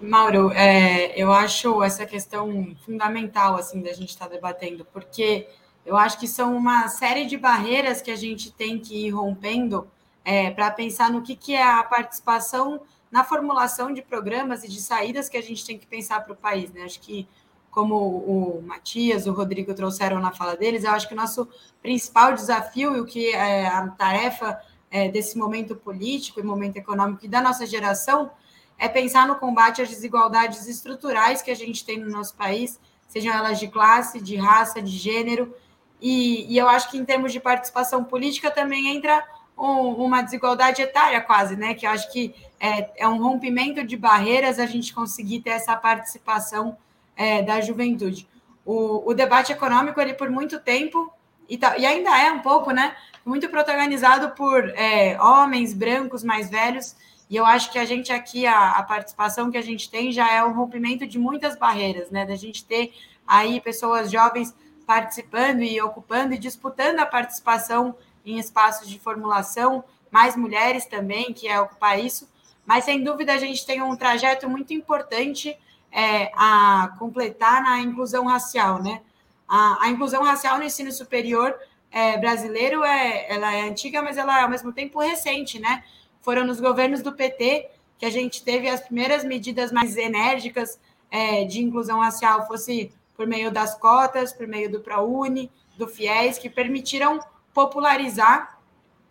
Mauro, 0.00 0.50
é, 0.50 1.14
eu 1.14 1.30
acho 1.30 1.80
essa 1.84 2.04
questão 2.04 2.74
fundamental 2.84 3.54
assim 3.54 3.80
da 3.80 3.92
gente 3.92 4.08
estar 4.08 4.26
tá 4.26 4.34
debatendo, 4.34 4.84
porque 4.92 5.46
eu 5.86 5.96
acho 5.96 6.18
que 6.18 6.26
são 6.26 6.56
uma 6.56 6.88
série 6.88 7.26
de 7.26 7.36
barreiras 7.36 8.02
que 8.02 8.10
a 8.10 8.16
gente 8.16 8.52
tem 8.52 8.80
que 8.80 9.06
ir 9.06 9.10
rompendo 9.10 9.88
é, 10.24 10.50
para 10.50 10.68
pensar 10.72 11.12
no 11.12 11.22
que, 11.22 11.36
que 11.36 11.54
é 11.54 11.62
a 11.62 11.84
participação 11.84 12.80
na 13.08 13.22
formulação 13.22 13.92
de 13.92 14.02
programas 14.02 14.64
e 14.64 14.68
de 14.68 14.80
saídas 14.80 15.28
que 15.28 15.36
a 15.36 15.42
gente 15.42 15.64
tem 15.64 15.78
que 15.78 15.86
pensar 15.86 16.24
para 16.24 16.32
o 16.32 16.36
país. 16.36 16.72
Né? 16.72 16.82
Acho 16.82 17.00
que, 17.00 17.28
como 17.70 17.94
o 17.96 18.62
Matias, 18.62 19.26
o 19.26 19.32
Rodrigo 19.32 19.72
trouxeram 19.74 20.20
na 20.20 20.32
fala 20.32 20.56
deles, 20.56 20.84
eu 20.84 20.90
acho 20.90 21.06
que 21.06 21.14
o 21.14 21.16
nosso 21.16 21.48
principal 21.80 22.34
desafio 22.34 22.96
e 22.96 23.00
o 23.00 23.06
que 23.06 23.28
é 23.28 23.66
a 23.66 23.86
tarefa 23.88 24.60
é, 24.90 25.08
desse 25.08 25.38
momento 25.38 25.76
político 25.76 26.40
e 26.40 26.42
momento 26.42 26.76
econômico 26.76 27.24
e 27.24 27.28
da 27.28 27.40
nossa 27.40 27.64
geração 27.64 28.30
é 28.76 28.88
pensar 28.88 29.28
no 29.28 29.36
combate 29.36 29.82
às 29.82 29.88
desigualdades 29.88 30.66
estruturais 30.66 31.42
que 31.42 31.50
a 31.50 31.54
gente 31.54 31.84
tem 31.84 31.98
no 31.98 32.10
nosso 32.10 32.34
país, 32.34 32.80
sejam 33.06 33.32
elas 33.32 33.58
de 33.58 33.68
classe, 33.68 34.20
de 34.20 34.36
raça, 34.36 34.80
de 34.80 34.90
gênero. 34.90 35.54
E, 36.00 36.50
e 36.52 36.56
eu 36.56 36.66
acho 36.66 36.90
que 36.90 36.96
em 36.96 37.04
termos 37.04 37.30
de 37.30 37.38
participação 37.38 38.02
política 38.02 38.50
também 38.50 38.88
entra 38.88 39.22
um, 39.56 40.04
uma 40.04 40.22
desigualdade 40.22 40.80
etária 40.80 41.20
quase, 41.20 41.56
né? 41.56 41.74
Que 41.74 41.86
eu 41.86 41.90
acho 41.90 42.10
que 42.10 42.34
é, 42.58 43.02
é, 43.04 43.06
um 43.06 43.22
rompimento 43.22 43.84
de 43.84 43.96
barreiras 43.98 44.58
a 44.58 44.64
gente 44.64 44.94
conseguir 44.94 45.40
ter 45.40 45.50
essa 45.50 45.76
participação 45.76 46.76
é, 47.20 47.42
da 47.42 47.60
juventude. 47.60 48.26
O, 48.64 49.10
o, 49.10 49.12
debate 49.12 49.52
econômico, 49.52 50.00
ele 50.00 50.14
por 50.14 50.30
muito 50.30 50.58
tempo, 50.58 51.12
e, 51.46 51.58
tá, 51.58 51.76
e 51.76 51.84
ainda 51.84 52.18
é 52.18 52.32
um 52.32 52.40
pouco, 52.40 52.70
né? 52.70 52.96
Muito 53.26 53.46
protagonizado 53.50 54.30
por 54.30 54.70
é, 54.70 55.20
homens 55.20 55.74
brancos 55.74 56.24
mais 56.24 56.48
velhos, 56.48 56.96
e 57.28 57.36
eu 57.36 57.44
acho 57.44 57.70
que 57.70 57.78
a 57.78 57.84
gente 57.84 58.10
aqui, 58.10 58.46
a, 58.46 58.70
a 58.70 58.82
participação 58.82 59.50
que 59.50 59.58
a 59.58 59.62
gente 59.62 59.90
tem 59.90 60.10
já 60.10 60.32
é 60.32 60.42
o 60.42 60.54
rompimento 60.54 61.06
de 61.06 61.18
muitas 61.18 61.58
barreiras, 61.58 62.10
né? 62.10 62.24
Da 62.24 62.36
gente 62.36 62.64
ter 62.64 62.94
aí 63.26 63.60
pessoas 63.60 64.10
jovens 64.10 64.54
participando 64.86 65.60
e 65.60 65.78
ocupando 65.82 66.32
e 66.32 66.38
disputando 66.38 67.00
a 67.00 67.06
participação 67.06 67.94
em 68.24 68.38
espaços 68.38 68.88
de 68.88 68.98
formulação, 68.98 69.84
mais 70.10 70.34
mulheres 70.36 70.86
também, 70.86 71.34
que 71.34 71.46
é 71.46 71.60
ocupar 71.60 72.02
isso, 72.02 72.26
mas 72.64 72.84
sem 72.84 73.04
dúvida 73.04 73.34
a 73.34 73.38
gente 73.38 73.66
tem 73.66 73.82
um 73.82 73.94
trajeto 73.94 74.48
muito 74.48 74.72
importante 74.72 75.54
é, 75.92 76.30
a 76.34 76.94
completar 76.98 77.62
na 77.62 77.80
inclusão 77.80 78.26
racial, 78.26 78.82
né? 78.82 79.00
A, 79.48 79.84
a 79.84 79.88
inclusão 79.88 80.22
racial 80.22 80.58
no 80.58 80.64
ensino 80.64 80.92
superior 80.92 81.54
é, 81.90 82.16
brasileiro 82.18 82.84
é, 82.84 83.26
ela 83.32 83.52
é 83.52 83.62
antiga, 83.62 84.00
mas 84.00 84.16
ela 84.16 84.38
é 84.38 84.42
ao 84.42 84.48
mesmo 84.48 84.72
tempo 84.72 85.00
recente, 85.00 85.58
né? 85.58 85.82
Foram 86.20 86.46
nos 86.46 86.60
governos 86.60 87.02
do 87.02 87.12
PT 87.12 87.68
que 87.98 88.06
a 88.06 88.10
gente 88.10 88.42
teve 88.42 88.68
as 88.68 88.80
primeiras 88.80 89.24
medidas 89.24 89.70
mais 89.72 89.96
enérgicas 89.96 90.78
é, 91.10 91.44
de 91.44 91.60
inclusão 91.60 92.00
racial, 92.00 92.46
fosse 92.46 92.92
por 93.14 93.26
meio 93.26 93.50
das 93.50 93.74
cotas, 93.74 94.32
por 94.32 94.46
meio 94.46 94.70
do 94.70 94.80
ProUni, 94.80 95.50
do 95.76 95.86
FIES, 95.86 96.38
que 96.38 96.48
permitiram 96.48 97.20
popularizar, 97.52 98.58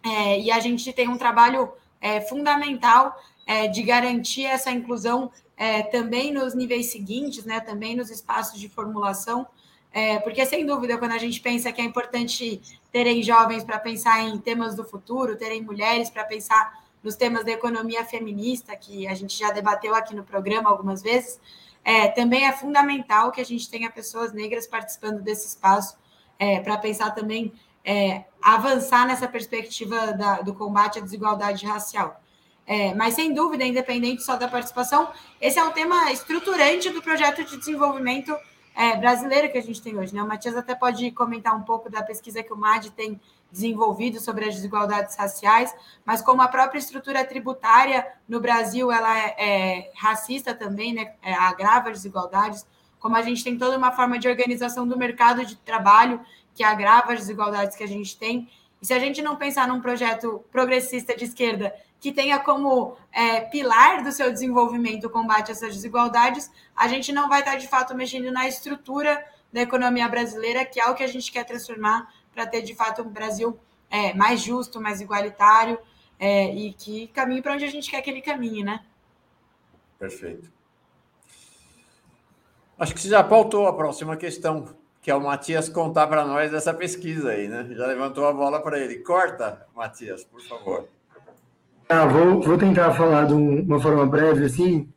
é, 0.03 0.39
e 0.39 0.49
a 0.49 0.59
gente 0.59 0.91
tem 0.93 1.07
um 1.07 1.17
trabalho 1.17 1.71
é, 2.01 2.21
fundamental 2.21 3.15
é, 3.45 3.67
de 3.67 3.83
garantir 3.83 4.45
essa 4.45 4.71
inclusão 4.71 5.31
é, 5.59 5.83
também 5.83 6.31
nos 6.33 6.55
níveis 6.55 6.89
seguintes, 6.89 7.43
né, 7.43 7.59
também 7.59 7.93
nos 7.93 8.09
espaços 8.09 8.57
de 8.57 8.69
formulação, 8.69 9.45
é, 9.91 10.17
porque 10.19 10.45
sem 10.45 10.65
dúvida, 10.65 10.97
quando 10.97 11.11
a 11.11 11.17
gente 11.17 11.41
pensa 11.41 11.69
que 11.69 11.81
é 11.81 11.83
importante 11.83 12.61
terem 12.93 13.21
jovens 13.21 13.65
para 13.65 13.77
pensar 13.77 14.21
em 14.21 14.37
temas 14.37 14.73
do 14.73 14.85
futuro, 14.85 15.35
terem 15.35 15.61
mulheres 15.61 16.09
para 16.09 16.23
pensar 16.23 16.81
nos 17.03 17.15
temas 17.15 17.43
da 17.43 17.51
economia 17.51 18.05
feminista, 18.05 18.73
que 18.73 19.05
a 19.05 19.13
gente 19.13 19.37
já 19.37 19.51
debateu 19.51 19.93
aqui 19.93 20.15
no 20.15 20.23
programa 20.23 20.69
algumas 20.69 21.01
vezes, 21.01 21.41
é, 21.83 22.07
também 22.07 22.45
é 22.45 22.53
fundamental 22.53 23.29
que 23.29 23.41
a 23.41 23.45
gente 23.45 23.69
tenha 23.69 23.89
pessoas 23.89 24.31
negras 24.31 24.65
participando 24.65 25.21
desse 25.21 25.45
espaço, 25.45 25.97
é, 26.37 26.61
para 26.61 26.77
pensar 26.77 27.11
também 27.11 27.51
é, 27.83 28.23
avançar 28.41 29.05
nessa 29.05 29.27
perspectiva 29.27 30.13
da, 30.13 30.41
do 30.41 30.53
combate 30.53 30.99
à 30.99 31.01
desigualdade 31.01 31.65
racial. 31.65 32.21
É, 32.69 32.93
mas, 32.93 33.15
sem 33.15 33.33
dúvida, 33.33 33.65
independente 33.65 34.21
só 34.21 34.35
da 34.35 34.47
participação, 34.47 35.11
esse 35.41 35.57
é 35.57 35.63
um 35.63 35.71
tema 35.71 36.11
estruturante 36.11 36.91
do 36.91 37.01
projeto 37.01 37.43
de 37.43 37.57
desenvolvimento 37.57 38.31
é, 38.75 38.95
brasileiro 38.95 39.51
que 39.51 39.57
a 39.57 39.61
gente 39.61 39.81
tem 39.81 39.97
hoje. 39.97 40.13
Né? 40.13 40.21
O 40.21 40.27
Matias 40.27 40.55
até 40.55 40.75
pode 40.75 41.09
comentar 41.09 41.55
um 41.55 41.63
pouco 41.63 41.89
da 41.89 42.03
pesquisa 42.03 42.43
que 42.43 42.53
o 42.53 42.55
MAD 42.55 42.91
tem 42.91 43.19
desenvolvido 43.51 44.19
sobre 44.19 44.47
as 44.47 44.53
desigualdades 44.53 45.15
raciais, 45.15 45.73
mas 46.05 46.21
como 46.21 46.43
a 46.43 46.47
própria 46.47 46.77
estrutura 46.77 47.25
tributária 47.25 48.05
no 48.27 48.39
Brasil 48.39 48.91
ela 48.91 49.17
é, 49.17 49.35
é 49.39 49.91
racista 49.95 50.53
também, 50.53 50.93
né? 50.93 51.13
É, 51.23 51.33
agrava 51.33 51.89
as 51.89 51.97
desigualdades, 51.97 52.67
como 52.99 53.15
a 53.15 53.23
gente 53.23 53.43
tem 53.43 53.57
toda 53.57 53.79
uma 53.79 53.91
forma 53.91 54.19
de 54.19 54.27
organização 54.27 54.87
do 54.87 54.95
mercado 54.95 55.43
de 55.43 55.55
trabalho 55.55 56.21
que 56.53 56.63
agrava 56.63 57.13
as 57.13 57.21
desigualdades 57.21 57.75
que 57.75 57.83
a 57.83 57.87
gente 57.87 58.15
tem. 58.15 58.47
E 58.79 58.85
se 58.85 58.93
a 58.93 58.99
gente 58.99 59.23
não 59.23 59.35
pensar 59.35 59.67
num 59.67 59.81
projeto 59.81 60.45
progressista 60.51 61.17
de 61.17 61.25
esquerda 61.25 61.73
que 61.99 62.11
tenha 62.11 62.39
como 62.39 62.95
é, 63.11 63.41
pilar 63.41 64.03
do 64.03 64.11
seu 64.11 64.31
desenvolvimento 64.31 65.05
o 65.05 65.09
combate 65.09 65.49
a 65.49 65.51
essas 65.51 65.75
desigualdades, 65.75 66.49
a 66.75 66.87
gente 66.87 67.11
não 67.11 67.27
vai 67.27 67.39
estar 67.39 67.55
de 67.55 67.67
fato 67.67 67.93
mexendo 67.95 68.31
na 68.31 68.47
estrutura 68.47 69.23
da 69.51 69.61
economia 69.61 70.07
brasileira, 70.07 70.63
que 70.65 70.79
é 70.79 70.87
o 70.87 70.95
que 70.95 71.03
a 71.03 71.07
gente 71.07 71.31
quer 71.31 71.43
transformar 71.43 72.13
para 72.33 72.45
ter 72.45 72.61
de 72.61 72.73
fato 72.73 73.01
um 73.01 73.09
Brasil 73.09 73.59
é, 73.89 74.13
mais 74.13 74.41
justo, 74.41 74.79
mais 74.79 75.01
igualitário 75.01 75.77
é, 76.17 76.53
e 76.53 76.73
que 76.73 77.07
caminhe 77.07 77.41
para 77.41 77.53
onde 77.53 77.65
a 77.65 77.69
gente 77.69 77.89
quer 77.89 78.01
que 78.01 78.09
ele 78.09 78.21
caminhe, 78.21 78.63
né? 78.63 78.85
Perfeito. 79.97 80.49
Acho 82.77 82.93
que 82.93 83.01
você 83.01 83.09
já 83.09 83.23
pautou 83.23 83.67
a 83.67 83.73
próxima 83.73 84.15
questão 84.15 84.73
que 85.01 85.09
é 85.09 85.15
o 85.15 85.21
Matias 85.21 85.69
contar 85.69 86.07
para 86.07 86.25
nós 86.25 86.51
dessa 86.51 86.73
pesquisa 86.73 87.31
aí, 87.31 87.47
né? 87.47 87.67
Já 87.71 87.87
levantou 87.87 88.27
a 88.27 88.33
bola 88.33 88.61
para 88.61 88.79
ele. 88.79 88.99
Corta, 88.99 89.65
Matias, 89.73 90.23
por 90.23 90.41
favor. 90.41 90.87
Ah, 91.91 92.05
vou, 92.05 92.39
vou 92.39 92.55
tentar 92.55 92.93
falar 92.93 93.25
de 93.25 93.33
uma 93.33 93.79
forma 93.79 94.05
breve, 94.05 94.45
assim. 94.45 94.87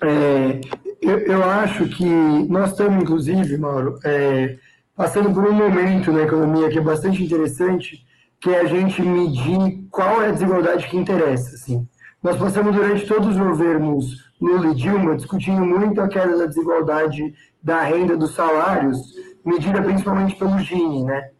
É, 0.00 0.60
eu, 1.02 1.18
eu, 1.18 1.44
acho 1.44 1.88
que 1.88 2.04
nós 2.04 2.70
estamos, 2.70 3.02
inclusive, 3.02 3.58
Mauro, 3.58 3.98
é, 4.04 4.56
passando 4.94 5.32
por 5.34 5.44
um 5.44 5.52
momento 5.52 6.12
na 6.12 6.22
economia 6.22 6.70
que 6.70 6.78
é 6.78 6.80
bastante 6.80 7.24
interessante, 7.24 8.06
que 8.40 8.50
é 8.50 8.60
a 8.60 8.66
gente 8.66 9.02
medir 9.02 9.84
qual 9.90 10.22
é 10.22 10.28
a 10.28 10.30
desigualdade 10.30 10.86
que 10.86 10.96
interessa. 10.96 11.56
Assim. 11.56 11.86
Nós 12.22 12.36
passamos 12.36 12.74
durante 12.74 13.04
todos 13.06 13.30
os 13.30 13.36
governos 13.36 14.30
Lula 14.40 14.68
e 14.68 14.74
Dilma 14.76 15.16
discutindo 15.16 15.64
muito 15.64 16.00
a 16.00 16.06
queda 16.08 16.38
da 16.38 16.46
desigualdade 16.46 17.34
da 17.60 17.82
renda 17.82 18.16
dos 18.16 18.36
salários, 18.36 18.98
medida 19.44 19.82
principalmente 19.82 20.36
pelo 20.36 20.56
Gini, 20.60 21.02
né? 21.02 21.30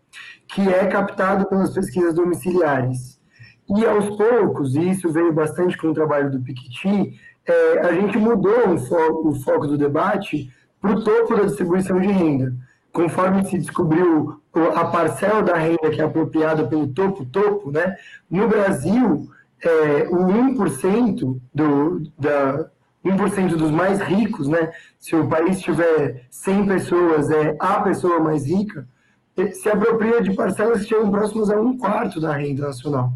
que 0.48 0.62
é 0.62 0.86
captado 0.86 1.46
pelas 1.46 1.72
pesquisas 1.72 2.14
domiciliares. 2.14 3.17
E 3.76 3.84
aos 3.86 4.16
poucos, 4.16 4.74
e 4.74 4.90
isso 4.90 5.10
veio 5.10 5.32
bastante 5.32 5.76
com 5.76 5.88
o 5.88 5.94
trabalho 5.94 6.30
do 6.30 6.40
Piketty, 6.40 7.18
é, 7.46 7.80
a 7.80 7.92
gente 7.92 8.16
mudou 8.18 8.74
o 8.74 8.78
foco, 8.78 9.28
o 9.28 9.34
foco 9.34 9.66
do 9.66 9.76
debate 9.76 10.50
para 10.80 10.92
o 10.92 11.02
topo 11.02 11.36
da 11.36 11.44
distribuição 11.44 12.00
de 12.00 12.08
renda. 12.08 12.54
Conforme 12.92 13.44
se 13.44 13.58
descobriu 13.58 14.40
a 14.74 14.84
parcela 14.86 15.42
da 15.42 15.54
renda 15.56 15.90
que 15.90 16.00
é 16.00 16.04
apropriada 16.04 16.66
pelo 16.66 16.88
topo-topo, 16.88 17.70
né? 17.70 17.96
no 18.30 18.48
Brasil, 18.48 19.28
é, 19.62 20.08
o 20.08 20.26
1% 20.54 21.38
do, 21.54 22.02
da, 22.18 22.70
1% 23.04 23.56
dos 23.56 23.70
mais 23.70 24.00
ricos, 24.00 24.48
né? 24.48 24.72
Se 24.98 25.14
o 25.14 25.28
país 25.28 25.60
tiver 25.60 26.26
100 26.30 26.66
pessoas, 26.66 27.30
é 27.30 27.56
a 27.58 27.80
pessoa 27.80 28.20
mais 28.20 28.46
rica, 28.46 28.86
se 29.52 29.68
apropria 29.68 30.20
de 30.20 30.34
parcelas 30.34 30.82
que 30.82 30.88
chegam 30.88 31.10
próximas 31.10 31.50
a 31.50 31.60
um 31.60 31.78
quarto 31.78 32.20
da 32.20 32.32
renda 32.32 32.66
nacional. 32.66 33.12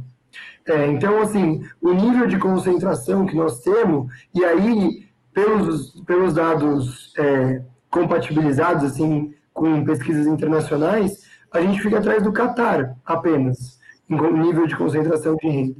É, 0.67 0.87
então, 0.87 1.21
assim, 1.21 1.65
o 1.81 1.93
nível 1.93 2.27
de 2.27 2.39
concentração 2.39 3.27
que 3.27 3.35
nós 3.35 3.61
temos, 3.61 4.13
e 4.35 4.45
aí, 4.45 5.09
pelos, 5.33 6.01
pelos 6.03 6.35
dados 6.35 7.13
é, 7.19 7.63
compatibilizados, 7.91 8.85
assim, 8.85 9.35
com 9.53 9.85
pesquisas 9.85 10.27
internacionais, 10.27 11.23
a 11.53 11.61
gente 11.61 11.81
fica 11.81 11.99
atrás 11.99 12.23
do 12.23 12.33
Catar 12.33 12.97
apenas, 13.05 13.79
em 14.09 14.39
nível 14.39 14.67
de 14.67 14.77
concentração 14.77 15.37
de 15.37 15.49
renda. 15.49 15.77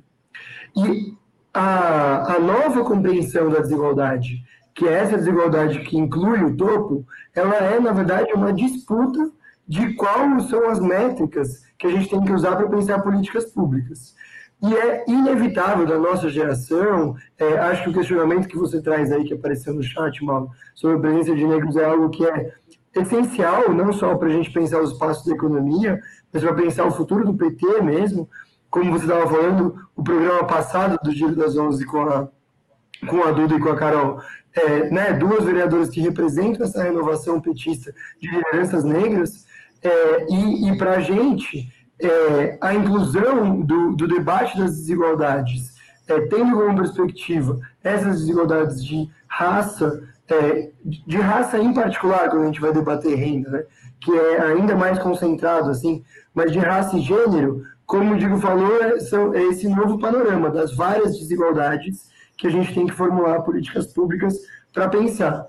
E 0.77 1.15
a, 1.55 2.35
a 2.35 2.39
nova 2.41 2.85
compreensão 2.85 3.51
da 3.51 3.61
desigualdade, 3.61 4.43
que 4.75 4.89
é 4.89 4.93
essa 4.93 5.17
desigualdade 5.17 5.81
que 5.81 5.97
inclui 5.97 6.43
o 6.43 6.57
topo, 6.57 7.07
ela 7.35 7.57
é, 7.57 7.79
na 7.79 7.93
verdade, 7.93 8.33
uma 8.33 8.53
disputa 8.53 9.31
de 9.67 9.95
quais 9.95 10.49
são 10.49 10.69
as 10.69 10.81
métricas 10.81 11.63
que 11.79 11.87
a 11.87 11.91
gente 11.91 12.09
tem 12.09 12.23
que 12.25 12.33
usar 12.33 12.57
para 12.57 12.69
pensar 12.69 13.01
políticas 13.01 13.47
públicas. 13.53 14.15
E 14.63 14.75
é 14.77 15.05
inevitável 15.09 15.85
da 15.85 15.99
nossa 15.99 16.31
geração, 16.31 17.17
é, 17.37 17.59
acho 17.59 17.83
que 17.83 17.91
o 17.91 17.93
questionamento 17.93 18.47
que 18.47 18.57
você 18.57 18.81
traz 18.81 19.11
aí, 19.11 19.25
que 19.25 19.35
apareceu 19.35 19.75
no 19.75 19.83
chat, 19.83 20.25
Mauro, 20.25 20.51
sobre 20.75 20.97
a 20.97 21.01
presença 21.01 21.35
de 21.35 21.45
negros 21.45 21.77
é 21.77 21.85
algo 21.85 22.11
que 22.11 22.25
é 22.25 22.53
essencial, 22.95 23.73
não 23.73 23.93
só 23.93 24.15
para 24.15 24.29
a 24.29 24.31
gente 24.31 24.53
pensar 24.53 24.81
os 24.81 24.93
passos 24.93 25.27
da 25.27 25.35
economia, 25.35 26.01
mas 26.33 26.45
para 26.45 26.55
pensar 26.55 26.87
o 26.87 26.93
futuro 26.93 27.25
do 27.25 27.35
PT 27.35 27.83
mesmo. 27.83 28.29
Como 28.71 28.93
você 28.93 29.05
estava 29.05 29.29
falando, 29.29 29.75
o 29.97 30.03
programa 30.03 30.45
passado 30.45 30.99
do 31.03 31.11
Giro 31.13 31.35
das 31.35 31.57
Onze 31.57 31.85
com 31.85 32.01
a, 32.03 32.29
com 33.09 33.23
a 33.25 33.33
Duda 33.33 33.57
e 33.57 33.61
com 33.61 33.69
a 33.69 33.77
Carol, 33.77 34.21
é, 34.55 34.91
né, 34.91 35.13
duas 35.13 35.45
vereadoras 35.45 35.89
que 35.89 36.01
representam 36.01 36.65
essa 36.65 36.83
renovação 36.83 37.41
petista 37.41 37.93
de 38.21 38.31
lideranças 38.31 38.85
negras, 38.85 39.45
é, 39.83 40.27
e, 40.31 40.71
e 40.71 40.79
para 40.79 40.93
a 40.93 41.01
gente, 41.01 41.69
é, 42.03 42.59
a 42.61 42.75
inclusão 42.75 43.61
do, 43.61 43.95
do, 43.95 44.09
debate 44.09 44.59
das 44.59 44.73
desigualdades, 44.77 45.75
é, 46.09 46.21
tendo 46.23 46.57
como 46.57 46.77
perspectiva 46.77 47.61
essas 47.83 48.21
desigualdades 48.21 48.85
de 48.85 49.09
raça, 49.29 50.03
é, 50.29 50.71
de 50.85 51.17
raça 51.19 51.59
em 51.59 51.73
particular, 51.73 52.29
quando 52.29 52.43
a 52.43 52.47
gente 52.47 52.61
vai 52.61 52.73
debater 52.73 53.15
renda, 53.15 53.51
né, 53.51 53.65
que 54.01 54.13
é 54.13 54.43
ainda 54.43 54.75
mais 54.75 54.99
concentrado, 54.99 55.71
assim, 55.71 56.05
mas 56.35 56.51
de 56.51 56.59
raça 56.59 56.97
e 56.97 57.01
gênero, 57.01 57.65
como 57.87 58.15
o 58.15 58.19
Diego 58.19 58.39
falou, 58.39 58.83
é, 58.83 58.99
são, 58.99 59.33
é 59.33 59.43
esse 59.45 59.69
novo 59.69 59.99
panorama 59.99 60.51
das 60.51 60.75
várias 60.75 61.17
desigualdades 61.19 62.11
que 62.37 62.47
a 62.49 62.51
gente 62.51 62.75
tem 62.75 62.87
que 62.87 62.95
formular 62.95 63.43
políticas 63.43 63.87
públicas 63.87 64.35
para 64.73 64.89
pensar. 64.89 65.47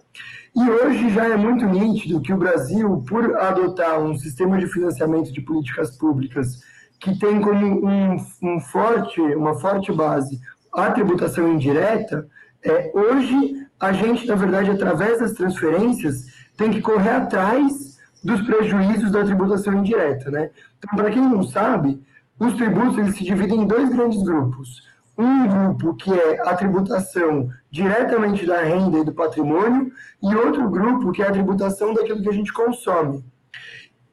E 0.56 0.70
hoje 0.70 1.10
já 1.10 1.28
é 1.28 1.36
muito 1.36 1.66
nítido 1.66 2.22
que 2.22 2.32
o 2.32 2.38
Brasil, 2.38 3.04
por 3.10 3.38
adotar 3.38 4.00
um 4.00 4.16
sistema 4.16 4.58
de 4.60 4.68
financiamento 4.68 5.34
de 5.34 5.42
políticas 5.42 5.98
públicas 5.98 6.60
que 7.00 7.18
tem 7.18 7.42
como 7.42 7.88
um, 7.88 8.16
um 8.44 8.60
forte, 8.60 9.20
uma 9.20 9.56
forte 9.60 9.92
base 9.92 10.40
a 10.72 10.92
tributação 10.92 11.52
indireta, 11.52 12.28
é, 12.64 12.92
hoje 12.94 13.68
a 13.80 13.92
gente, 13.92 14.28
na 14.28 14.36
verdade, 14.36 14.70
através 14.70 15.20
das 15.20 15.34
transferências, 15.34 16.26
tem 16.56 16.72
que 16.72 16.82
correr 16.82 17.10
atrás 17.10 17.98
dos 18.24 18.42
prejuízos 18.42 19.12
da 19.12 19.24
tributação 19.24 19.74
indireta. 19.74 20.30
Né? 20.30 20.52
Então, 20.78 20.96
para 20.96 21.12
quem 21.12 21.22
não 21.22 21.44
sabe, 21.44 22.00
os 22.40 22.54
tributos 22.54 22.98
eles 23.00 23.16
se 23.16 23.24
dividem 23.24 23.62
em 23.62 23.68
dois 23.68 23.90
grandes 23.90 24.22
grupos 24.24 24.84
um 25.18 25.48
grupo 25.48 25.96
que 25.96 26.12
é 26.12 26.42
a 26.42 26.56
tributação 26.56 27.50
diretamente 27.70 28.46
da 28.46 28.62
renda 28.62 29.00
e 29.00 29.06
do 29.06 29.14
patrimônio, 29.14 29.92
e 30.22 30.36
outro 30.36 30.70
grupo 30.70 31.12
que 31.12 31.22
é 31.22 31.28
a 31.28 31.32
tributação 31.32 31.94
daquilo 31.94 32.22
que 32.22 32.30
a 32.30 32.34
gente 32.34 32.52
consome. 32.52 33.24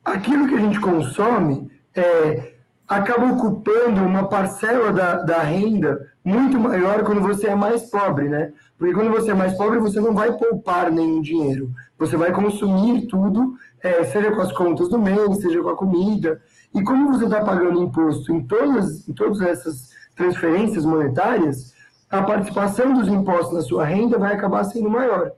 Aquilo 0.05 0.48
que 0.48 0.55
a 0.55 0.60
gente 0.60 0.81
consome 0.81 1.70
é, 1.94 2.55
acaba 2.89 3.32
ocupando 3.32 4.02
uma 4.02 4.28
parcela 4.28 4.93
da, 4.93 5.22
da 5.22 5.43
renda 5.43 6.10
muito 6.24 6.59
maior 6.59 7.02
quando 7.05 7.20
você 7.20 7.48
é 7.48 7.55
mais 7.55 7.89
pobre, 7.89 8.28
né? 8.28 8.52
Porque 8.77 8.94
quando 8.94 9.10
você 9.10 9.31
é 9.31 9.35
mais 9.35 9.56
pobre, 9.56 9.78
você 9.78 10.01
não 10.01 10.14
vai 10.14 10.32
poupar 10.32 10.90
nenhum 10.90 11.20
dinheiro. 11.20 11.70
Você 11.98 12.16
vai 12.16 12.32
consumir 12.32 13.06
tudo, 13.06 13.55
é, 13.82 14.05
seja 14.05 14.31
com 14.32 14.40
as 14.40 14.52
contas 14.52 14.89
do 14.89 14.98
mês, 14.98 15.40
seja 15.40 15.62
com 15.62 15.68
a 15.68 15.77
comida. 15.77 16.40
E 16.74 16.82
como 16.82 17.12
você 17.12 17.24
está 17.24 17.44
pagando 17.44 17.82
imposto 17.82 18.32
em 18.32 18.43
todas, 18.47 19.09
em 19.09 19.12
todas 19.12 19.40
essas 19.40 19.89
transferências 20.20 20.84
monetárias, 20.84 21.72
a 22.10 22.22
participação 22.22 22.92
dos 22.92 23.09
impostos 23.09 23.55
na 23.55 23.62
sua 23.62 23.86
renda 23.86 24.18
vai 24.18 24.34
acabar 24.34 24.64
sendo 24.64 24.90
maior. 24.90 25.32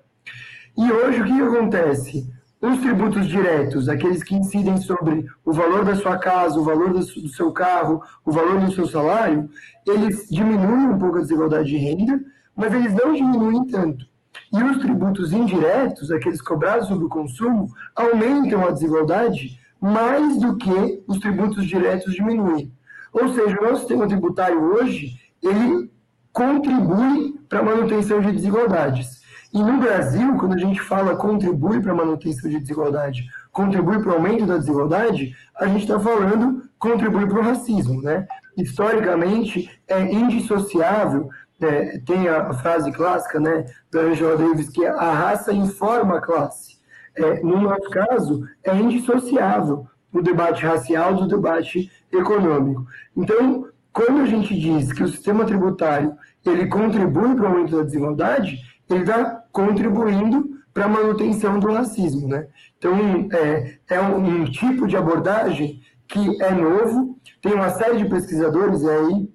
E 0.76 0.90
hoje 0.90 1.20
o 1.20 1.24
que 1.24 1.40
acontece? 1.40 2.28
Os 2.60 2.78
tributos 2.80 3.28
diretos, 3.28 3.88
aqueles 3.88 4.24
que 4.24 4.34
incidem 4.34 4.76
sobre 4.78 5.26
o 5.44 5.52
valor 5.52 5.84
da 5.84 5.94
sua 5.94 6.18
casa, 6.18 6.58
o 6.58 6.64
valor 6.64 6.92
do 6.92 7.28
seu 7.28 7.52
carro, 7.52 8.02
o 8.24 8.32
valor 8.32 8.60
do 8.60 8.72
seu 8.72 8.86
salário, 8.88 9.48
eles 9.86 10.28
diminuem 10.28 10.88
um 10.88 10.98
pouco 10.98 11.18
a 11.18 11.20
desigualdade 11.20 11.68
de 11.68 11.76
renda, 11.76 12.20
mas 12.56 12.72
eles 12.72 12.94
não 12.94 13.14
diminuem 13.14 13.64
tanto. 13.66 14.04
E 14.52 14.62
os 14.62 14.78
tributos 14.78 15.32
indiretos, 15.32 16.10
aqueles 16.10 16.42
cobrados 16.42 16.88
sobre 16.88 17.04
o 17.04 17.08
consumo, 17.08 17.68
aumentam 17.94 18.66
a 18.66 18.70
desigualdade 18.70 19.60
mais 19.80 20.40
do 20.40 20.56
que 20.56 21.02
os 21.06 21.18
tributos 21.18 21.66
diretos 21.66 22.14
diminuem. 22.14 22.72
Ou 23.12 23.28
seja, 23.34 23.58
o 23.60 23.62
nosso 23.62 23.80
sistema 23.80 24.06
tributário 24.06 24.60
hoje, 24.62 25.16
ele 25.42 25.90
contribui 26.32 27.38
para 27.48 27.60
a 27.60 27.62
manutenção 27.62 28.20
de 28.20 28.32
desigualdades. 28.32 29.20
E 29.52 29.62
no 29.62 29.78
Brasil, 29.78 30.34
quando 30.38 30.54
a 30.54 30.58
gente 30.58 30.80
fala 30.80 31.14
contribui 31.14 31.80
para 31.80 31.92
a 31.92 31.94
manutenção 31.94 32.48
de 32.48 32.58
desigualdade, 32.58 33.24
contribui 33.50 34.00
para 34.00 34.12
o 34.12 34.14
aumento 34.14 34.46
da 34.46 34.56
desigualdade, 34.56 35.36
a 35.54 35.66
gente 35.66 35.82
está 35.82 36.00
falando 36.00 36.62
contribui 36.78 37.26
para 37.26 37.38
o 37.38 37.42
racismo, 37.42 38.00
né? 38.00 38.26
Historicamente, 38.56 39.70
é 39.86 40.02
indissociável, 40.02 41.28
é, 41.60 41.98
tem 41.98 42.28
a, 42.28 42.48
a, 42.48 42.54
frase 42.54 42.90
clássica, 42.90 43.38
né, 43.38 43.64
da 43.90 44.00
Angela 44.00 44.36
Davis, 44.36 44.68
que 44.68 44.84
é 44.84 44.88
a 44.88 45.12
raça 45.12 45.52
informa 45.52 46.18
a 46.18 46.20
classe. 46.20 46.78
É, 47.14 47.40
no 47.40 47.60
nosso 47.60 47.88
caso, 47.90 48.42
é 48.64 48.74
indissociável 48.74 49.86
o 50.12 50.20
debate 50.20 50.64
racial 50.64 51.14
do 51.14 51.26
debate 51.26 51.90
econômico. 52.12 52.86
Então, 53.16 53.66
quando 53.92 54.20
a 54.20 54.26
gente 54.26 54.58
diz 54.58 54.92
que 54.92 55.02
o 55.02 55.08
sistema 55.08 55.44
tributário 55.44 56.14
ele 56.44 56.66
contribui 56.66 57.34
para 57.34 57.44
o 57.44 57.46
aumento 57.46 57.76
da 57.76 57.82
desigualdade, 57.82 58.58
ele 58.88 59.00
está 59.00 59.44
contribuindo 59.52 60.50
para 60.72 60.86
a 60.86 60.88
manutenção 60.88 61.58
do 61.58 61.72
racismo. 61.72 62.28
Né? 62.28 62.46
Então, 62.78 63.28
é, 63.32 63.78
é 63.88 64.00
um, 64.00 64.42
um, 64.42 64.44
tipo 64.44 64.86
de 64.86 64.96
abordagem 64.96 65.80
que 66.08 66.42
é 66.42 66.50
novo, 66.50 67.18
tem 67.40 67.54
uma 67.54 67.70
série 67.70 67.98
de 67.98 68.08
pesquisadores, 68.08 68.82
e 68.82 68.90
aí 68.90 69.28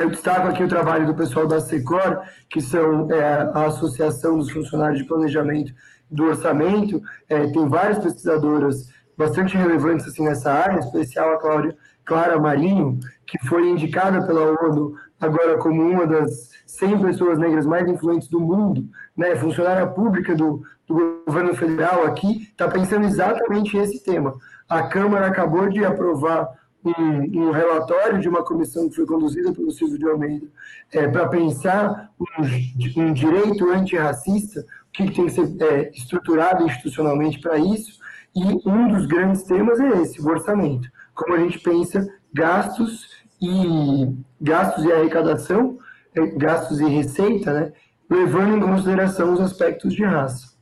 eu 0.00 0.10
destaco 0.10 0.48
aqui 0.48 0.62
o 0.62 0.68
trabalho 0.68 1.06
do 1.06 1.14
pessoal 1.14 1.46
da 1.46 1.60
SECOR, 1.60 2.22
que 2.48 2.60
são 2.60 3.10
é, 3.12 3.50
a 3.54 3.66
Associação 3.66 4.38
dos 4.38 4.50
Funcionários 4.50 5.00
de 5.00 5.06
Planejamento 5.06 5.72
do 6.10 6.24
Orçamento, 6.24 7.02
é, 7.28 7.46
tem 7.48 7.68
várias 7.68 7.98
pesquisadoras 7.98 8.88
bastante 9.18 9.56
relevantes 9.56 10.06
assim, 10.06 10.24
nessa 10.24 10.52
área, 10.52 10.76
em 10.76 10.78
especial 10.78 11.34
a 11.34 11.38
Cláudia, 11.38 11.76
Clara 12.04 12.38
Marinho, 12.38 13.00
que 13.26 13.36
foi 13.46 13.68
indicada 13.68 14.24
pela 14.24 14.52
ONU 14.64 14.94
agora 15.20 15.58
como 15.58 15.82
uma 15.82 16.06
das 16.06 16.50
100 16.66 17.00
pessoas 17.00 17.38
negras 17.38 17.66
mais 17.66 17.88
influentes 17.88 18.28
do 18.28 18.40
mundo, 18.40 18.88
né, 19.16 19.34
funcionária 19.34 19.86
pública 19.88 20.34
do, 20.34 20.62
do 20.86 21.22
governo 21.26 21.54
federal 21.54 22.04
aqui, 22.04 22.42
está 22.42 22.68
pensando 22.68 23.04
exatamente 23.04 23.76
esse 23.76 24.02
tema. 24.04 24.34
A 24.68 24.84
Câmara 24.84 25.26
acabou 25.26 25.68
de 25.68 25.84
aprovar 25.84 26.48
um, 26.84 27.48
um, 27.48 27.50
relatório 27.50 28.20
de 28.20 28.28
uma 28.28 28.44
comissão 28.44 28.88
que 28.88 28.94
foi 28.94 29.04
conduzida 29.04 29.52
pelo 29.52 29.72
Silvio 29.72 29.98
de 29.98 30.08
Almeida 30.08 30.46
é, 30.92 31.08
para 31.08 31.28
pensar 31.28 32.10
um, 32.20 33.02
um 33.02 33.12
direito 33.12 33.68
antirracista, 33.68 34.60
o 34.60 34.92
que, 34.92 35.06
que 35.06 35.14
tem 35.14 35.26
que 35.26 35.32
ser 35.32 35.56
é, 35.60 35.90
estruturado 35.90 36.64
institucionalmente 36.64 37.40
para 37.40 37.58
isso, 37.58 37.97
e 38.34 38.68
um 38.68 38.88
dos 38.88 39.06
grandes 39.06 39.42
temas 39.44 39.80
é 39.80 40.02
esse, 40.02 40.20
o 40.20 40.28
orçamento. 40.28 40.88
Como 41.14 41.34
a 41.34 41.38
gente 41.38 41.58
pensa 41.58 42.06
gastos 42.32 43.08
e 43.40 44.14
gastos 44.40 44.84
e 44.84 44.92
arrecadação, 44.92 45.78
é, 46.14 46.26
gastos 46.26 46.80
e 46.80 46.88
receita, 46.88 47.52
né, 47.52 47.72
levando 48.10 48.56
em 48.56 48.60
consideração 48.60 49.32
os 49.32 49.40
aspectos 49.40 49.92
de 49.94 50.04
raça. 50.04 50.56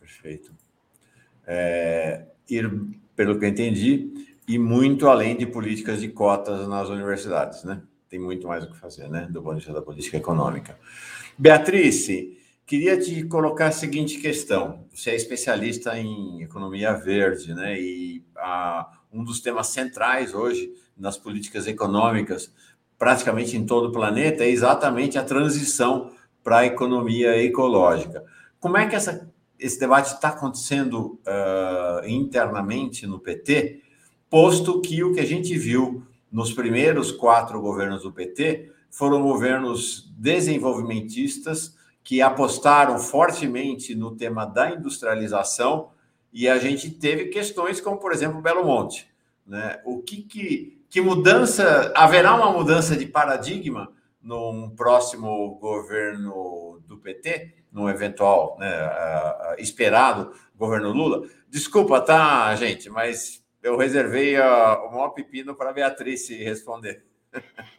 Perfeito. 0.00 0.52
É, 1.46 2.26
ir, 2.48 2.70
pelo 3.14 3.38
que 3.38 3.44
eu 3.44 3.48
entendi, 3.48 4.12
e 4.46 4.58
muito 4.58 5.08
além 5.08 5.36
de 5.36 5.46
políticas 5.46 6.00
de 6.00 6.08
cotas 6.08 6.66
nas 6.66 6.88
universidades, 6.88 7.64
né? 7.64 7.82
Tem 8.08 8.18
muito 8.18 8.48
mais 8.48 8.64
o 8.64 8.70
que 8.70 8.78
fazer, 8.78 9.08
né? 9.08 9.28
Do 9.30 9.42
ponto 9.42 9.54
de 9.54 9.60
vista 9.60 9.72
da 9.72 9.82
política 9.82 10.16
econômica. 10.16 10.78
Beatriz, 11.36 12.06
queria 12.68 13.00
te 13.00 13.24
colocar 13.24 13.68
a 13.68 13.72
seguinte 13.72 14.18
questão. 14.18 14.84
Você 14.92 15.10
é 15.10 15.16
especialista 15.16 15.98
em 15.98 16.42
economia 16.42 16.92
verde, 16.92 17.54
né? 17.54 17.80
E 17.80 18.22
a, 18.36 18.92
um 19.10 19.24
dos 19.24 19.40
temas 19.40 19.68
centrais 19.68 20.34
hoje 20.34 20.70
nas 20.94 21.16
políticas 21.16 21.66
econômicas, 21.66 22.52
praticamente 22.98 23.56
em 23.56 23.64
todo 23.64 23.88
o 23.88 23.92
planeta, 23.92 24.44
é 24.44 24.50
exatamente 24.50 25.16
a 25.18 25.24
transição 25.24 26.12
para 26.44 26.58
a 26.58 26.66
economia 26.66 27.42
ecológica. 27.42 28.22
Como 28.60 28.76
é 28.76 28.86
que 28.86 28.94
essa, 28.94 29.32
esse 29.58 29.80
debate 29.80 30.12
está 30.12 30.28
acontecendo 30.28 31.18
uh, 31.26 32.06
internamente 32.06 33.06
no 33.06 33.18
PT, 33.18 33.80
posto 34.28 34.82
que 34.82 35.02
o 35.02 35.14
que 35.14 35.20
a 35.20 35.26
gente 35.26 35.56
viu 35.56 36.02
nos 36.30 36.52
primeiros 36.52 37.12
quatro 37.12 37.62
governos 37.62 38.02
do 38.02 38.12
PT 38.12 38.70
foram 38.90 39.22
governos 39.22 40.12
desenvolvimentistas 40.18 41.77
que 42.08 42.22
apostaram 42.22 42.98
fortemente 42.98 43.94
no 43.94 44.16
tema 44.16 44.46
da 44.46 44.70
industrialização 44.70 45.90
e 46.32 46.48
a 46.48 46.56
gente 46.56 46.90
teve 46.90 47.26
questões 47.26 47.82
como, 47.82 47.98
por 47.98 48.12
exemplo, 48.12 48.40
Belo 48.40 48.64
Monte. 48.64 49.06
Né? 49.46 49.78
O 49.84 50.00
que, 50.00 50.22
que, 50.22 50.82
que 50.88 51.02
mudança, 51.02 51.92
haverá 51.94 52.34
uma 52.34 52.50
mudança 52.50 52.96
de 52.96 53.04
paradigma 53.04 53.92
num 54.22 54.70
próximo 54.70 55.56
governo 55.56 56.82
do 56.88 56.96
PT, 56.96 57.56
num 57.70 57.90
eventual 57.90 58.56
né, 58.58 58.90
esperado 59.58 60.32
governo 60.56 60.90
Lula? 60.90 61.28
Desculpa, 61.46 62.00
tá, 62.00 62.54
gente, 62.54 62.88
mas 62.88 63.44
eu 63.62 63.76
reservei 63.76 64.34
uh, 64.38 64.86
o 64.86 64.92
maior 64.92 65.10
pepino 65.10 65.54
para 65.54 65.68
a 65.68 65.74
Beatriz 65.74 66.26
responder. 66.30 67.04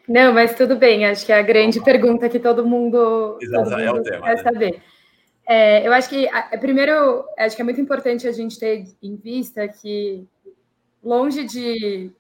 Não, 0.07 0.33
mas 0.33 0.55
tudo 0.55 0.75
bem. 0.75 1.05
Acho 1.05 1.25
que 1.25 1.31
é 1.31 1.37
a 1.37 1.43
grande 1.43 1.83
pergunta 1.83 2.29
que 2.29 2.39
todo 2.39 2.65
mundo, 2.65 3.37
Exato, 3.41 3.69
todo 3.69 3.79
é 3.79 3.87
mundo 3.87 3.99
o 3.99 4.03
tema, 4.03 4.25
quer 4.25 4.35
né? 4.35 4.43
saber. 4.43 4.81
É, 5.47 5.87
eu 5.87 5.93
acho 5.93 6.09
que, 6.09 6.27
primeiro, 6.59 7.25
acho 7.37 7.55
que 7.55 7.61
é 7.61 7.65
muito 7.65 7.81
importante 7.81 8.27
a 8.27 8.31
gente 8.31 8.59
ter 8.59 8.85
em 9.01 9.15
vista 9.15 9.67
que, 9.67 10.27
longe 11.03 11.43
de, 11.43 12.11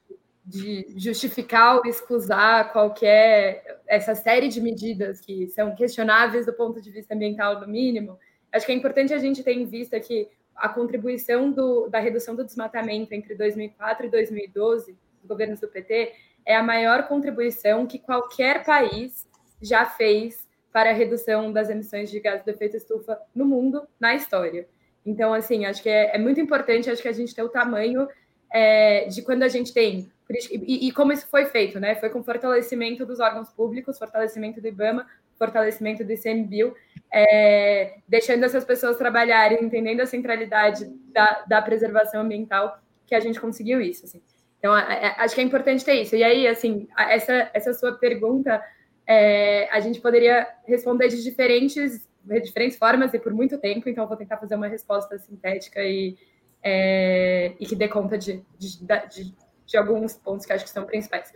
de 0.43 0.87
justificar 0.97 1.77
ou 1.77 1.85
excusar 1.85 2.71
qualquer 2.71 3.81
essa 3.87 4.15
série 4.15 4.47
de 4.47 4.59
medidas 4.59 5.21
que 5.21 5.47
são 5.49 5.75
questionáveis 5.75 6.45
do 6.45 6.53
ponto 6.53 6.81
de 6.81 6.89
vista 6.89 7.13
ambiental, 7.13 7.59
no 7.59 7.67
mínimo, 7.67 8.17
acho 8.51 8.65
que 8.65 8.71
é 8.71 8.75
importante 8.75 9.13
a 9.13 9.19
gente 9.19 9.43
ter 9.43 9.53
em 9.53 9.65
vista 9.65 9.99
que 9.99 10.27
a 10.55 10.67
contribuição 10.67 11.51
do, 11.51 11.87
da 11.87 11.99
redução 11.99 12.35
do 12.35 12.43
desmatamento 12.43 13.13
entre 13.13 13.35
2004 13.35 14.07
e 14.07 14.09
2012, 14.09 14.91
dos 14.93 15.27
governos 15.27 15.59
do 15.59 15.67
PT, 15.67 16.13
é 16.49 16.55
a 16.55 16.63
maior 16.63 17.07
contribuição 17.07 17.85
que 17.85 17.99
qualquer 17.99 18.65
país 18.65 19.29
já 19.61 19.85
fez 19.85 20.47
para 20.73 20.89
a 20.89 20.93
redução 20.93 21.53
das 21.53 21.69
emissões 21.69 22.09
de 22.09 22.19
gases 22.19 22.43
de 22.43 22.49
efeito 22.49 22.75
estufa 22.75 23.19
no 23.35 23.45
mundo, 23.45 23.87
na 23.99 24.15
história. 24.15 24.67
Então, 25.05 25.31
assim, 25.31 25.65
acho 25.65 25.83
que 25.83 25.89
é, 25.89 26.15
é 26.15 26.17
muito 26.17 26.41
importante, 26.41 26.89
acho 26.89 27.03
que 27.03 27.07
a 27.07 27.13
gente 27.13 27.35
tem 27.35 27.43
o 27.43 27.49
tamanho 27.49 28.07
é, 28.51 29.05
de 29.05 29.21
quando 29.21 29.43
a 29.43 29.47
gente 29.47 29.71
tem. 29.71 30.11
E, 30.51 30.87
e, 30.87 30.91
como 30.91 31.13
isso 31.13 31.27
foi 31.27 31.45
feito, 31.45 31.79
né? 31.79 31.93
Foi 31.93 32.09
com 32.09 32.23
fortalecimento 32.23 33.05
dos 33.05 33.19
órgãos 33.19 33.49
públicos, 33.51 33.99
fortalecimento 33.99 34.59
do 34.59 34.67
IBAMA, 34.67 35.05
fortalecimento 35.37 36.03
do 36.03 36.11
ICMBio, 36.11 36.75
é, 37.13 37.99
deixando 38.07 38.43
essas 38.43 38.65
pessoas 38.65 38.97
trabalharem, 38.97 39.63
entendendo 39.63 40.01
a 40.01 40.07
centralidade 40.07 40.85
da, 41.13 41.45
da 41.47 41.61
preservação 41.61 42.21
ambiental, 42.21 42.79
que 43.05 43.13
a 43.13 43.19
gente 43.19 43.39
conseguiu 43.39 43.79
isso. 43.79 44.05
Assim. 44.05 44.19
Então, 44.59 44.73
acho 44.73 45.33
que 45.33 45.41
é 45.41 45.43
importante 45.43 45.85
ter 45.85 46.01
isso. 46.01 46.15
E 46.15 46.23
aí, 46.23 46.45
assim, 46.45 46.87
essa, 46.97 47.49
essa 47.53 47.73
sua 47.73 47.93
pergunta, 47.93 48.61
é, 49.07 49.67
a 49.71 49.79
gente 49.79 50.01
poderia 50.01 50.47
responder 50.67 51.07
de 51.07 51.23
diferentes, 51.23 52.07
de 52.23 52.41
diferentes 52.41 52.77
formas 52.77 53.13
e 53.13 53.19
por 53.19 53.33
muito 53.33 53.57
tempo, 53.57 53.89
então 53.89 54.05
vou 54.05 54.17
tentar 54.17 54.37
fazer 54.37 54.55
uma 54.55 54.67
resposta 54.67 55.17
sintética 55.17 55.81
e, 55.81 56.17
é, 56.61 57.53
e 57.59 57.65
que 57.65 57.75
dê 57.75 57.87
conta 57.87 58.17
de, 58.17 58.43
de, 58.57 58.85
de, 58.85 59.35
de, 59.65 59.77
alguns 59.77 60.17
pontos 60.17 60.45
que 60.45 60.51
acho 60.51 60.65
que 60.65 60.69
são 60.69 60.85
principais. 60.85 61.33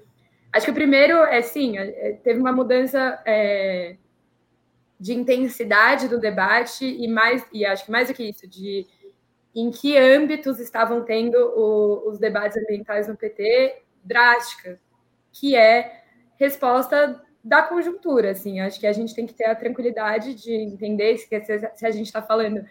Acho 0.51 0.65
que 0.65 0.71
o 0.71 0.75
primeiro 0.75 1.15
é, 1.23 1.41
sim, 1.41 1.77
é, 1.77 2.19
teve 2.23 2.39
uma 2.39 2.51
mudança 2.51 3.19
é, 3.25 3.95
de 4.99 5.13
intensidade 5.13 6.09
do 6.09 6.19
debate 6.19 6.85
e 6.85 7.07
mais, 7.07 7.43
e 7.51 7.65
acho 7.65 7.85
que 7.85 7.91
mais 7.91 8.09
do 8.09 8.13
que 8.13 8.29
isso, 8.29 8.45
de 8.47 8.85
em 9.55 9.69
que 9.69 9.97
âmbitos 9.97 10.59
estavam 10.59 11.03
tendo 11.03 11.35
o, 11.35 12.09
os 12.09 12.19
debates 12.19 12.57
ambientais 12.57 13.07
no 13.07 13.15
PT 13.15 13.83
drástica, 14.03 14.79
que 15.31 15.55
é 15.55 16.03
resposta 16.37 17.21
da 17.43 17.61
conjuntura, 17.61 18.31
assim, 18.31 18.61
acho 18.61 18.79
que 18.79 18.87
a 18.87 18.93
gente 18.93 19.13
tem 19.13 19.27
que 19.27 19.33
ter 19.33 19.45
a 19.45 19.55
tranquilidade 19.55 20.33
de 20.33 20.53
entender 20.53 21.17
se, 21.17 21.27
se 21.75 21.85
a 21.85 21.91
gente 21.91 22.05
está 22.05 22.21
falando 22.21 22.65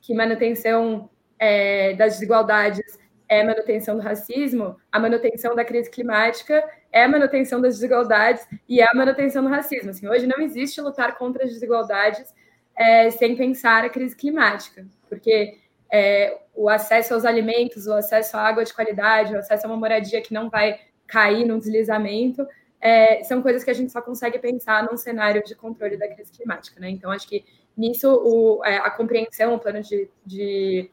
que 0.00 0.14
manutenção 0.14 1.08
é, 1.38 1.94
das 1.94 2.14
desigualdades 2.14 2.98
é 3.26 3.44
manutenção 3.44 3.96
do 3.96 4.02
racismo, 4.02 4.76
a 4.90 4.98
manutenção 4.98 5.54
da 5.54 5.64
crise 5.64 5.88
climática 5.88 6.68
é 6.92 7.04
a 7.04 7.08
manutenção 7.08 7.60
das 7.60 7.74
desigualdades 7.74 8.46
e 8.68 8.80
é 8.80 8.84
a 8.84 8.94
manutenção 8.94 9.42
do 9.44 9.48
racismo. 9.48 9.90
Assim, 9.90 10.08
hoje 10.08 10.26
não 10.26 10.40
existe 10.40 10.80
lutar 10.80 11.16
contra 11.16 11.44
as 11.44 11.50
desigualdades 11.50 12.34
é, 12.76 13.08
sem 13.10 13.36
pensar 13.36 13.84
a 13.84 13.88
crise 13.88 14.16
climática, 14.16 14.84
porque 15.08 15.59
é, 15.92 16.38
o 16.54 16.68
acesso 16.68 17.14
aos 17.14 17.24
alimentos, 17.24 17.86
o 17.86 17.92
acesso 17.94 18.36
à 18.36 18.42
água 18.42 18.64
de 18.64 18.72
qualidade, 18.72 19.34
o 19.34 19.38
acesso 19.38 19.66
a 19.66 19.70
uma 19.70 19.76
moradia 19.76 20.20
que 20.20 20.32
não 20.32 20.48
vai 20.48 20.78
cair 21.06 21.44
no 21.44 21.58
deslizamento, 21.58 22.46
é, 22.80 23.22
são 23.24 23.42
coisas 23.42 23.62
que 23.62 23.70
a 23.70 23.74
gente 23.74 23.92
só 23.92 24.00
consegue 24.00 24.38
pensar 24.38 24.84
num 24.84 24.96
cenário 24.96 25.42
de 25.44 25.54
controle 25.54 25.96
da 25.96 26.08
crise 26.08 26.32
climática. 26.32 26.80
Né? 26.80 26.90
Então, 26.90 27.10
acho 27.10 27.28
que 27.28 27.44
nisso 27.76 28.08
o, 28.08 28.64
é, 28.64 28.78
a 28.78 28.90
compreensão, 28.90 29.54
o 29.54 29.58
plano 29.58 29.82
de, 29.82 30.08
de, 30.24 30.90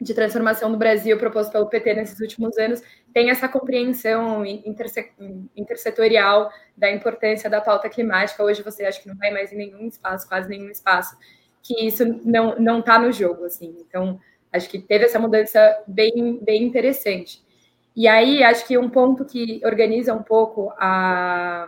de, 0.00 0.14
transformação 0.14 0.70
do 0.70 0.76
Brasil 0.76 1.16
proposto 1.16 1.52
pelo 1.52 1.66
PT 1.66 1.94
nesses 1.94 2.18
últimos 2.18 2.58
anos 2.58 2.82
tem 3.14 3.30
essa 3.30 3.48
compreensão 3.48 4.44
interse, 4.44 5.12
intersetorial 5.54 6.50
da 6.76 6.90
importância 6.90 7.48
da 7.48 7.60
pauta 7.60 7.88
climática. 7.88 8.42
Hoje 8.42 8.62
você 8.62 8.84
acha 8.84 9.00
que 9.00 9.08
não 9.08 9.16
vai 9.16 9.30
mais 9.30 9.52
em 9.52 9.56
nenhum 9.56 9.86
espaço, 9.86 10.28
quase 10.28 10.48
nenhum 10.48 10.70
espaço, 10.70 11.16
que 11.66 11.86
isso 11.86 12.04
não 12.24 12.58
não 12.58 12.78
está 12.80 12.98
no 12.98 13.10
jogo, 13.12 13.44
assim. 13.44 13.76
Então, 13.80 14.20
acho 14.52 14.68
que 14.68 14.78
teve 14.78 15.04
essa 15.04 15.18
mudança 15.18 15.82
bem 15.86 16.38
bem 16.42 16.62
interessante. 16.62 17.44
E 17.94 18.06
aí, 18.06 18.42
acho 18.44 18.66
que 18.66 18.76
um 18.76 18.90
ponto 18.90 19.24
que 19.24 19.60
organiza 19.64 20.12
um 20.12 20.22
pouco 20.22 20.70
a, 20.78 21.66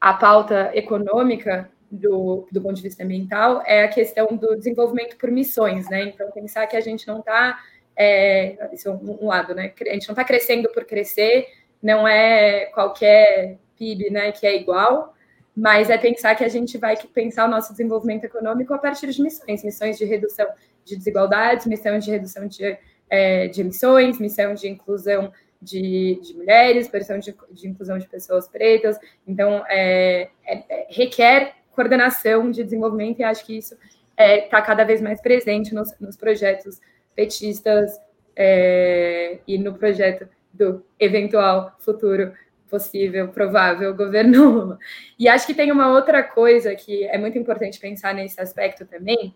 a 0.00 0.12
pauta 0.14 0.70
econômica 0.74 1.70
do, 1.90 2.46
do 2.52 2.60
ponto 2.60 2.74
de 2.74 2.82
vista 2.82 3.02
ambiental 3.02 3.62
é 3.64 3.84
a 3.84 3.88
questão 3.88 4.26
do 4.36 4.54
desenvolvimento 4.56 5.16
por 5.16 5.30
missões, 5.30 5.88
né? 5.88 6.04
Então, 6.04 6.30
pensar 6.30 6.66
que 6.66 6.76
a 6.76 6.80
gente 6.80 7.06
não 7.08 7.20
está, 7.20 7.58
é, 7.96 8.68
isso 8.72 8.88
é 8.88 8.92
um, 8.92 9.26
lado, 9.26 9.54
né? 9.54 9.72
A 9.80 9.94
gente 9.94 10.08
não 10.08 10.12
está 10.12 10.24
crescendo 10.24 10.68
por 10.70 10.84
crescer, 10.84 11.46
não 11.82 12.06
é 12.06 12.66
qualquer 12.66 13.58
PIB, 13.78 14.10
né, 14.10 14.32
que 14.32 14.46
é 14.46 14.56
igual, 14.56 15.14
mas 15.56 15.88
é 15.88 15.96
pensar 15.96 16.34
que 16.34 16.44
a 16.44 16.48
gente 16.48 16.76
vai 16.76 16.96
pensar 17.14 17.46
o 17.46 17.50
nosso 17.50 17.72
desenvolvimento 17.72 18.24
econômico 18.24 18.74
a 18.74 18.78
partir 18.78 19.10
de 19.10 19.22
missões, 19.22 19.64
missões 19.64 19.96
de 19.96 20.04
redução 20.04 20.46
de 20.84 20.96
desigualdades, 20.96 21.66
missões 21.66 22.04
de 22.04 22.10
redução 22.10 22.46
de, 22.46 22.76
é, 23.08 23.48
de 23.48 23.62
emissões, 23.62 24.20
missão 24.20 24.52
de 24.52 24.68
inclusão 24.68 25.32
de, 25.60 26.20
de 26.22 26.34
mulheres, 26.34 26.90
missão 26.92 27.18
de, 27.18 27.34
de, 27.52 27.68
inclusão 27.68 27.96
de 27.96 28.06
pessoas 28.06 28.46
pretas. 28.46 28.98
Então, 29.26 29.64
é, 29.66 30.28
é, 30.44 30.64
é 30.68 30.86
requer 30.90 31.54
coordenação 31.72 32.50
de 32.50 32.62
desenvolvimento 32.62 33.20
e 33.20 33.24
acho 33.24 33.44
que 33.46 33.56
isso 33.56 33.74
está 34.16 34.58
é, 34.58 34.62
cada 34.62 34.84
vez 34.84 35.00
mais 35.00 35.22
presente 35.22 35.74
nos, 35.74 35.98
nos 35.98 36.16
projetos 36.16 36.80
petistas 37.14 37.98
é, 38.34 39.38
e 39.46 39.56
no 39.56 39.72
projeto 39.74 40.28
do 40.52 40.84
eventual 40.98 41.74
futuro 41.78 42.32
possível, 42.68 43.28
provável 43.28 43.94
governo 43.94 44.50
Lula. 44.50 44.78
E 45.18 45.28
acho 45.28 45.46
que 45.46 45.54
tem 45.54 45.72
uma 45.72 45.88
outra 45.88 46.22
coisa 46.22 46.74
que 46.74 47.04
é 47.04 47.18
muito 47.18 47.38
importante 47.38 47.80
pensar 47.80 48.14
nesse 48.14 48.40
aspecto 48.40 48.84
também, 48.84 49.34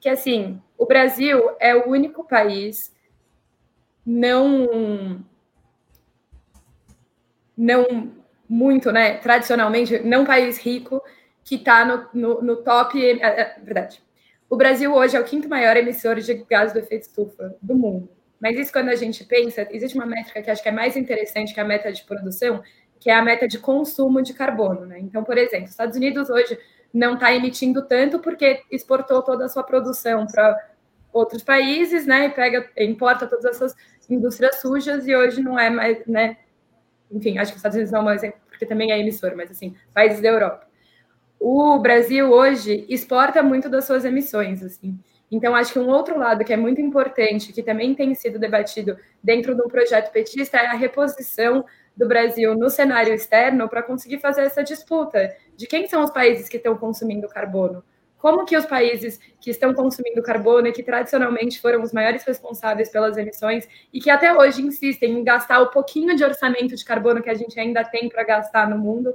que 0.00 0.08
assim, 0.08 0.60
o 0.76 0.86
Brasil 0.86 1.50
é 1.60 1.74
o 1.74 1.88
único 1.88 2.24
país 2.24 2.92
não 4.04 5.24
não 7.56 8.12
muito, 8.48 8.90
né, 8.90 9.18
tradicionalmente, 9.18 10.00
não 10.00 10.24
país 10.24 10.58
rico 10.58 11.02
que 11.44 11.56
está 11.56 11.84
no, 11.84 12.08
no, 12.12 12.42
no, 12.42 12.56
top, 12.56 13.00
é, 13.00 13.24
é, 13.24 13.56
verdade. 13.62 14.02
O 14.48 14.56
Brasil 14.56 14.92
hoje 14.92 15.16
é 15.16 15.20
o 15.20 15.24
quinto 15.24 15.48
maior 15.48 15.76
emissor 15.76 16.16
de 16.16 16.34
gás 16.34 16.72
do 16.72 16.78
efeito 16.78 17.02
estufa 17.02 17.56
do 17.62 17.74
mundo. 17.74 18.08
Mas 18.42 18.58
isso 18.58 18.72
quando 18.72 18.88
a 18.88 18.96
gente 18.96 19.24
pensa, 19.24 19.68
existe 19.70 19.96
uma 19.96 20.04
métrica 20.04 20.42
que 20.42 20.50
acho 20.50 20.60
que 20.60 20.68
é 20.68 20.72
mais 20.72 20.96
interessante 20.96 21.54
que 21.54 21.60
a 21.60 21.64
meta 21.64 21.92
de 21.92 22.02
produção, 22.02 22.60
que 22.98 23.08
é 23.08 23.14
a 23.14 23.22
meta 23.22 23.46
de 23.46 23.56
consumo 23.56 24.20
de 24.20 24.34
carbono. 24.34 24.84
Né? 24.84 24.98
Então, 24.98 25.22
por 25.22 25.38
exemplo, 25.38 25.66
os 25.66 25.70
Estados 25.70 25.96
Unidos 25.96 26.28
hoje 26.28 26.58
não 26.92 27.14
está 27.14 27.32
emitindo 27.32 27.86
tanto 27.86 28.18
porque 28.18 28.64
exportou 28.68 29.22
toda 29.22 29.44
a 29.44 29.48
sua 29.48 29.62
produção 29.62 30.26
para 30.26 30.70
outros 31.12 31.44
países, 31.44 32.04
né? 32.04 32.26
E 32.26 32.30
pega, 32.30 32.68
importa 32.76 33.26
todas 33.26 33.44
essas 33.44 33.76
indústrias 34.10 34.56
sujas 34.56 35.06
e 35.06 35.14
hoje 35.14 35.40
não 35.40 35.58
é 35.58 35.70
mais, 35.70 36.04
né? 36.06 36.36
Enfim, 37.10 37.38
acho 37.38 37.52
que 37.52 37.56
os 37.56 37.60
Estados 37.60 37.76
Unidos 37.76 37.92
não 37.92 38.00
é 38.00 38.12
um 38.12 38.14
exemplo 38.14 38.40
porque 38.48 38.66
também 38.66 38.90
é 38.90 38.98
emissor, 38.98 39.34
mas 39.36 39.50
assim, 39.50 39.74
países 39.94 40.20
da 40.20 40.28
Europa. 40.28 40.66
o 41.38 41.78
Brasil 41.78 42.30
hoje 42.30 42.84
exporta 42.88 43.42
muito 43.42 43.68
das 43.68 43.84
suas 43.84 44.04
emissões, 44.04 44.62
assim. 44.62 44.98
Então, 45.32 45.56
acho 45.56 45.72
que 45.72 45.78
um 45.78 45.88
outro 45.88 46.18
lado 46.18 46.44
que 46.44 46.52
é 46.52 46.56
muito 46.58 46.78
importante, 46.78 47.54
que 47.54 47.62
também 47.62 47.94
tem 47.94 48.14
sido 48.14 48.38
debatido 48.38 48.98
dentro 49.24 49.56
do 49.56 49.66
projeto 49.66 50.12
petista, 50.12 50.58
é 50.58 50.66
a 50.66 50.74
reposição 50.74 51.64
do 51.96 52.06
Brasil 52.06 52.54
no 52.54 52.68
cenário 52.68 53.14
externo 53.14 53.66
para 53.66 53.82
conseguir 53.82 54.18
fazer 54.18 54.42
essa 54.42 54.62
disputa 54.62 55.34
de 55.56 55.66
quem 55.66 55.88
são 55.88 56.04
os 56.04 56.10
países 56.10 56.50
que 56.50 56.58
estão 56.58 56.76
consumindo 56.76 57.26
carbono. 57.28 57.82
Como 58.18 58.44
que 58.44 58.56
os 58.56 58.66
países 58.66 59.18
que 59.40 59.50
estão 59.50 59.72
consumindo 59.72 60.22
carbono 60.22 60.68
e 60.68 60.72
que 60.72 60.82
tradicionalmente 60.82 61.60
foram 61.62 61.82
os 61.82 61.94
maiores 61.94 62.22
responsáveis 62.24 62.90
pelas 62.90 63.16
emissões 63.16 63.66
e 63.90 64.00
que 64.00 64.10
até 64.10 64.36
hoje 64.36 64.60
insistem 64.60 65.12
em 65.12 65.24
gastar 65.24 65.60
o 65.60 65.70
pouquinho 65.70 66.14
de 66.14 66.22
orçamento 66.22 66.76
de 66.76 66.84
carbono 66.84 67.22
que 67.22 67.30
a 67.30 67.34
gente 67.34 67.58
ainda 67.58 67.82
tem 67.82 68.06
para 68.10 68.22
gastar 68.22 68.68
no 68.68 68.78
mundo, 68.78 69.14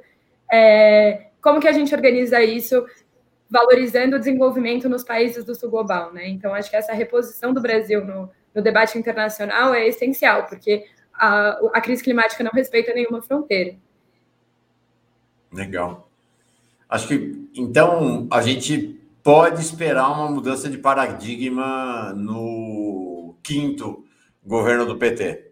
é, 0.51 1.27
como 1.41 1.59
que 1.59 1.67
a 1.67 1.71
gente 1.71 1.93
organiza 1.93 2.41
isso 2.41 2.85
valorizando 3.49 4.15
o 4.15 4.19
desenvolvimento 4.19 4.89
nos 4.89 5.03
países 5.03 5.45
do 5.45 5.55
sul 5.55 5.69
global, 5.69 6.13
né? 6.13 6.27
Então, 6.27 6.53
acho 6.53 6.69
que 6.69 6.75
essa 6.75 6.93
reposição 6.93 7.53
do 7.53 7.61
Brasil 7.61 8.05
no, 8.05 8.29
no 8.53 8.61
debate 8.61 8.97
internacional 8.97 9.73
é 9.73 9.87
essencial, 9.87 10.45
porque 10.45 10.85
a, 11.13 11.59
a 11.73 11.81
crise 11.81 12.03
climática 12.03 12.43
não 12.43 12.51
respeita 12.51 12.93
nenhuma 12.93 13.21
fronteira. 13.21 13.75
Legal. 15.51 16.09
Acho 16.89 17.07
que 17.07 17.49
então 17.55 18.27
a 18.31 18.41
gente 18.41 18.99
pode 19.23 19.61
esperar 19.61 20.09
uma 20.09 20.29
mudança 20.29 20.69
de 20.69 20.77
paradigma 20.77 22.13
no 22.13 23.35
quinto 23.43 24.05
governo 24.43 24.85
do 24.85 24.97
PT. 24.97 25.51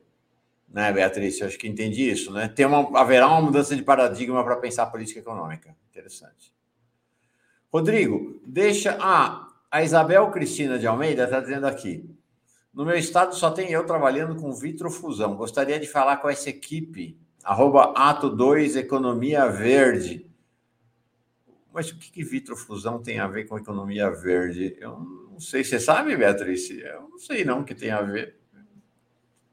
Né, 0.69 0.91
Beatriz? 0.91 1.39
Eu 1.39 1.47
acho 1.47 1.57
que 1.57 1.67
entendi 1.67 2.09
isso, 2.09 2.31
né? 2.31 2.47
Tem 2.47 2.65
uma, 2.65 2.99
haverá 2.99 3.27
uma 3.27 3.41
mudança 3.41 3.75
de 3.75 3.83
paradigma 3.83 4.43
para 4.43 4.57
pensar 4.57 4.83
a 4.83 4.87
política 4.87 5.19
econômica. 5.19 5.75
Interessante. 5.89 6.54
Rodrigo, 7.75 8.39
deixa. 8.45 8.97
Ah, 9.01 9.49
a 9.69 9.83
Isabel 9.83 10.31
Cristina 10.31 10.79
de 10.79 10.87
Almeida 10.87 11.25
está 11.25 11.41
dizendo 11.41 11.67
aqui. 11.67 12.09
No 12.73 12.85
meu 12.85 12.95
estado 12.95 13.35
só 13.35 13.51
tem 13.51 13.69
eu 13.69 13.85
trabalhando 13.85 14.39
com 14.39 14.53
vitrofusão. 14.53 15.35
Gostaria 15.35 15.77
de 15.77 15.85
falar 15.85 16.17
com 16.17 16.29
essa 16.29 16.49
equipe. 16.49 17.19
Arroba 17.43 17.91
Ato 17.93 18.29
2 18.29 18.77
Economia 18.77 19.49
Verde. 19.49 20.25
Mas 21.73 21.89
o 21.89 21.97
que, 21.97 22.09
que 22.09 22.23
vitrofusão 22.23 23.03
tem 23.03 23.19
a 23.19 23.27
ver 23.27 23.43
com 23.43 23.57
economia 23.57 24.09
verde? 24.09 24.77
Eu 24.79 24.97
não 24.97 25.37
sei. 25.41 25.61
Você 25.61 25.77
sabe, 25.77 26.15
Beatriz? 26.15 26.69
Eu 26.69 27.09
não 27.09 27.19
sei 27.19 27.43
não 27.43 27.59
o 27.59 27.65
que 27.65 27.75
tem 27.75 27.91
a 27.91 28.01
ver. 28.01 28.37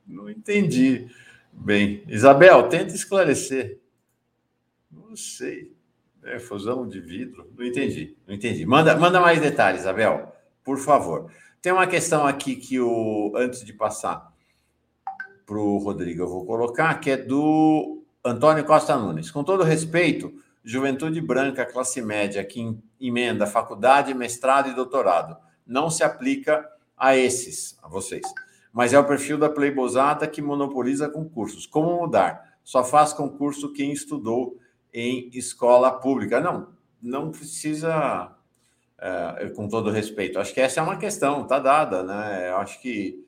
Não 0.06 0.30
entendi. 0.30 1.10
Bem, 1.52 2.04
Isabel, 2.06 2.68
tenta 2.68 2.94
esclarecer. 2.94 3.80
Não 4.88 5.16
sei. 5.16 5.72
É, 6.24 6.38
fusão 6.38 6.86
de 6.86 7.00
vidro? 7.00 7.50
Não 7.56 7.64
entendi. 7.64 8.16
Não 8.26 8.34
entendi. 8.34 8.64
Manda, 8.64 8.96
manda 8.96 9.20
mais 9.20 9.40
detalhes, 9.40 9.80
Isabel, 9.80 10.32
por 10.64 10.78
favor. 10.78 11.30
Tem 11.60 11.72
uma 11.72 11.86
questão 11.86 12.26
aqui 12.26 12.56
que 12.56 12.80
o 12.80 13.32
antes 13.36 13.64
de 13.64 13.72
passar 13.72 14.32
para 15.44 15.58
o 15.58 15.78
Rodrigo, 15.78 16.22
eu 16.22 16.28
vou 16.28 16.44
colocar, 16.44 16.94
que 17.00 17.10
é 17.10 17.16
do 17.16 18.02
Antônio 18.24 18.64
Costa 18.64 18.96
Nunes. 18.96 19.30
Com 19.30 19.42
todo 19.42 19.64
respeito, 19.64 20.32
juventude 20.64 21.20
branca, 21.20 21.66
classe 21.66 22.00
média, 22.00 22.44
que 22.44 22.76
emenda 23.00 23.46
faculdade, 23.46 24.14
mestrado 24.14 24.70
e 24.70 24.74
doutorado, 24.74 25.36
não 25.66 25.90
se 25.90 26.04
aplica 26.04 26.64
a 26.96 27.16
esses, 27.16 27.76
a 27.82 27.88
vocês. 27.88 28.22
Mas 28.72 28.92
é 28.92 28.98
o 28.98 29.04
perfil 29.04 29.36
da 29.36 29.50
Playbousada 29.50 30.26
que 30.26 30.40
monopoliza 30.40 31.08
concursos. 31.08 31.66
Como 31.66 32.00
mudar? 32.00 32.56
Só 32.64 32.84
faz 32.84 33.12
concurso 33.12 33.72
quem 33.72 33.92
estudou 33.92 34.56
em 34.92 35.30
escola 35.32 35.90
pública. 35.90 36.40
Não, 36.40 36.68
não 37.00 37.30
precisa 37.30 38.36
é, 38.98 39.48
com 39.50 39.68
todo 39.68 39.90
respeito. 39.90 40.38
Acho 40.38 40.54
que 40.54 40.60
essa 40.60 40.80
é 40.80 40.82
uma 40.82 40.96
questão, 40.96 41.46
tá 41.46 41.58
dada, 41.58 42.02
né? 42.02 42.50
Eu 42.50 42.56
acho 42.58 42.80
que 42.80 43.26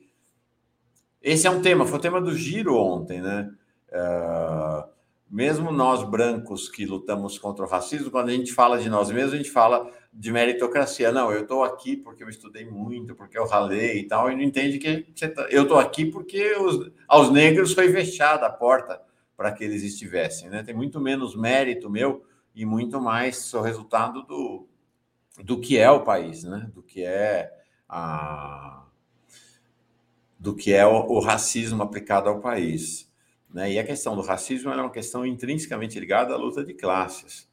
esse 1.21 1.47
é 1.47 1.49
um 1.49 1.61
tema, 1.61 1.85
foi 1.85 1.97
o 1.97 2.01
tema 2.01 2.21
do 2.21 2.35
giro 2.35 2.77
ontem, 2.77 3.21
né? 3.21 3.51
É, 3.91 4.83
mesmo 5.29 5.71
nós 5.71 6.03
brancos 6.03 6.69
que 6.69 6.85
lutamos 6.85 7.37
contra 7.37 7.65
o 7.65 7.67
racismo, 7.67 8.11
quando 8.11 8.29
a 8.29 8.31
gente 8.31 8.53
fala 8.53 8.77
de 8.77 8.89
nós 8.89 9.11
mesmos, 9.11 9.33
a 9.33 9.37
gente 9.37 9.51
fala 9.51 9.91
de 10.13 10.31
meritocracia. 10.31 11.11
Não, 11.11 11.31
eu 11.31 11.41
estou 11.41 11.63
aqui 11.63 11.97
porque 11.97 12.23
eu 12.23 12.29
estudei 12.29 12.63
muito, 12.63 13.15
porque 13.15 13.37
eu 13.37 13.45
ralei 13.45 13.99
e 13.99 14.07
tal, 14.07 14.31
e 14.31 14.35
não 14.35 14.43
entende 14.43 14.77
que 14.77 15.01
tá, 15.27 15.47
eu 15.49 15.63
estou 15.63 15.77
aqui 15.77 16.05
porque 16.05 16.55
os, 16.55 16.91
aos 17.07 17.31
negros 17.31 17.73
foi 17.73 17.91
fechada 17.91 18.45
a 18.45 18.51
porta 18.51 19.01
para 19.35 19.51
que 19.51 19.63
eles 19.63 19.83
estivessem, 19.83 20.49
né? 20.49 20.63
Tem 20.63 20.73
muito 20.73 20.99
menos 20.99 21.35
mérito 21.35 21.89
meu 21.89 22.25
e 22.53 22.65
muito 22.65 23.01
mais 23.01 23.53
o 23.53 23.61
resultado 23.61 24.23
do, 24.23 24.67
do 25.43 25.59
que 25.59 25.77
é 25.77 25.89
o 25.89 26.03
país, 26.03 26.43
né? 26.43 26.69
Do 26.73 26.81
que 26.81 27.03
é 27.03 27.51
a 27.87 28.81
do 30.39 30.55
que 30.55 30.73
é 30.73 30.85
o, 30.85 31.07
o 31.07 31.19
racismo 31.19 31.81
aplicado 31.81 32.29
ao 32.29 32.39
país, 32.39 33.11
né? 33.51 33.71
E 33.71 33.79
a 33.79 33.83
questão 33.83 34.15
do 34.15 34.21
racismo 34.21 34.71
é 34.71 34.75
uma 34.75 34.91
questão 34.91 35.25
intrinsecamente 35.25 35.99
ligada 35.99 36.33
à 36.33 36.37
luta 36.37 36.63
de 36.63 36.73
classes. 36.73 37.49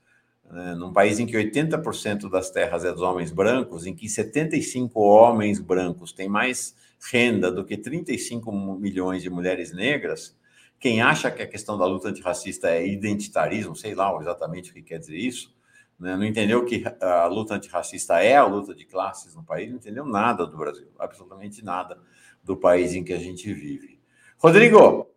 Né? 0.51 0.75
Num 0.75 0.93
país 0.93 1.19
em 1.19 1.27
que 1.27 1.37
80% 1.37 2.29
das 2.29 2.51
terras 2.51 2.85
é 2.85 2.93
dos 2.93 3.01
homens 3.01 3.31
brancos, 3.31 3.87
em 3.87 3.95
que 3.95 4.09
75 4.09 5.01
homens 5.01 5.59
brancos 5.59 6.13
têm 6.13 6.29
mais 6.29 6.75
renda 7.11 7.51
do 7.51 7.65
que 7.65 7.77
35 7.77 8.53
milhões 8.79 9.23
de 9.23 9.31
mulheres 9.31 9.73
negras, 9.73 10.37
quem 10.83 11.01
acha 11.01 11.31
que 11.31 11.41
a 11.41 11.47
questão 11.47 11.79
da 11.79 11.87
luta 11.87 12.09
antirracista 12.09 12.69
é 12.69 12.85
identitarismo, 12.85 13.77
sei 13.77 13.95
lá 13.95 14.13
exatamente 14.21 14.73
o 14.73 14.75
que 14.75 14.83
quer 14.83 14.99
dizer 14.99 15.17
isso, 15.17 15.57
né? 15.97 16.17
não 16.17 16.25
entendeu 16.25 16.65
que 16.65 16.83
a 17.01 17.27
luta 17.27 17.55
antirracista 17.55 18.21
é 18.21 18.35
a 18.35 18.45
luta 18.45 18.75
de 18.75 18.85
classes 18.85 19.33
no 19.33 19.45
país, 19.45 19.71
não 19.71 19.77
entendeu 19.77 20.05
nada 20.05 20.45
do 20.45 20.57
Brasil, 20.57 20.93
absolutamente 20.99 21.65
nada 21.65 22.03
do 22.43 22.57
país 22.57 22.95
em 22.95 23.05
que 23.05 23.13
a 23.13 23.19
gente 23.21 23.55
vive. 23.55 24.03
Rodrigo, 24.37 25.09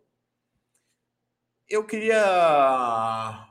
eu 1.68 1.84
queria 1.84 3.48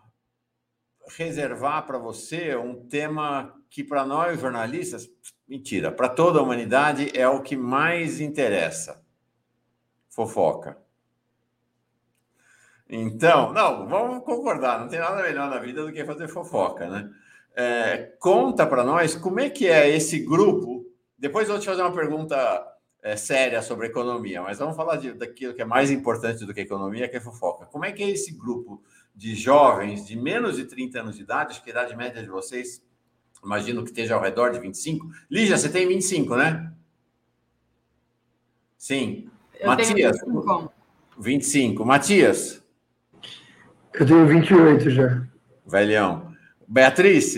reservar 1.17 1.85
para 1.85 1.97
você 1.97 2.55
um 2.55 2.87
tema 2.87 3.53
que 3.69 3.83
para 3.83 4.05
nós 4.05 4.39
jornalistas, 4.39 5.09
mentira, 5.45 5.91
para 5.91 6.07
toda 6.07 6.39
a 6.39 6.41
humanidade 6.41 7.11
é 7.13 7.27
o 7.27 7.43
que 7.43 7.57
mais 7.57 8.21
interessa. 8.21 9.05
Fofoca. 10.09 10.84
Então, 12.89 13.51
não, 13.51 13.87
vamos 13.87 14.23
concordar, 14.23 14.79
não 14.79 14.87
tem 14.87 14.99
nada 14.99 15.23
melhor 15.23 15.49
na 15.49 15.59
vida 15.59 15.83
do 15.83 15.91
que 15.91 16.05
fazer 16.05 16.27
fofoca, 16.27 16.87
né? 16.87 17.09
É, 17.55 18.13
conta 18.19 18.67
para 18.67 18.83
nós 18.83 19.15
como 19.15 19.39
é 19.39 19.49
que 19.49 19.67
é 19.67 19.89
esse 19.89 20.19
grupo. 20.19 20.85
Depois 21.17 21.47
eu 21.47 21.53
vou 21.53 21.61
te 21.61 21.65
fazer 21.65 21.81
uma 21.81 21.93
pergunta 21.93 22.35
é, 23.01 23.15
séria 23.15 23.61
sobre 23.61 23.87
economia, 23.87 24.41
mas 24.41 24.59
vamos 24.59 24.75
falar 24.75 24.97
de, 24.97 25.13
daquilo 25.13 25.53
que 25.53 25.61
é 25.61 25.65
mais 25.65 25.89
importante 25.89 26.45
do 26.45 26.53
que 26.53 26.61
economia, 26.61 27.07
que 27.07 27.15
é 27.17 27.21
fofoca. 27.21 27.65
Como 27.65 27.85
é 27.85 27.91
que 27.91 28.03
é 28.03 28.09
esse 28.09 28.33
grupo 28.35 28.83
de 29.15 29.33
jovens 29.33 30.05
de 30.05 30.17
menos 30.17 30.57
de 30.57 30.65
30 30.65 30.99
anos 30.99 31.15
de 31.15 31.23
idade, 31.23 31.51
acho 31.51 31.63
que 31.63 31.69
a 31.69 31.71
idade 31.71 31.95
média 31.95 32.21
de 32.21 32.29
vocês, 32.29 32.83
imagino 33.43 33.83
que 33.83 33.89
esteja 33.89 34.15
ao 34.15 34.21
redor 34.21 34.51
de 34.51 34.59
25. 34.59 35.07
Lígia, 35.31 35.57
você 35.57 35.69
tem 35.69 35.87
25, 35.87 36.35
né? 36.35 36.73
Sim. 38.77 39.29
Eu 39.59 39.67
Matias. 39.67 40.17
25. 40.19 40.73
25. 41.17 41.85
Matias. 41.85 42.64
Eu 43.97 44.05
tenho 44.05 44.27
28 44.27 44.89
já. 44.89 45.25
Velhão. 45.65 46.35
Beatriz? 46.67 47.35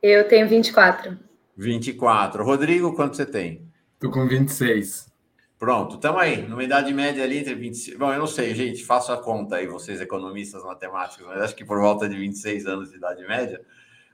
Eu 0.00 0.28
tenho 0.28 0.48
24. 0.48 1.18
24. 1.56 2.44
Rodrigo, 2.44 2.94
quanto 2.94 3.16
você 3.16 3.26
tem? 3.26 3.66
Tô 3.98 4.08
com 4.08 4.26
26. 4.28 5.10
Pronto, 5.58 5.96
estamos 5.96 6.20
aí, 6.20 6.42
numa 6.42 6.62
idade 6.62 6.92
média 6.94 7.24
ali 7.24 7.38
entre 7.38 7.54
26. 7.54 7.98
Bom, 7.98 8.12
eu 8.12 8.18
não 8.20 8.26
sei, 8.26 8.54
gente, 8.54 8.84
faço 8.84 9.12
a 9.12 9.16
conta 9.16 9.56
aí, 9.56 9.66
vocês 9.66 10.00
economistas 10.00 10.62
matemáticos, 10.64 11.26
mas 11.26 11.42
acho 11.42 11.56
que 11.56 11.64
por 11.64 11.80
volta 11.80 12.08
de 12.08 12.16
26 12.16 12.66
anos 12.66 12.90
de 12.90 12.96
idade 12.96 13.26
média. 13.26 13.60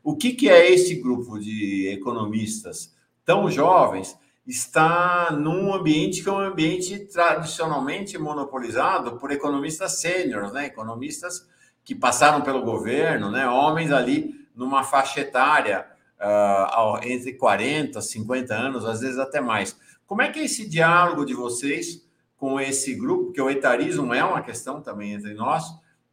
O 0.02 0.16
que, 0.16 0.32
que 0.32 0.48
é 0.48 0.70
esse 0.70 0.94
grupo 0.94 1.38
de 1.38 1.88
economistas 1.88 2.94
tão 3.24 3.50
jovens 3.50 4.16
está 4.48 5.30
num 5.30 5.74
ambiente 5.74 6.22
que 6.22 6.28
é 6.28 6.32
um 6.32 6.38
ambiente 6.38 6.98
tradicionalmente 7.00 8.16
monopolizado 8.16 9.18
por 9.18 9.30
economistas 9.30 10.00
sêniores, 10.00 10.52
né? 10.52 10.64
Economistas 10.64 11.46
que 11.84 11.94
passaram 11.94 12.40
pelo 12.40 12.62
governo, 12.62 13.30
né? 13.30 13.46
Homens 13.46 13.92
ali 13.92 14.34
numa 14.56 14.82
faixa 14.82 15.20
etária 15.20 15.86
uh, 16.18 16.98
entre 17.02 17.34
40, 17.34 18.00
50 18.00 18.54
anos, 18.54 18.86
às 18.86 19.02
vezes 19.02 19.18
até 19.18 19.38
mais. 19.38 19.78
Como 20.06 20.22
é 20.22 20.32
que 20.32 20.38
é 20.38 20.44
esse 20.44 20.66
diálogo 20.66 21.26
de 21.26 21.34
vocês 21.34 22.02
com 22.38 22.58
esse 22.58 22.94
grupo? 22.94 23.32
Que 23.32 23.42
o 23.42 23.50
etarismo 23.50 24.14
é 24.14 24.24
uma 24.24 24.40
questão 24.40 24.80
também 24.80 25.12
entre 25.12 25.34
nós. 25.34 25.64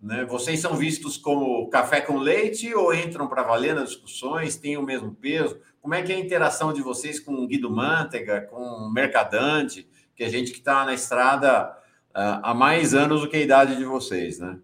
Né? 0.01 0.25
Vocês 0.25 0.59
são 0.59 0.75
vistos 0.75 1.15
como 1.15 1.69
café 1.69 2.01
com 2.01 2.17
leite 2.17 2.73
ou 2.75 2.93
entram 2.93 3.27
para 3.27 3.43
valer 3.43 3.73
nas 3.73 3.91
discussões, 3.91 4.57
têm 4.57 4.75
o 4.75 4.83
mesmo 4.83 5.15
peso? 5.15 5.57
Como 5.85 5.93
é 5.93 6.01
que 6.01 6.11
é 6.11 6.15
a 6.15 6.19
interação 6.19 6.73
de 6.73 6.81
vocês 6.81 7.19
com 7.19 7.35
o 7.35 7.45
Guido 7.45 7.69
Mantega, 7.69 8.41
com 8.41 8.57
o 8.57 8.91
Mercadante, 8.91 9.87
que 10.15 10.23
é 10.23 10.29
gente 10.29 10.51
que 10.51 10.57
está 10.57 10.83
na 10.83 10.95
estrada 10.95 11.77
uh, 12.09 12.41
há 12.41 12.55
mais 12.55 12.95
anos 12.95 13.21
do 13.21 13.29
que 13.29 13.37
a 13.37 13.39
idade 13.39 13.75
de 13.75 13.85
vocês, 13.85 14.39
né? 14.39 14.57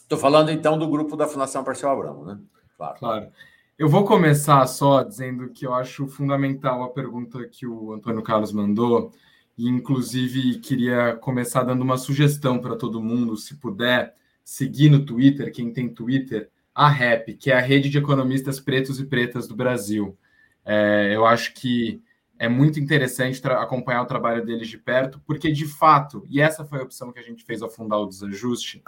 Estou 0.00 0.16
falando 0.16 0.52
então 0.52 0.78
do 0.78 0.86
grupo 0.86 1.16
da 1.16 1.26
Fundação 1.26 1.64
Parcial 1.64 1.92
Abramo, 1.92 2.24
né? 2.24 2.38
Claro. 2.76 2.98
claro. 3.00 3.32
Eu 3.76 3.88
vou 3.88 4.04
começar 4.04 4.64
só 4.68 5.02
dizendo 5.02 5.48
que 5.48 5.66
eu 5.66 5.74
acho 5.74 6.06
fundamental 6.06 6.84
a 6.84 6.90
pergunta 6.90 7.44
que 7.48 7.66
o 7.66 7.92
Antônio 7.92 8.22
Carlos 8.22 8.52
mandou, 8.52 9.12
e 9.58 9.68
inclusive 9.68 10.60
queria 10.60 11.16
começar 11.16 11.64
dando 11.64 11.82
uma 11.82 11.98
sugestão 11.98 12.60
para 12.60 12.76
todo 12.76 13.02
mundo, 13.02 13.36
se 13.36 13.56
puder 13.56 14.14
seguir 14.44 14.88
no 14.88 15.04
Twitter, 15.04 15.52
quem 15.52 15.72
tem 15.72 15.88
Twitter, 15.88 16.48
a 16.80 16.88
REP, 16.88 17.36
que 17.36 17.50
é 17.50 17.54
a 17.54 17.60
Rede 17.60 17.90
de 17.90 17.98
Economistas 17.98 18.58
Pretos 18.58 18.98
e 18.98 19.04
Pretas 19.04 19.46
do 19.46 19.54
Brasil. 19.54 20.16
É, 20.64 21.14
eu 21.14 21.26
acho 21.26 21.52
que 21.52 22.02
é 22.38 22.48
muito 22.48 22.80
interessante 22.80 23.38
acompanhar 23.48 24.00
o 24.00 24.06
trabalho 24.06 24.42
deles 24.42 24.66
de 24.66 24.78
perto, 24.78 25.20
porque 25.26 25.52
de 25.52 25.66
fato, 25.66 26.24
e 26.26 26.40
essa 26.40 26.64
foi 26.64 26.78
a 26.78 26.82
opção 26.82 27.12
que 27.12 27.18
a 27.18 27.22
gente 27.22 27.44
fez 27.44 27.60
ao 27.60 27.68
fundar 27.68 27.98
o 27.98 28.06
desajuste, 28.06 28.82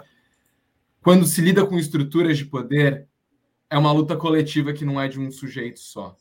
quando 1.03 1.27
se 1.27 1.39
lida 1.39 1.67
com 1.67 1.77
estruturas 1.77 2.35
de 2.35 2.45
poder, 2.45 3.07
é 3.69 3.77
uma 3.77 3.91
luta 3.91 4.17
coletiva 4.17 4.73
que 4.73 4.83
não 4.83 4.99
é 4.99 5.07
de 5.07 5.19
um 5.19 5.29
sujeito 5.29 5.79
só. 5.79 6.17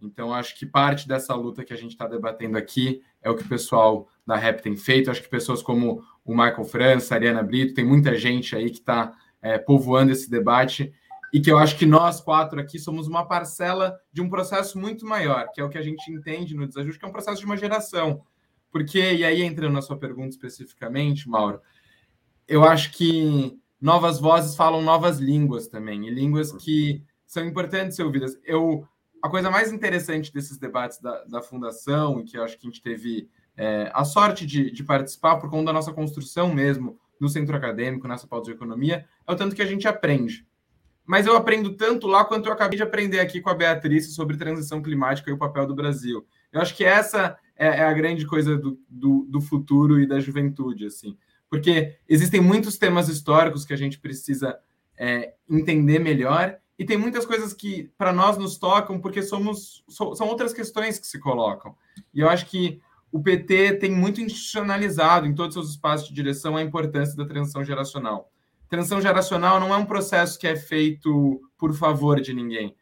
Então, 0.00 0.34
acho 0.34 0.58
que 0.58 0.66
parte 0.66 1.06
dessa 1.06 1.36
luta 1.36 1.64
que 1.64 1.72
a 1.72 1.76
gente 1.76 1.92
está 1.92 2.08
debatendo 2.08 2.58
aqui 2.58 3.00
é 3.22 3.30
o 3.30 3.36
que 3.36 3.44
o 3.44 3.48
pessoal 3.48 4.08
da 4.26 4.34
REP 4.34 4.60
tem 4.60 4.76
feito. 4.76 5.08
Acho 5.08 5.22
que 5.22 5.28
pessoas 5.28 5.62
como 5.62 6.02
o 6.24 6.32
Michael 6.32 6.64
França, 6.64 7.14
a 7.14 7.16
Ariana 7.16 7.44
Brito, 7.44 7.74
tem 7.74 7.84
muita 7.84 8.18
gente 8.18 8.56
aí 8.56 8.68
que 8.68 8.78
está 8.78 9.16
é, 9.40 9.56
povoando 9.56 10.10
esse 10.10 10.28
debate 10.28 10.92
e 11.32 11.40
que 11.40 11.50
eu 11.50 11.56
acho 11.56 11.78
que 11.78 11.86
nós 11.86 12.20
quatro 12.20 12.60
aqui 12.60 12.78
somos 12.78 13.08
uma 13.08 13.26
parcela 13.26 13.98
de 14.12 14.20
um 14.20 14.28
processo 14.28 14.78
muito 14.78 15.06
maior, 15.06 15.48
que 15.52 15.60
é 15.60 15.64
o 15.64 15.70
que 15.70 15.78
a 15.78 15.82
gente 15.82 16.12
entende 16.12 16.54
no 16.54 16.66
desajuste, 16.66 16.98
que 16.98 17.04
é 17.06 17.08
um 17.08 17.12
processo 17.12 17.40
de 17.40 17.46
uma 17.46 17.56
geração. 17.56 18.22
Porque, 18.70 18.98
e 18.98 19.24
aí 19.24 19.42
entrando 19.42 19.72
na 19.72 19.80
sua 19.80 19.96
pergunta 19.96 20.28
especificamente, 20.28 21.28
Mauro, 21.28 21.60
eu 22.46 22.64
acho 22.64 22.92
que 22.92 23.58
novas 23.80 24.20
vozes 24.20 24.54
falam 24.54 24.82
novas 24.82 25.18
línguas 25.18 25.68
também, 25.68 26.06
e 26.06 26.10
línguas 26.10 26.52
que 26.52 27.02
são 27.26 27.44
importantes 27.46 27.96
ser 27.96 28.02
ouvidas. 28.02 28.38
Eu, 28.44 28.86
a 29.22 29.30
coisa 29.30 29.50
mais 29.50 29.72
interessante 29.72 30.32
desses 30.32 30.58
debates 30.58 31.00
da, 31.00 31.24
da 31.24 31.42
Fundação, 31.42 32.20
e 32.20 32.24
que 32.24 32.36
eu 32.36 32.44
acho 32.44 32.58
que 32.58 32.66
a 32.66 32.70
gente 32.70 32.82
teve 32.82 33.30
é, 33.56 33.90
a 33.94 34.04
sorte 34.04 34.44
de, 34.44 34.70
de 34.70 34.84
participar 34.84 35.36
por 35.36 35.48
conta 35.48 35.66
da 35.66 35.72
nossa 35.72 35.92
construção 35.94 36.52
mesmo 36.52 36.98
no 37.18 37.28
centro 37.28 37.56
acadêmico, 37.56 38.06
nessa 38.06 38.26
pauta 38.26 38.50
de 38.50 38.56
economia, 38.56 39.06
é 39.26 39.32
o 39.32 39.36
tanto 39.36 39.56
que 39.56 39.62
a 39.62 39.66
gente 39.66 39.88
aprende 39.88 40.46
mas 41.04 41.26
eu 41.26 41.36
aprendo 41.36 41.74
tanto 41.74 42.06
lá 42.06 42.24
quanto 42.24 42.46
eu 42.46 42.52
acabei 42.52 42.76
de 42.76 42.82
aprender 42.82 43.20
aqui 43.20 43.40
com 43.40 43.50
a 43.50 43.54
Beatriz 43.54 44.14
sobre 44.14 44.36
transição 44.36 44.82
climática 44.82 45.30
e 45.30 45.32
o 45.32 45.38
papel 45.38 45.66
do 45.66 45.74
Brasil. 45.74 46.26
Eu 46.52 46.60
acho 46.60 46.76
que 46.76 46.84
essa 46.84 47.36
é, 47.56 47.66
é 47.66 47.84
a 47.84 47.92
grande 47.92 48.26
coisa 48.26 48.56
do, 48.56 48.78
do, 48.88 49.26
do, 49.28 49.40
futuro 49.40 50.00
e 50.00 50.06
da 50.06 50.20
juventude, 50.20 50.86
assim, 50.86 51.16
porque 51.50 51.96
existem 52.08 52.40
muitos 52.40 52.78
temas 52.78 53.08
históricos 53.08 53.64
que 53.64 53.72
a 53.72 53.76
gente 53.76 53.98
precisa 53.98 54.58
é, 54.96 55.34
entender 55.50 55.98
melhor 55.98 56.56
e 56.78 56.84
tem 56.84 56.96
muitas 56.96 57.26
coisas 57.26 57.52
que 57.52 57.90
para 57.98 58.12
nós 58.12 58.38
nos 58.38 58.56
tocam 58.56 58.98
porque 58.98 59.22
somos 59.22 59.84
so, 59.88 60.14
são 60.14 60.28
outras 60.28 60.52
questões 60.52 60.98
que 60.98 61.06
se 61.06 61.18
colocam. 61.18 61.74
E 62.14 62.20
eu 62.20 62.28
acho 62.28 62.46
que 62.46 62.80
o 63.10 63.22
PT 63.22 63.74
tem 63.74 63.90
muito 63.90 64.20
institucionalizado 64.20 65.26
em 65.26 65.34
todos 65.34 65.56
os 65.56 65.62
seus 65.62 65.74
espaços 65.74 66.08
de 66.08 66.14
direção 66.14 66.56
a 66.56 66.62
importância 66.62 67.16
da 67.16 67.26
transição 67.26 67.62
geracional 67.62 68.32
transição 68.72 69.02
geracional 69.02 69.60
não 69.60 69.74
é 69.74 69.76
um 69.76 69.84
processo 69.84 70.38
que 70.38 70.46
é 70.46 70.56
feito 70.56 71.42
por 71.58 71.74
favor 71.74 72.18
de 72.22 72.32
ninguém. 72.32 72.74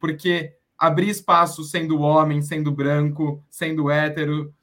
Porque 0.00 0.56
abrir 0.78 1.10
espaço 1.10 1.62
sendo 1.64 2.00
homem, 2.00 2.40
sendo 2.40 2.72
branco, 2.72 3.44
sendo 3.50 3.90
hétero, 3.90 4.54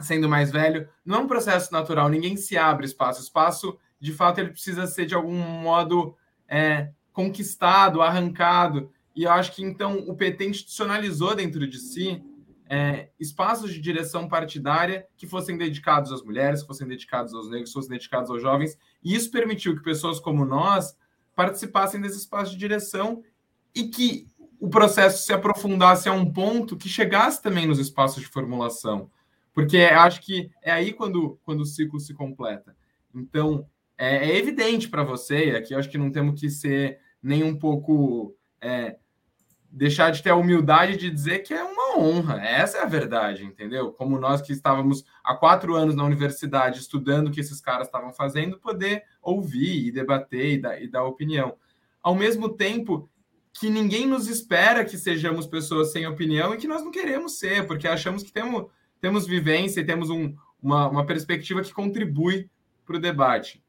sendo 0.00 0.28
mais 0.28 0.50
velho, 0.50 0.88
não 1.04 1.18
é 1.18 1.20
um 1.20 1.28
processo 1.28 1.72
natural. 1.72 2.08
Ninguém 2.08 2.36
se 2.36 2.58
abre 2.58 2.84
espaço. 2.84 3.22
Espaço, 3.22 3.78
de 4.00 4.12
fato, 4.12 4.40
ele 4.40 4.50
precisa 4.50 4.88
ser 4.88 5.06
de 5.06 5.14
algum 5.14 5.36
modo 5.36 6.16
é, 6.48 6.90
conquistado, 7.12 8.02
arrancado. 8.02 8.90
E 9.14 9.22
eu 9.22 9.30
acho 9.30 9.52
que 9.52 9.62
então 9.62 9.98
o 10.08 10.16
PT 10.16 10.48
institucionalizou 10.48 11.36
dentro 11.36 11.64
de 11.64 11.78
si 11.78 12.20
é, 12.68 13.08
espaços 13.18 13.72
de 13.72 13.80
direção 13.80 14.28
partidária 14.28 15.06
que 15.16 15.26
fossem 15.26 15.56
dedicados 15.56 16.12
às 16.12 16.22
mulheres, 16.22 16.60
que 16.60 16.66
fossem 16.66 16.86
dedicados 16.86 17.32
aos 17.32 17.48
negros, 17.48 17.70
que 17.70 17.74
fossem 17.74 17.90
dedicados 17.90 18.30
aos 18.30 18.42
jovens, 18.42 18.76
e 19.02 19.14
isso 19.14 19.30
permitiu 19.30 19.74
que 19.74 19.82
pessoas 19.82 20.20
como 20.20 20.44
nós 20.44 20.96
participassem 21.34 22.00
desse 22.00 22.18
espaço 22.18 22.52
de 22.52 22.58
direção 22.58 23.22
e 23.74 23.84
que 23.84 24.26
o 24.60 24.68
processo 24.68 25.24
se 25.24 25.32
aprofundasse 25.32 26.08
a 26.08 26.12
um 26.12 26.30
ponto 26.30 26.76
que 26.76 26.88
chegasse 26.88 27.40
também 27.40 27.66
nos 27.66 27.78
espaços 27.78 28.22
de 28.22 28.28
formulação, 28.28 29.10
porque 29.54 29.78
acho 29.78 30.20
que 30.20 30.50
é 30.62 30.70
aí 30.70 30.92
quando, 30.92 31.38
quando 31.44 31.60
o 31.60 31.66
ciclo 31.66 31.98
se 31.98 32.12
completa. 32.12 32.76
Então, 33.14 33.66
é, 33.96 34.30
é 34.30 34.36
evidente 34.36 34.88
para 34.88 35.02
você, 35.02 35.46
e 35.46 35.56
aqui 35.56 35.74
acho 35.74 35.88
que 35.88 35.98
não 35.98 36.10
temos 36.10 36.38
que 36.38 36.50
ser 36.50 36.98
nem 37.22 37.42
um 37.42 37.56
pouco. 37.56 38.36
É, 38.60 38.96
deixar 39.78 40.10
de 40.10 40.22
ter 40.22 40.30
a 40.30 40.36
humildade 40.36 40.96
de 40.96 41.08
dizer 41.08 41.38
que 41.38 41.54
é 41.54 41.62
uma 41.62 41.96
honra. 41.96 42.44
Essa 42.44 42.78
é 42.78 42.82
a 42.82 42.86
verdade, 42.86 43.44
entendeu? 43.44 43.92
Como 43.92 44.18
nós 44.18 44.42
que 44.42 44.52
estávamos 44.52 45.04
há 45.22 45.36
quatro 45.36 45.76
anos 45.76 45.94
na 45.94 46.04
universidade 46.04 46.80
estudando 46.80 47.28
o 47.28 47.30
que 47.30 47.38
esses 47.38 47.60
caras 47.60 47.86
estavam 47.86 48.12
fazendo, 48.12 48.58
poder 48.58 49.04
ouvir 49.22 49.86
e 49.86 49.92
debater 49.92 50.54
e 50.54 50.60
dar, 50.60 50.82
e 50.82 50.88
dar 50.88 51.04
opinião. 51.04 51.54
Ao 52.02 52.12
mesmo 52.12 52.48
tempo 52.48 53.08
que 53.52 53.70
ninguém 53.70 54.04
nos 54.04 54.26
espera 54.26 54.84
que 54.84 54.98
sejamos 54.98 55.46
pessoas 55.46 55.92
sem 55.92 56.06
opinião 56.06 56.52
e 56.52 56.58
que 56.58 56.66
nós 56.66 56.82
não 56.82 56.90
queremos 56.90 57.38
ser, 57.38 57.64
porque 57.66 57.86
achamos 57.86 58.24
que 58.24 58.32
temos, 58.32 58.66
temos 59.00 59.28
vivência 59.28 59.80
e 59.80 59.86
temos 59.86 60.10
um, 60.10 60.34
uma, 60.60 60.88
uma 60.88 61.06
perspectiva 61.06 61.62
que 61.62 61.72
contribui 61.72 62.50
para 62.84 62.96
o 62.96 63.00
debate. 63.00 63.62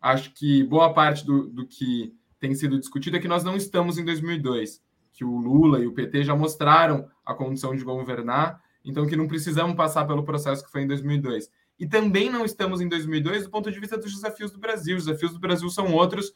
Acho 0.00 0.30
que 0.34 0.62
boa 0.62 0.92
parte 0.92 1.24
do, 1.24 1.48
do 1.48 1.66
que 1.66 2.14
tem 2.38 2.54
sido 2.54 2.78
discutido 2.78 3.16
é 3.16 3.20
que 3.20 3.28
nós 3.28 3.42
não 3.42 3.56
estamos 3.56 3.96
em 3.96 4.04
2002 4.04 4.83
que 5.14 5.24
o 5.24 5.38
Lula 5.38 5.78
e 5.78 5.86
o 5.86 5.92
PT 5.92 6.24
já 6.24 6.34
mostraram 6.34 7.08
a 7.24 7.32
condição 7.32 7.74
de 7.74 7.82
governar, 7.82 8.60
então 8.84 9.06
que 9.06 9.16
não 9.16 9.26
precisamos 9.26 9.76
passar 9.76 10.04
pelo 10.04 10.24
processo 10.24 10.64
que 10.64 10.70
foi 10.70 10.82
em 10.82 10.86
2002. 10.86 11.48
E 11.78 11.86
também 11.86 12.28
não 12.28 12.44
estamos 12.44 12.80
em 12.80 12.88
2002 12.88 13.44
do 13.44 13.50
ponto 13.50 13.70
de 13.70 13.80
vista 13.80 13.96
dos 13.96 14.12
desafios 14.12 14.50
do 14.50 14.58
Brasil. 14.58 14.96
Os 14.96 15.06
desafios 15.06 15.32
do 15.32 15.38
Brasil 15.38 15.70
são 15.70 15.92
outros 15.92 16.32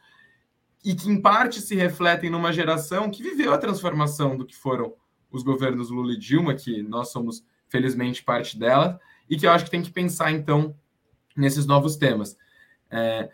e 0.84 0.94
que, 0.94 1.10
em 1.10 1.20
parte, 1.20 1.60
se 1.60 1.74
refletem 1.74 2.30
numa 2.30 2.52
geração 2.52 3.10
que 3.10 3.22
viveu 3.22 3.52
a 3.52 3.58
transformação 3.58 4.36
do 4.36 4.46
que 4.46 4.56
foram 4.56 4.94
os 5.30 5.42
governos 5.42 5.90
Lula 5.90 6.12
e 6.12 6.18
Dilma, 6.18 6.54
que 6.54 6.82
nós 6.82 7.10
somos, 7.10 7.44
felizmente, 7.68 8.22
parte 8.22 8.58
dela, 8.58 8.98
e 9.28 9.36
que 9.36 9.46
eu 9.46 9.50
acho 9.50 9.64
que 9.64 9.70
tem 9.70 9.82
que 9.82 9.90
pensar, 9.90 10.32
então, 10.32 10.74
nesses 11.36 11.66
novos 11.66 11.96
temas. 11.96 12.36
É, 12.90 13.28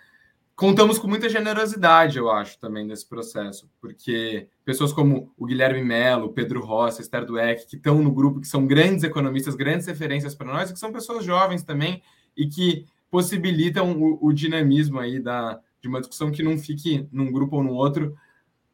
contamos 0.56 0.98
com 0.98 1.09
muita 1.09 1.28
generosidade, 1.28 2.18
eu 2.18 2.31
acho, 2.31 2.59
também 2.59 2.86
nesse 2.86 3.09
processo, 3.09 3.68
porque 3.81 4.48
pessoas 4.64 4.93
como 4.93 5.32
o 5.36 5.47
Guilherme 5.47 5.82
Mello, 5.82 6.32
Pedro 6.32 6.64
Rossi, 6.64 7.02
Esther 7.02 7.24
Dueck, 7.24 7.66
que 7.66 7.76
estão 7.76 8.02
no 8.02 8.12
grupo, 8.12 8.40
que 8.40 8.47
são 8.47 8.66
grandes 8.66 9.05
economistas, 9.05 9.55
grandes 9.55 9.86
referências 9.86 10.35
para 10.35 10.52
nós, 10.52 10.70
e 10.70 10.72
que 10.72 10.78
são 10.78 10.93
pessoas 10.93 11.24
jovens 11.24 11.62
também 11.62 12.02
e 12.36 12.47
que 12.47 12.86
possibilitam 13.10 13.93
o, 13.93 14.18
o, 14.26 14.32
dinamismo 14.32 14.98
aí 14.98 15.20
da, 15.20 15.60
de 15.81 15.89
uma 15.89 16.01
discussão 16.01 16.31
que 16.31 16.43
não 16.43 16.59
fique 16.59 17.09
num 17.12 17.31
grupo 17.31 17.56
ou 17.56 17.62
no 17.62 17.72
outro. 17.72 18.16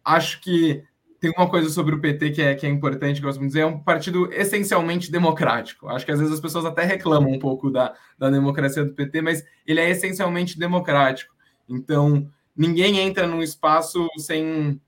Acho 0.05 0.40
que 0.40 0.82
tem 1.20 1.31
uma 1.36 1.48
coisa 1.48 1.69
sobre 1.69 1.94
o 1.94 2.01
PT 2.01 2.31
que 2.31 2.43
é, 2.43 2.55
que 2.55 2.66
é 2.66 2.70
importante, 2.70 3.20
que 3.20 3.27
eu 3.27 3.28
gosto 3.28 3.40
de 3.40 3.47
dizer, 3.47 3.61
é 3.61 3.66
um 3.66 3.78
partido 3.78 4.32
essencialmente 4.32 5.12
democrático. 5.12 5.89
Acho 5.89 6.07
que 6.07 6.12
às 6.12 6.19
vezes 6.19 6.32
as 6.32 6.40
pessoas 6.40 6.65
até 6.65 6.85
reclamam 6.85 7.31
um 7.31 7.39
pouco 7.39 7.70
da, 7.70 7.94
da 8.19 8.31
democracia 8.31 8.82
do 8.82 8.94
PT, 8.94 9.20
mas 9.20 9.44
ele 9.66 9.81
é 9.81 9.90
essencialmente 9.90 10.59
democrático. 10.59 11.35
Então, 11.71 12.29
ninguém 12.57 12.99
entra 12.99 13.27
num 13.27 13.43
espaço 13.43 14.09
sem, 14.19 14.81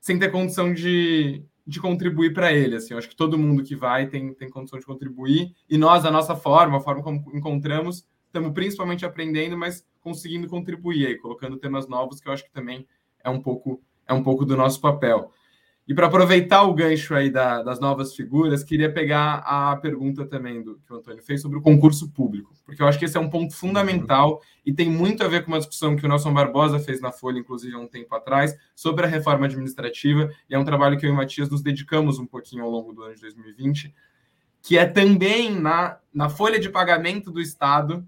sem 0.00 0.18
ter 0.18 0.30
condição 0.30 0.72
de, 0.72 1.42
de 1.66 1.80
contribuir 1.80 2.32
para 2.32 2.52
ele. 2.52 2.76
Assim, 2.76 2.94
eu 2.94 2.98
acho 2.98 3.08
que 3.08 3.16
todo 3.16 3.38
mundo 3.38 3.62
que 3.62 3.76
vai 3.76 4.06
tem, 4.06 4.32
tem 4.34 4.48
condição 4.48 4.78
de 4.78 4.86
contribuir. 4.86 5.54
E 5.68 5.76
nós, 5.76 6.04
a 6.04 6.10
nossa 6.10 6.34
forma, 6.34 6.78
a 6.78 6.80
forma 6.80 7.02
como 7.02 7.24
encontramos, 7.34 8.06
estamos 8.26 8.52
principalmente 8.52 9.04
aprendendo, 9.04 9.56
mas 9.56 9.84
conseguindo 10.00 10.48
contribuir 10.48 11.06
aí, 11.06 11.16
colocando 11.16 11.58
temas 11.58 11.86
novos, 11.86 12.20
que 12.20 12.28
eu 12.28 12.32
acho 12.32 12.44
que 12.44 12.52
também 12.52 12.86
é 13.22 13.28
um 13.28 13.40
pouco, 13.40 13.82
é 14.06 14.14
um 14.14 14.22
pouco 14.22 14.44
do 14.44 14.56
nosso 14.56 14.80
papel. 14.80 15.32
E 15.88 15.94
para 15.94 16.06
aproveitar 16.06 16.64
o 16.64 16.74
gancho 16.74 17.14
aí 17.14 17.30
da, 17.30 17.62
das 17.62 17.80
novas 17.80 18.14
figuras, 18.14 18.62
queria 18.62 18.92
pegar 18.92 19.36
a 19.36 19.74
pergunta 19.74 20.26
também 20.26 20.62
do 20.62 20.78
que 20.86 20.92
o 20.92 20.96
Antônio 20.96 21.22
fez 21.22 21.40
sobre 21.40 21.56
o 21.56 21.62
concurso 21.62 22.10
público, 22.10 22.52
porque 22.66 22.82
eu 22.82 22.86
acho 22.86 22.98
que 22.98 23.06
esse 23.06 23.16
é 23.16 23.20
um 23.20 23.30
ponto 23.30 23.54
fundamental 23.54 24.42
e 24.66 24.70
tem 24.70 24.90
muito 24.90 25.24
a 25.24 25.28
ver 25.28 25.46
com 25.46 25.50
uma 25.50 25.58
discussão 25.58 25.96
que 25.96 26.04
o 26.04 26.08
Nelson 26.08 26.34
Barbosa 26.34 26.78
fez 26.78 27.00
na 27.00 27.10
Folha, 27.10 27.38
inclusive, 27.38 27.74
há 27.74 27.78
um 27.78 27.86
tempo 27.86 28.14
atrás, 28.14 28.54
sobre 28.76 29.06
a 29.06 29.08
reforma 29.08 29.46
administrativa, 29.46 30.30
e 30.50 30.54
é 30.54 30.58
um 30.58 30.64
trabalho 30.64 30.98
que 30.98 31.06
eu 31.06 31.10
e 31.10 31.12
o 31.14 31.16
Matias 31.16 31.48
nos 31.48 31.62
dedicamos 31.62 32.18
um 32.18 32.26
pouquinho 32.26 32.64
ao 32.64 32.70
longo 32.70 32.92
do 32.92 33.02
ano 33.02 33.14
de 33.14 33.22
2020, 33.22 33.94
que 34.60 34.76
é 34.76 34.84
também 34.84 35.58
na, 35.58 35.98
na 36.12 36.28
folha 36.28 36.60
de 36.60 36.68
pagamento 36.68 37.30
do 37.30 37.40
Estado, 37.40 38.06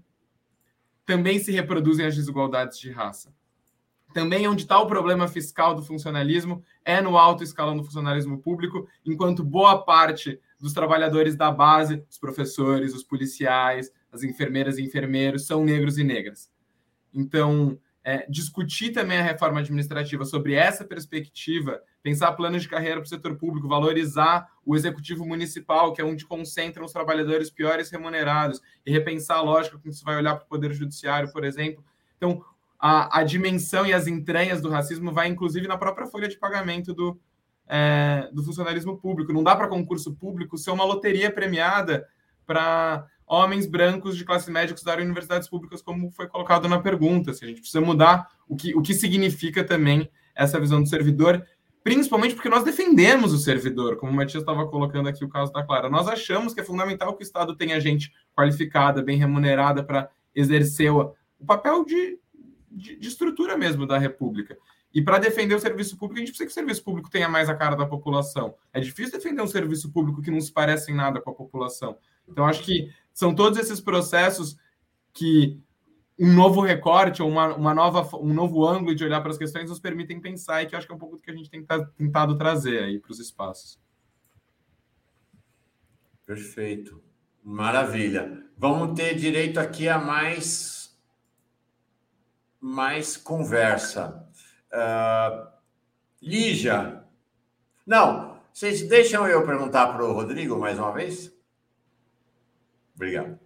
também 1.03 1.39
se 1.39 1.51
reproduzem 1.51 2.05
as 2.05 2.15
desigualdades 2.15 2.77
de 2.77 2.91
raça. 2.91 3.33
Também 4.13 4.47
onde 4.47 4.63
está 4.63 4.79
o 4.79 4.87
problema 4.87 5.27
fiscal 5.27 5.73
do 5.73 5.83
funcionalismo 5.83 6.63
é 6.83 7.01
no 7.01 7.17
alto 7.17 7.43
escalão 7.43 7.77
do 7.77 7.83
funcionalismo 7.83 8.39
público, 8.39 8.87
enquanto 9.05 9.43
boa 9.43 9.83
parte 9.83 10.39
dos 10.59 10.73
trabalhadores 10.73 11.35
da 11.35 11.51
base, 11.51 12.03
os 12.09 12.17
professores, 12.17 12.93
os 12.93 13.03
policiais, 13.03 13.91
as 14.11 14.23
enfermeiras 14.23 14.77
e 14.77 14.83
enfermeiros, 14.83 15.47
são 15.47 15.63
negros 15.63 15.97
e 15.97 16.03
negras. 16.03 16.51
Então, 17.13 17.77
é, 18.03 18.25
discutir 18.29 18.91
também 18.91 19.19
a 19.19 19.23
reforma 19.23 19.59
administrativa 19.59 20.25
sobre 20.25 20.53
essa 20.53 20.83
perspectiva, 20.83 21.81
pensar 22.01 22.31
planos 22.33 22.63
de 22.63 22.69
carreira 22.69 22.95
para 22.95 23.05
o 23.05 23.09
setor 23.09 23.35
público, 23.37 23.67
valorizar 23.67 24.49
o 24.65 24.75
executivo 24.75 25.25
municipal, 25.25 25.93
que 25.93 26.01
é 26.01 26.05
onde 26.05 26.25
concentram 26.25 26.85
os 26.85 26.91
trabalhadores 26.91 27.49
piores 27.49 27.91
remunerados, 27.91 28.59
e 28.85 28.91
repensar 28.91 29.37
a 29.37 29.41
lógica 29.41 29.77
com 29.77 29.89
que 29.89 29.95
se 29.95 30.03
vai 30.03 30.17
olhar 30.17 30.35
para 30.35 30.45
o 30.45 30.47
Poder 30.47 30.73
Judiciário, 30.73 31.31
por 31.31 31.43
exemplo. 31.43 31.83
Então, 32.17 32.43
a, 32.81 33.19
a 33.19 33.23
dimensão 33.23 33.85
e 33.85 33.93
as 33.93 34.07
entranhas 34.07 34.59
do 34.59 34.69
racismo 34.69 35.11
vai, 35.11 35.27
inclusive, 35.27 35.67
na 35.67 35.77
própria 35.77 36.07
folha 36.07 36.27
de 36.27 36.35
pagamento 36.35 36.95
do, 36.95 37.19
é, 37.67 38.27
do 38.33 38.43
funcionalismo 38.43 38.97
público. 38.97 39.31
Não 39.31 39.43
dá 39.43 39.55
para 39.55 39.67
concurso 39.67 40.15
público 40.15 40.57
ser 40.57 40.71
uma 40.71 40.83
loteria 40.83 41.31
premiada 41.31 42.07
para 42.43 43.05
homens 43.27 43.67
brancos 43.67 44.17
de 44.17 44.25
classe 44.25 44.49
média 44.49 44.73
que 44.73 44.79
estudaram 44.79 45.03
universidades 45.03 45.47
públicas, 45.47 45.81
como 45.83 46.09
foi 46.09 46.27
colocado 46.27 46.67
na 46.67 46.79
pergunta. 46.79 47.33
Se 47.33 47.45
a 47.45 47.47
gente 47.47 47.61
precisa 47.61 47.79
mudar 47.79 48.27
o 48.49 48.55
que, 48.55 48.75
o 48.75 48.81
que 48.81 48.95
significa 48.95 49.63
também 49.63 50.09
essa 50.35 50.59
visão 50.59 50.81
do 50.81 50.89
servidor, 50.89 51.45
principalmente 51.83 52.33
porque 52.33 52.49
nós 52.49 52.63
defendemos 52.63 53.31
o 53.31 53.37
servidor, 53.37 53.97
como 53.97 54.11
o 54.11 54.15
Matias 54.15 54.41
estava 54.41 54.67
colocando 54.67 55.07
aqui 55.07 55.23
o 55.23 55.29
caso 55.29 55.53
da 55.53 55.63
Clara. 55.63 55.87
Nós 55.87 56.07
achamos 56.07 56.51
que 56.51 56.61
é 56.61 56.63
fundamental 56.63 57.15
que 57.15 57.23
o 57.23 57.25
Estado 57.25 57.55
tenha 57.55 57.79
gente 57.79 58.11
qualificada, 58.35 59.03
bem 59.03 59.17
remunerada 59.17 59.83
para 59.83 60.09
exercer 60.33 60.91
o, 60.91 61.13
o 61.39 61.45
papel 61.45 61.85
de, 61.85 62.19
de, 62.71 62.95
de 62.95 63.07
estrutura 63.07 63.57
mesmo 63.57 63.85
da 63.85 63.97
República. 63.97 64.57
E 64.93 65.01
para 65.01 65.19
defender 65.19 65.55
o 65.55 65.59
serviço 65.59 65.97
público, 65.97 66.17
a 66.17 66.19
gente 66.19 66.29
precisa 66.29 66.45
que 66.45 66.51
o 66.51 66.53
serviço 66.53 66.83
público 66.83 67.09
tenha 67.09 67.29
mais 67.29 67.49
a 67.49 67.55
cara 67.55 67.75
da 67.75 67.85
população. 67.85 68.55
É 68.73 68.79
difícil 68.79 69.13
defender 69.13 69.41
um 69.41 69.47
serviço 69.47 69.91
público 69.91 70.21
que 70.21 70.31
não 70.31 70.41
se 70.41 70.51
parece 70.51 70.91
em 70.91 70.95
nada 70.95 71.21
com 71.21 71.29
a 71.29 71.33
população. 71.33 71.97
Então, 72.27 72.45
acho 72.45 72.63
que 72.63 72.91
são 73.13 73.33
todos 73.33 73.57
esses 73.57 73.79
processos 73.79 74.57
que 75.13 75.59
um 76.19 76.33
novo 76.33 76.61
recorte 76.61 77.21
ou 77.21 77.29
uma, 77.29 77.55
uma 77.55 77.73
nova, 77.73 78.17
um 78.17 78.33
novo 78.33 78.67
ângulo 78.67 78.93
de 78.93 79.03
olhar 79.03 79.21
para 79.21 79.31
as 79.31 79.37
questões 79.37 79.69
nos 79.69 79.79
permitem 79.79 80.19
pensar 80.19 80.61
e 80.61 80.67
que 80.67 80.75
acho 80.75 80.85
que 80.85 80.93
é 80.93 80.95
um 80.95 80.99
pouco 80.99 81.15
do 81.15 81.21
que 81.21 81.31
a 81.31 81.35
gente 81.35 81.49
tem 81.49 81.65
tentado 81.97 82.37
trazer 82.37 82.83
aí 82.83 82.99
para 82.99 83.11
os 83.11 83.19
espaços. 83.19 83.79
Perfeito. 86.25 87.01
Maravilha. 87.43 88.45
Vamos 88.55 88.95
ter 88.95 89.15
direito 89.15 89.59
aqui 89.59 89.89
a 89.89 89.97
mais, 89.97 90.80
mais 92.61 93.17
conversa. 93.17 94.23
Uh, 94.71 95.51
Lígia. 96.21 97.03
Não, 97.85 98.39
vocês 98.53 98.87
deixam 98.87 99.27
eu 99.27 99.43
perguntar 99.45 99.87
para 99.87 100.05
o 100.05 100.13
Rodrigo 100.13 100.59
mais 100.59 100.77
uma 100.77 100.91
vez? 100.91 101.33
Obrigado. 102.95 103.39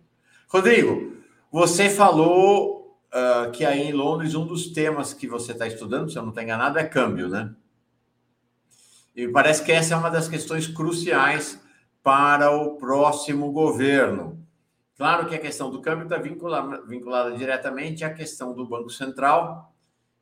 Rodrigo, 0.49 1.15
você 1.49 1.89
falou 1.89 2.99
uh, 3.13 3.49
que 3.51 3.65
aí 3.65 3.83
em 3.83 3.93
Londres 3.93 4.35
um 4.35 4.45
dos 4.45 4.67
temas 4.67 5.13
que 5.13 5.27
você 5.27 5.53
está 5.53 5.65
estudando, 5.65 6.11
se 6.11 6.17
eu 6.17 6.21
não 6.21 6.29
estou 6.29 6.43
enganado, 6.43 6.77
é 6.77 6.83
câmbio, 6.83 7.29
né? 7.29 7.55
E 9.15 9.29
parece 9.29 9.63
que 9.63 9.71
essa 9.71 9.93
é 9.93 9.97
uma 9.97 10.09
das 10.09 10.27
questões 10.27 10.67
cruciais 10.67 11.57
para 12.03 12.51
o 12.51 12.75
próximo 12.75 13.53
governo. 13.53 14.44
Claro 14.97 15.27
que 15.27 15.35
a 15.35 15.39
questão 15.39 15.69
do 15.69 15.81
câmbio 15.81 16.03
está 16.03 16.17
vinculada, 16.17 16.81
vinculada 16.85 17.35
diretamente 17.35 18.03
à 18.05 18.13
questão 18.13 18.53
do 18.53 18.65
Banco 18.65 18.89
Central. 18.89 19.73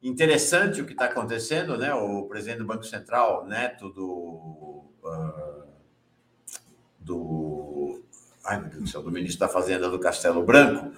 Interessante 0.01 0.81
o 0.81 0.85
que 0.85 0.93
está 0.93 1.05
acontecendo, 1.05 1.77
né? 1.77 1.93
O 1.93 2.23
presidente 2.23 2.59
do 2.59 2.65
Banco 2.65 2.83
Central, 2.83 3.45
neto 3.45 3.89
do, 3.89 4.89
uh, 5.03 5.63
do 6.99 8.03
ai 8.43 8.59
meu 8.59 8.69
Deus 8.69 8.83
do 8.83 8.89
céu, 8.89 9.03
do 9.03 9.11
ministro 9.11 9.39
da 9.39 9.47
Fazenda 9.47 9.89
do 9.89 9.99
Castelo 9.99 10.43
Branco, 10.43 10.91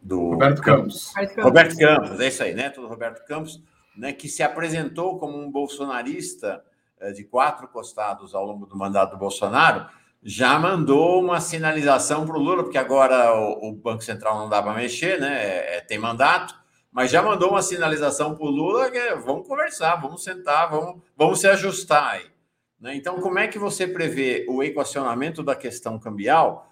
do 0.00 0.30
Roberto 0.30 0.62
Campos. 0.62 1.12
Roberto 1.38 1.76
Campos, 1.76 2.20
é 2.20 2.28
isso 2.28 2.42
aí, 2.42 2.54
né? 2.54 2.70
Do 2.70 2.88
Roberto 2.88 3.24
Campos, 3.26 3.62
né, 3.96 4.12
que 4.12 4.28
se 4.28 4.42
apresentou 4.42 5.18
como 5.18 5.38
um 5.38 5.50
bolsonarista 5.50 6.64
eh, 6.98 7.12
de 7.12 7.24
quatro 7.24 7.68
costados 7.68 8.34
ao 8.34 8.44
longo 8.44 8.66
do 8.66 8.76
mandato 8.76 9.12
do 9.12 9.18
Bolsonaro, 9.18 9.86
já 10.22 10.58
mandou 10.58 11.20
uma 11.20 11.40
sinalização 11.40 12.24
para 12.24 12.36
o 12.36 12.40
Lula, 12.40 12.62
porque 12.62 12.78
agora 12.78 13.34
o, 13.34 13.70
o, 13.70 13.72
Banco 13.72 14.04
Central 14.04 14.38
não 14.38 14.48
dá 14.48 14.62
para 14.62 14.74
mexer, 14.74 15.20
né? 15.20 15.42
É, 15.44 15.76
é, 15.76 15.80
tem 15.80 15.98
mandato, 15.98 16.54
mas 16.92 17.10
já 17.10 17.20
mandou 17.20 17.50
uma 17.50 17.62
sinalização 17.62 18.34
para 18.36 18.44
o 18.44 18.50
Lula 18.50 18.90
que 18.90 18.98
é, 18.98 19.16
vamos 19.16 19.48
conversar, 19.48 19.96
vamos 19.96 20.22
sentar, 20.22 20.70
vamos, 20.70 21.02
vamos 21.16 21.40
se 21.40 21.48
ajustar 21.48 22.12
aí. 22.14 22.30
Né? 22.78 22.94
Então, 22.94 23.20
como 23.20 23.38
é 23.38 23.48
que 23.48 23.58
você 23.58 23.86
prevê 23.86 24.46
o 24.48 24.62
equacionamento 24.62 25.42
da 25.42 25.56
questão 25.56 25.98
cambial 25.98 26.70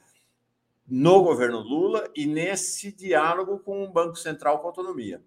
no 0.87 1.23
governo 1.23 1.59
Lula 1.59 2.09
e 2.15 2.27
nesse 2.27 2.93
diálogo 2.93 3.59
com 3.59 3.83
o 3.83 3.91
Banco 3.91 4.17
Central 4.17 4.61
com 4.61 4.69
autonomia? 4.69 5.23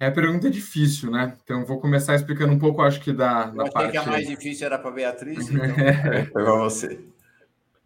É 0.00 0.06
a 0.06 0.10
pergunta 0.10 0.48
é 0.48 0.50
difícil, 0.50 1.10
né? 1.10 1.36
Então 1.44 1.62
vou 1.66 1.78
começar 1.78 2.14
explicando 2.14 2.54
um 2.54 2.58
pouco, 2.58 2.80
acho 2.80 3.00
que 3.02 3.12
da, 3.12 3.44
da 3.50 3.66
Eu 3.66 3.70
parte. 3.70 3.92
que 3.92 3.98
a 3.98 4.06
mais 4.06 4.26
difícil 4.26 4.64
era 4.66 4.78
para 4.78 4.90
Beatriz, 4.90 5.46
então 5.50 5.74
foi 5.74 6.24
para 6.24 6.54
você. 6.56 7.04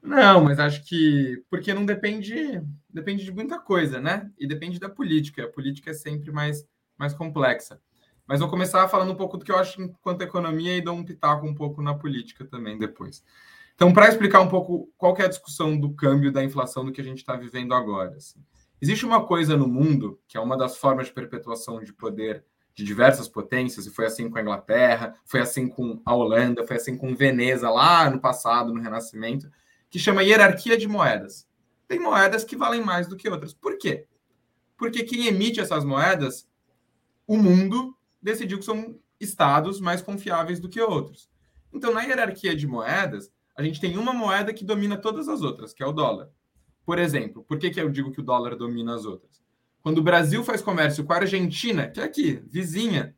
Não, 0.01 0.45
mas 0.45 0.61
acho 0.61 0.85
que 0.85 1.43
porque 1.51 1.75
não 1.75 1.85
depende, 1.85 2.63
depende 2.89 3.25
de 3.25 3.33
muita 3.33 3.59
coisa, 3.59 4.01
né? 4.01 4.31
E 4.39 4.47
depende 4.47 4.79
da 4.79 4.89
política. 4.89 5.45
A 5.45 5.49
política 5.49 5.91
é 5.91 5.95
sempre 5.95 6.31
mais 6.31 6.65
mais 6.97 7.13
complexa. 7.13 7.81
Mas 8.27 8.39
vou 8.39 8.49
começar 8.49 8.87
falando 8.89 9.13
um 9.13 9.17
pouco 9.17 9.37
do 9.37 9.45
que 9.45 9.51
eu 9.51 9.59
acho 9.59 9.83
enquanto 9.83 10.23
economia 10.23 10.77
e 10.77 10.81
dou 10.81 10.95
um 10.95 11.05
pitaco 11.05 11.45
um 11.45 11.55
pouco 11.55 11.83
na 11.83 11.95
política 11.95 12.45
também 12.45 12.79
depois. 12.79 13.25
Então, 13.75 13.93
para 13.93 14.09
explicar 14.09 14.41
um 14.41 14.49
pouco 14.49 14.89
qual 14.97 15.17
é 15.19 15.25
a 15.25 15.29
discussão 15.29 15.77
do 15.77 15.93
câmbio 15.93 16.31
da 16.31 16.45
inflação 16.45 16.85
do 16.85 16.93
que 16.93 17.01
a 17.01 17.05
gente 17.05 17.19
está 17.19 17.35
vivendo 17.35 17.75
agora. 17.75 18.17
Assim. 18.17 18.39
Existe 18.85 19.07
uma 19.07 19.25
coisa 19.25 19.57
no 19.57 19.67
mundo, 19.67 20.21
que 20.29 20.37
é 20.37 20.41
uma 20.41 20.59
das 20.59 20.77
formas 20.77 21.07
de 21.07 21.15
perpetuação 21.15 21.83
de 21.83 21.91
poder 21.91 22.45
de 22.75 22.85
diversas 22.85 23.27
potências, 23.27 23.87
e 23.87 23.91
foi 23.91 24.05
assim 24.05 24.29
com 24.29 24.37
a 24.37 24.43
Inglaterra, 24.43 25.15
foi 25.25 25.41
assim 25.41 25.67
com 25.67 26.03
a 26.05 26.15
Holanda, 26.15 26.67
foi 26.67 26.77
assim 26.77 26.95
com 26.95 27.15
Veneza 27.15 27.71
lá 27.71 28.11
no 28.11 28.21
passado, 28.21 28.75
no 28.75 28.83
Renascimento, 28.83 29.51
que 29.89 29.99
chama 29.99 30.23
hierarquia 30.23 30.77
de 30.77 30.87
moedas. 30.87 31.49
Tem 31.89 31.99
moedas 31.99 32.45
que 32.45 32.59
valem 32.59 32.85
mais 32.85 33.07
do 33.07 33.17
que 33.17 33.27
outras. 33.27 33.55
Por 33.55 33.79
quê? 33.79 34.07
Porque 34.77 35.03
quem 35.03 35.29
emite 35.29 35.61
essas 35.61 35.83
moedas, 35.83 36.47
o 37.27 37.39
mundo 37.39 37.97
decidiu 38.21 38.59
que 38.59 38.67
são 38.67 38.99
estados 39.19 39.81
mais 39.81 40.03
confiáveis 40.03 40.61
do 40.61 40.69
que 40.69 40.79
outros. 40.79 41.31
Então, 41.73 41.91
na 41.91 42.03
hierarquia 42.03 42.55
de 42.55 42.67
moedas, 42.67 43.33
a 43.57 43.63
gente 43.63 43.81
tem 43.81 43.97
uma 43.97 44.13
moeda 44.13 44.53
que 44.53 44.63
domina 44.63 44.99
todas 44.99 45.27
as 45.27 45.41
outras, 45.41 45.73
que 45.73 45.83
é 45.83 45.87
o 45.87 45.93
dólar. 45.93 46.29
Por 46.85 46.99
exemplo, 46.99 47.43
por 47.45 47.59
que, 47.59 47.71
que 47.71 47.81
eu 47.81 47.89
digo 47.89 48.13
que 48.13 48.21
o 48.21 48.25
dólar 48.25 48.57
domina 48.57 48.95
as 48.95 49.05
outras? 49.05 49.43
Quando 49.83 49.99
o 49.99 50.03
Brasil 50.03 50.43
faz 50.45 50.63
comércio 50.63 51.05
com 51.05 51.13
a 51.13 51.17
Argentina, 51.17 51.89
que 51.89 52.01
é 52.01 52.05
aqui, 52.05 52.43
vizinha, 52.51 53.15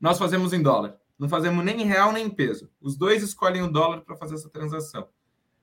nós 0.00 0.18
fazemos 0.18 0.52
em 0.52 0.62
dólar. 0.62 0.96
Não 1.18 1.28
fazemos 1.28 1.64
nem 1.64 1.82
em 1.82 1.84
real 1.84 2.12
nem 2.12 2.26
em 2.26 2.30
peso. 2.30 2.70
Os 2.80 2.96
dois 2.96 3.22
escolhem 3.22 3.62
o 3.62 3.70
dólar 3.70 4.00
para 4.00 4.16
fazer 4.16 4.36
essa 4.36 4.48
transação. 4.48 5.08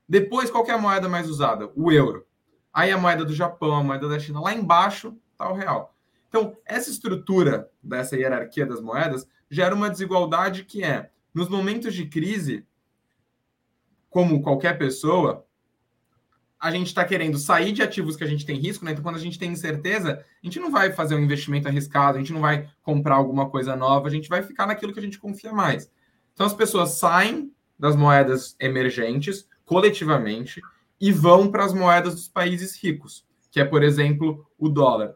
Depois, 0.08 0.50
qual 0.50 0.64
é 0.66 0.70
a 0.70 0.78
moeda 0.78 1.08
mais 1.08 1.28
usada? 1.28 1.70
O 1.74 1.90
euro. 1.90 2.26
Aí 2.72 2.90
a 2.90 2.96
moeda 2.96 3.24
do 3.24 3.34
Japão, 3.34 3.74
a 3.74 3.82
moeda 3.82 4.08
da 4.08 4.18
China. 4.18 4.40
Lá 4.40 4.54
embaixo 4.54 5.16
está 5.32 5.50
o 5.50 5.54
real. 5.54 5.94
Então, 6.28 6.56
essa 6.64 6.90
estrutura 6.90 7.70
dessa 7.82 8.16
hierarquia 8.16 8.64
das 8.64 8.80
moedas 8.80 9.26
gera 9.50 9.74
uma 9.74 9.90
desigualdade 9.90 10.64
que 10.64 10.84
é, 10.84 11.10
nos 11.34 11.48
momentos 11.48 11.94
de 11.94 12.06
crise, 12.06 12.66
como 14.08 14.42
qualquer 14.42 14.78
pessoa, 14.78 15.46
a 16.60 16.70
gente 16.70 16.88
está 16.88 17.04
querendo 17.04 17.38
sair 17.38 17.72
de 17.72 17.82
ativos 17.82 18.16
que 18.16 18.24
a 18.24 18.26
gente 18.26 18.44
tem 18.44 18.58
risco, 18.58 18.84
né? 18.84 18.90
Então, 18.90 19.02
quando 19.02 19.16
a 19.16 19.20
gente 19.20 19.38
tem 19.38 19.52
incerteza, 19.52 20.24
a 20.42 20.46
gente 20.46 20.58
não 20.58 20.70
vai 20.70 20.92
fazer 20.92 21.14
um 21.14 21.20
investimento 21.20 21.68
arriscado, 21.68 22.16
a 22.16 22.20
gente 22.20 22.32
não 22.32 22.40
vai 22.40 22.68
comprar 22.82 23.14
alguma 23.14 23.48
coisa 23.48 23.76
nova, 23.76 24.08
a 24.08 24.10
gente 24.10 24.28
vai 24.28 24.42
ficar 24.42 24.66
naquilo 24.66 24.92
que 24.92 24.98
a 24.98 25.02
gente 25.02 25.18
confia 25.18 25.52
mais. 25.52 25.90
Então, 26.34 26.46
as 26.46 26.54
pessoas 26.54 26.98
saem 26.98 27.52
das 27.78 27.94
moedas 27.94 28.56
emergentes 28.58 29.46
coletivamente 29.64 30.60
e 31.00 31.12
vão 31.12 31.48
para 31.48 31.64
as 31.64 31.72
moedas 31.72 32.14
dos 32.14 32.28
países 32.28 32.76
ricos, 32.82 33.24
que 33.50 33.60
é, 33.60 33.64
por 33.64 33.82
exemplo, 33.82 34.44
o 34.58 34.68
dólar. 34.68 35.14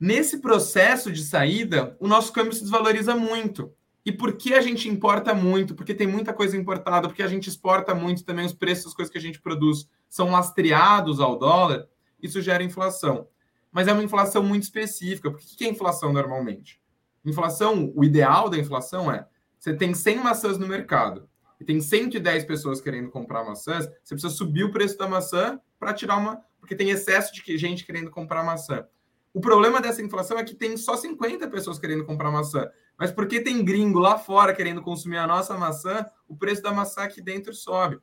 Nesse 0.00 0.40
processo 0.40 1.12
de 1.12 1.22
saída, 1.22 1.96
o 2.00 2.08
nosso 2.08 2.32
câmbio 2.32 2.52
se 2.52 2.62
desvaloriza 2.62 3.14
muito. 3.14 3.72
E 4.04 4.10
por 4.10 4.32
que 4.32 4.54
a 4.54 4.60
gente 4.60 4.88
importa 4.88 5.32
muito? 5.32 5.74
Porque 5.74 5.94
tem 5.94 6.06
muita 6.06 6.32
coisa 6.32 6.56
importada, 6.56 7.06
porque 7.06 7.22
a 7.22 7.28
gente 7.28 7.48
exporta 7.48 7.94
muito 7.94 8.24
também, 8.24 8.44
os 8.44 8.52
preços 8.52 8.86
das 8.86 8.94
coisas 8.94 9.12
que 9.12 9.18
a 9.18 9.20
gente 9.20 9.40
produz 9.40 9.88
são 10.12 10.30
lastreados 10.30 11.20
ao 11.20 11.38
dólar, 11.38 11.88
isso 12.22 12.42
gera 12.42 12.62
inflação. 12.62 13.28
Mas 13.72 13.88
é 13.88 13.94
uma 13.94 14.02
inflação 14.02 14.42
muito 14.42 14.64
específica. 14.64 15.30
Porque 15.30 15.46
o 15.46 15.56
que 15.56 15.64
é 15.64 15.70
inflação 15.70 16.12
normalmente? 16.12 16.78
Inflação, 17.24 17.90
o 17.96 18.04
ideal 18.04 18.50
da 18.50 18.58
inflação 18.58 19.10
é 19.10 19.26
você 19.58 19.72
tem 19.74 19.94
100 19.94 20.18
maçãs 20.18 20.58
no 20.58 20.68
mercado 20.68 21.26
e 21.58 21.64
tem 21.64 21.80
110 21.80 22.44
pessoas 22.44 22.78
querendo 22.78 23.08
comprar 23.08 23.42
maçãs, 23.42 23.86
você 23.86 24.14
precisa 24.14 24.28
subir 24.28 24.64
o 24.64 24.70
preço 24.70 24.98
da 24.98 25.08
maçã 25.08 25.58
para 25.78 25.94
tirar 25.94 26.18
uma. 26.18 26.42
Porque 26.60 26.76
tem 26.76 26.90
excesso 26.90 27.32
de 27.32 27.56
gente 27.56 27.86
querendo 27.86 28.10
comprar 28.10 28.44
maçã. 28.44 28.86
O 29.32 29.40
problema 29.40 29.80
dessa 29.80 30.02
inflação 30.02 30.38
é 30.38 30.44
que 30.44 30.54
tem 30.54 30.76
só 30.76 30.94
50 30.94 31.48
pessoas 31.48 31.78
querendo 31.78 32.04
comprar 32.04 32.30
maçã. 32.30 32.70
Mas 32.98 33.10
porque 33.10 33.40
tem 33.40 33.64
gringo 33.64 33.98
lá 33.98 34.18
fora 34.18 34.52
querendo 34.52 34.82
consumir 34.82 35.16
a 35.16 35.26
nossa 35.26 35.56
maçã, 35.56 36.04
o 36.28 36.36
preço 36.36 36.60
da 36.60 36.70
maçã 36.70 37.04
aqui 37.04 37.22
dentro 37.22 37.54
sobe. 37.54 37.98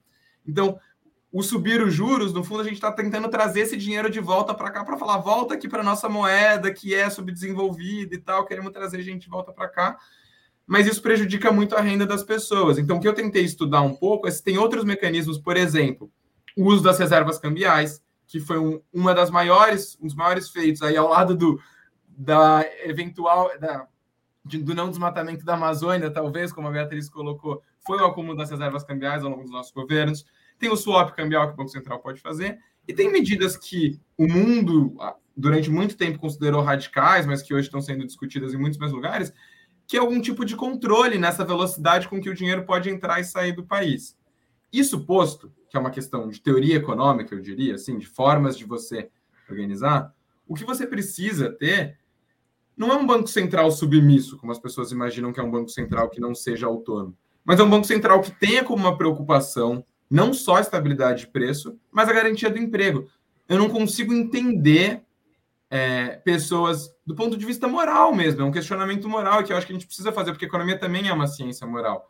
Então, 0.49 0.79
o 1.31 1.43
subir 1.43 1.81
os 1.81 1.93
juros, 1.93 2.33
no 2.33 2.43
fundo, 2.43 2.61
a 2.61 2.63
gente 2.63 2.73
está 2.73 2.91
tentando 2.91 3.29
trazer 3.29 3.61
esse 3.61 3.77
dinheiro 3.77 4.09
de 4.09 4.19
volta 4.19 4.53
para 4.53 4.71
cá 4.71 4.83
para 4.83 4.97
falar, 4.97 5.17
volta 5.19 5.53
aqui 5.53 5.67
para 5.67 5.83
nossa 5.83 6.09
moeda, 6.09 6.73
que 6.73 6.95
é 6.95 7.07
subdesenvolvida 7.09 8.15
e 8.15 8.17
tal, 8.17 8.45
queremos 8.45 8.71
trazer 8.71 9.01
gente 9.03 9.23
de 9.23 9.29
volta 9.29 9.51
para 9.51 9.67
cá. 9.67 9.97
Mas 10.65 10.87
isso 10.87 11.01
prejudica 11.01 11.51
muito 11.51 11.75
a 11.75 11.81
renda 11.81 12.05
das 12.05 12.23
pessoas. 12.23 12.77
Então, 12.77 12.97
o 12.97 12.99
que 12.99 13.07
eu 13.07 13.13
tentei 13.13 13.43
estudar 13.43 13.81
um 13.81 13.95
pouco 13.95 14.27
é 14.27 14.31
se 14.31 14.43
tem 14.43 14.57
outros 14.57 14.83
mecanismos, 14.83 15.37
por 15.37 15.55
exemplo, 15.55 16.11
o 16.57 16.65
uso 16.65 16.83
das 16.83 16.97
reservas 16.97 17.37
cambiais, 17.37 18.01
que 18.27 18.39
foi 18.39 18.57
um, 18.57 18.81
uma 18.91 19.13
das 19.13 19.29
maiores, 19.29 19.97
um 20.01 20.07
dos 20.07 20.15
maiores 20.15 20.49
feitos 20.49 20.81
aí 20.81 20.97
ao 20.97 21.09
lado 21.09 21.35
do 21.35 21.59
da 22.07 22.65
eventual 22.83 23.49
da, 23.59 23.87
do 24.43 24.75
não 24.75 24.89
desmatamento 24.89 25.45
da 25.45 25.53
Amazônia, 25.53 26.11
talvez, 26.11 26.51
como 26.51 26.67
a 26.67 26.71
Beatriz 26.71 27.07
colocou, 27.09 27.61
foi 27.79 27.97
o 27.99 28.05
acúmulo 28.05 28.35
das 28.35 28.51
reservas 28.51 28.83
cambiais 28.83 29.23
ao 29.23 29.29
longo 29.29 29.43
dos 29.43 29.51
nossos 29.51 29.71
governos 29.71 30.25
tem 30.59 30.69
o 30.69 30.75
swap 30.75 31.15
cambial 31.15 31.47
que 31.47 31.53
o 31.53 31.57
Banco 31.57 31.69
Central 31.69 31.99
pode 31.99 32.21
fazer, 32.21 32.59
e 32.87 32.93
tem 32.93 33.11
medidas 33.11 33.55
que 33.55 33.99
o 34.17 34.27
mundo, 34.27 34.95
durante 35.35 35.69
muito 35.69 35.95
tempo, 35.95 36.19
considerou 36.19 36.61
radicais, 36.61 37.25
mas 37.25 37.41
que 37.41 37.53
hoje 37.53 37.67
estão 37.67 37.81
sendo 37.81 38.05
discutidas 38.05 38.53
em 38.53 38.57
muitos 38.57 38.77
mais 38.77 38.91
lugares, 38.91 39.33
que 39.87 39.97
é 39.97 39.99
algum 39.99 40.19
tipo 40.21 40.43
de 40.43 40.55
controle 40.55 41.17
nessa 41.17 41.45
velocidade 41.45 42.07
com 42.07 42.21
que 42.21 42.29
o 42.29 42.35
dinheiro 42.35 42.65
pode 42.65 42.89
entrar 42.89 43.19
e 43.19 43.23
sair 43.23 43.53
do 43.53 43.63
país. 43.63 44.17
Isso 44.71 45.05
posto, 45.05 45.51
que 45.69 45.77
é 45.77 45.79
uma 45.79 45.89
questão 45.89 46.27
de 46.27 46.41
teoria 46.41 46.75
econômica, 46.75 47.33
eu 47.33 47.39
diria, 47.39 47.75
assim, 47.75 47.97
de 47.97 48.05
formas 48.05 48.57
de 48.57 48.65
você 48.65 49.09
organizar, 49.49 50.13
o 50.47 50.53
que 50.55 50.63
você 50.63 50.85
precisa 50.85 51.49
ter 51.51 51.97
não 52.75 52.91
é 52.91 52.95
um 52.95 53.05
banco 53.05 53.27
central 53.27 53.69
submisso, 53.71 54.37
como 54.37 54.51
as 54.51 54.59
pessoas 54.59 54.91
imaginam 54.91 55.33
que 55.33 55.39
é 55.39 55.43
um 55.43 55.51
banco 55.51 55.69
central 55.69 56.09
que 56.09 56.19
não 56.19 56.33
seja 56.33 56.65
autônomo, 56.65 57.17
mas 57.43 57.59
é 57.59 57.63
um 57.63 57.69
banco 57.69 57.85
central 57.85 58.21
que 58.21 58.31
tenha 58.31 58.63
como 58.63 58.83
uma 58.83 58.97
preocupação 58.97 59.83
não 60.09 60.33
só 60.33 60.55
a 60.55 60.61
estabilidade 60.61 61.21
de 61.21 61.27
preço, 61.27 61.77
mas 61.91 62.09
a 62.09 62.13
garantia 62.13 62.49
do 62.49 62.57
emprego. 62.57 63.07
Eu 63.47 63.57
não 63.57 63.69
consigo 63.69 64.13
entender 64.13 65.03
é, 65.69 66.15
pessoas 66.25 66.89
do 67.05 67.15
ponto 67.15 67.37
de 67.37 67.45
vista 67.45 67.67
moral 67.67 68.13
mesmo, 68.13 68.41
é 68.41 68.45
um 68.45 68.51
questionamento 68.51 69.07
moral 69.07 69.43
que 69.43 69.53
eu 69.53 69.57
acho 69.57 69.67
que 69.67 69.73
a 69.73 69.75
gente 69.75 69.85
precisa 69.85 70.11
fazer, 70.11 70.31
porque 70.31 70.45
a 70.45 70.47
economia 70.47 70.77
também 70.77 71.07
é 71.07 71.13
uma 71.13 71.27
ciência 71.27 71.65
moral. 71.67 72.09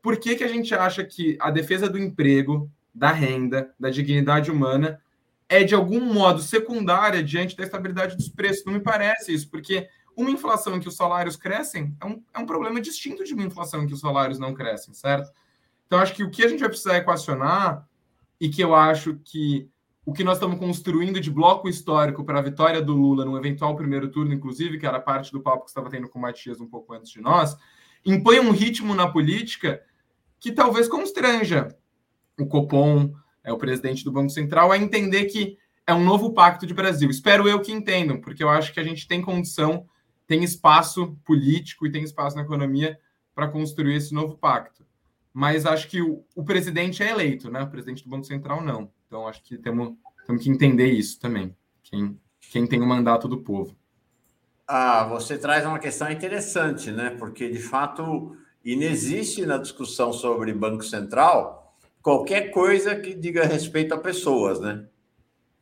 Por 0.00 0.18
que, 0.18 0.36
que 0.36 0.44
a 0.44 0.48
gente 0.48 0.74
acha 0.74 1.04
que 1.04 1.36
a 1.40 1.50
defesa 1.50 1.88
do 1.88 1.98
emprego, 1.98 2.70
da 2.94 3.12
renda, 3.12 3.74
da 3.78 3.90
dignidade 3.90 4.50
humana 4.50 5.00
é 5.48 5.62
de 5.62 5.74
algum 5.74 6.00
modo 6.00 6.40
secundária 6.40 7.22
diante 7.22 7.56
da 7.56 7.64
estabilidade 7.64 8.16
dos 8.16 8.28
preços? 8.28 8.64
Não 8.64 8.72
me 8.72 8.80
parece 8.80 9.32
isso, 9.32 9.50
porque 9.50 9.88
uma 10.16 10.30
inflação 10.30 10.76
em 10.76 10.80
que 10.80 10.88
os 10.88 10.96
salários 10.96 11.36
crescem 11.36 11.94
é 12.00 12.06
um, 12.06 12.22
é 12.34 12.38
um 12.38 12.46
problema 12.46 12.80
distinto 12.80 13.24
de 13.24 13.34
uma 13.34 13.42
inflação 13.42 13.82
em 13.82 13.86
que 13.86 13.94
os 13.94 14.00
salários 14.00 14.38
não 14.38 14.54
crescem, 14.54 14.94
certo? 14.94 15.30
Então, 15.86 15.98
acho 15.98 16.14
que 16.14 16.24
o 16.24 16.30
que 16.30 16.44
a 16.44 16.48
gente 16.48 16.60
vai 16.60 16.68
precisar 16.68 16.96
equacionar, 16.96 17.86
e 18.40 18.48
que 18.48 18.62
eu 18.62 18.74
acho 18.74 19.16
que 19.24 19.68
o 20.04 20.12
que 20.12 20.22
nós 20.22 20.36
estamos 20.36 20.58
construindo 20.58 21.20
de 21.20 21.30
bloco 21.30 21.68
histórico 21.68 22.24
para 22.24 22.38
a 22.38 22.42
vitória 22.42 22.80
do 22.80 22.94
Lula 22.94 23.24
no 23.24 23.36
eventual 23.36 23.74
primeiro 23.74 24.08
turno, 24.08 24.32
inclusive, 24.32 24.78
que 24.78 24.86
era 24.86 25.00
parte 25.00 25.32
do 25.32 25.40
papo 25.40 25.64
que 25.64 25.70
estava 25.70 25.90
tendo 25.90 26.08
com 26.08 26.18
o 26.18 26.22
Matias 26.22 26.60
um 26.60 26.68
pouco 26.68 26.94
antes 26.94 27.10
de 27.10 27.20
nós, 27.20 27.56
impõe 28.04 28.38
um 28.38 28.52
ritmo 28.52 28.94
na 28.94 29.08
política 29.08 29.82
que 30.38 30.52
talvez 30.52 30.86
constranja 30.86 31.76
o 32.38 32.46
Copom, 32.46 33.12
é, 33.42 33.52
o 33.52 33.58
presidente 33.58 34.04
do 34.04 34.12
Banco 34.12 34.30
Central, 34.30 34.70
a 34.70 34.78
entender 34.78 35.24
que 35.24 35.58
é 35.84 35.92
um 35.92 36.04
novo 36.04 36.32
pacto 36.32 36.66
de 36.66 36.74
Brasil. 36.74 37.10
Espero 37.10 37.48
eu 37.48 37.60
que 37.60 37.72
entendam, 37.72 38.20
porque 38.20 38.44
eu 38.44 38.48
acho 38.48 38.72
que 38.72 38.78
a 38.78 38.84
gente 38.84 39.08
tem 39.08 39.20
condição, 39.20 39.88
tem 40.24 40.44
espaço 40.44 41.18
político 41.24 41.84
e 41.84 41.90
tem 41.90 42.04
espaço 42.04 42.36
na 42.36 42.42
economia 42.42 42.96
para 43.34 43.48
construir 43.48 43.96
esse 43.96 44.14
novo 44.14 44.36
pacto 44.36 44.85
mas 45.36 45.66
acho 45.66 45.88
que 45.88 46.00
o, 46.00 46.24
o, 46.34 46.42
presidente 46.42 47.02
é 47.02 47.10
eleito, 47.10 47.50
né? 47.50 47.60
O 47.60 47.68
presidente 47.68 48.02
do 48.02 48.08
Banco 48.08 48.24
Central 48.24 48.64
não. 48.64 48.90
Então 49.06 49.28
acho 49.28 49.42
que 49.42 49.58
temos, 49.58 49.92
temos 50.26 50.42
que 50.42 50.48
entender 50.48 50.86
isso 50.86 51.20
também. 51.20 51.54
Quem, 51.82 52.18
quem 52.40 52.66
tem 52.66 52.80
o 52.80 52.86
mandato 52.86 53.28
do 53.28 53.42
povo. 53.42 53.76
Ah, 54.66 55.04
você 55.04 55.36
traz 55.36 55.66
uma 55.66 55.78
questão 55.78 56.10
interessante, 56.10 56.90
né? 56.90 57.10
Porque 57.18 57.50
de 57.50 57.58
fato 57.58 58.34
inexiste 58.64 59.44
na 59.44 59.58
discussão 59.58 60.10
sobre 60.10 60.54
Banco 60.54 60.82
Central 60.82 61.76
qualquer 62.00 62.50
coisa 62.50 62.96
que 62.96 63.12
diga 63.12 63.44
respeito 63.44 63.92
a 63.92 63.98
pessoas, 63.98 64.58
né? 64.58 64.86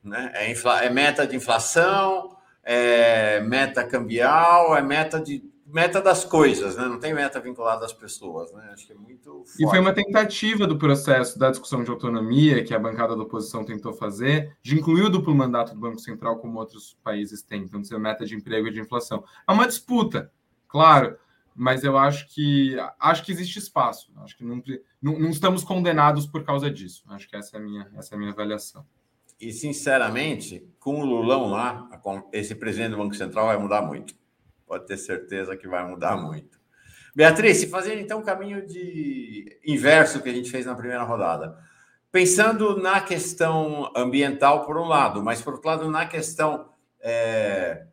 né? 0.04 0.30
É, 0.34 0.52
infla... 0.52 0.84
é 0.84 0.88
meta 0.88 1.26
de 1.26 1.34
inflação, 1.34 2.36
é 2.62 3.40
meta 3.40 3.82
cambial, 3.82 4.76
é 4.76 4.82
meta 4.82 5.20
de 5.20 5.42
meta 5.74 6.00
das 6.00 6.24
coisas, 6.24 6.76
né? 6.76 6.86
Não 6.86 7.00
tem 7.00 7.12
meta 7.12 7.40
vinculada 7.40 7.84
às 7.84 7.92
pessoas, 7.92 8.52
né? 8.52 8.70
Acho 8.72 8.86
que 8.86 8.92
é 8.92 8.96
muito. 8.96 9.44
Forte. 9.44 9.60
E 9.60 9.68
foi 9.68 9.80
uma 9.80 9.92
tentativa 9.92 10.68
do 10.68 10.78
processo 10.78 11.36
da 11.36 11.50
discussão 11.50 11.82
de 11.82 11.90
autonomia 11.90 12.62
que 12.62 12.72
a 12.72 12.78
bancada 12.78 13.16
da 13.16 13.22
oposição 13.24 13.64
tentou 13.64 13.92
fazer, 13.92 14.56
de 14.62 14.76
incluir 14.76 15.02
o 15.02 15.10
duplo 15.10 15.34
mandato 15.34 15.74
do 15.74 15.80
Banco 15.80 15.98
Central, 15.98 16.38
como 16.38 16.60
outros 16.60 16.96
países 17.02 17.42
tentam, 17.42 17.82
ser 17.82 17.98
meta 17.98 18.24
de 18.24 18.36
emprego 18.36 18.68
e 18.68 18.70
de 18.70 18.80
inflação. 18.80 19.24
É 19.48 19.52
uma 19.52 19.66
disputa, 19.66 20.30
claro, 20.68 21.18
mas 21.52 21.82
eu 21.82 21.98
acho 21.98 22.32
que 22.32 22.76
acho 23.00 23.24
que 23.24 23.32
existe 23.32 23.58
espaço. 23.58 24.12
Acho 24.18 24.36
que 24.36 24.44
não, 24.44 24.62
não, 25.02 25.18
não 25.18 25.30
estamos 25.30 25.64
condenados 25.64 26.24
por 26.24 26.44
causa 26.44 26.70
disso. 26.70 27.02
Acho 27.08 27.28
que 27.28 27.34
essa 27.34 27.56
é 27.56 27.58
a 27.58 27.62
minha, 27.62 27.90
essa 27.96 28.14
é 28.14 28.16
a 28.16 28.18
minha 28.18 28.30
avaliação. 28.30 28.86
E, 29.40 29.52
sinceramente, 29.52 30.64
com 30.78 31.00
o 31.00 31.04
Lulão 31.04 31.50
lá, 31.50 31.90
esse 32.32 32.54
presidente 32.54 32.92
do 32.92 32.98
Banco 32.98 33.16
Central 33.16 33.46
vai 33.46 33.58
mudar 33.58 33.82
muito 33.82 34.14
pode 34.66 34.86
ter 34.86 34.96
certeza 34.96 35.56
que 35.56 35.68
vai 35.68 35.86
mudar 35.86 36.16
muito. 36.16 36.58
Beatriz, 37.14 37.62
fazendo 37.64 38.00
então 38.00 38.18
o 38.18 38.24
caminho 38.24 38.66
de 38.66 39.60
inverso 39.64 40.20
que 40.20 40.28
a 40.28 40.32
gente 40.32 40.50
fez 40.50 40.66
na 40.66 40.74
primeira 40.74 41.04
rodada. 41.04 41.56
Pensando 42.10 42.76
na 42.80 43.00
questão 43.00 43.92
ambiental, 43.94 44.64
por 44.64 44.76
um 44.76 44.86
lado, 44.86 45.22
mas 45.22 45.40
por 45.40 45.54
outro 45.54 45.68
lado, 45.68 45.90
na 45.90 46.06
questão. 46.06 46.68
É... 47.00 47.86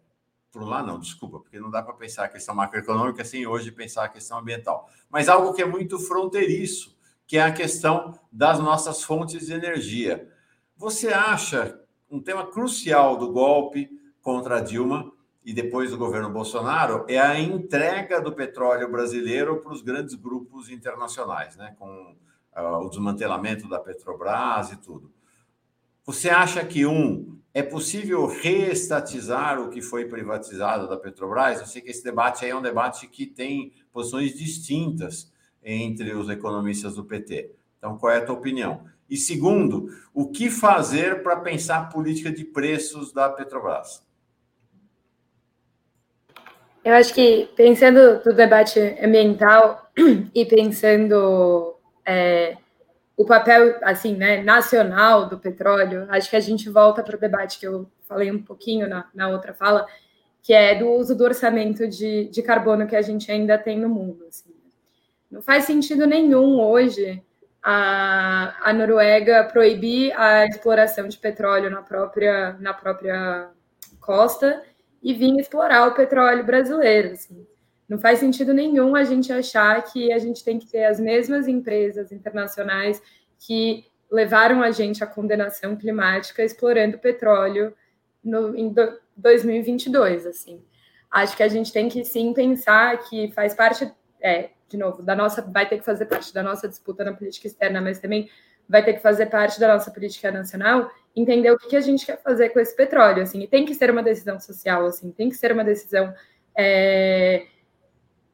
Por 0.52 0.64
um 0.64 0.66
lado, 0.66 0.88
não, 0.88 1.00
desculpa, 1.00 1.40
porque 1.40 1.60
não 1.60 1.72
dá 1.72 1.82
para 1.82 1.94
pensar 1.94 2.26
a 2.26 2.30
questão 2.30 2.54
macroeconômica 2.54 3.24
sem 3.24 3.48
hoje 3.48 3.72
pensar 3.72 4.04
a 4.04 4.10
questão 4.10 4.40
ambiental. 4.40 4.90
Mas 5.10 5.30
algo 5.30 5.54
que 5.54 5.62
é 5.62 5.66
muito 5.66 5.98
fronteiriço, 5.98 6.98
que 7.26 7.38
é 7.38 7.42
a 7.42 7.54
questão 7.54 8.20
das 8.32 8.60
nossas 8.60 9.04
fontes 9.04 9.46
de 9.46 9.54
energia. 9.54 10.28
Você 10.76 11.08
acha 11.10 11.80
um 12.10 12.20
tema 12.20 12.46
crucial 12.46 13.18
do 13.18 13.32
golpe 13.32 13.90
contra 14.22 14.60
Dilma 14.60 15.12
e 15.44 15.54
depois 15.54 15.90
do 15.90 15.98
governo 15.98 16.30
Bolsonaro 16.30 17.06
é 17.08 17.20
a 17.20 17.40
entrega 17.40 18.22
do 18.22 18.32
petróleo 18.32 18.90
brasileiro 18.92 19.58
para 19.62 19.74
os 19.74 19.82
grandes 19.82 20.14
grupos 20.14 20.70
internacionais, 20.70 21.56
né? 21.56 21.76
com 21.80 22.16
uh, 22.56 22.86
o 22.86 22.90
desmantelamento 22.90 23.68
da 23.68 23.80
Petrobras 23.80 24.72
e 24.72 24.78
tudo. 24.78 25.12
Você 26.06 26.30
acha 26.30 26.64
que, 26.64 26.86
um, 26.86 27.40
é 27.54 27.64
possível 27.64 28.28
reestatizar 28.28 29.60
o 29.60 29.70
que 29.70 29.82
foi 29.82 30.06
privatizado 30.06 30.88
da 30.88 30.98
Petrobras? 30.98 31.60
Eu 31.60 31.66
sei 31.66 31.82
que 31.82 31.90
esse 31.90 32.04
debate 32.04 32.46
aí 32.46 32.52
é 32.52 32.56
um 32.56 32.62
debate 32.62 33.08
que 33.08 33.26
tem 33.26 33.74
posições 33.92 34.38
distintas 34.38 35.32
entre 35.64 36.14
os 36.14 36.30
economistas 36.30 36.96
do 36.96 37.04
PT. 37.04 37.52
Então, 37.78 37.98
qual 37.98 38.14
é 38.14 38.18
a 38.18 38.26
tua 38.26 38.36
opinião? 38.36 38.86
E 39.10 39.18
segundo, 39.18 39.90
o 40.14 40.30
que 40.30 40.50
fazer 40.50 41.22
para 41.24 41.40
pensar 41.40 41.80
a 41.80 41.86
política 41.86 42.32
de 42.32 42.46
preços 42.46 43.12
da 43.12 43.30
Petrobras? 43.30 44.04
Eu 46.84 46.96
acho 46.96 47.14
que 47.14 47.48
pensando 47.56 48.22
no 48.26 48.34
debate 48.34 48.80
ambiental 49.02 49.92
e 50.34 50.46
pensando 50.46 51.76
é, 52.06 52.58
o 53.16 53.24
papel 53.24 53.78
assim, 53.84 54.16
né, 54.16 54.42
nacional 54.42 55.30
do 55.30 55.38
petróleo, 55.38 56.08
acho 56.10 56.30
que 56.30 56.36
a 56.36 56.40
gente 56.40 56.70
volta 56.70 57.04
para 57.04 57.16
o 57.16 57.20
debate 57.20 57.60
que 57.60 57.68
eu 57.68 57.88
falei 58.08 58.32
um 58.32 58.42
pouquinho 58.42 58.90
na, 58.90 59.08
na 59.14 59.30
outra 59.30 59.54
fala, 59.54 59.86
que 60.42 60.54
é 60.54 60.74
do 60.74 60.90
uso 60.90 61.16
do 61.16 61.24
orçamento 61.24 61.88
de, 61.88 62.26
de 62.26 62.42
carbono 62.42 62.88
que 62.88 62.96
a 62.96 63.02
gente 63.02 63.32
ainda 63.32 63.60
tem 63.60 63.80
no 63.80 63.88
mundo. 63.88 64.26
Assim. 64.28 64.50
Não 65.30 65.42
faz 65.42 65.66
sentido 65.66 66.08
nenhum 66.08 66.60
hoje 66.60 67.24
a, 67.62 68.56
a 68.62 68.74
Noruega 68.74 69.44
proibir 69.44 70.20
a 70.20 70.48
exploração 70.48 71.08
de 71.08 71.18
petróleo 71.18 71.70
na 71.70 71.84
própria, 71.84 72.54
na 72.60 72.74
própria 72.74 73.50
costa 74.00 74.64
e 75.02 75.14
vir 75.14 75.40
explorar 75.40 75.88
o 75.88 75.94
petróleo 75.94 76.44
brasileiro. 76.44 77.14
Assim. 77.14 77.46
Não 77.88 77.98
faz 78.00 78.20
sentido 78.20 78.54
nenhum 78.54 78.96
a 78.96 79.04
gente 79.04 79.34
achar 79.34 79.82
que 79.84 80.14
a 80.14 80.20
gente 80.20 80.44
tem 80.44 80.60
que 80.60 80.68
ter 80.68 80.86
as 80.86 81.00
mesmas 81.00 81.48
empresas 81.48 82.12
internacionais 82.12 83.02
que 83.40 83.86
levaram 84.12 84.62
a 84.62 84.72
gente 84.72 85.04
à 85.04 85.08
condenação 85.08 85.76
climática 85.76 86.44
explorando 86.44 86.98
petróleo 86.98 87.74
no, 88.24 88.56
em 88.56 88.74
2022. 89.18 90.26
Assim. 90.26 90.64
Acho 91.10 91.36
que 91.36 91.44
a 91.44 91.48
gente 91.48 91.74
tem 91.74 91.90
que 91.90 92.06
sim 92.06 92.34
pensar 92.34 92.98
que 93.00 93.32
faz 93.32 93.54
parte, 93.54 93.92
é, 94.22 94.52
de 94.70 94.78
novo, 94.78 95.02
da 95.02 95.16
nossa, 95.16 95.42
vai 95.42 95.68
ter 95.68 95.78
que 95.78 95.86
fazer 95.86 96.06
parte 96.06 96.34
da 96.34 96.44
nossa 96.44 96.68
disputa 96.68 97.04
na 97.04 97.14
política 97.14 97.48
externa, 97.48 97.82
mas 97.82 98.00
também 98.00 98.30
vai 98.68 98.84
ter 98.84 98.94
que 98.94 99.02
fazer 99.02 99.28
parte 99.28 99.60
da 99.60 99.74
nossa 99.74 99.92
política 99.92 100.32
nacional, 100.32 100.90
entender 101.16 101.52
o 101.52 101.58
que, 101.58 101.76
a 101.76 101.82
gente 101.82 102.06
quer 102.06 102.22
fazer 102.22 102.50
com 102.50 102.60
esse 102.60 102.76
petróleo, 102.76 103.24
assim, 103.24 103.42
e 103.42 103.48
tem 103.48 103.66
que 103.66 103.76
ser 103.76 103.92
uma 103.92 104.02
decisão 104.02 104.40
social, 104.40 104.86
assim, 104.86 105.12
tem 105.12 105.30
que 105.30 105.36
ser 105.36 105.52
uma 105.52 105.64
decisão 105.64 106.14
é, 106.58 107.48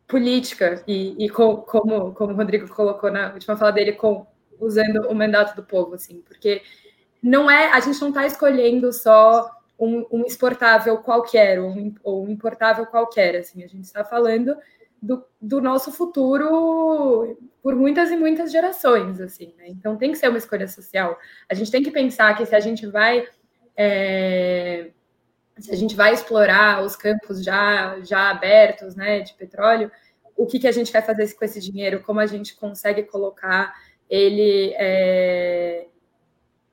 política, 0.07 0.83
e, 0.87 1.25
e 1.25 1.29
com, 1.29 1.57
como, 1.57 2.13
como 2.13 2.33
o 2.33 2.35
Rodrigo 2.35 2.67
colocou 2.69 3.11
na 3.11 3.33
última 3.33 3.57
fala 3.57 3.71
dele, 3.71 3.93
com 3.93 4.27
usando 4.59 5.07
o 5.07 5.15
mandato 5.15 5.55
do 5.55 5.63
povo, 5.63 5.95
assim, 5.95 6.21
porque 6.21 6.61
não 7.21 7.49
é, 7.49 7.71
a 7.71 7.79
gente 7.79 7.99
não 7.99 8.09
está 8.09 8.25
escolhendo 8.25 8.91
só 8.93 9.49
um, 9.79 10.05
um, 10.11 10.25
exportável 10.25 10.97
qualquer, 10.99 11.59
um, 11.59 11.93
ou 12.03 12.25
um 12.25 12.29
importável 12.29 12.85
qualquer, 12.85 13.37
assim, 13.37 13.63
a 13.63 13.67
gente 13.67 13.85
está 13.85 14.03
falando 14.03 14.55
do, 15.01 15.23
do, 15.41 15.61
nosso 15.61 15.91
futuro 15.91 17.37
por 17.61 17.75
muitas 17.75 18.09
e 18.09 18.17
muitas 18.17 18.51
gerações, 18.51 19.19
assim, 19.19 19.53
né? 19.57 19.67
Então 19.67 19.97
tem 19.97 20.11
que 20.11 20.17
ser 20.17 20.29
uma 20.29 20.37
escolha 20.37 20.67
social. 20.67 21.17
A 21.49 21.53
gente 21.53 21.71
tem 21.71 21.83
que 21.83 21.91
pensar 21.91 22.35
que 22.35 22.45
se 22.45 22.55
a 22.55 22.59
gente 22.59 22.87
vai 22.87 23.27
é, 23.75 24.89
se 25.59 25.71
a 25.71 25.75
gente 25.75 25.95
vai 25.95 26.13
explorar 26.13 26.83
os 26.83 26.95
campos 26.95 27.43
já 27.43 27.99
já 28.01 28.29
abertos, 28.31 28.95
né, 28.95 29.21
de 29.21 29.33
petróleo, 29.33 29.91
o 30.35 30.45
que, 30.45 30.59
que 30.59 30.67
a 30.67 30.71
gente 30.71 30.91
vai 30.91 31.01
fazer 31.01 31.33
com 31.33 31.45
esse 31.45 31.59
dinheiro? 31.59 32.03
Como 32.03 32.19
a 32.19 32.25
gente 32.25 32.55
consegue 32.55 33.03
colocar 33.03 33.73
ele 34.09 34.73
é, 34.75 35.87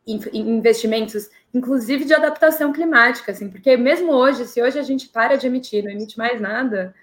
em, 0.07 0.21
em 0.33 0.57
investimentos, 0.57 1.31
inclusive 1.53 2.05
de 2.05 2.15
adaptação 2.15 2.73
climática, 2.73 3.33
assim, 3.33 3.51
porque 3.51 3.77
mesmo 3.77 4.13
hoje, 4.13 4.47
se 4.47 4.63
hoje 4.63 4.79
a 4.79 4.83
gente 4.83 5.09
para 5.09 5.37
de 5.37 5.47
emitir, 5.47 5.83
não 5.83 5.91
emite 5.91 6.19
mais 6.19 6.41
nada, 6.41 6.95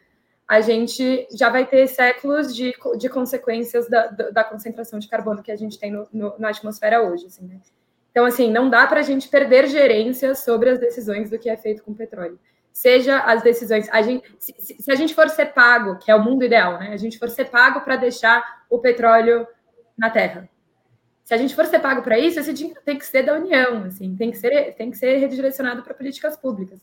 a 0.51 0.59
gente 0.59 1.29
já 1.33 1.47
vai 1.47 1.65
ter 1.65 1.87
séculos 1.87 2.53
de, 2.53 2.75
de 2.97 3.07
consequências 3.07 3.87
da, 3.87 4.07
da 4.07 4.43
concentração 4.43 4.99
de 4.99 5.07
carbono 5.07 5.41
que 5.41 5.49
a 5.49 5.55
gente 5.55 5.79
tem 5.79 5.89
no, 5.89 6.05
no, 6.11 6.35
na 6.37 6.49
atmosfera 6.49 7.01
hoje. 7.01 7.27
Assim, 7.27 7.47
né? 7.47 7.61
Então, 8.11 8.25
assim, 8.25 8.51
não 8.51 8.69
dá 8.69 8.85
para 8.85 8.99
a 8.99 9.03
gente 9.03 9.29
perder 9.29 9.69
gerência 9.69 10.35
sobre 10.35 10.69
as 10.69 10.77
decisões 10.77 11.29
do 11.29 11.39
que 11.39 11.49
é 11.49 11.55
feito 11.55 11.81
com 11.81 11.93
petróleo. 11.93 12.37
Seja 12.73 13.19
as 13.19 13.41
decisões. 13.41 13.87
A 13.93 14.01
gente, 14.01 14.29
se, 14.39 14.53
se, 14.59 14.91
a 14.91 14.95
gente 14.95 15.15
for 15.15 15.29
ser 15.29 15.53
pago, 15.53 15.97
que 15.97 16.11
é 16.11 16.15
o 16.15 16.21
mundo 16.21 16.43
ideal, 16.43 16.77
né? 16.77 16.89
A 16.91 16.97
gente 16.97 17.17
for 17.17 17.29
ser 17.29 17.45
pago 17.45 17.79
para 17.79 17.95
deixar 17.95 18.65
o 18.69 18.77
petróleo 18.77 19.47
na 19.97 20.09
terra. 20.09 20.49
Se 21.23 21.33
a 21.33 21.37
gente 21.37 21.55
for 21.55 21.65
ser 21.65 21.79
pago 21.79 22.01
para 22.01 22.19
isso, 22.19 22.41
esse 22.41 22.51
dinheiro 22.51 22.81
tem 22.83 22.97
que 22.97 23.05
ser 23.05 23.23
da 23.23 23.35
União, 23.35 23.85
assim, 23.85 24.17
tem 24.17 24.29
que 24.29 24.37
ser, 24.37 24.75
tem 24.75 24.91
que 24.91 24.97
ser 24.97 25.15
redirecionado 25.15 25.81
para 25.81 25.93
políticas 25.93 26.35
públicas. 26.35 26.81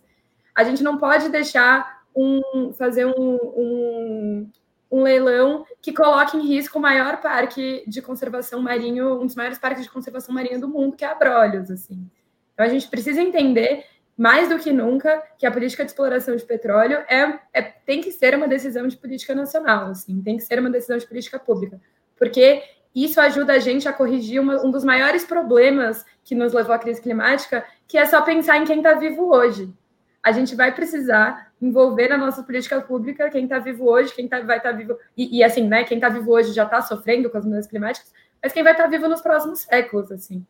A 0.54 0.64
gente 0.64 0.82
não 0.82 0.96
pode 0.96 1.28
deixar 1.28 1.97
um, 2.14 2.72
fazer 2.72 3.06
um, 3.06 3.34
um, 3.34 4.50
um, 4.90 5.02
leilão 5.02 5.64
que 5.80 5.92
coloque 5.92 6.36
em 6.36 6.46
risco 6.46 6.78
o 6.78 6.82
maior 6.82 7.20
parque 7.20 7.84
de 7.86 8.02
conservação 8.02 8.60
marinho, 8.60 9.20
um 9.20 9.26
dos 9.26 9.34
maiores 9.34 9.58
parques 9.58 9.84
de 9.84 9.90
conservação 9.90 10.34
marinha 10.34 10.58
do 10.58 10.68
mundo, 10.68 10.96
que 10.96 11.04
é 11.04 11.08
Abrolhos, 11.08 11.70
assim. 11.70 12.08
Então 12.54 12.66
a 12.66 12.68
gente 12.68 12.88
precisa 12.88 13.20
entender 13.20 13.84
mais 14.16 14.48
do 14.48 14.58
que 14.58 14.72
nunca 14.72 15.22
que 15.38 15.46
a 15.46 15.50
política 15.50 15.84
de 15.84 15.92
exploração 15.92 16.34
de 16.34 16.44
petróleo 16.44 16.98
é, 17.08 17.38
é 17.52 17.62
tem 17.62 18.00
que 18.00 18.10
ser 18.10 18.34
uma 18.34 18.48
decisão 18.48 18.88
de 18.88 18.96
política 18.96 19.34
nacional, 19.34 19.90
assim, 19.90 20.20
tem 20.22 20.36
que 20.36 20.42
ser 20.42 20.58
uma 20.58 20.68
decisão 20.68 20.98
de 20.98 21.06
política 21.06 21.38
pública, 21.38 21.80
porque 22.18 22.64
isso 22.94 23.20
ajuda 23.20 23.52
a 23.52 23.58
gente 23.58 23.86
a 23.86 23.92
corrigir 23.92 24.40
uma, 24.40 24.64
um 24.64 24.72
dos 24.72 24.82
maiores 24.82 25.24
problemas 25.24 26.04
que 26.24 26.34
nos 26.34 26.52
levou 26.52 26.74
à 26.74 26.78
crise 26.78 27.00
climática, 27.00 27.64
que 27.86 27.96
é 27.96 28.04
só 28.04 28.22
pensar 28.22 28.56
em 28.56 28.64
quem 28.64 28.78
está 28.78 28.94
vivo 28.94 29.32
hoje. 29.32 29.72
A 30.20 30.32
gente 30.32 30.56
vai 30.56 30.74
precisar 30.74 31.47
envolver 31.60 32.08
na 32.08 32.16
nossa 32.16 32.42
política 32.42 32.80
pública 32.80 33.30
quem 33.30 33.44
está 33.44 33.58
vivo 33.58 33.88
hoje, 33.88 34.14
quem 34.14 34.28
tá, 34.28 34.40
vai 34.40 34.58
estar 34.58 34.70
tá 34.70 34.76
vivo. 34.76 34.96
E, 35.16 35.38
e, 35.38 35.44
assim, 35.44 35.66
né? 35.66 35.84
Quem 35.84 35.98
está 35.98 36.08
vivo 36.08 36.30
hoje 36.30 36.52
já 36.52 36.64
está 36.64 36.80
sofrendo 36.80 37.28
com 37.30 37.38
as 37.38 37.44
mudanças 37.44 37.70
climáticas, 37.70 38.12
mas 38.42 38.52
quem 38.52 38.62
vai 38.62 38.72
estar 38.72 38.84
tá 38.84 38.90
vivo 38.90 39.08
nos 39.08 39.20
próximos 39.20 39.60
séculos, 39.60 40.10
assim. 40.12 40.46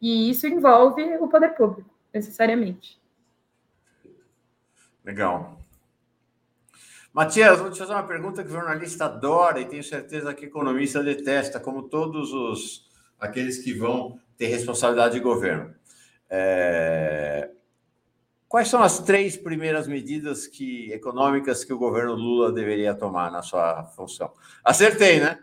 E 0.00 0.30
isso 0.30 0.46
envolve 0.46 1.02
o 1.18 1.28
poder 1.28 1.50
público, 1.50 1.90
necessariamente. 2.12 3.00
Legal. 5.04 5.58
Matias, 7.12 7.58
vou 7.58 7.70
te 7.70 7.78
fazer 7.78 7.92
uma 7.92 8.06
pergunta 8.06 8.42
que 8.42 8.48
o 8.48 8.52
jornalista 8.52 9.04
adora 9.04 9.60
e 9.60 9.66
tenho 9.66 9.84
certeza 9.84 10.32
que 10.32 10.46
economista 10.46 11.02
detesta, 11.02 11.60
como 11.60 11.82
todos 11.82 12.32
os 12.32 12.90
aqueles 13.20 13.58
que 13.58 13.72
vão 13.74 14.18
ter 14.36 14.46
responsabilidade 14.46 15.14
de 15.14 15.20
governo. 15.20 15.74
É, 16.28 17.50
Quais 18.52 18.68
são 18.68 18.82
as 18.82 18.98
três 18.98 19.34
primeiras 19.34 19.88
medidas 19.88 20.46
que, 20.46 20.92
econômicas 20.92 21.64
que 21.64 21.72
o 21.72 21.78
governo 21.78 22.12
Lula 22.12 22.52
deveria 22.52 22.94
tomar 22.94 23.32
na 23.32 23.40
sua 23.40 23.84
função? 23.96 24.30
Acertei, 24.62 25.18
né? 25.20 25.38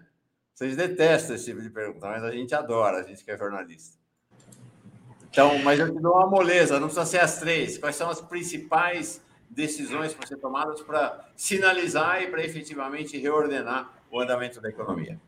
Vocês 0.54 0.76
detestam 0.76 1.36
esse 1.36 1.46
tipo 1.46 1.60
de 1.60 1.72
pergunta, 1.72 2.08
mas 2.08 2.24
a 2.24 2.30
gente 2.30 2.54
adora, 2.54 3.00
a 3.00 3.02
gente 3.02 3.26
que 3.26 3.32
é 3.32 3.36
jornalista. 3.36 3.98
Então, 5.28 5.58
mas 5.64 5.80
eu 5.80 5.92
te 5.92 6.00
dou 6.00 6.18
uma 6.18 6.28
moleza, 6.28 6.80
não 6.80 6.86
precisa 6.86 7.04
ser 7.04 7.18
as 7.18 7.40
três. 7.40 7.80
Quais 7.80 7.96
são 7.96 8.12
as 8.12 8.22
principais 8.22 9.20
decisões 9.50 10.14
para 10.14 10.28
ser 10.28 10.38
tomadas 10.38 10.80
para 10.82 11.32
sinalizar 11.36 12.22
e 12.22 12.28
para 12.28 12.46
efetivamente 12.46 13.18
reordenar 13.18 13.92
o 14.12 14.20
andamento 14.20 14.62
da 14.62 14.70
economia? 14.70 15.20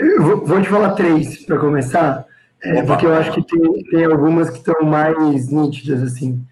Eu 0.00 0.44
vou 0.44 0.60
te 0.60 0.68
falar 0.68 0.96
três 0.96 1.44
para 1.44 1.60
começar, 1.60 2.26
é, 2.60 2.82
porque 2.82 3.06
eu 3.06 3.14
acho 3.14 3.32
que 3.34 3.42
tem, 3.46 3.84
tem 3.84 4.04
algumas 4.04 4.50
que 4.50 4.58
estão 4.58 4.84
mais 4.84 5.48
nítidas 5.48 6.02
assim. 6.02 6.44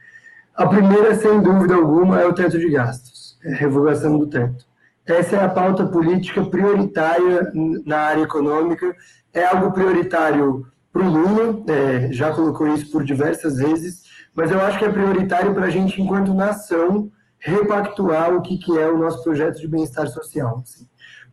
A 0.56 0.66
primeira, 0.66 1.16
sem 1.16 1.40
dúvida 1.40 1.74
alguma, 1.74 2.20
é 2.20 2.26
o 2.26 2.32
teto 2.32 2.58
de 2.58 2.70
gastos, 2.70 3.36
é 3.44 3.52
a 3.52 3.56
revogação 3.56 4.16
do 4.16 4.28
teto. 4.28 4.64
Essa 5.04 5.36
é 5.36 5.44
a 5.44 5.48
pauta 5.48 5.84
política 5.84 6.44
prioritária 6.44 7.50
na 7.84 7.98
área 7.98 8.22
econômica, 8.22 8.94
é 9.32 9.44
algo 9.44 9.72
prioritário 9.72 10.64
para 10.92 11.02
o 11.02 11.10
Lula, 11.10 11.64
é, 11.66 12.12
já 12.12 12.32
colocou 12.32 12.68
isso 12.68 12.88
por 12.92 13.02
diversas 13.02 13.56
vezes, 13.56 14.04
mas 14.32 14.52
eu 14.52 14.60
acho 14.60 14.78
que 14.78 14.84
é 14.84 14.92
prioritário 14.92 15.52
para 15.52 15.66
a 15.66 15.70
gente, 15.70 16.00
enquanto 16.00 16.32
nação, 16.32 17.10
repactuar 17.36 18.32
o 18.32 18.40
que, 18.40 18.56
que 18.56 18.78
é 18.78 18.88
o 18.88 18.96
nosso 18.96 19.24
projeto 19.24 19.58
de 19.58 19.66
bem-estar 19.66 20.06
social. 20.06 20.62
Assim. 20.62 20.86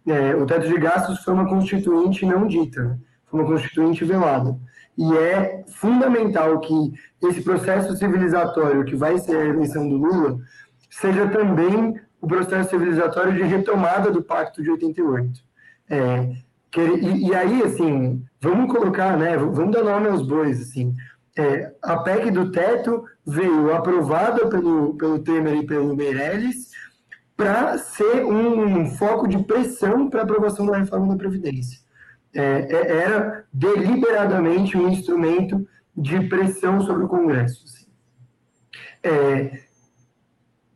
É, 0.08 0.36
o 0.36 0.48
teto 0.48 0.68
de 0.68 0.78
gastos 0.80 1.24
foi 1.24 1.36
uma 1.36 1.48
constituinte 1.48 2.26
não 2.26 2.48
dita, 2.48 2.84
né? 2.84 2.98
foi 3.28 3.40
uma 3.40 3.48
constituinte 3.48 4.04
velada. 4.04 4.58
E 4.98 5.18
é 5.18 5.64
fundamental 5.68 6.60
que 6.60 6.94
esse 7.24 7.42
processo 7.42 7.96
civilizatório 7.96 8.86
que 8.86 8.96
vai 8.96 9.18
ser 9.18 9.38
a 9.38 9.46
eleição 9.46 9.88
do 9.88 9.98
Lula 9.98 10.40
seja 10.90 11.28
também 11.30 12.00
o 12.20 12.28
processo 12.28 12.70
civilizatório 12.70 13.34
de 13.34 13.44
retomada 13.44 14.12
do 14.12 14.22
Pacto 14.22 14.62
de 14.62 14.70
88. 14.70 15.42
É, 15.90 16.36
que, 16.70 16.82
e, 16.82 17.30
e, 17.30 17.36
aí, 17.36 17.64
assim, 17.64 18.24
vamos 18.40 18.72
colocar, 18.72 19.18
né, 19.18 19.38
vamos 19.38 19.72
dar 19.72 19.84
nome 19.84 20.08
aos 20.08 20.26
bois, 20.26 20.62
assim, 20.62 20.96
é, 21.38 21.74
a 21.82 21.98
PEC 21.98 22.32
do 22.32 22.52
teto 22.52 23.04
veio 23.26 23.74
aprovada 23.74 24.48
pelo, 24.48 24.96
pelo 24.96 25.20
Temer 25.20 25.56
e 25.56 25.66
pelo 25.66 25.96
Meirelles 25.96 26.70
para 27.36 27.78
ser 27.78 28.26
um 28.26 28.86
foco 28.98 29.28
de 29.28 29.40
pressão 29.44 30.10
para 30.10 30.22
aprovação 30.22 30.66
da 30.66 30.78
reforma 30.78 31.08
da 31.08 31.16
Previdência 31.16 31.80
é, 32.34 32.42
é, 32.42 32.98
era 33.04 33.46
deliberadamente 33.52 34.78
um 34.78 34.90
instrumento 34.90 35.68
de 35.96 36.28
pressão 36.28 36.82
sobre 36.82 37.04
o 37.04 37.08
Congresso. 37.08 37.66
É, 39.04 39.62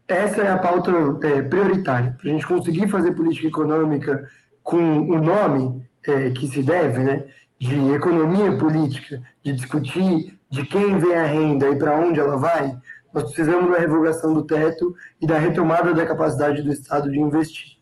essa 0.07 0.41
é 0.41 0.51
a 0.51 0.57
pauta 0.57 0.91
é, 1.23 1.41
prioritária. 1.41 2.15
Para 2.19 2.29
a 2.29 2.33
gente 2.33 2.47
conseguir 2.47 2.87
fazer 2.87 3.13
política 3.13 3.47
econômica 3.47 4.29
com 4.61 4.77
o 4.77 5.21
nome 5.21 5.87
é, 6.05 6.29
que 6.31 6.47
se 6.47 6.61
deve, 6.61 7.03
né, 7.03 7.23
de 7.59 7.93
economia 7.93 8.57
política, 8.57 9.21
de 9.43 9.53
discutir 9.53 10.37
de 10.49 10.65
quem 10.65 10.97
vem 10.97 11.15
a 11.15 11.25
renda 11.25 11.69
e 11.69 11.75
para 11.75 11.97
onde 11.97 12.19
ela 12.19 12.37
vai, 12.37 12.77
nós 13.13 13.23
precisamos 13.23 13.71
da 13.71 13.79
revogação 13.79 14.33
do 14.33 14.43
teto 14.43 14.93
e 15.21 15.25
da 15.25 15.37
retomada 15.37 15.93
da 15.93 16.05
capacidade 16.05 16.61
do 16.61 16.71
Estado 16.71 17.09
de 17.09 17.19
investir. 17.19 17.74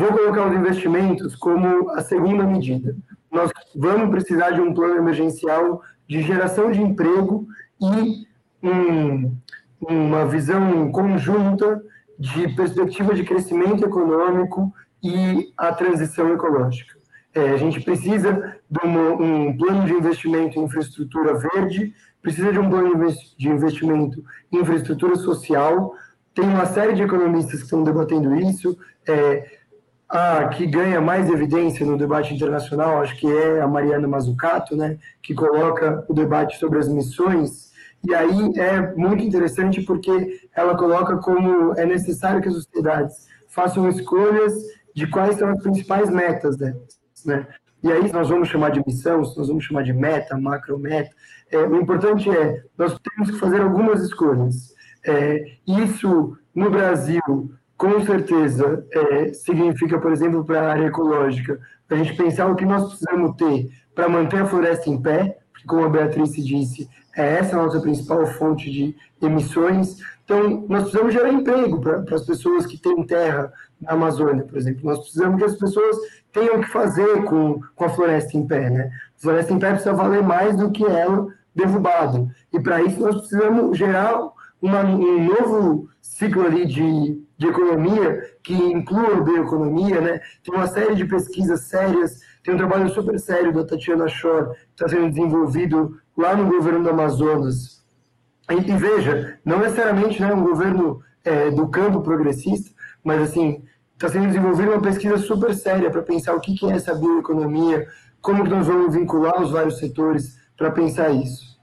Vou 0.00 0.14
colocar 0.14 0.48
os 0.48 0.56
investimentos 0.56 1.36
como 1.36 1.90
a 1.90 2.00
segunda 2.00 2.42
medida. 2.44 2.96
Nós 3.30 3.52
vamos 3.76 4.08
precisar 4.08 4.52
de 4.52 4.60
um 4.62 4.72
plano 4.72 4.96
emergencial 4.96 5.82
de 6.08 6.22
geração 6.22 6.70
de 6.70 6.80
emprego 6.80 7.46
e 7.78 8.26
um, 8.62 9.36
uma 9.78 10.24
visão 10.24 10.90
conjunta 10.90 11.82
de 12.18 12.48
perspectiva 12.48 13.14
de 13.14 13.24
crescimento 13.24 13.84
econômico 13.84 14.72
e 15.02 15.52
a 15.54 15.70
transição 15.70 16.32
ecológica. 16.32 16.94
É, 17.34 17.50
a 17.50 17.58
gente 17.58 17.82
precisa 17.82 18.56
de 18.70 18.80
uma, 18.82 19.12
um 19.12 19.54
plano 19.54 19.84
de 19.84 19.92
investimento 19.92 20.58
em 20.58 20.64
infraestrutura 20.64 21.34
verde, 21.34 21.92
precisa 22.22 22.50
de 22.50 22.58
um 22.58 22.70
plano 22.70 22.94
de 23.36 23.48
investimento 23.50 24.24
em 24.50 24.60
infraestrutura 24.60 25.14
social. 25.16 25.92
Tem 26.34 26.46
uma 26.46 26.64
série 26.64 26.94
de 26.94 27.02
economistas 27.02 27.58
que 27.58 27.64
estão 27.64 27.84
debatendo 27.84 28.34
isso. 28.34 28.78
É, 29.06 29.59
a 30.10 30.48
que 30.48 30.66
ganha 30.66 31.00
mais 31.00 31.30
evidência 31.30 31.86
no 31.86 31.96
debate 31.96 32.34
internacional, 32.34 33.00
acho 33.00 33.16
que 33.16 33.26
é 33.26 33.60
a 33.60 33.68
Mariana 33.68 34.08
Mazzucato, 34.08 34.76
né, 34.76 34.98
que 35.22 35.32
coloca 35.32 36.04
o 36.08 36.12
debate 36.12 36.58
sobre 36.58 36.80
as 36.80 36.88
missões, 36.88 37.70
e 38.02 38.14
aí 38.14 38.52
é 38.56 38.94
muito 38.96 39.22
interessante 39.22 39.82
porque 39.82 40.40
ela 40.54 40.76
coloca 40.76 41.16
como 41.18 41.74
é 41.78 41.84
necessário 41.84 42.42
que 42.42 42.48
as 42.48 42.54
sociedades 42.54 43.28
façam 43.48 43.88
escolhas 43.88 44.54
de 44.94 45.06
quais 45.06 45.36
são 45.36 45.50
as 45.50 45.62
principais 45.62 46.10
metas 46.10 46.56
delas, 46.56 47.00
né? 47.24 47.46
E 47.82 47.90
aí 47.90 48.10
nós 48.12 48.28
vamos 48.28 48.48
chamar 48.48 48.70
de 48.70 48.82
missão, 48.86 49.18
nós 49.18 49.48
vamos 49.48 49.64
chamar 49.64 49.82
de 49.82 49.92
meta, 49.92 50.36
macrometa. 50.36 51.10
É, 51.50 51.58
o 51.58 51.76
importante 51.76 52.30
é, 52.30 52.62
nós 52.76 52.96
temos 52.98 53.30
que 53.30 53.38
fazer 53.38 53.60
algumas 53.60 54.02
escolhas. 54.02 54.74
É, 55.06 55.56
isso, 55.66 56.36
no 56.54 56.70
Brasil, 56.70 57.50
com 57.80 57.98
certeza 58.04 58.86
é, 58.92 59.32
significa, 59.32 59.98
por 59.98 60.12
exemplo, 60.12 60.44
para 60.44 60.60
a 60.60 60.70
área 60.72 60.88
ecológica, 60.88 61.58
a 61.88 61.94
gente 61.94 62.14
pensar 62.14 62.46
o 62.46 62.54
que 62.54 62.66
nós 62.66 62.86
precisamos 62.86 63.34
ter 63.36 63.70
para 63.94 64.06
manter 64.06 64.42
a 64.42 64.46
floresta 64.46 64.90
em 64.90 65.00
pé, 65.00 65.38
porque, 65.50 65.66
como 65.66 65.86
a 65.86 65.88
Beatriz 65.88 66.32
disse, 66.32 66.86
é 67.16 67.36
essa 67.38 67.56
a 67.56 67.62
nossa 67.62 67.80
principal 67.80 68.26
fonte 68.26 68.70
de 68.70 68.94
emissões. 69.22 69.96
Então, 70.22 70.66
nós 70.68 70.82
precisamos 70.82 71.14
gerar 71.14 71.32
emprego 71.32 71.80
para 71.80 72.16
as 72.16 72.26
pessoas 72.26 72.66
que 72.66 72.76
têm 72.76 73.02
terra 73.06 73.50
na 73.80 73.92
Amazônia, 73.92 74.44
por 74.44 74.58
exemplo. 74.58 74.82
Nós 74.84 74.98
precisamos 74.98 75.38
que 75.38 75.44
as 75.44 75.56
pessoas 75.56 75.96
tenham 76.34 76.56
o 76.56 76.60
que 76.60 76.68
fazer 76.68 77.24
com, 77.24 77.62
com 77.74 77.84
a 77.86 77.88
floresta 77.88 78.36
em 78.36 78.46
pé. 78.46 78.68
Né? 78.68 78.90
A 79.16 79.22
floresta 79.22 79.54
em 79.54 79.58
pé 79.58 79.70
precisa 79.70 79.94
valer 79.94 80.22
mais 80.22 80.54
do 80.54 80.70
que 80.70 80.84
ela 80.84 81.28
derrubada. 81.54 82.28
E 82.52 82.60
para 82.60 82.82
isso 82.82 83.00
nós 83.00 83.16
precisamos 83.16 83.78
gerar 83.78 84.20
uma, 84.60 84.82
um 84.82 85.24
novo 85.24 85.88
ciclo 86.02 86.44
ali 86.44 86.66
de, 86.66 87.18
de 87.40 87.46
economia 87.46 88.22
que 88.42 88.52
inclua 88.52 89.16
a 89.16 89.20
bioeconomia, 89.22 89.98
né? 89.98 90.20
Tem 90.44 90.54
uma 90.54 90.66
série 90.66 90.94
de 90.94 91.06
pesquisas 91.06 91.62
sérias, 91.62 92.20
tem 92.44 92.52
um 92.52 92.58
trabalho 92.58 92.90
super 92.90 93.18
sério 93.18 93.50
da 93.50 93.64
Tatiana 93.64 94.08
Shore, 94.08 94.50
que 94.50 94.72
está 94.72 94.86
sendo 94.86 95.08
desenvolvido 95.08 95.98
lá 96.14 96.36
no 96.36 96.50
governo 96.50 96.82
do 96.82 96.90
Amazonas. 96.90 97.82
E, 98.50 98.70
e 98.70 98.76
veja, 98.76 99.38
não 99.42 99.58
necessariamente 99.60 100.20
né, 100.20 100.34
um 100.34 100.44
governo 100.44 101.00
é, 101.24 101.50
do 101.50 101.66
campo 101.68 102.02
progressista, 102.02 102.72
mas 103.02 103.22
assim, 103.22 103.64
está 103.94 104.10
sendo 104.10 104.26
desenvolvida 104.26 104.72
uma 104.72 104.82
pesquisa 104.82 105.16
super 105.16 105.54
séria 105.54 105.90
para 105.90 106.02
pensar 106.02 106.34
o 106.34 106.40
que, 106.40 106.54
que 106.54 106.70
é 106.70 106.74
essa 106.74 106.94
bioeconomia, 106.94 107.88
como 108.20 108.44
que 108.44 108.50
nós 108.50 108.66
vamos 108.66 108.94
vincular 108.94 109.40
os 109.40 109.50
vários 109.50 109.78
setores 109.78 110.38
para 110.58 110.70
pensar 110.70 111.08
isso. 111.08 111.58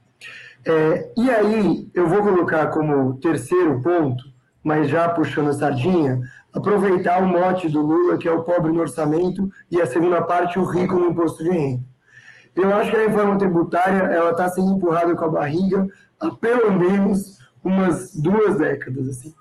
É, 0.65 1.11
e 1.15 1.29
aí, 1.29 1.87
eu 1.93 2.07
vou 2.07 2.23
colocar 2.23 2.65
como 2.71 3.19
terceiro 3.19 3.79
ponto, 3.83 4.23
mas 4.67 4.89
já 4.89 5.07
puxando 5.07 5.47
a 5.47 5.53
sardinha, 5.53 6.19
aproveitar 6.53 7.23
o 7.23 7.25
mote 7.25 7.69
do 7.69 7.81
Lula, 7.81 8.17
que 8.17 8.27
é 8.27 8.31
o 8.33 8.43
pobre 8.43 8.69
no 8.69 8.81
orçamento, 8.81 9.49
e 9.71 9.81
a 9.81 9.85
segunda 9.85 10.21
parte, 10.21 10.59
o 10.59 10.65
rico 10.65 10.95
no 10.95 11.11
imposto 11.11 11.41
de 11.41 11.49
renda. 11.49 11.83
Eu 12.53 12.75
acho 12.75 12.91
que 12.91 12.97
a 12.97 13.07
reforma 13.07 13.37
tributária 13.37 14.03
ela 14.11 14.31
está 14.31 14.49
sendo 14.49 14.73
empurrada 14.73 15.15
com 15.15 15.23
a 15.23 15.29
barriga 15.29 15.87
há 16.19 16.31
pelo 16.31 16.73
menos 16.73 17.39
umas 17.63 18.13
duas 18.13 18.57
décadas. 18.57 19.07
Assim. 19.07 19.33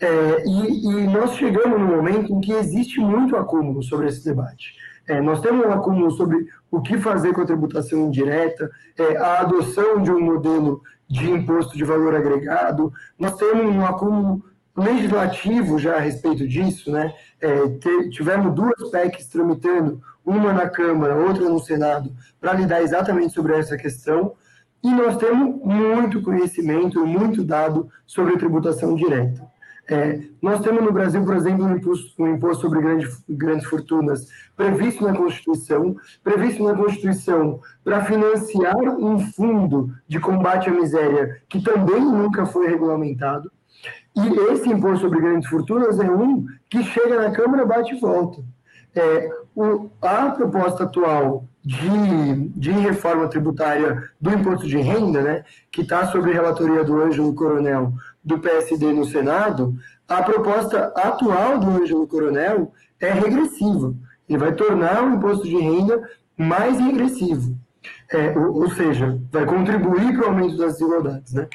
É, 0.00 0.42
e, 0.46 0.86
e, 0.86 1.06
nós 1.06 1.34
chegamos 1.34 1.78
num 1.78 1.94
momento 1.94 2.32
em 2.32 2.40
que 2.40 2.52
existe 2.52 2.98
muito 2.98 3.36
acúmulo 3.36 3.82
sobre 3.82 4.08
esse 4.08 4.24
debate. 4.24 4.74
É, 5.06 5.20
nós 5.20 5.42
temos 5.42 5.66
um 5.66 5.70
acúmulo 5.70 6.10
sobre 6.12 6.46
o 6.70 6.80
que 6.80 6.96
fazer 6.96 7.34
com 7.34 7.42
a 7.42 7.46
tributação 7.46 8.06
indireta, 8.06 8.70
é, 8.96 9.18
a 9.18 9.40
adoção 9.40 10.00
de 10.00 10.10
um 10.10 10.20
modelo 10.20 10.80
de 11.10 11.30
imposto 11.30 11.76
de 11.76 11.84
valor 11.84 12.14
agregado, 12.14 12.90
nós 13.18 13.36
temos 13.36 13.66
um 13.66 13.84
acúmulo 13.84 14.42
legislativo 14.76 15.78
já 15.78 15.96
a 15.96 16.00
respeito 16.00 16.46
disso, 16.46 16.90
né? 16.90 17.14
É, 17.40 17.68
tivemos 18.10 18.54
duas 18.54 18.90
PECs 18.90 19.26
tramitando, 19.28 20.00
uma 20.24 20.52
na 20.52 20.68
Câmara, 20.68 21.16
outra 21.16 21.48
no 21.48 21.58
Senado, 21.58 22.12
para 22.40 22.54
lidar 22.54 22.82
exatamente 22.82 23.34
sobre 23.34 23.56
essa 23.56 23.76
questão, 23.76 24.34
e 24.82 24.90
nós 24.90 25.16
temos 25.16 25.60
muito 25.62 26.22
conhecimento, 26.22 27.06
muito 27.06 27.44
dado 27.44 27.88
sobre 28.06 28.36
tributação 28.36 28.94
direta. 28.94 29.50
É, 29.88 30.20
nós 30.40 30.60
temos 30.60 30.82
no 30.82 30.92
Brasil, 30.92 31.24
por 31.24 31.34
exemplo, 31.34 31.64
um 31.64 31.76
imposto, 31.76 32.22
um 32.22 32.34
imposto 32.34 32.62
sobre 32.62 32.80
grandes, 32.80 33.22
grandes 33.28 33.66
fortunas 33.66 34.28
previsto 34.56 35.04
na 35.04 35.14
Constituição, 35.14 35.96
previsto 36.22 36.62
na 36.62 36.74
Constituição 36.74 37.60
para 37.82 38.04
financiar 38.04 38.76
um 38.76 39.18
fundo 39.18 39.92
de 40.06 40.20
combate 40.20 40.68
à 40.68 40.72
miséria 40.72 41.42
que 41.48 41.60
também 41.60 42.00
nunca 42.00 42.46
foi 42.46 42.68
regulamentado. 42.68 43.50
E 44.14 44.52
esse 44.52 44.68
imposto 44.68 45.06
sobre 45.06 45.20
grandes 45.20 45.48
fortunas 45.48 45.98
é 45.98 46.10
um 46.10 46.44
que 46.68 46.82
chega 46.84 47.20
na 47.20 47.30
Câmara, 47.30 47.64
bate 47.64 47.94
e 47.94 48.00
volta. 48.00 48.42
É, 48.94 49.30
o, 49.54 49.90
a 50.02 50.30
proposta 50.30 50.84
atual 50.84 51.46
de, 51.64 52.48
de 52.56 52.70
reforma 52.72 53.28
tributária 53.28 54.02
do 54.20 54.30
imposto 54.30 54.66
de 54.66 54.78
renda, 54.78 55.22
né, 55.22 55.44
que 55.70 55.82
está 55.82 56.06
sob 56.08 56.30
relatoria 56.30 56.84
do 56.84 57.00
Ângelo 57.00 57.34
Coronel, 57.34 57.92
do 58.22 58.38
PSD 58.38 58.92
no 58.92 59.04
Senado, 59.04 59.74
a 60.08 60.22
proposta 60.22 60.92
atual 60.96 61.58
do 61.58 61.70
Ângelo 61.70 62.06
Coronel 62.06 62.72
é 63.00 63.12
regressiva. 63.12 63.94
Ele 64.28 64.38
vai 64.38 64.52
tornar 64.52 65.04
o 65.04 65.14
imposto 65.14 65.44
de 65.44 65.56
renda 65.56 66.08
mais 66.36 66.78
regressivo. 66.78 67.56
É, 68.10 68.36
ou, 68.38 68.62
ou, 68.62 68.70
seja, 68.70 69.18
vai 69.30 69.46
contribuir 69.46 70.14
para 70.14 70.26
o 70.26 70.28
aumento 70.28 70.56
das 70.56 70.74
desigualdades. 70.74 71.32
Né? 71.32 71.48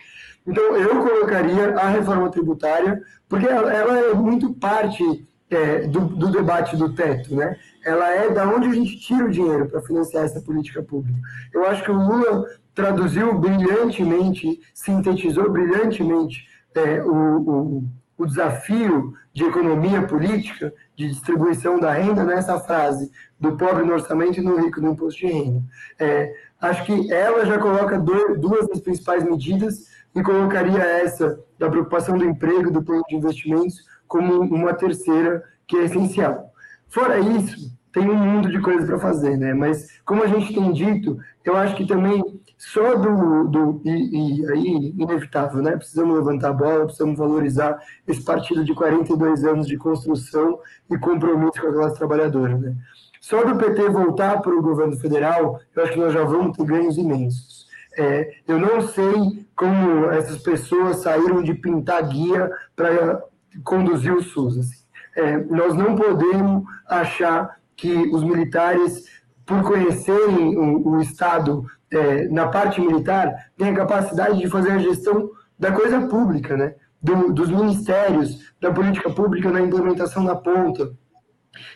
Então, 0.47 0.77
eu 0.77 1.03
colocaria 1.03 1.75
a 1.75 1.89
reforma 1.89 2.31
tributária, 2.31 3.01
porque 3.27 3.45
ela, 3.45 3.99
é 3.99 4.13
muito 4.13 4.53
parte 4.53 5.27
é, 5.49 5.81
do, 5.81 6.01
do, 6.07 6.31
debate 6.31 6.77
do 6.77 6.95
teto, 6.95 7.35
né? 7.35 7.57
Ela 7.85 8.09
é 8.11 8.29
da 8.29 8.47
onde 8.47 8.67
a 8.67 8.73
gente 8.73 8.97
tira 8.99 9.25
o 9.25 9.31
dinheiro 9.31 9.67
para 9.67 9.81
financiar 9.81 10.23
essa 10.23 10.41
política 10.41 10.81
pública. 10.81 11.19
Eu 11.53 11.67
acho 11.67 11.83
que 11.83 11.91
o 11.91 11.97
Lula 11.97 12.45
traduziu 12.73 13.37
brilhantemente, 13.37 14.59
sintetizou 14.73 15.51
brilhantemente 15.51 16.47
é, 16.75 17.01
o, 17.01 17.11
o, 17.11 17.83
o, 18.17 18.25
desafio 18.25 19.13
de 19.33 19.43
economia 19.45 20.03
política, 20.03 20.73
de 20.95 21.09
distribuição 21.09 21.79
da 21.79 21.91
renda, 21.91 22.23
nessa 22.23 22.59
frase 22.59 23.11
do 23.39 23.57
pobre 23.57 23.83
no 23.83 23.93
orçamento 23.93 24.39
e 24.39 24.43
no 24.43 24.57
rico 24.57 24.81
no 24.81 24.91
imposto 24.91 25.19
de 25.19 25.27
renda. 25.27 25.61
É, 25.99 26.33
acho 26.61 26.85
que 26.85 27.11
ela 27.11 27.45
já 27.45 27.57
coloca 27.57 27.99
duas 27.99 28.67
das 28.67 28.79
principais 28.79 29.23
medidas 29.23 29.96
e 30.17 30.23
colocaria 30.23 30.81
essa 30.81 31.39
da 31.59 31.69
preocupação 31.69 32.17
do 32.17 32.25
emprego, 32.25 32.71
do 32.71 32.83
plano 32.83 33.03
de 33.07 33.15
investimentos, 33.15 33.75
como 34.07 34.41
uma 34.41 34.73
terceira 34.73 35.43
que 35.67 35.77
é 35.77 35.83
essencial. 35.83 36.51
Fora 36.87 37.19
isso, 37.19 37.71
tem 37.93 38.09
um 38.09 38.15
mundo 38.15 38.49
de 38.49 38.59
coisas 38.59 38.85
para 38.85 38.97
fazer, 38.97 39.37
né? 39.37 39.53
Mas, 39.53 39.99
como 40.03 40.23
a 40.23 40.27
gente 40.27 40.53
tem 40.53 40.71
dito, 40.71 41.19
eu 41.45 41.55
acho 41.55 41.75
que 41.75 41.85
também 41.85 42.23
só 42.57 42.95
do. 42.95 43.47
do 43.47 43.81
e, 43.85 44.41
e, 44.41 44.51
aí, 44.51 44.93
inevitável, 44.97 45.61
né? 45.61 45.77
Precisamos 45.77 46.15
levantar 46.15 46.49
a 46.49 46.53
bola, 46.53 46.85
precisamos 46.85 47.17
valorizar 47.17 47.77
esse 48.07 48.23
partido 48.23 48.65
de 48.65 48.73
42 48.73 49.43
anos 49.43 49.67
de 49.67 49.77
construção 49.77 50.59
e 50.89 50.97
compromisso 50.97 51.61
com 51.61 51.67
a 51.67 51.73
classe 51.73 51.95
trabalhadora, 51.95 52.57
né? 52.57 52.75
Só 53.21 53.43
do 53.43 53.55
PT 53.57 53.89
voltar 53.89 54.41
para 54.41 54.55
o 54.55 54.61
governo 54.61 54.97
federal, 54.97 55.59
eu 55.75 55.83
acho 55.83 55.93
que 55.93 55.99
nós 55.99 56.13
já 56.13 56.23
vamos 56.23 56.57
ter 56.57 56.65
ganhos 56.65 56.97
imensos. 56.97 57.56
É, 57.97 58.31
eu 58.47 58.59
não 58.59 58.81
sei 58.81 59.47
como 59.55 60.05
essas 60.11 60.37
pessoas 60.43 60.97
saíram 60.97 61.41
de 61.41 61.53
pintar 61.55 62.07
guia 62.07 62.51
para 62.75 63.23
conduzir 63.63 64.13
o 64.13 64.21
SUS. 64.21 64.59
Assim. 64.59 64.77
É, 65.15 65.37
nós 65.45 65.73
não 65.73 65.95
podemos 65.95 66.63
achar 66.87 67.57
que 67.75 67.91
os 68.13 68.23
militares, 68.23 69.05
por 69.45 69.63
conhecerem 69.63 70.57
o, 70.57 70.87
o 70.87 71.01
Estado 71.01 71.65
é, 71.91 72.27
na 72.27 72.47
parte 72.47 72.79
militar, 72.79 73.33
têm 73.57 73.69
a 73.69 73.75
capacidade 73.75 74.37
de 74.37 74.47
fazer 74.47 74.71
a 74.71 74.77
gestão 74.77 75.31
da 75.57 75.71
coisa 75.71 76.01
pública, 76.07 76.55
né? 76.55 76.75
Do, 77.01 77.33
dos 77.33 77.49
ministérios, 77.49 78.53
da 78.61 78.71
política 78.71 79.09
pública 79.09 79.51
na 79.51 79.61
implementação 79.61 80.23
na 80.23 80.35
ponta. 80.35 80.91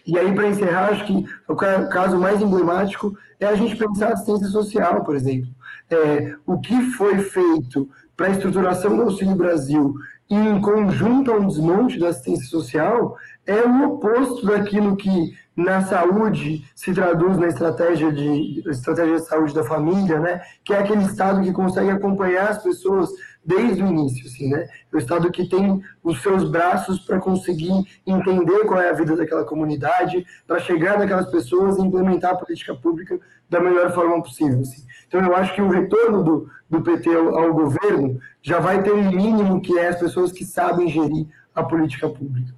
E 0.06 0.18
aí, 0.18 0.34
para 0.34 0.48
encerrar, 0.48 0.90
acho 0.90 1.06
que 1.06 1.26
o 1.48 1.56
caso 1.56 2.18
mais 2.20 2.42
emblemático 2.42 3.18
é 3.40 3.48
a 3.48 3.56
gente 3.56 3.76
pensar 3.76 4.10
a 4.10 4.14
assistência 4.14 4.48
social, 4.48 5.04
por 5.04 5.16
exemplo. 5.16 5.50
É, 5.92 6.36
o 6.46 6.60
que 6.60 6.82
foi 6.92 7.18
feito 7.20 7.90
para 8.16 8.28
a 8.28 8.32
estruturação 8.32 8.96
do 8.96 9.04
Auxílio 9.04 9.36
Brasil 9.36 9.94
em 10.30 10.62
conjunto 10.62 11.32
ao 11.32 11.46
desmonte 11.46 12.00
da 12.00 12.10
assistência 12.10 12.48
social 12.48 13.18
é 13.46 13.62
o 13.64 13.96
oposto 13.96 14.46
daquilo 14.46 14.96
que 14.96 15.34
na 15.56 15.82
saúde 15.82 16.64
se 16.74 16.94
traduz 16.94 17.38
na 17.38 17.48
estratégia 17.48 18.12
de 18.12 18.64
estratégia 18.70 19.18
de 19.18 19.26
saúde 19.26 19.54
da 19.54 19.64
família, 19.64 20.20
né? 20.20 20.42
Que 20.64 20.74
é 20.74 20.80
aquele 20.80 21.04
estado 21.04 21.42
que 21.42 21.52
consegue 21.52 21.90
acompanhar 21.90 22.50
as 22.50 22.64
pessoas 22.64 23.10
desde 23.44 23.84
o 23.84 23.88
início, 23.88 24.26
assim, 24.26 24.50
né? 24.50 24.68
O 24.94 24.98
estado 24.98 25.30
que 25.32 25.50
tem 25.50 25.84
os 26.02 26.22
seus 26.22 26.50
braços 26.50 27.00
para 27.00 27.20
conseguir 27.20 27.74
entender 28.08 28.66
qual 28.66 28.80
é 28.80 28.90
a 28.90 28.94
vida 28.94 29.18
daquela 29.18 29.44
comunidade, 29.44 30.26
para 30.48 30.60
chegar 30.60 30.98
naquelas 30.98 31.30
pessoas 31.30 31.78
e 31.78 31.82
implementar 31.82 32.32
a 32.32 32.38
política 32.38 32.74
pública 32.74 33.20
da 33.52 33.60
melhor 33.60 33.94
forma 33.94 34.24
possível, 34.24 34.62
assim. 34.62 34.84
Então 35.08 35.24
eu 35.24 35.36
acho 35.36 35.54
que 35.54 35.62
o 35.62 35.70
retorno 35.70 36.24
do, 36.24 36.50
do 36.68 36.82
PT 36.82 37.14
ao, 37.14 37.38
ao 37.38 37.54
governo 37.54 38.20
já 38.42 38.60
vai 38.60 38.82
ter 38.82 38.92
um 38.92 39.12
mínimo 39.12 39.62
que 39.62 39.78
é 39.78 39.90
as 39.90 40.00
pessoas 40.00 40.32
que 40.32 40.44
sabem 40.44 40.90
gerir 40.90 41.28
a 41.54 41.62
política 41.62 42.10
pública. 42.10 42.56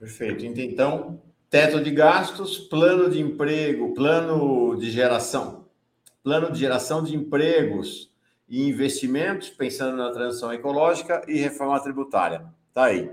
Perfeito. 0.00 0.44
Então, 0.44 1.20
Teto 1.52 1.82
de 1.82 1.90
gastos, 1.90 2.56
plano 2.56 3.10
de 3.10 3.20
emprego, 3.20 3.92
plano 3.92 4.74
de 4.74 4.90
geração, 4.90 5.66
plano 6.24 6.50
de 6.50 6.58
geração 6.58 7.04
de 7.04 7.14
empregos 7.14 8.10
e 8.48 8.66
investimentos, 8.66 9.50
pensando 9.50 9.98
na 9.98 10.10
transição 10.10 10.50
ecológica 10.50 11.22
e 11.28 11.36
reforma 11.36 11.78
tributária. 11.78 12.46
Tá 12.72 12.84
aí. 12.84 13.12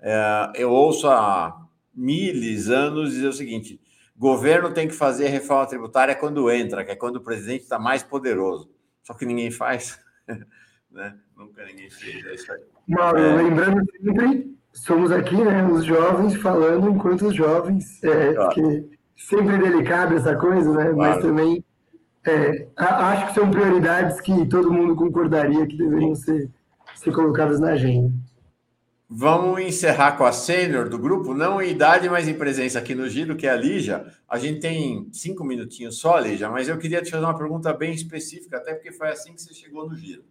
É, 0.00 0.50
eu 0.56 0.72
ouço 0.72 1.06
há 1.06 1.64
miles 1.94 2.68
anos 2.68 3.12
dizer 3.12 3.28
o 3.28 3.32
seguinte: 3.32 3.80
governo 4.20 4.70
tem 4.70 4.86
que 4.86 4.94
fazer 4.94 5.28
reforma 5.28 5.66
tributária 5.66 6.14
quando 6.14 6.50
entra, 6.50 6.84
que 6.84 6.90
é 6.90 6.96
quando 6.96 7.16
o 7.16 7.22
presidente 7.22 7.62
está 7.62 7.78
mais 7.78 8.02
poderoso. 8.02 8.70
Só 9.02 9.14
que 9.14 9.24
ninguém 9.24 9.50
faz. 9.50 9.98
né? 10.92 11.16
Nunca 11.34 11.64
ninguém 11.64 11.88
fez. 11.88 12.26
É 12.26 12.34
isso 12.34 12.52
aí. 12.52 12.60
Mauro, 12.86 13.18
é... 13.18 13.36
lembrando 13.36 13.82
sempre 13.86 14.54
somos 14.74 15.10
aqui, 15.10 15.36
né, 15.36 15.66
os 15.66 15.84
jovens 15.84 16.36
falando 16.36 16.90
enquanto 16.90 17.28
os 17.28 17.34
jovens, 17.34 18.02
é, 18.04 18.34
porque 18.34 18.88
sempre 19.16 19.58
delicado 19.58 20.14
essa 20.14 20.36
coisa, 20.36 20.70
né? 20.72 20.92
Claro. 20.92 20.96
Mas 20.96 21.22
também 21.22 21.64
é, 22.26 22.68
acho 22.76 23.28
que 23.28 23.34
são 23.34 23.50
prioridades 23.50 24.20
que 24.20 24.46
todo 24.46 24.72
mundo 24.72 24.94
concordaria 24.94 25.66
que 25.66 25.76
deveriam 25.76 26.14
ser, 26.14 26.50
ser 26.94 27.12
colocadas 27.12 27.58
na 27.58 27.70
agenda. 27.70 28.12
Vamos 29.12 29.60
encerrar 29.60 30.12
com 30.12 30.24
a 30.24 30.30
sênior 30.30 30.88
do 30.88 30.96
grupo, 30.96 31.34
não 31.34 31.60
em 31.60 31.72
idade, 31.72 32.08
mas 32.08 32.28
em 32.28 32.34
presença 32.34 32.78
aqui 32.78 32.94
no 32.94 33.08
Giro, 33.08 33.34
que 33.34 33.44
é 33.44 33.50
a 33.50 33.56
Lígia. 33.56 34.06
A 34.28 34.38
gente 34.38 34.60
tem 34.60 35.08
cinco 35.12 35.42
minutinhos 35.42 35.98
só, 35.98 36.16
Lígia, 36.20 36.48
mas 36.48 36.68
eu 36.68 36.78
queria 36.78 37.02
te 37.02 37.10
fazer 37.10 37.24
uma 37.24 37.36
pergunta 37.36 37.72
bem 37.72 37.92
específica, 37.92 38.58
até 38.58 38.72
porque 38.72 38.92
foi 38.92 39.08
assim 39.08 39.34
que 39.34 39.42
você 39.42 39.52
chegou 39.52 39.88
no 39.88 39.96
Giro. 39.96 40.22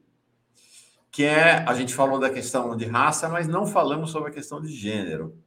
Que 1.12 1.26
é, 1.26 1.66
a 1.68 1.74
gente 1.74 1.94
falou 1.94 2.22
da 2.22 2.30
questão 2.30 2.78
de 2.78 2.86
raça, 2.86 3.28
mas 3.28 3.50
não 3.50 3.68
falamos 3.68 4.12
sobre 4.12 4.30
a 4.30 4.34
questão 4.34 4.62
de 4.62 4.74
gênero. 4.74 5.38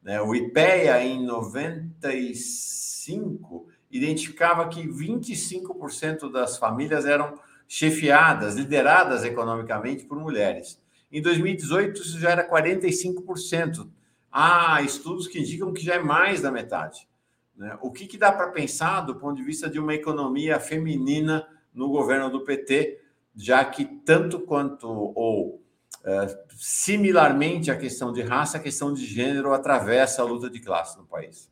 Né? 0.00 0.22
O 0.22 0.32
IPEA, 0.32 1.02
em 1.02 1.26
95, 1.26 3.66
identificava 3.90 4.68
que 4.68 4.86
25% 4.86 6.30
das 6.30 6.56
famílias 6.56 7.04
eram 7.04 7.36
chefiadas, 7.66 8.54
lideradas 8.54 9.24
economicamente 9.24 10.04
por 10.04 10.20
mulheres. 10.20 10.80
Em 11.12 11.20
2018, 11.20 12.00
isso 12.00 12.18
já 12.18 12.30
era 12.30 12.48
45%. 12.48 13.88
Há 14.30 14.80
estudos 14.82 15.26
que 15.26 15.40
indicam 15.40 15.72
que 15.72 15.84
já 15.84 15.94
é 15.94 15.98
mais 15.98 16.40
da 16.40 16.52
metade. 16.52 17.08
Né? 17.56 17.76
O 17.82 17.90
que, 17.90 18.06
que 18.06 18.16
dá 18.16 18.30
para 18.30 18.48
pensar 18.48 19.00
do 19.00 19.16
ponto 19.16 19.36
de 19.36 19.42
vista 19.42 19.68
de 19.68 19.78
uma 19.78 19.94
economia 19.94 20.60
feminina 20.60 21.46
no 21.74 21.88
governo 21.88 22.30
do 22.30 22.44
PT, 22.44 23.00
já 23.34 23.64
que 23.64 23.84
tanto 23.84 24.40
quanto 24.40 24.88
ou 24.88 25.60
é, 26.04 26.44
similarmente 26.56 27.70
a 27.70 27.76
questão 27.76 28.12
de 28.12 28.22
raça, 28.22 28.56
a 28.56 28.60
questão 28.60 28.92
de 28.92 29.04
gênero 29.04 29.52
atravessa 29.52 30.22
a 30.22 30.24
luta 30.24 30.48
de 30.48 30.60
classe 30.60 30.96
no 30.96 31.04
país? 31.04 31.50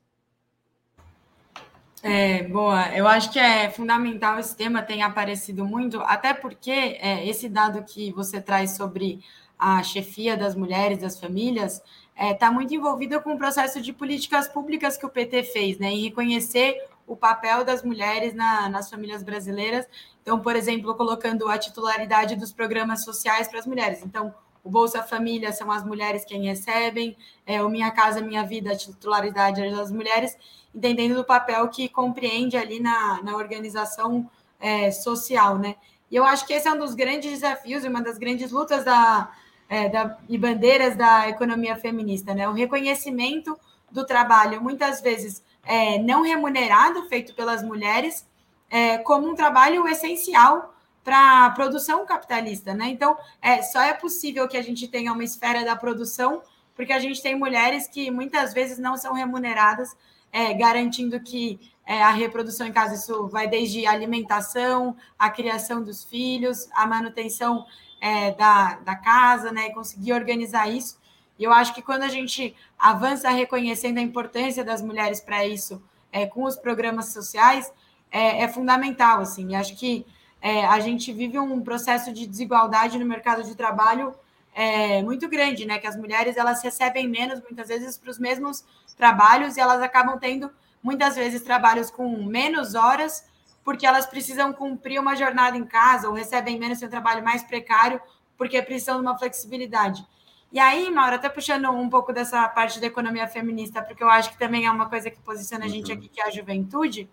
É, 2.02 2.44
boa. 2.44 2.94
Eu 2.96 3.06
acho 3.08 3.30
que 3.32 3.38
é 3.38 3.68
fundamental 3.70 4.38
esse 4.38 4.56
tema 4.56 4.82
tenha 4.82 5.06
aparecido 5.06 5.64
muito, 5.64 6.00
até 6.00 6.32
porque 6.32 6.70
é, 6.70 7.26
esse 7.26 7.48
dado 7.48 7.82
que 7.82 8.12
você 8.12 8.40
traz 8.40 8.76
sobre 8.76 9.20
a 9.58 9.82
chefia 9.82 10.36
das 10.36 10.54
mulheres, 10.54 10.98
das 10.98 11.18
famílias, 11.18 11.82
está 12.14 12.26
é, 12.26 12.34
tá 12.34 12.50
muito 12.50 12.74
envolvida 12.74 13.20
com 13.20 13.34
o 13.34 13.38
processo 13.38 13.80
de 13.80 13.92
políticas 13.92 14.48
públicas 14.48 14.96
que 14.96 15.06
o 15.06 15.08
PT 15.08 15.44
fez, 15.44 15.78
né, 15.78 15.90
em 15.90 16.04
reconhecer 16.04 16.76
o 17.06 17.16
papel 17.16 17.64
das 17.64 17.82
mulheres 17.82 18.34
na, 18.34 18.68
nas 18.68 18.90
famílias 18.90 19.22
brasileiras. 19.22 19.86
Então, 20.22 20.38
por 20.40 20.54
exemplo, 20.54 20.94
colocando 20.94 21.48
a 21.48 21.56
titularidade 21.56 22.36
dos 22.36 22.52
programas 22.52 23.02
sociais 23.02 23.48
para 23.48 23.58
as 23.58 23.66
mulheres. 23.66 24.02
Então, 24.04 24.34
o 24.62 24.70
Bolsa 24.70 25.02
Família 25.02 25.52
são 25.52 25.70
as 25.70 25.84
mulheres 25.84 26.24
quem 26.24 26.44
recebem, 26.44 27.16
é, 27.46 27.62
o 27.62 27.70
Minha 27.70 27.90
Casa 27.90 28.20
Minha 28.20 28.44
Vida, 28.44 28.72
a 28.72 28.76
titularidade 28.76 29.62
é 29.62 29.70
das 29.70 29.90
mulheres, 29.90 30.36
entendendo 30.74 31.14
do 31.14 31.24
papel 31.24 31.66
que 31.68 31.88
compreende 31.88 32.56
ali 32.56 32.78
na, 32.78 33.22
na 33.22 33.36
organização 33.36 34.28
é, 34.60 34.90
social, 34.90 35.56
né? 35.56 35.76
E 36.10 36.16
eu 36.16 36.24
acho 36.24 36.46
que 36.46 36.52
esse 36.52 36.66
é 36.66 36.72
um 36.72 36.78
dos 36.78 36.94
grandes 36.94 37.30
desafios 37.30 37.84
e 37.84 37.88
uma 37.88 38.02
das 38.02 38.18
grandes 38.18 38.50
lutas 38.50 38.84
da, 38.84 39.30
é, 39.68 39.88
da, 39.88 40.18
e 40.28 40.38
bandeiras 40.38 40.96
da 40.96 41.28
economia 41.28 41.76
feminista, 41.76 42.34
né? 42.34 42.48
O 42.48 42.52
reconhecimento 42.52 43.58
do 43.90 44.04
trabalho, 44.04 44.62
muitas 44.62 45.00
vezes 45.00 45.42
é, 45.64 45.98
não 45.98 46.22
remunerado, 46.22 47.08
feito 47.08 47.34
pelas 47.34 47.62
mulheres, 47.62 48.26
é, 48.70 48.98
como 48.98 49.28
um 49.28 49.34
trabalho 49.34 49.86
essencial 49.88 50.74
para 51.04 51.46
a 51.46 51.50
produção 51.50 52.04
capitalista, 52.04 52.74
né? 52.74 52.88
Então, 52.88 53.16
é, 53.40 53.62
só 53.62 53.80
é 53.80 53.94
possível 53.94 54.46
que 54.46 54.56
a 54.56 54.62
gente 54.62 54.88
tenha 54.88 55.12
uma 55.12 55.24
esfera 55.24 55.64
da 55.64 55.74
produção 55.74 56.42
porque 56.78 56.92
a 56.92 57.00
gente 57.00 57.20
tem 57.20 57.36
mulheres 57.36 57.88
que 57.88 58.08
muitas 58.08 58.54
vezes 58.54 58.78
não 58.78 58.96
são 58.96 59.12
remuneradas, 59.12 59.96
é, 60.30 60.54
garantindo 60.54 61.18
que 61.18 61.58
é, 61.84 62.00
a 62.00 62.10
reprodução 62.10 62.68
em 62.68 62.72
casa, 62.72 62.94
isso 62.94 63.26
vai 63.26 63.48
desde 63.48 63.84
alimentação, 63.84 64.96
a 65.18 65.28
criação 65.28 65.82
dos 65.82 66.04
filhos, 66.04 66.68
a 66.72 66.86
manutenção 66.86 67.66
é, 68.00 68.32
da, 68.32 68.74
da 68.76 68.96
casa, 68.96 69.52
né? 69.52 69.70
Conseguir 69.70 70.12
organizar 70.12 70.68
isso. 70.68 70.98
E 71.38 71.44
eu 71.44 71.52
acho 71.52 71.74
que 71.74 71.82
quando 71.82 72.02
a 72.02 72.08
gente 72.08 72.54
avança 72.78 73.30
reconhecendo 73.30 73.98
a 73.98 74.02
importância 74.02 74.64
das 74.64 74.82
mulheres 74.82 75.20
para 75.20 75.46
isso, 75.46 75.82
é, 76.12 76.26
com 76.26 76.44
os 76.44 76.56
programas 76.56 77.12
sociais, 77.12 77.72
é, 78.10 78.42
é 78.42 78.48
fundamental, 78.48 79.20
assim. 79.20 79.50
E 79.50 79.54
acho 79.54 79.76
que 79.76 80.04
é, 80.40 80.64
a 80.66 80.80
gente 80.80 81.12
vive 81.12 81.38
um 81.38 81.60
processo 81.60 82.12
de 82.12 82.26
desigualdade 82.26 82.98
no 82.98 83.06
mercado 83.06 83.42
de 83.42 83.54
trabalho 83.54 84.14
é, 84.54 85.02
muito 85.02 85.28
grande, 85.28 85.64
né? 85.64 85.78
Que 85.78 85.86
as 85.86 85.96
mulheres 85.96 86.36
elas 86.36 86.62
recebem 86.62 87.08
menos 87.08 87.40
muitas 87.40 87.68
vezes 87.68 87.96
para 87.96 88.10
os 88.10 88.18
mesmos 88.18 88.64
trabalhos 88.96 89.56
e 89.56 89.60
elas 89.60 89.80
acabam 89.82 90.18
tendo 90.18 90.50
muitas 90.82 91.16
vezes 91.16 91.42
trabalhos 91.42 91.90
com 91.90 92.24
menos 92.24 92.74
horas 92.74 93.27
porque 93.68 93.86
elas 93.86 94.06
precisam 94.06 94.50
cumprir 94.50 94.98
uma 94.98 95.14
jornada 95.14 95.54
em 95.54 95.66
casa 95.66 96.08
ou 96.08 96.14
recebem 96.14 96.58
menos 96.58 96.78
seu 96.78 96.88
trabalho 96.88 97.22
mais 97.22 97.42
precário 97.42 98.00
porque 98.34 98.62
precisam 98.62 98.94
de 98.94 99.02
uma 99.02 99.18
flexibilidade. 99.18 100.06
E 100.50 100.58
aí, 100.58 100.90
Maura, 100.90 101.16
até 101.16 101.28
puxando 101.28 101.70
um 101.70 101.86
pouco 101.90 102.10
dessa 102.10 102.48
parte 102.48 102.80
da 102.80 102.86
economia 102.86 103.28
feminista, 103.28 103.82
porque 103.82 104.02
eu 104.02 104.08
acho 104.08 104.30
que 104.30 104.38
também 104.38 104.64
é 104.64 104.70
uma 104.70 104.88
coisa 104.88 105.10
que 105.10 105.20
posiciona 105.20 105.66
a 105.66 105.68
gente 105.68 105.92
uhum. 105.92 105.98
aqui, 105.98 106.08
que 106.08 106.18
é 106.18 106.24
a 106.24 106.30
juventude, 106.30 107.10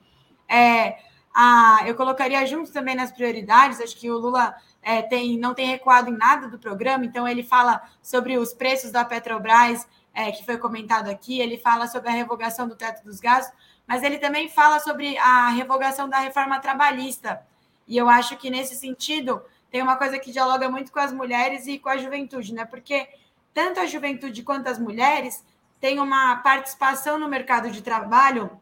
é, 0.48 0.98
a, 1.34 1.80
eu 1.86 1.94
colocaria 1.94 2.46
junto 2.46 2.72
também 2.72 2.96
nas 2.96 3.12
prioridades, 3.12 3.82
acho 3.82 3.98
que 3.98 4.10
o 4.10 4.18
Lula 4.18 4.56
é, 4.82 5.02
tem, 5.02 5.38
não 5.38 5.54
tem 5.54 5.68
recuado 5.68 6.10
em 6.10 6.16
nada 6.16 6.48
do 6.48 6.58
programa, 6.58 7.04
então 7.04 7.28
ele 7.28 7.44
fala 7.44 7.82
sobre 8.02 8.38
os 8.38 8.54
preços 8.54 8.94
da 8.94 9.04
Petrobras, 9.04 9.86
é, 10.14 10.32
que 10.32 10.46
foi 10.46 10.58
comentado 10.58 11.10
aqui, 11.10 11.42
ele 11.42 11.58
fala 11.58 11.86
sobre 11.86 12.08
a 12.08 12.14
revogação 12.14 12.66
do 12.66 12.78
teto 12.78 13.04
dos 13.04 13.20
gastos, 13.20 13.54
mas 13.88 14.04
ele 14.04 14.18
também 14.18 14.50
fala 14.50 14.80
sobre 14.80 15.18
a 15.18 15.50
revogação 15.50 16.10
da 16.10 16.20
reforma 16.20 16.60
trabalhista. 16.60 17.46
E 17.88 17.96
eu 17.98 18.10
acho 18.10 18.36
que 18.38 18.50
nesse 18.50 18.76
sentido 18.76 19.42
tem 19.70 19.82
uma 19.82 19.96
coisa 19.96 20.18
que 20.18 20.32
dialoga 20.32 20.70
muito 20.70 20.92
com 20.92 21.00
as 21.00 21.14
mulheres 21.14 21.68
e 21.68 21.78
com 21.78 21.90
a 21.90 21.98
juventude, 21.98 22.54
né? 22.54 22.66
Porque 22.66 23.08
tanto 23.54 23.80
a 23.80 23.86
juventude 23.86 24.44
quanto 24.44 24.68
as 24.68 24.80
mulheres 24.80 25.46
têm 25.80 26.00
uma 26.00 26.38
participação 26.38 27.20
no 27.20 27.28
mercado 27.28 27.70
de 27.70 27.82
trabalho 27.82 28.60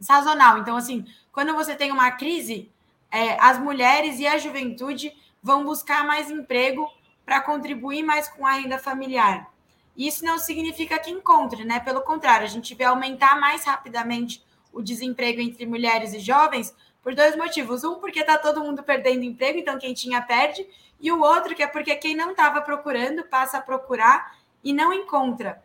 sazonal. 0.00 0.58
Então, 0.58 0.76
assim, 0.76 1.06
quando 1.32 1.54
você 1.54 1.74
tem 1.74 1.90
uma 1.90 2.10
crise, 2.10 2.70
é, 3.10 3.40
as 3.40 3.58
mulheres 3.58 4.18
e 4.18 4.26
a 4.26 4.38
juventude 4.38 5.12
vão 5.42 5.64
buscar 5.64 6.04
mais 6.04 6.30
emprego 6.30 6.90
para 7.24 7.40
contribuir 7.40 8.02
mais 8.02 8.28
com 8.28 8.46
a 8.46 8.52
renda 8.52 8.78
familiar. 8.78 9.50
Isso 9.96 10.24
não 10.24 10.38
significa 10.38 10.98
que 10.98 11.10
encontre, 11.10 11.64
né? 11.64 11.80
Pelo 11.80 12.00
contrário, 12.02 12.44
a 12.44 12.50
gente 12.50 12.74
vê 12.74 12.84
aumentar 12.84 13.38
mais 13.38 13.64
rapidamente 13.64 14.44
o 14.72 14.82
desemprego 14.82 15.40
entre 15.40 15.66
mulheres 15.66 16.12
e 16.14 16.20
jovens 16.20 16.74
por 17.02 17.14
dois 17.14 17.36
motivos. 17.36 17.84
Um, 17.84 17.96
porque 17.96 18.20
está 18.20 18.38
todo 18.38 18.62
mundo 18.62 18.82
perdendo 18.82 19.24
emprego, 19.24 19.58
então 19.58 19.78
quem 19.78 19.94
tinha 19.94 20.20
perde. 20.22 20.66
E 21.00 21.10
o 21.10 21.20
outro, 21.20 21.54
que 21.54 21.62
é 21.62 21.66
porque 21.66 21.94
quem 21.96 22.14
não 22.14 22.32
estava 22.32 22.60
procurando 22.60 23.24
passa 23.24 23.58
a 23.58 23.62
procurar 23.62 24.36
e 24.62 24.72
não 24.72 24.92
encontra. 24.92 25.62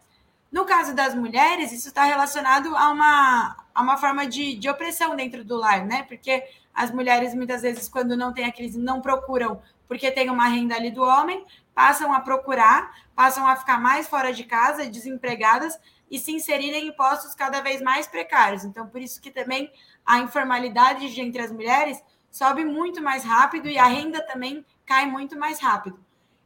No 0.52 0.64
caso 0.66 0.96
das 0.96 1.14
mulheres, 1.14 1.72
isso 1.72 1.90
está 1.90 2.06
relacionado 2.06 2.76
a 2.78 2.90
uma, 2.90 3.58
a 3.74 3.82
uma 3.82 3.98
forma 3.98 4.26
de, 4.26 4.56
de 4.56 4.70
opressão 4.70 5.16
dentro 5.16 5.44
do 5.44 5.58
lar, 5.58 5.86
né? 5.86 6.04
Porque 6.04 6.44
as 6.74 6.92
mulheres, 6.92 7.34
muitas 7.34 7.62
vezes, 7.62 7.90
quando 7.90 8.16
não 8.16 8.34
tem 8.34 8.46
a 8.46 8.52
crise, 8.52 8.78
não 8.80 9.02
procuram 9.02 9.62
porque 9.88 10.10
tem 10.12 10.30
uma 10.30 10.48
renda 10.48 10.76
ali 10.76 10.90
do 10.90 11.04
homem, 11.04 11.46
passam 11.74 12.14
a 12.14 12.20
procurar, 12.20 12.92
passam 13.16 13.48
a 13.48 13.56
ficar 13.56 13.80
mais 13.80 14.08
fora 14.08 14.34
de 14.34 14.44
casa, 14.44 14.88
desempregadas 14.88 15.78
e 16.10 16.20
se 16.20 16.32
inserirem 16.32 16.88
em 16.88 16.92
postos 16.92 17.34
cada 17.34 17.62
vez 17.62 17.82
mais 17.82 18.08
precários. 18.08 18.64
Então, 18.64 18.88
por 18.88 19.02
isso 19.02 19.22
que 19.22 19.32
também 19.32 19.72
a 20.06 20.20
informalidade 20.20 21.20
entre 21.20 21.42
as 21.42 21.52
mulheres 21.52 22.02
sobe 22.32 22.66
muito 22.66 23.02
mais 23.02 23.24
rápido 23.24 23.68
e 23.68 23.78
a 23.78 23.86
renda 23.86 24.22
também 24.22 24.66
cai 24.86 25.06
muito 25.06 25.38
mais 25.38 25.60
rápido. 25.60 26.00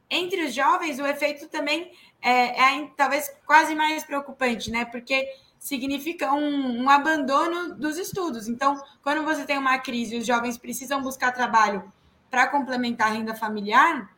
Entre 0.08 0.44
os 0.44 0.54
jovens, 0.54 0.98
o 0.98 1.06
efeito 1.06 1.48
também 1.48 1.92
é, 2.20 2.60
é 2.60 2.90
talvez 2.96 3.30
quase 3.46 3.74
mais 3.74 4.02
preocupante, 4.04 4.70
né? 4.70 4.84
Porque 4.84 5.28
significa 5.58 6.32
um, 6.32 6.82
um 6.82 6.88
abandono 6.90 7.74
dos 7.74 7.98
estudos. 7.98 8.48
Então, 8.48 8.82
quando 9.02 9.22
você 9.22 9.44
tem 9.44 9.58
uma 9.58 9.78
crise 9.78 10.16
os 10.16 10.26
jovens 10.26 10.56
precisam 10.56 11.02
buscar 11.02 11.32
trabalho 11.32 11.92
para 12.30 12.48
complementar 12.48 13.08
a 13.08 13.10
renda 13.10 13.34
familiar 13.34 14.10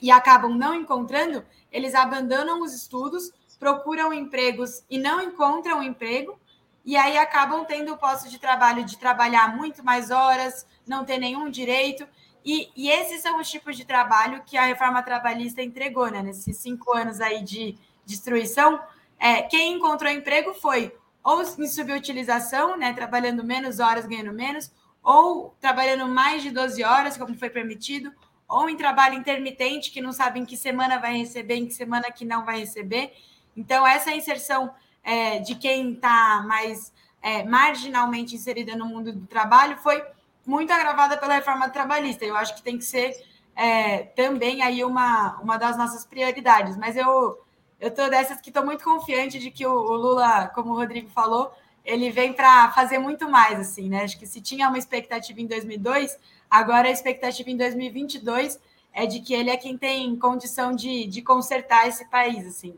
e 0.00 0.10
acabam 0.10 0.56
não 0.56 0.74
encontrando, 0.74 1.44
eles 1.70 1.94
abandonam 1.94 2.62
os 2.62 2.72
estudos, 2.74 3.30
procuram 3.58 4.12
empregos 4.12 4.84
e 4.88 4.98
não 4.98 5.20
encontram 5.20 5.82
emprego, 5.82 6.38
e 6.84 6.96
aí 6.96 7.18
acabam 7.18 7.64
tendo 7.64 7.92
o 7.92 7.96
posto 7.96 8.28
de 8.28 8.38
trabalho 8.38 8.84
de 8.84 8.96
trabalhar 8.96 9.56
muito 9.56 9.84
mais 9.84 10.10
horas, 10.10 10.66
não 10.86 11.04
ter 11.04 11.18
nenhum 11.18 11.50
direito. 11.50 12.06
E, 12.44 12.70
e 12.76 12.88
esses 12.88 13.20
são 13.22 13.40
os 13.40 13.50
tipos 13.50 13.76
de 13.76 13.84
trabalho 13.84 14.44
que 14.46 14.56
a 14.56 14.66
reforma 14.66 15.02
trabalhista 15.02 15.60
entregou, 15.60 16.08
né? 16.08 16.22
Nesses 16.22 16.58
cinco 16.58 16.96
anos 16.96 17.20
aí 17.20 17.42
de 17.42 17.76
destruição, 18.04 18.80
é, 19.18 19.42
quem 19.42 19.74
encontrou 19.74 20.12
emprego 20.12 20.54
foi 20.54 20.94
ou 21.24 21.42
em 21.42 21.66
subutilização, 21.66 22.76
né? 22.76 22.92
Trabalhando 22.92 23.42
menos 23.42 23.80
horas, 23.80 24.06
ganhando 24.06 24.32
menos, 24.32 24.70
ou 25.02 25.56
trabalhando 25.60 26.06
mais 26.06 26.40
de 26.40 26.52
12 26.52 26.84
horas, 26.84 27.16
como 27.16 27.36
foi 27.36 27.50
permitido, 27.50 28.12
ou 28.48 28.70
em 28.70 28.76
trabalho 28.76 29.16
intermitente, 29.16 29.90
que 29.90 30.00
não 30.00 30.12
sabe 30.12 30.38
em 30.38 30.44
que 30.44 30.56
semana 30.56 31.00
vai 31.00 31.16
receber, 31.16 31.56
em 31.56 31.66
que 31.66 31.74
semana 31.74 32.12
que 32.12 32.24
não 32.24 32.44
vai 32.44 32.60
receber. 32.60 33.12
Então, 33.56 33.86
essa 33.86 34.12
inserção 34.12 34.72
é, 35.02 35.38
de 35.38 35.54
quem 35.54 35.92
está 35.92 36.44
mais 36.46 36.92
é, 37.22 37.42
marginalmente 37.44 38.34
inserida 38.34 38.76
no 38.76 38.86
mundo 38.86 39.12
do 39.12 39.26
trabalho 39.26 39.76
foi 39.78 40.02
muito 40.44 40.72
agravada 40.72 41.16
pela 41.16 41.34
reforma 41.34 41.68
trabalhista. 41.68 42.24
Eu 42.24 42.36
acho 42.36 42.54
que 42.54 42.62
tem 42.62 42.78
que 42.78 42.84
ser 42.84 43.16
é, 43.54 44.04
também 44.04 44.62
aí 44.62 44.84
uma, 44.84 45.38
uma 45.40 45.56
das 45.56 45.76
nossas 45.76 46.04
prioridades. 46.04 46.76
Mas 46.76 46.96
eu 46.96 47.40
eu 47.78 47.90
tô 47.90 48.08
dessas 48.08 48.40
que 48.40 48.48
estou 48.48 48.64
muito 48.64 48.82
confiante 48.82 49.38
de 49.38 49.50
que 49.50 49.66
o, 49.66 49.72
o, 49.72 49.96
Lula, 49.96 50.48
como 50.54 50.70
o 50.72 50.76
Rodrigo 50.76 51.10
falou, 51.10 51.52
ele 51.84 52.10
vem 52.10 52.32
para 52.32 52.70
fazer 52.72 52.98
muito 52.98 53.28
mais, 53.30 53.60
assim, 53.60 53.88
né? 53.88 54.02
Acho 54.02 54.18
que 54.18 54.26
se 54.26 54.40
tinha 54.40 54.68
uma 54.68 54.78
expectativa 54.78 55.40
em 55.40 55.46
2002, 55.46 56.18
agora 56.50 56.88
a 56.88 56.90
expectativa 56.90 57.50
em 57.50 57.56
2022 57.56 58.58
é 58.92 59.04
de 59.06 59.20
que 59.20 59.34
ele 59.34 59.50
é 59.50 59.56
quem 59.56 59.76
tem 59.76 60.16
condição 60.16 60.72
de, 60.72 61.06
de 61.06 61.20
consertar 61.20 61.86
esse 61.86 62.06
país, 62.06 62.46
assim. 62.46 62.76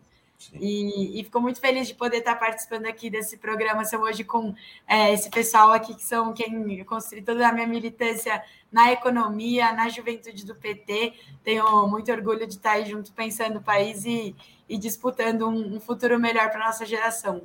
E, 0.52 1.20
e 1.20 1.24
fico 1.24 1.40
muito 1.40 1.60
feliz 1.60 1.88
de 1.88 1.94
poder 1.94 2.18
estar 2.18 2.36
participando 2.36 2.86
aqui 2.86 3.10
desse 3.10 3.36
programa 3.36 3.84
seu 3.84 4.00
hoje 4.00 4.22
com 4.22 4.54
é, 4.86 5.12
esse 5.12 5.28
pessoal 5.28 5.72
aqui 5.72 5.94
que 5.94 6.04
são 6.04 6.32
quem 6.32 6.84
construiu 6.84 7.24
toda 7.24 7.46
a 7.46 7.52
minha 7.52 7.66
militância 7.66 8.42
na 8.70 8.92
economia, 8.92 9.72
na 9.72 9.88
juventude 9.88 10.46
do 10.46 10.54
PT. 10.54 11.12
Tenho 11.42 11.86
muito 11.88 12.10
orgulho 12.12 12.46
de 12.46 12.54
estar 12.54 12.72
aí 12.72 12.86
junto 12.86 13.12
pensando 13.12 13.58
o 13.58 13.62
país 13.62 14.04
e, 14.04 14.34
e 14.68 14.78
disputando 14.78 15.48
um, 15.48 15.76
um 15.76 15.80
futuro 15.80 16.18
melhor 16.18 16.50
para 16.50 16.62
a 16.62 16.66
nossa 16.66 16.86
geração. 16.86 17.42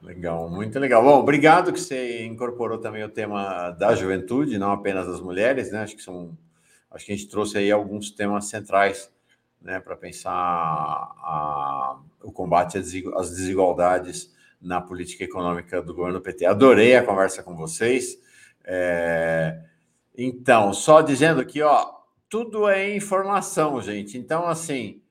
Legal, 0.00 0.48
muito 0.48 0.78
legal. 0.78 1.02
Bom, 1.02 1.18
obrigado 1.18 1.72
que 1.72 1.80
você 1.80 2.24
incorporou 2.24 2.78
também 2.78 3.02
o 3.02 3.08
tema 3.08 3.70
da 3.72 3.94
juventude, 3.94 4.58
não 4.58 4.70
apenas 4.70 5.06
das 5.06 5.20
mulheres, 5.20 5.72
né? 5.72 5.80
Acho 5.82 5.96
que 5.96 6.02
são, 6.02 6.36
acho 6.90 7.04
que 7.04 7.12
a 7.12 7.16
gente 7.16 7.28
trouxe 7.28 7.58
aí 7.58 7.72
alguns 7.72 8.10
temas 8.10 8.48
centrais 8.48 9.10
né, 9.60 9.80
para 9.80 9.96
pensar 9.96 10.32
a, 10.32 11.98
o 12.22 12.32
combate 12.32 12.78
às 12.78 13.30
desigualdades 13.30 14.34
na 14.60 14.80
política 14.80 15.24
econômica 15.24 15.82
do 15.82 15.94
governo 15.94 16.20
PT. 16.20 16.46
Adorei 16.46 16.96
a 16.96 17.04
conversa 17.04 17.42
com 17.42 17.56
vocês. 17.56 18.18
É, 18.64 19.60
então, 20.16 20.72
só 20.72 21.00
dizendo 21.02 21.40
aqui, 21.40 21.62
ó, 21.62 21.96
tudo 22.28 22.68
é 22.68 22.94
informação, 22.94 23.80
gente. 23.80 24.18
Então, 24.18 24.46
assim, 24.46 25.02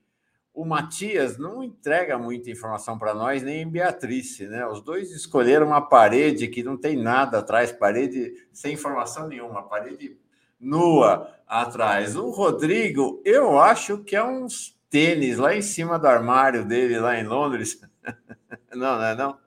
o 0.52 0.64
Matias 0.64 1.36
não 1.38 1.62
entrega 1.62 2.18
muita 2.18 2.50
informação 2.50 2.98
para 2.98 3.14
nós, 3.14 3.42
nem 3.42 3.68
Beatrice, 3.68 4.46
né? 4.46 4.66
Os 4.66 4.80
dois 4.80 5.10
escolheram 5.10 5.66
uma 5.66 5.82
parede 5.82 6.48
que 6.48 6.62
não 6.62 6.76
tem 6.76 6.96
nada 6.96 7.38
atrás, 7.38 7.70
parede 7.72 8.32
sem 8.52 8.72
informação 8.72 9.28
nenhuma, 9.28 9.62
parede 9.62 10.18
nua 10.58 11.32
atrás. 11.46 12.16
O 12.16 12.30
Rodrigo, 12.30 13.22
eu 13.24 13.58
acho 13.58 13.98
que 13.98 14.16
é 14.16 14.24
uns 14.24 14.76
tênis 14.90 15.38
lá 15.38 15.54
em 15.54 15.62
cima 15.62 15.98
do 15.98 16.06
armário 16.06 16.64
dele, 16.64 16.98
lá 16.98 17.18
em 17.18 17.24
Londres. 17.24 17.80
não, 18.72 18.96
não 18.96 19.04
é 19.04 19.14
não? 19.14 19.38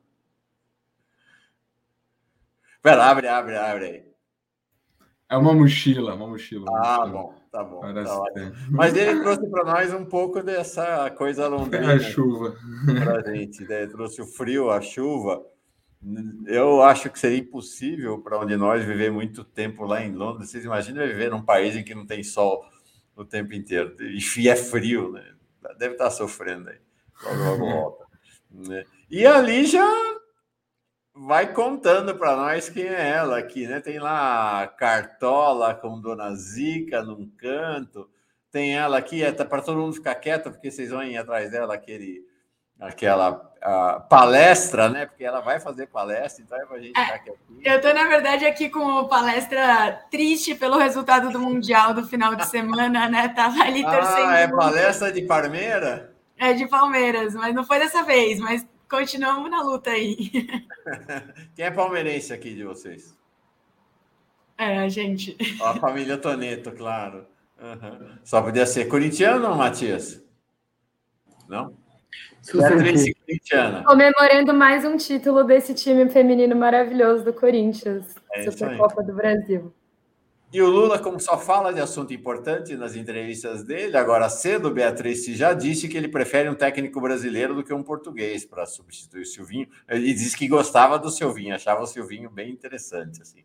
Pera, 2.82 3.06
abre, 3.06 3.28
abre, 3.28 3.58
abre 3.58 3.86
aí. 3.86 4.10
É 5.30 5.38
uma 5.38 5.54
mochila, 5.54 6.16
uma 6.16 6.28
mochila. 6.28 6.66
Ah, 6.84 7.06
bom, 7.06 7.36
tá 7.52 7.64
bom. 7.64 7.82
Tá 7.82 8.24
Mas 8.72 8.96
ele 8.96 9.22
trouxe 9.22 9.48
para 9.48 9.64
nós 9.64 9.94
um 9.94 10.04
pouco 10.04 10.42
dessa 10.42 11.12
coisa 11.12 11.46
londrina. 11.50 11.94
A 11.94 12.00
chuva. 12.00 12.56
Para 13.04 13.32
gente, 13.32 13.64
né? 13.66 13.86
trouxe 13.86 14.22
o 14.22 14.26
frio, 14.26 14.72
a 14.72 14.82
chuva. 14.82 15.46
Eu 16.46 16.82
acho 16.82 17.10
que 17.10 17.20
seria 17.20 17.40
impossível 17.40 18.20
para 18.20 18.40
onde 18.40 18.56
nós 18.56 18.84
viver 18.86 19.12
muito 19.12 19.44
tempo 19.44 19.86
lá 19.86 20.02
em 20.02 20.14
Londres. 20.14 20.50
Vocês 20.50 20.64
imaginam 20.64 21.06
viver 21.06 21.30
num 21.30 21.42
país 21.42 21.76
em 21.76 21.84
que 21.84 21.94
não 21.94 22.06
tem 22.06 22.24
sol 22.24 22.66
o 23.16 23.26
tempo 23.26 23.54
inteiro 23.54 23.96
e 24.00 24.48
é 24.48 24.56
frio, 24.56 25.12
né? 25.12 25.36
Deve 25.78 25.96
estar 25.96 26.10
sofrendo 26.10 26.70
aí. 26.70 26.78
Logo, 27.24 27.44
logo 27.44 27.66
volta. 27.66 28.06
Né? 28.50 28.86
E 29.10 29.26
ali 29.26 29.66
já 29.66 29.86
vai 31.14 31.54
contando 31.54 32.16
para 32.16 32.36
nós 32.36 32.70
quem 32.70 32.86
é 32.86 33.10
ela 33.10 33.38
aqui, 33.38 33.68
né? 33.68 33.82
Tem 33.82 34.00
lá 34.00 34.68
Cartola 34.68 35.76
com 35.76 36.00
Dona 36.00 36.34
Zica 36.34 37.04
num 37.04 37.30
canto. 37.38 38.10
Tem 38.50 38.76
ela 38.76 38.98
aqui, 38.98 39.22
é, 39.22 39.32
tá 39.32 39.44
para 39.44 39.62
todo 39.62 39.80
mundo 39.80 39.94
ficar 39.94 40.16
quieto, 40.16 40.50
porque 40.50 40.72
vocês 40.72 40.90
vão 40.90 41.04
ir 41.04 41.18
atrás 41.18 41.52
dela 41.52 41.76
aquele 41.76 42.26
aquela 42.80 43.50
palestra, 44.10 44.90
né? 44.90 45.06
Porque 45.06 45.24
ela 45.24 45.42
vai 45.42 45.60
fazer 45.60 45.88
palestra, 45.88 46.44
então 46.44 46.58
é 46.58 46.66
para 46.66 46.78
a 46.78 46.80
gente 46.80 46.88
ficar 46.88 47.16
aqui. 47.16 47.32
Eu 47.64 47.76
estou, 47.76 47.94
na 47.94 48.06
verdade, 48.06 48.46
aqui 48.46 48.70
com 48.70 49.06
palestra 49.08 50.06
triste 50.10 50.56
pelo 50.56 50.78
resultado 50.78 51.30
do 51.30 51.40
Mundial 51.40 51.94
do 51.94 52.08
final 52.08 52.36
de 52.36 52.46
semana, 52.48 53.10
né? 53.10 53.28
Tava 53.30 53.62
ali 53.62 53.84
ah, 53.86 53.92
torcendo. 53.92 54.30
Ah, 54.30 54.38
é 54.38 54.48
palestra 54.48 55.12
de 55.12 55.22
Palmeiras? 55.24 56.04
É 56.38 56.54
de 56.54 56.68
Palmeiras, 56.68 57.34
mas 57.36 57.54
não 57.54 57.66
foi 57.66 57.80
dessa 57.80 58.04
vez, 58.04 58.40
mas 58.40 58.66
continuamos 58.90 59.52
na 59.52 59.62
luta 59.62 59.90
aí. 59.90 60.32
Quem 61.54 61.66
é 61.66 61.72
palmeirense 61.72 62.32
aqui 62.32 62.56
de 62.56 62.64
vocês? 62.64 63.14
É, 64.58 64.80
a 64.80 64.88
gente. 64.88 65.38
A 65.62 65.76
família 65.76 66.18
Toneto, 66.18 66.72
claro. 66.72 67.26
Uhum. 67.62 68.18
Só 68.24 68.42
podia 68.42 68.66
ser 68.66 68.86
corintiano, 68.86 69.54
Matias? 69.54 70.24
Não? 71.48 71.74
Beatriz 72.54 73.14
Comemorando 73.86 74.54
mais 74.54 74.86
um 74.86 74.98
título 74.98 75.44
desse 75.44 75.74
time 75.74 76.10
feminino 76.10 76.56
maravilhoso 76.56 77.24
do 77.24 77.34
Corinthians, 77.34 78.16
é 78.34 78.50
Supercopa 78.50 79.04
do 79.04 79.14
Brasil. 79.14 79.74
E 80.52 80.62
o 80.64 80.68
Lula, 80.68 80.98
como 80.98 81.20
só 81.20 81.38
fala 81.38 81.72
de 81.72 81.80
assunto 81.80 82.12
importante 82.12 82.76
nas 82.76 82.96
entrevistas 82.96 83.64
dele, 83.64 83.96
agora 83.96 84.28
cedo, 84.30 84.72
Beatriz 84.72 85.24
já 85.26 85.54
disse 85.54 85.88
que 85.88 85.96
ele 85.96 86.08
prefere 86.08 86.50
um 86.50 86.56
técnico 86.56 87.00
brasileiro 87.00 87.54
do 87.54 87.64
que 87.64 87.72
um 87.72 87.84
português 87.84 88.46
para 88.46 88.66
substituir 88.66 89.22
o 89.22 89.26
Silvinho. 89.26 89.68
Ele 89.88 90.12
disse 90.12 90.36
que 90.36 90.48
gostava 90.48 90.98
do 90.98 91.12
Silvinho, 91.12 91.54
achava 91.54 91.84
o 91.84 91.88
Silvinho 91.88 92.32
bem 92.32 92.50
interessante, 92.50 93.22
assim. 93.22 93.44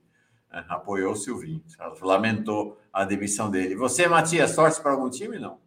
É, 0.50 0.64
apoiou 0.68 1.12
o 1.12 1.16
Silvinho, 1.16 1.62
lamentou 2.00 2.78
a 2.90 3.04
demissão 3.04 3.50
dele. 3.50 3.74
Você, 3.74 4.08
Matias, 4.08 4.54
torce 4.54 4.80
para 4.80 4.92
algum 4.92 5.10
time, 5.10 5.38
não? 5.38 5.58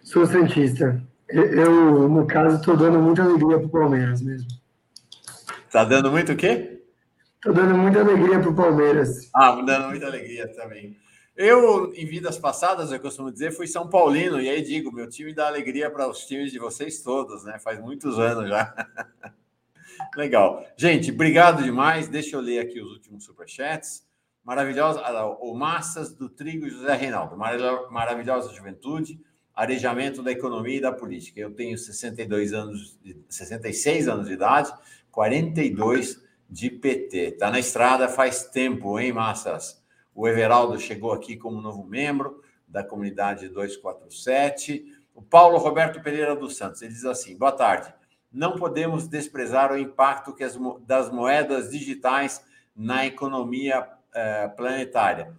Sou 0.00 0.24
Santista. 0.26 1.02
Eu, 1.34 2.08
no 2.08 2.24
caso, 2.28 2.58
estou 2.58 2.76
dando 2.76 3.00
muita 3.00 3.24
alegria 3.24 3.58
para 3.58 3.66
o 3.66 3.68
Palmeiras 3.68 4.22
mesmo. 4.22 4.46
Está 5.66 5.82
dando 5.82 6.08
muito 6.08 6.30
o 6.30 6.36
quê? 6.36 6.80
Estou 7.34 7.52
dando 7.52 7.76
muita 7.76 7.98
alegria 7.98 8.38
para 8.38 8.50
o 8.50 8.54
Palmeiras. 8.54 9.30
Ah, 9.34 9.60
dando 9.60 9.88
muita 9.88 10.06
alegria 10.06 10.46
também. 10.54 10.96
Eu, 11.34 11.92
em 11.92 12.06
vidas 12.06 12.38
passadas, 12.38 12.92
eu 12.92 13.00
costumo 13.00 13.32
dizer, 13.32 13.50
fui 13.50 13.66
São 13.66 13.88
Paulino, 13.88 14.40
e 14.40 14.48
aí 14.48 14.62
digo, 14.62 14.92
meu 14.92 15.08
time 15.08 15.34
dá 15.34 15.48
alegria 15.48 15.90
para 15.90 16.08
os 16.08 16.24
times 16.24 16.52
de 16.52 16.60
vocês 16.60 17.02
todos, 17.02 17.42
né? 17.42 17.58
Faz 17.58 17.80
muitos 17.80 18.16
anos 18.16 18.48
já. 18.48 18.72
Legal. 20.14 20.64
Gente, 20.76 21.10
obrigado 21.10 21.64
demais. 21.64 22.06
Deixa 22.06 22.36
eu 22.36 22.40
ler 22.40 22.60
aqui 22.60 22.80
os 22.80 22.92
últimos 22.92 23.24
superchats. 23.24 24.06
Maravilhosa, 24.44 25.00
ah, 25.00 25.26
o 25.40 25.52
Massas 25.52 26.14
do 26.14 26.28
Trigo 26.28 26.68
José 26.68 26.94
Reinaldo. 26.94 27.36
Maravilhosa 27.36 28.54
juventude 28.54 29.18
arejamento 29.54 30.22
da 30.22 30.32
economia 30.32 30.78
e 30.78 30.80
da 30.80 30.92
política. 30.92 31.40
Eu 31.40 31.54
tenho 31.54 31.78
62 31.78 32.52
anos, 32.52 32.98
66 33.28 34.08
anos 34.08 34.26
de 34.26 34.32
idade, 34.32 34.72
42 35.10 36.22
de 36.50 36.70
PT. 36.70 37.16
Está 37.16 37.50
na 37.50 37.58
estrada 37.58 38.08
faz 38.08 38.46
tempo, 38.46 38.98
hein, 38.98 39.12
massas? 39.12 39.82
O 40.14 40.26
Everaldo 40.28 40.78
chegou 40.78 41.12
aqui 41.12 41.36
como 41.36 41.60
novo 41.60 41.84
membro 41.84 42.42
da 42.66 42.82
comunidade 42.82 43.48
247. 43.48 44.84
O 45.14 45.22
Paulo 45.22 45.58
Roberto 45.58 46.02
Pereira 46.02 46.34
dos 46.34 46.56
Santos, 46.56 46.82
ele 46.82 46.92
diz 46.92 47.04
assim: 47.04 47.36
boa 47.36 47.52
tarde. 47.52 47.92
Não 48.32 48.56
podemos 48.56 49.06
desprezar 49.06 49.72
o 49.72 49.78
impacto 49.78 50.34
que 50.34 50.42
as, 50.42 50.58
das 50.84 51.08
moedas 51.10 51.70
digitais 51.70 52.44
na 52.74 53.06
economia 53.06 53.88
eh, 54.12 54.48
planetária. 54.56 55.32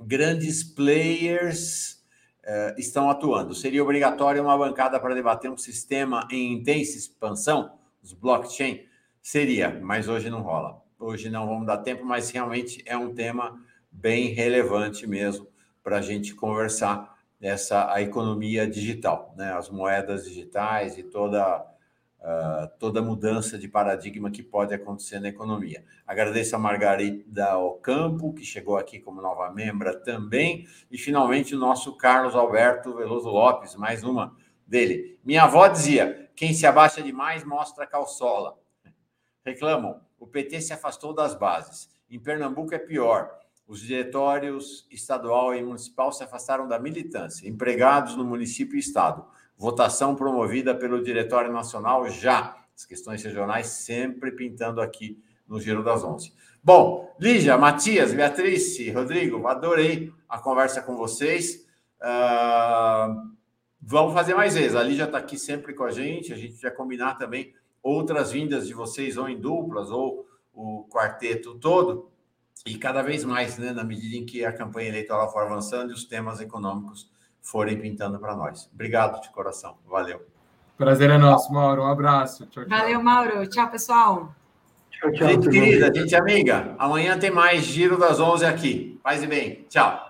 Grandes 0.00 0.64
players 0.64 1.95
estão 2.76 3.10
atuando. 3.10 3.54
Seria 3.54 3.82
obrigatório 3.82 4.42
uma 4.42 4.56
bancada 4.56 5.00
para 5.00 5.14
debater 5.14 5.50
um 5.50 5.56
sistema 5.56 6.26
em 6.30 6.52
intensa 6.52 6.96
expansão, 6.96 7.72
os 8.02 8.12
blockchain? 8.12 8.86
Seria, 9.20 9.80
mas 9.82 10.08
hoje 10.08 10.30
não 10.30 10.42
rola. 10.42 10.80
Hoje 10.98 11.28
não 11.28 11.46
vamos 11.46 11.66
dar 11.66 11.78
tempo, 11.78 12.04
mas 12.04 12.30
realmente 12.30 12.82
é 12.86 12.96
um 12.96 13.12
tema 13.12 13.60
bem 13.90 14.28
relevante 14.28 15.06
mesmo 15.06 15.46
para 15.82 15.98
a 15.98 16.02
gente 16.02 16.34
conversar 16.34 17.16
essa 17.40 17.92
a 17.92 18.00
economia 18.00 18.66
digital, 18.66 19.34
né? 19.36 19.52
As 19.52 19.68
moedas 19.68 20.24
digitais 20.24 20.96
e 20.96 21.02
toda 21.02 21.64
uh, 22.20 22.68
toda 22.78 23.02
mudança 23.02 23.58
de 23.58 23.68
paradigma 23.68 24.30
que 24.30 24.42
pode 24.42 24.74
acontecer 24.74 25.20
na 25.20 25.28
economia. 25.28 25.84
Agradeço 26.06 26.56
a 26.56 26.58
Margarida 26.58 27.56
Ocampo, 27.58 28.32
que 28.32 28.44
chegou 28.44 28.76
aqui 28.76 28.98
como 28.98 29.22
nova 29.22 29.50
membra 29.52 29.94
também, 29.94 30.66
e 30.90 30.98
finalmente 30.98 31.54
o 31.54 31.58
nosso 31.58 31.96
Carlos 31.96 32.34
Alberto 32.34 32.94
Veloso 32.94 33.28
Lopes, 33.28 33.74
mais 33.74 34.02
uma 34.02 34.34
dele. 34.66 35.18
Minha 35.24 35.44
avó 35.44 35.68
dizia: 35.68 36.30
quem 36.34 36.52
se 36.52 36.66
abaixa 36.66 37.02
demais 37.02 37.44
mostra 37.44 37.86
calçola. 37.86 38.58
Reclamam, 39.44 40.00
o 40.18 40.26
PT 40.26 40.60
se 40.60 40.72
afastou 40.72 41.14
das 41.14 41.34
bases. 41.34 41.88
Em 42.10 42.18
Pernambuco 42.18 42.74
é 42.74 42.78
pior. 42.78 43.30
Os 43.66 43.80
diretórios 43.80 44.86
estadual 44.90 45.54
e 45.54 45.62
municipal 45.62 46.12
se 46.12 46.22
afastaram 46.22 46.68
da 46.68 46.78
militância. 46.78 47.48
Empregados 47.48 48.14
no 48.16 48.24
município 48.24 48.76
e 48.76 48.80
estado 48.80 49.26
Votação 49.58 50.14
promovida 50.14 50.74
pelo 50.74 51.02
Diretório 51.02 51.52
Nacional 51.52 52.08
já. 52.10 52.56
As 52.74 52.84
questões 52.84 53.22
regionais 53.22 53.68
sempre 53.68 54.30
pintando 54.32 54.80
aqui 54.80 55.22
no 55.48 55.60
Giro 55.60 55.82
das 55.82 56.04
Onze. 56.04 56.32
Bom, 56.62 57.14
Lígia, 57.18 57.56
Matias, 57.56 58.12
Beatriz, 58.12 58.76
Rodrigo, 58.92 59.46
adorei 59.46 60.12
a 60.28 60.38
conversa 60.38 60.82
com 60.82 60.96
vocês. 60.96 61.66
Uh, 62.00 63.32
vamos 63.80 64.12
fazer 64.12 64.34
mais 64.34 64.54
vezes. 64.54 64.74
A 64.74 64.82
Lígia 64.82 65.04
está 65.04 65.18
aqui 65.18 65.38
sempre 65.38 65.72
com 65.72 65.84
a 65.84 65.90
gente. 65.90 66.32
A 66.32 66.36
gente 66.36 66.60
vai 66.60 66.70
combinar 66.70 67.14
também 67.14 67.54
outras 67.82 68.32
vindas 68.32 68.66
de 68.66 68.74
vocês, 68.74 69.16
ou 69.16 69.28
em 69.28 69.40
duplas, 69.40 69.90
ou 69.90 70.26
o 70.52 70.84
quarteto 70.90 71.54
todo. 71.54 72.10
E 72.66 72.76
cada 72.76 73.00
vez 73.00 73.24
mais, 73.24 73.58
né, 73.58 73.72
na 73.72 73.84
medida 73.84 74.16
em 74.16 74.26
que 74.26 74.44
a 74.44 74.52
campanha 74.52 74.88
eleitoral 74.88 75.32
for 75.32 75.42
avançando 75.42 75.90
e 75.90 75.94
os 75.94 76.04
temas 76.04 76.40
econômicos 76.40 77.08
forem 77.46 77.78
pintando 77.78 78.18
para 78.18 78.34
nós. 78.34 78.68
Obrigado 78.74 79.20
de 79.22 79.28
coração. 79.30 79.76
Valeu. 79.88 80.26
Prazer 80.76 81.10
é 81.10 81.16
nosso, 81.16 81.52
Mauro. 81.52 81.82
Um 81.82 81.86
abraço. 81.86 82.44
Tchau, 82.46 82.64
tchau. 82.64 82.78
Valeu, 82.78 83.02
Mauro. 83.02 83.46
Tchau, 83.48 83.70
pessoal. 83.70 84.34
Tchau, 84.90 85.12
tchau. 85.12 85.28
Gente 85.28 85.48
querida, 85.48 85.94
gente 85.94 86.16
amiga, 86.16 86.74
amanhã 86.78 87.18
tem 87.18 87.30
mais 87.30 87.62
Giro 87.62 87.98
das 87.98 88.18
11 88.18 88.44
aqui. 88.44 88.98
Paz 89.02 89.22
e 89.22 89.26
bem. 89.26 89.64
Tchau. 89.68 90.05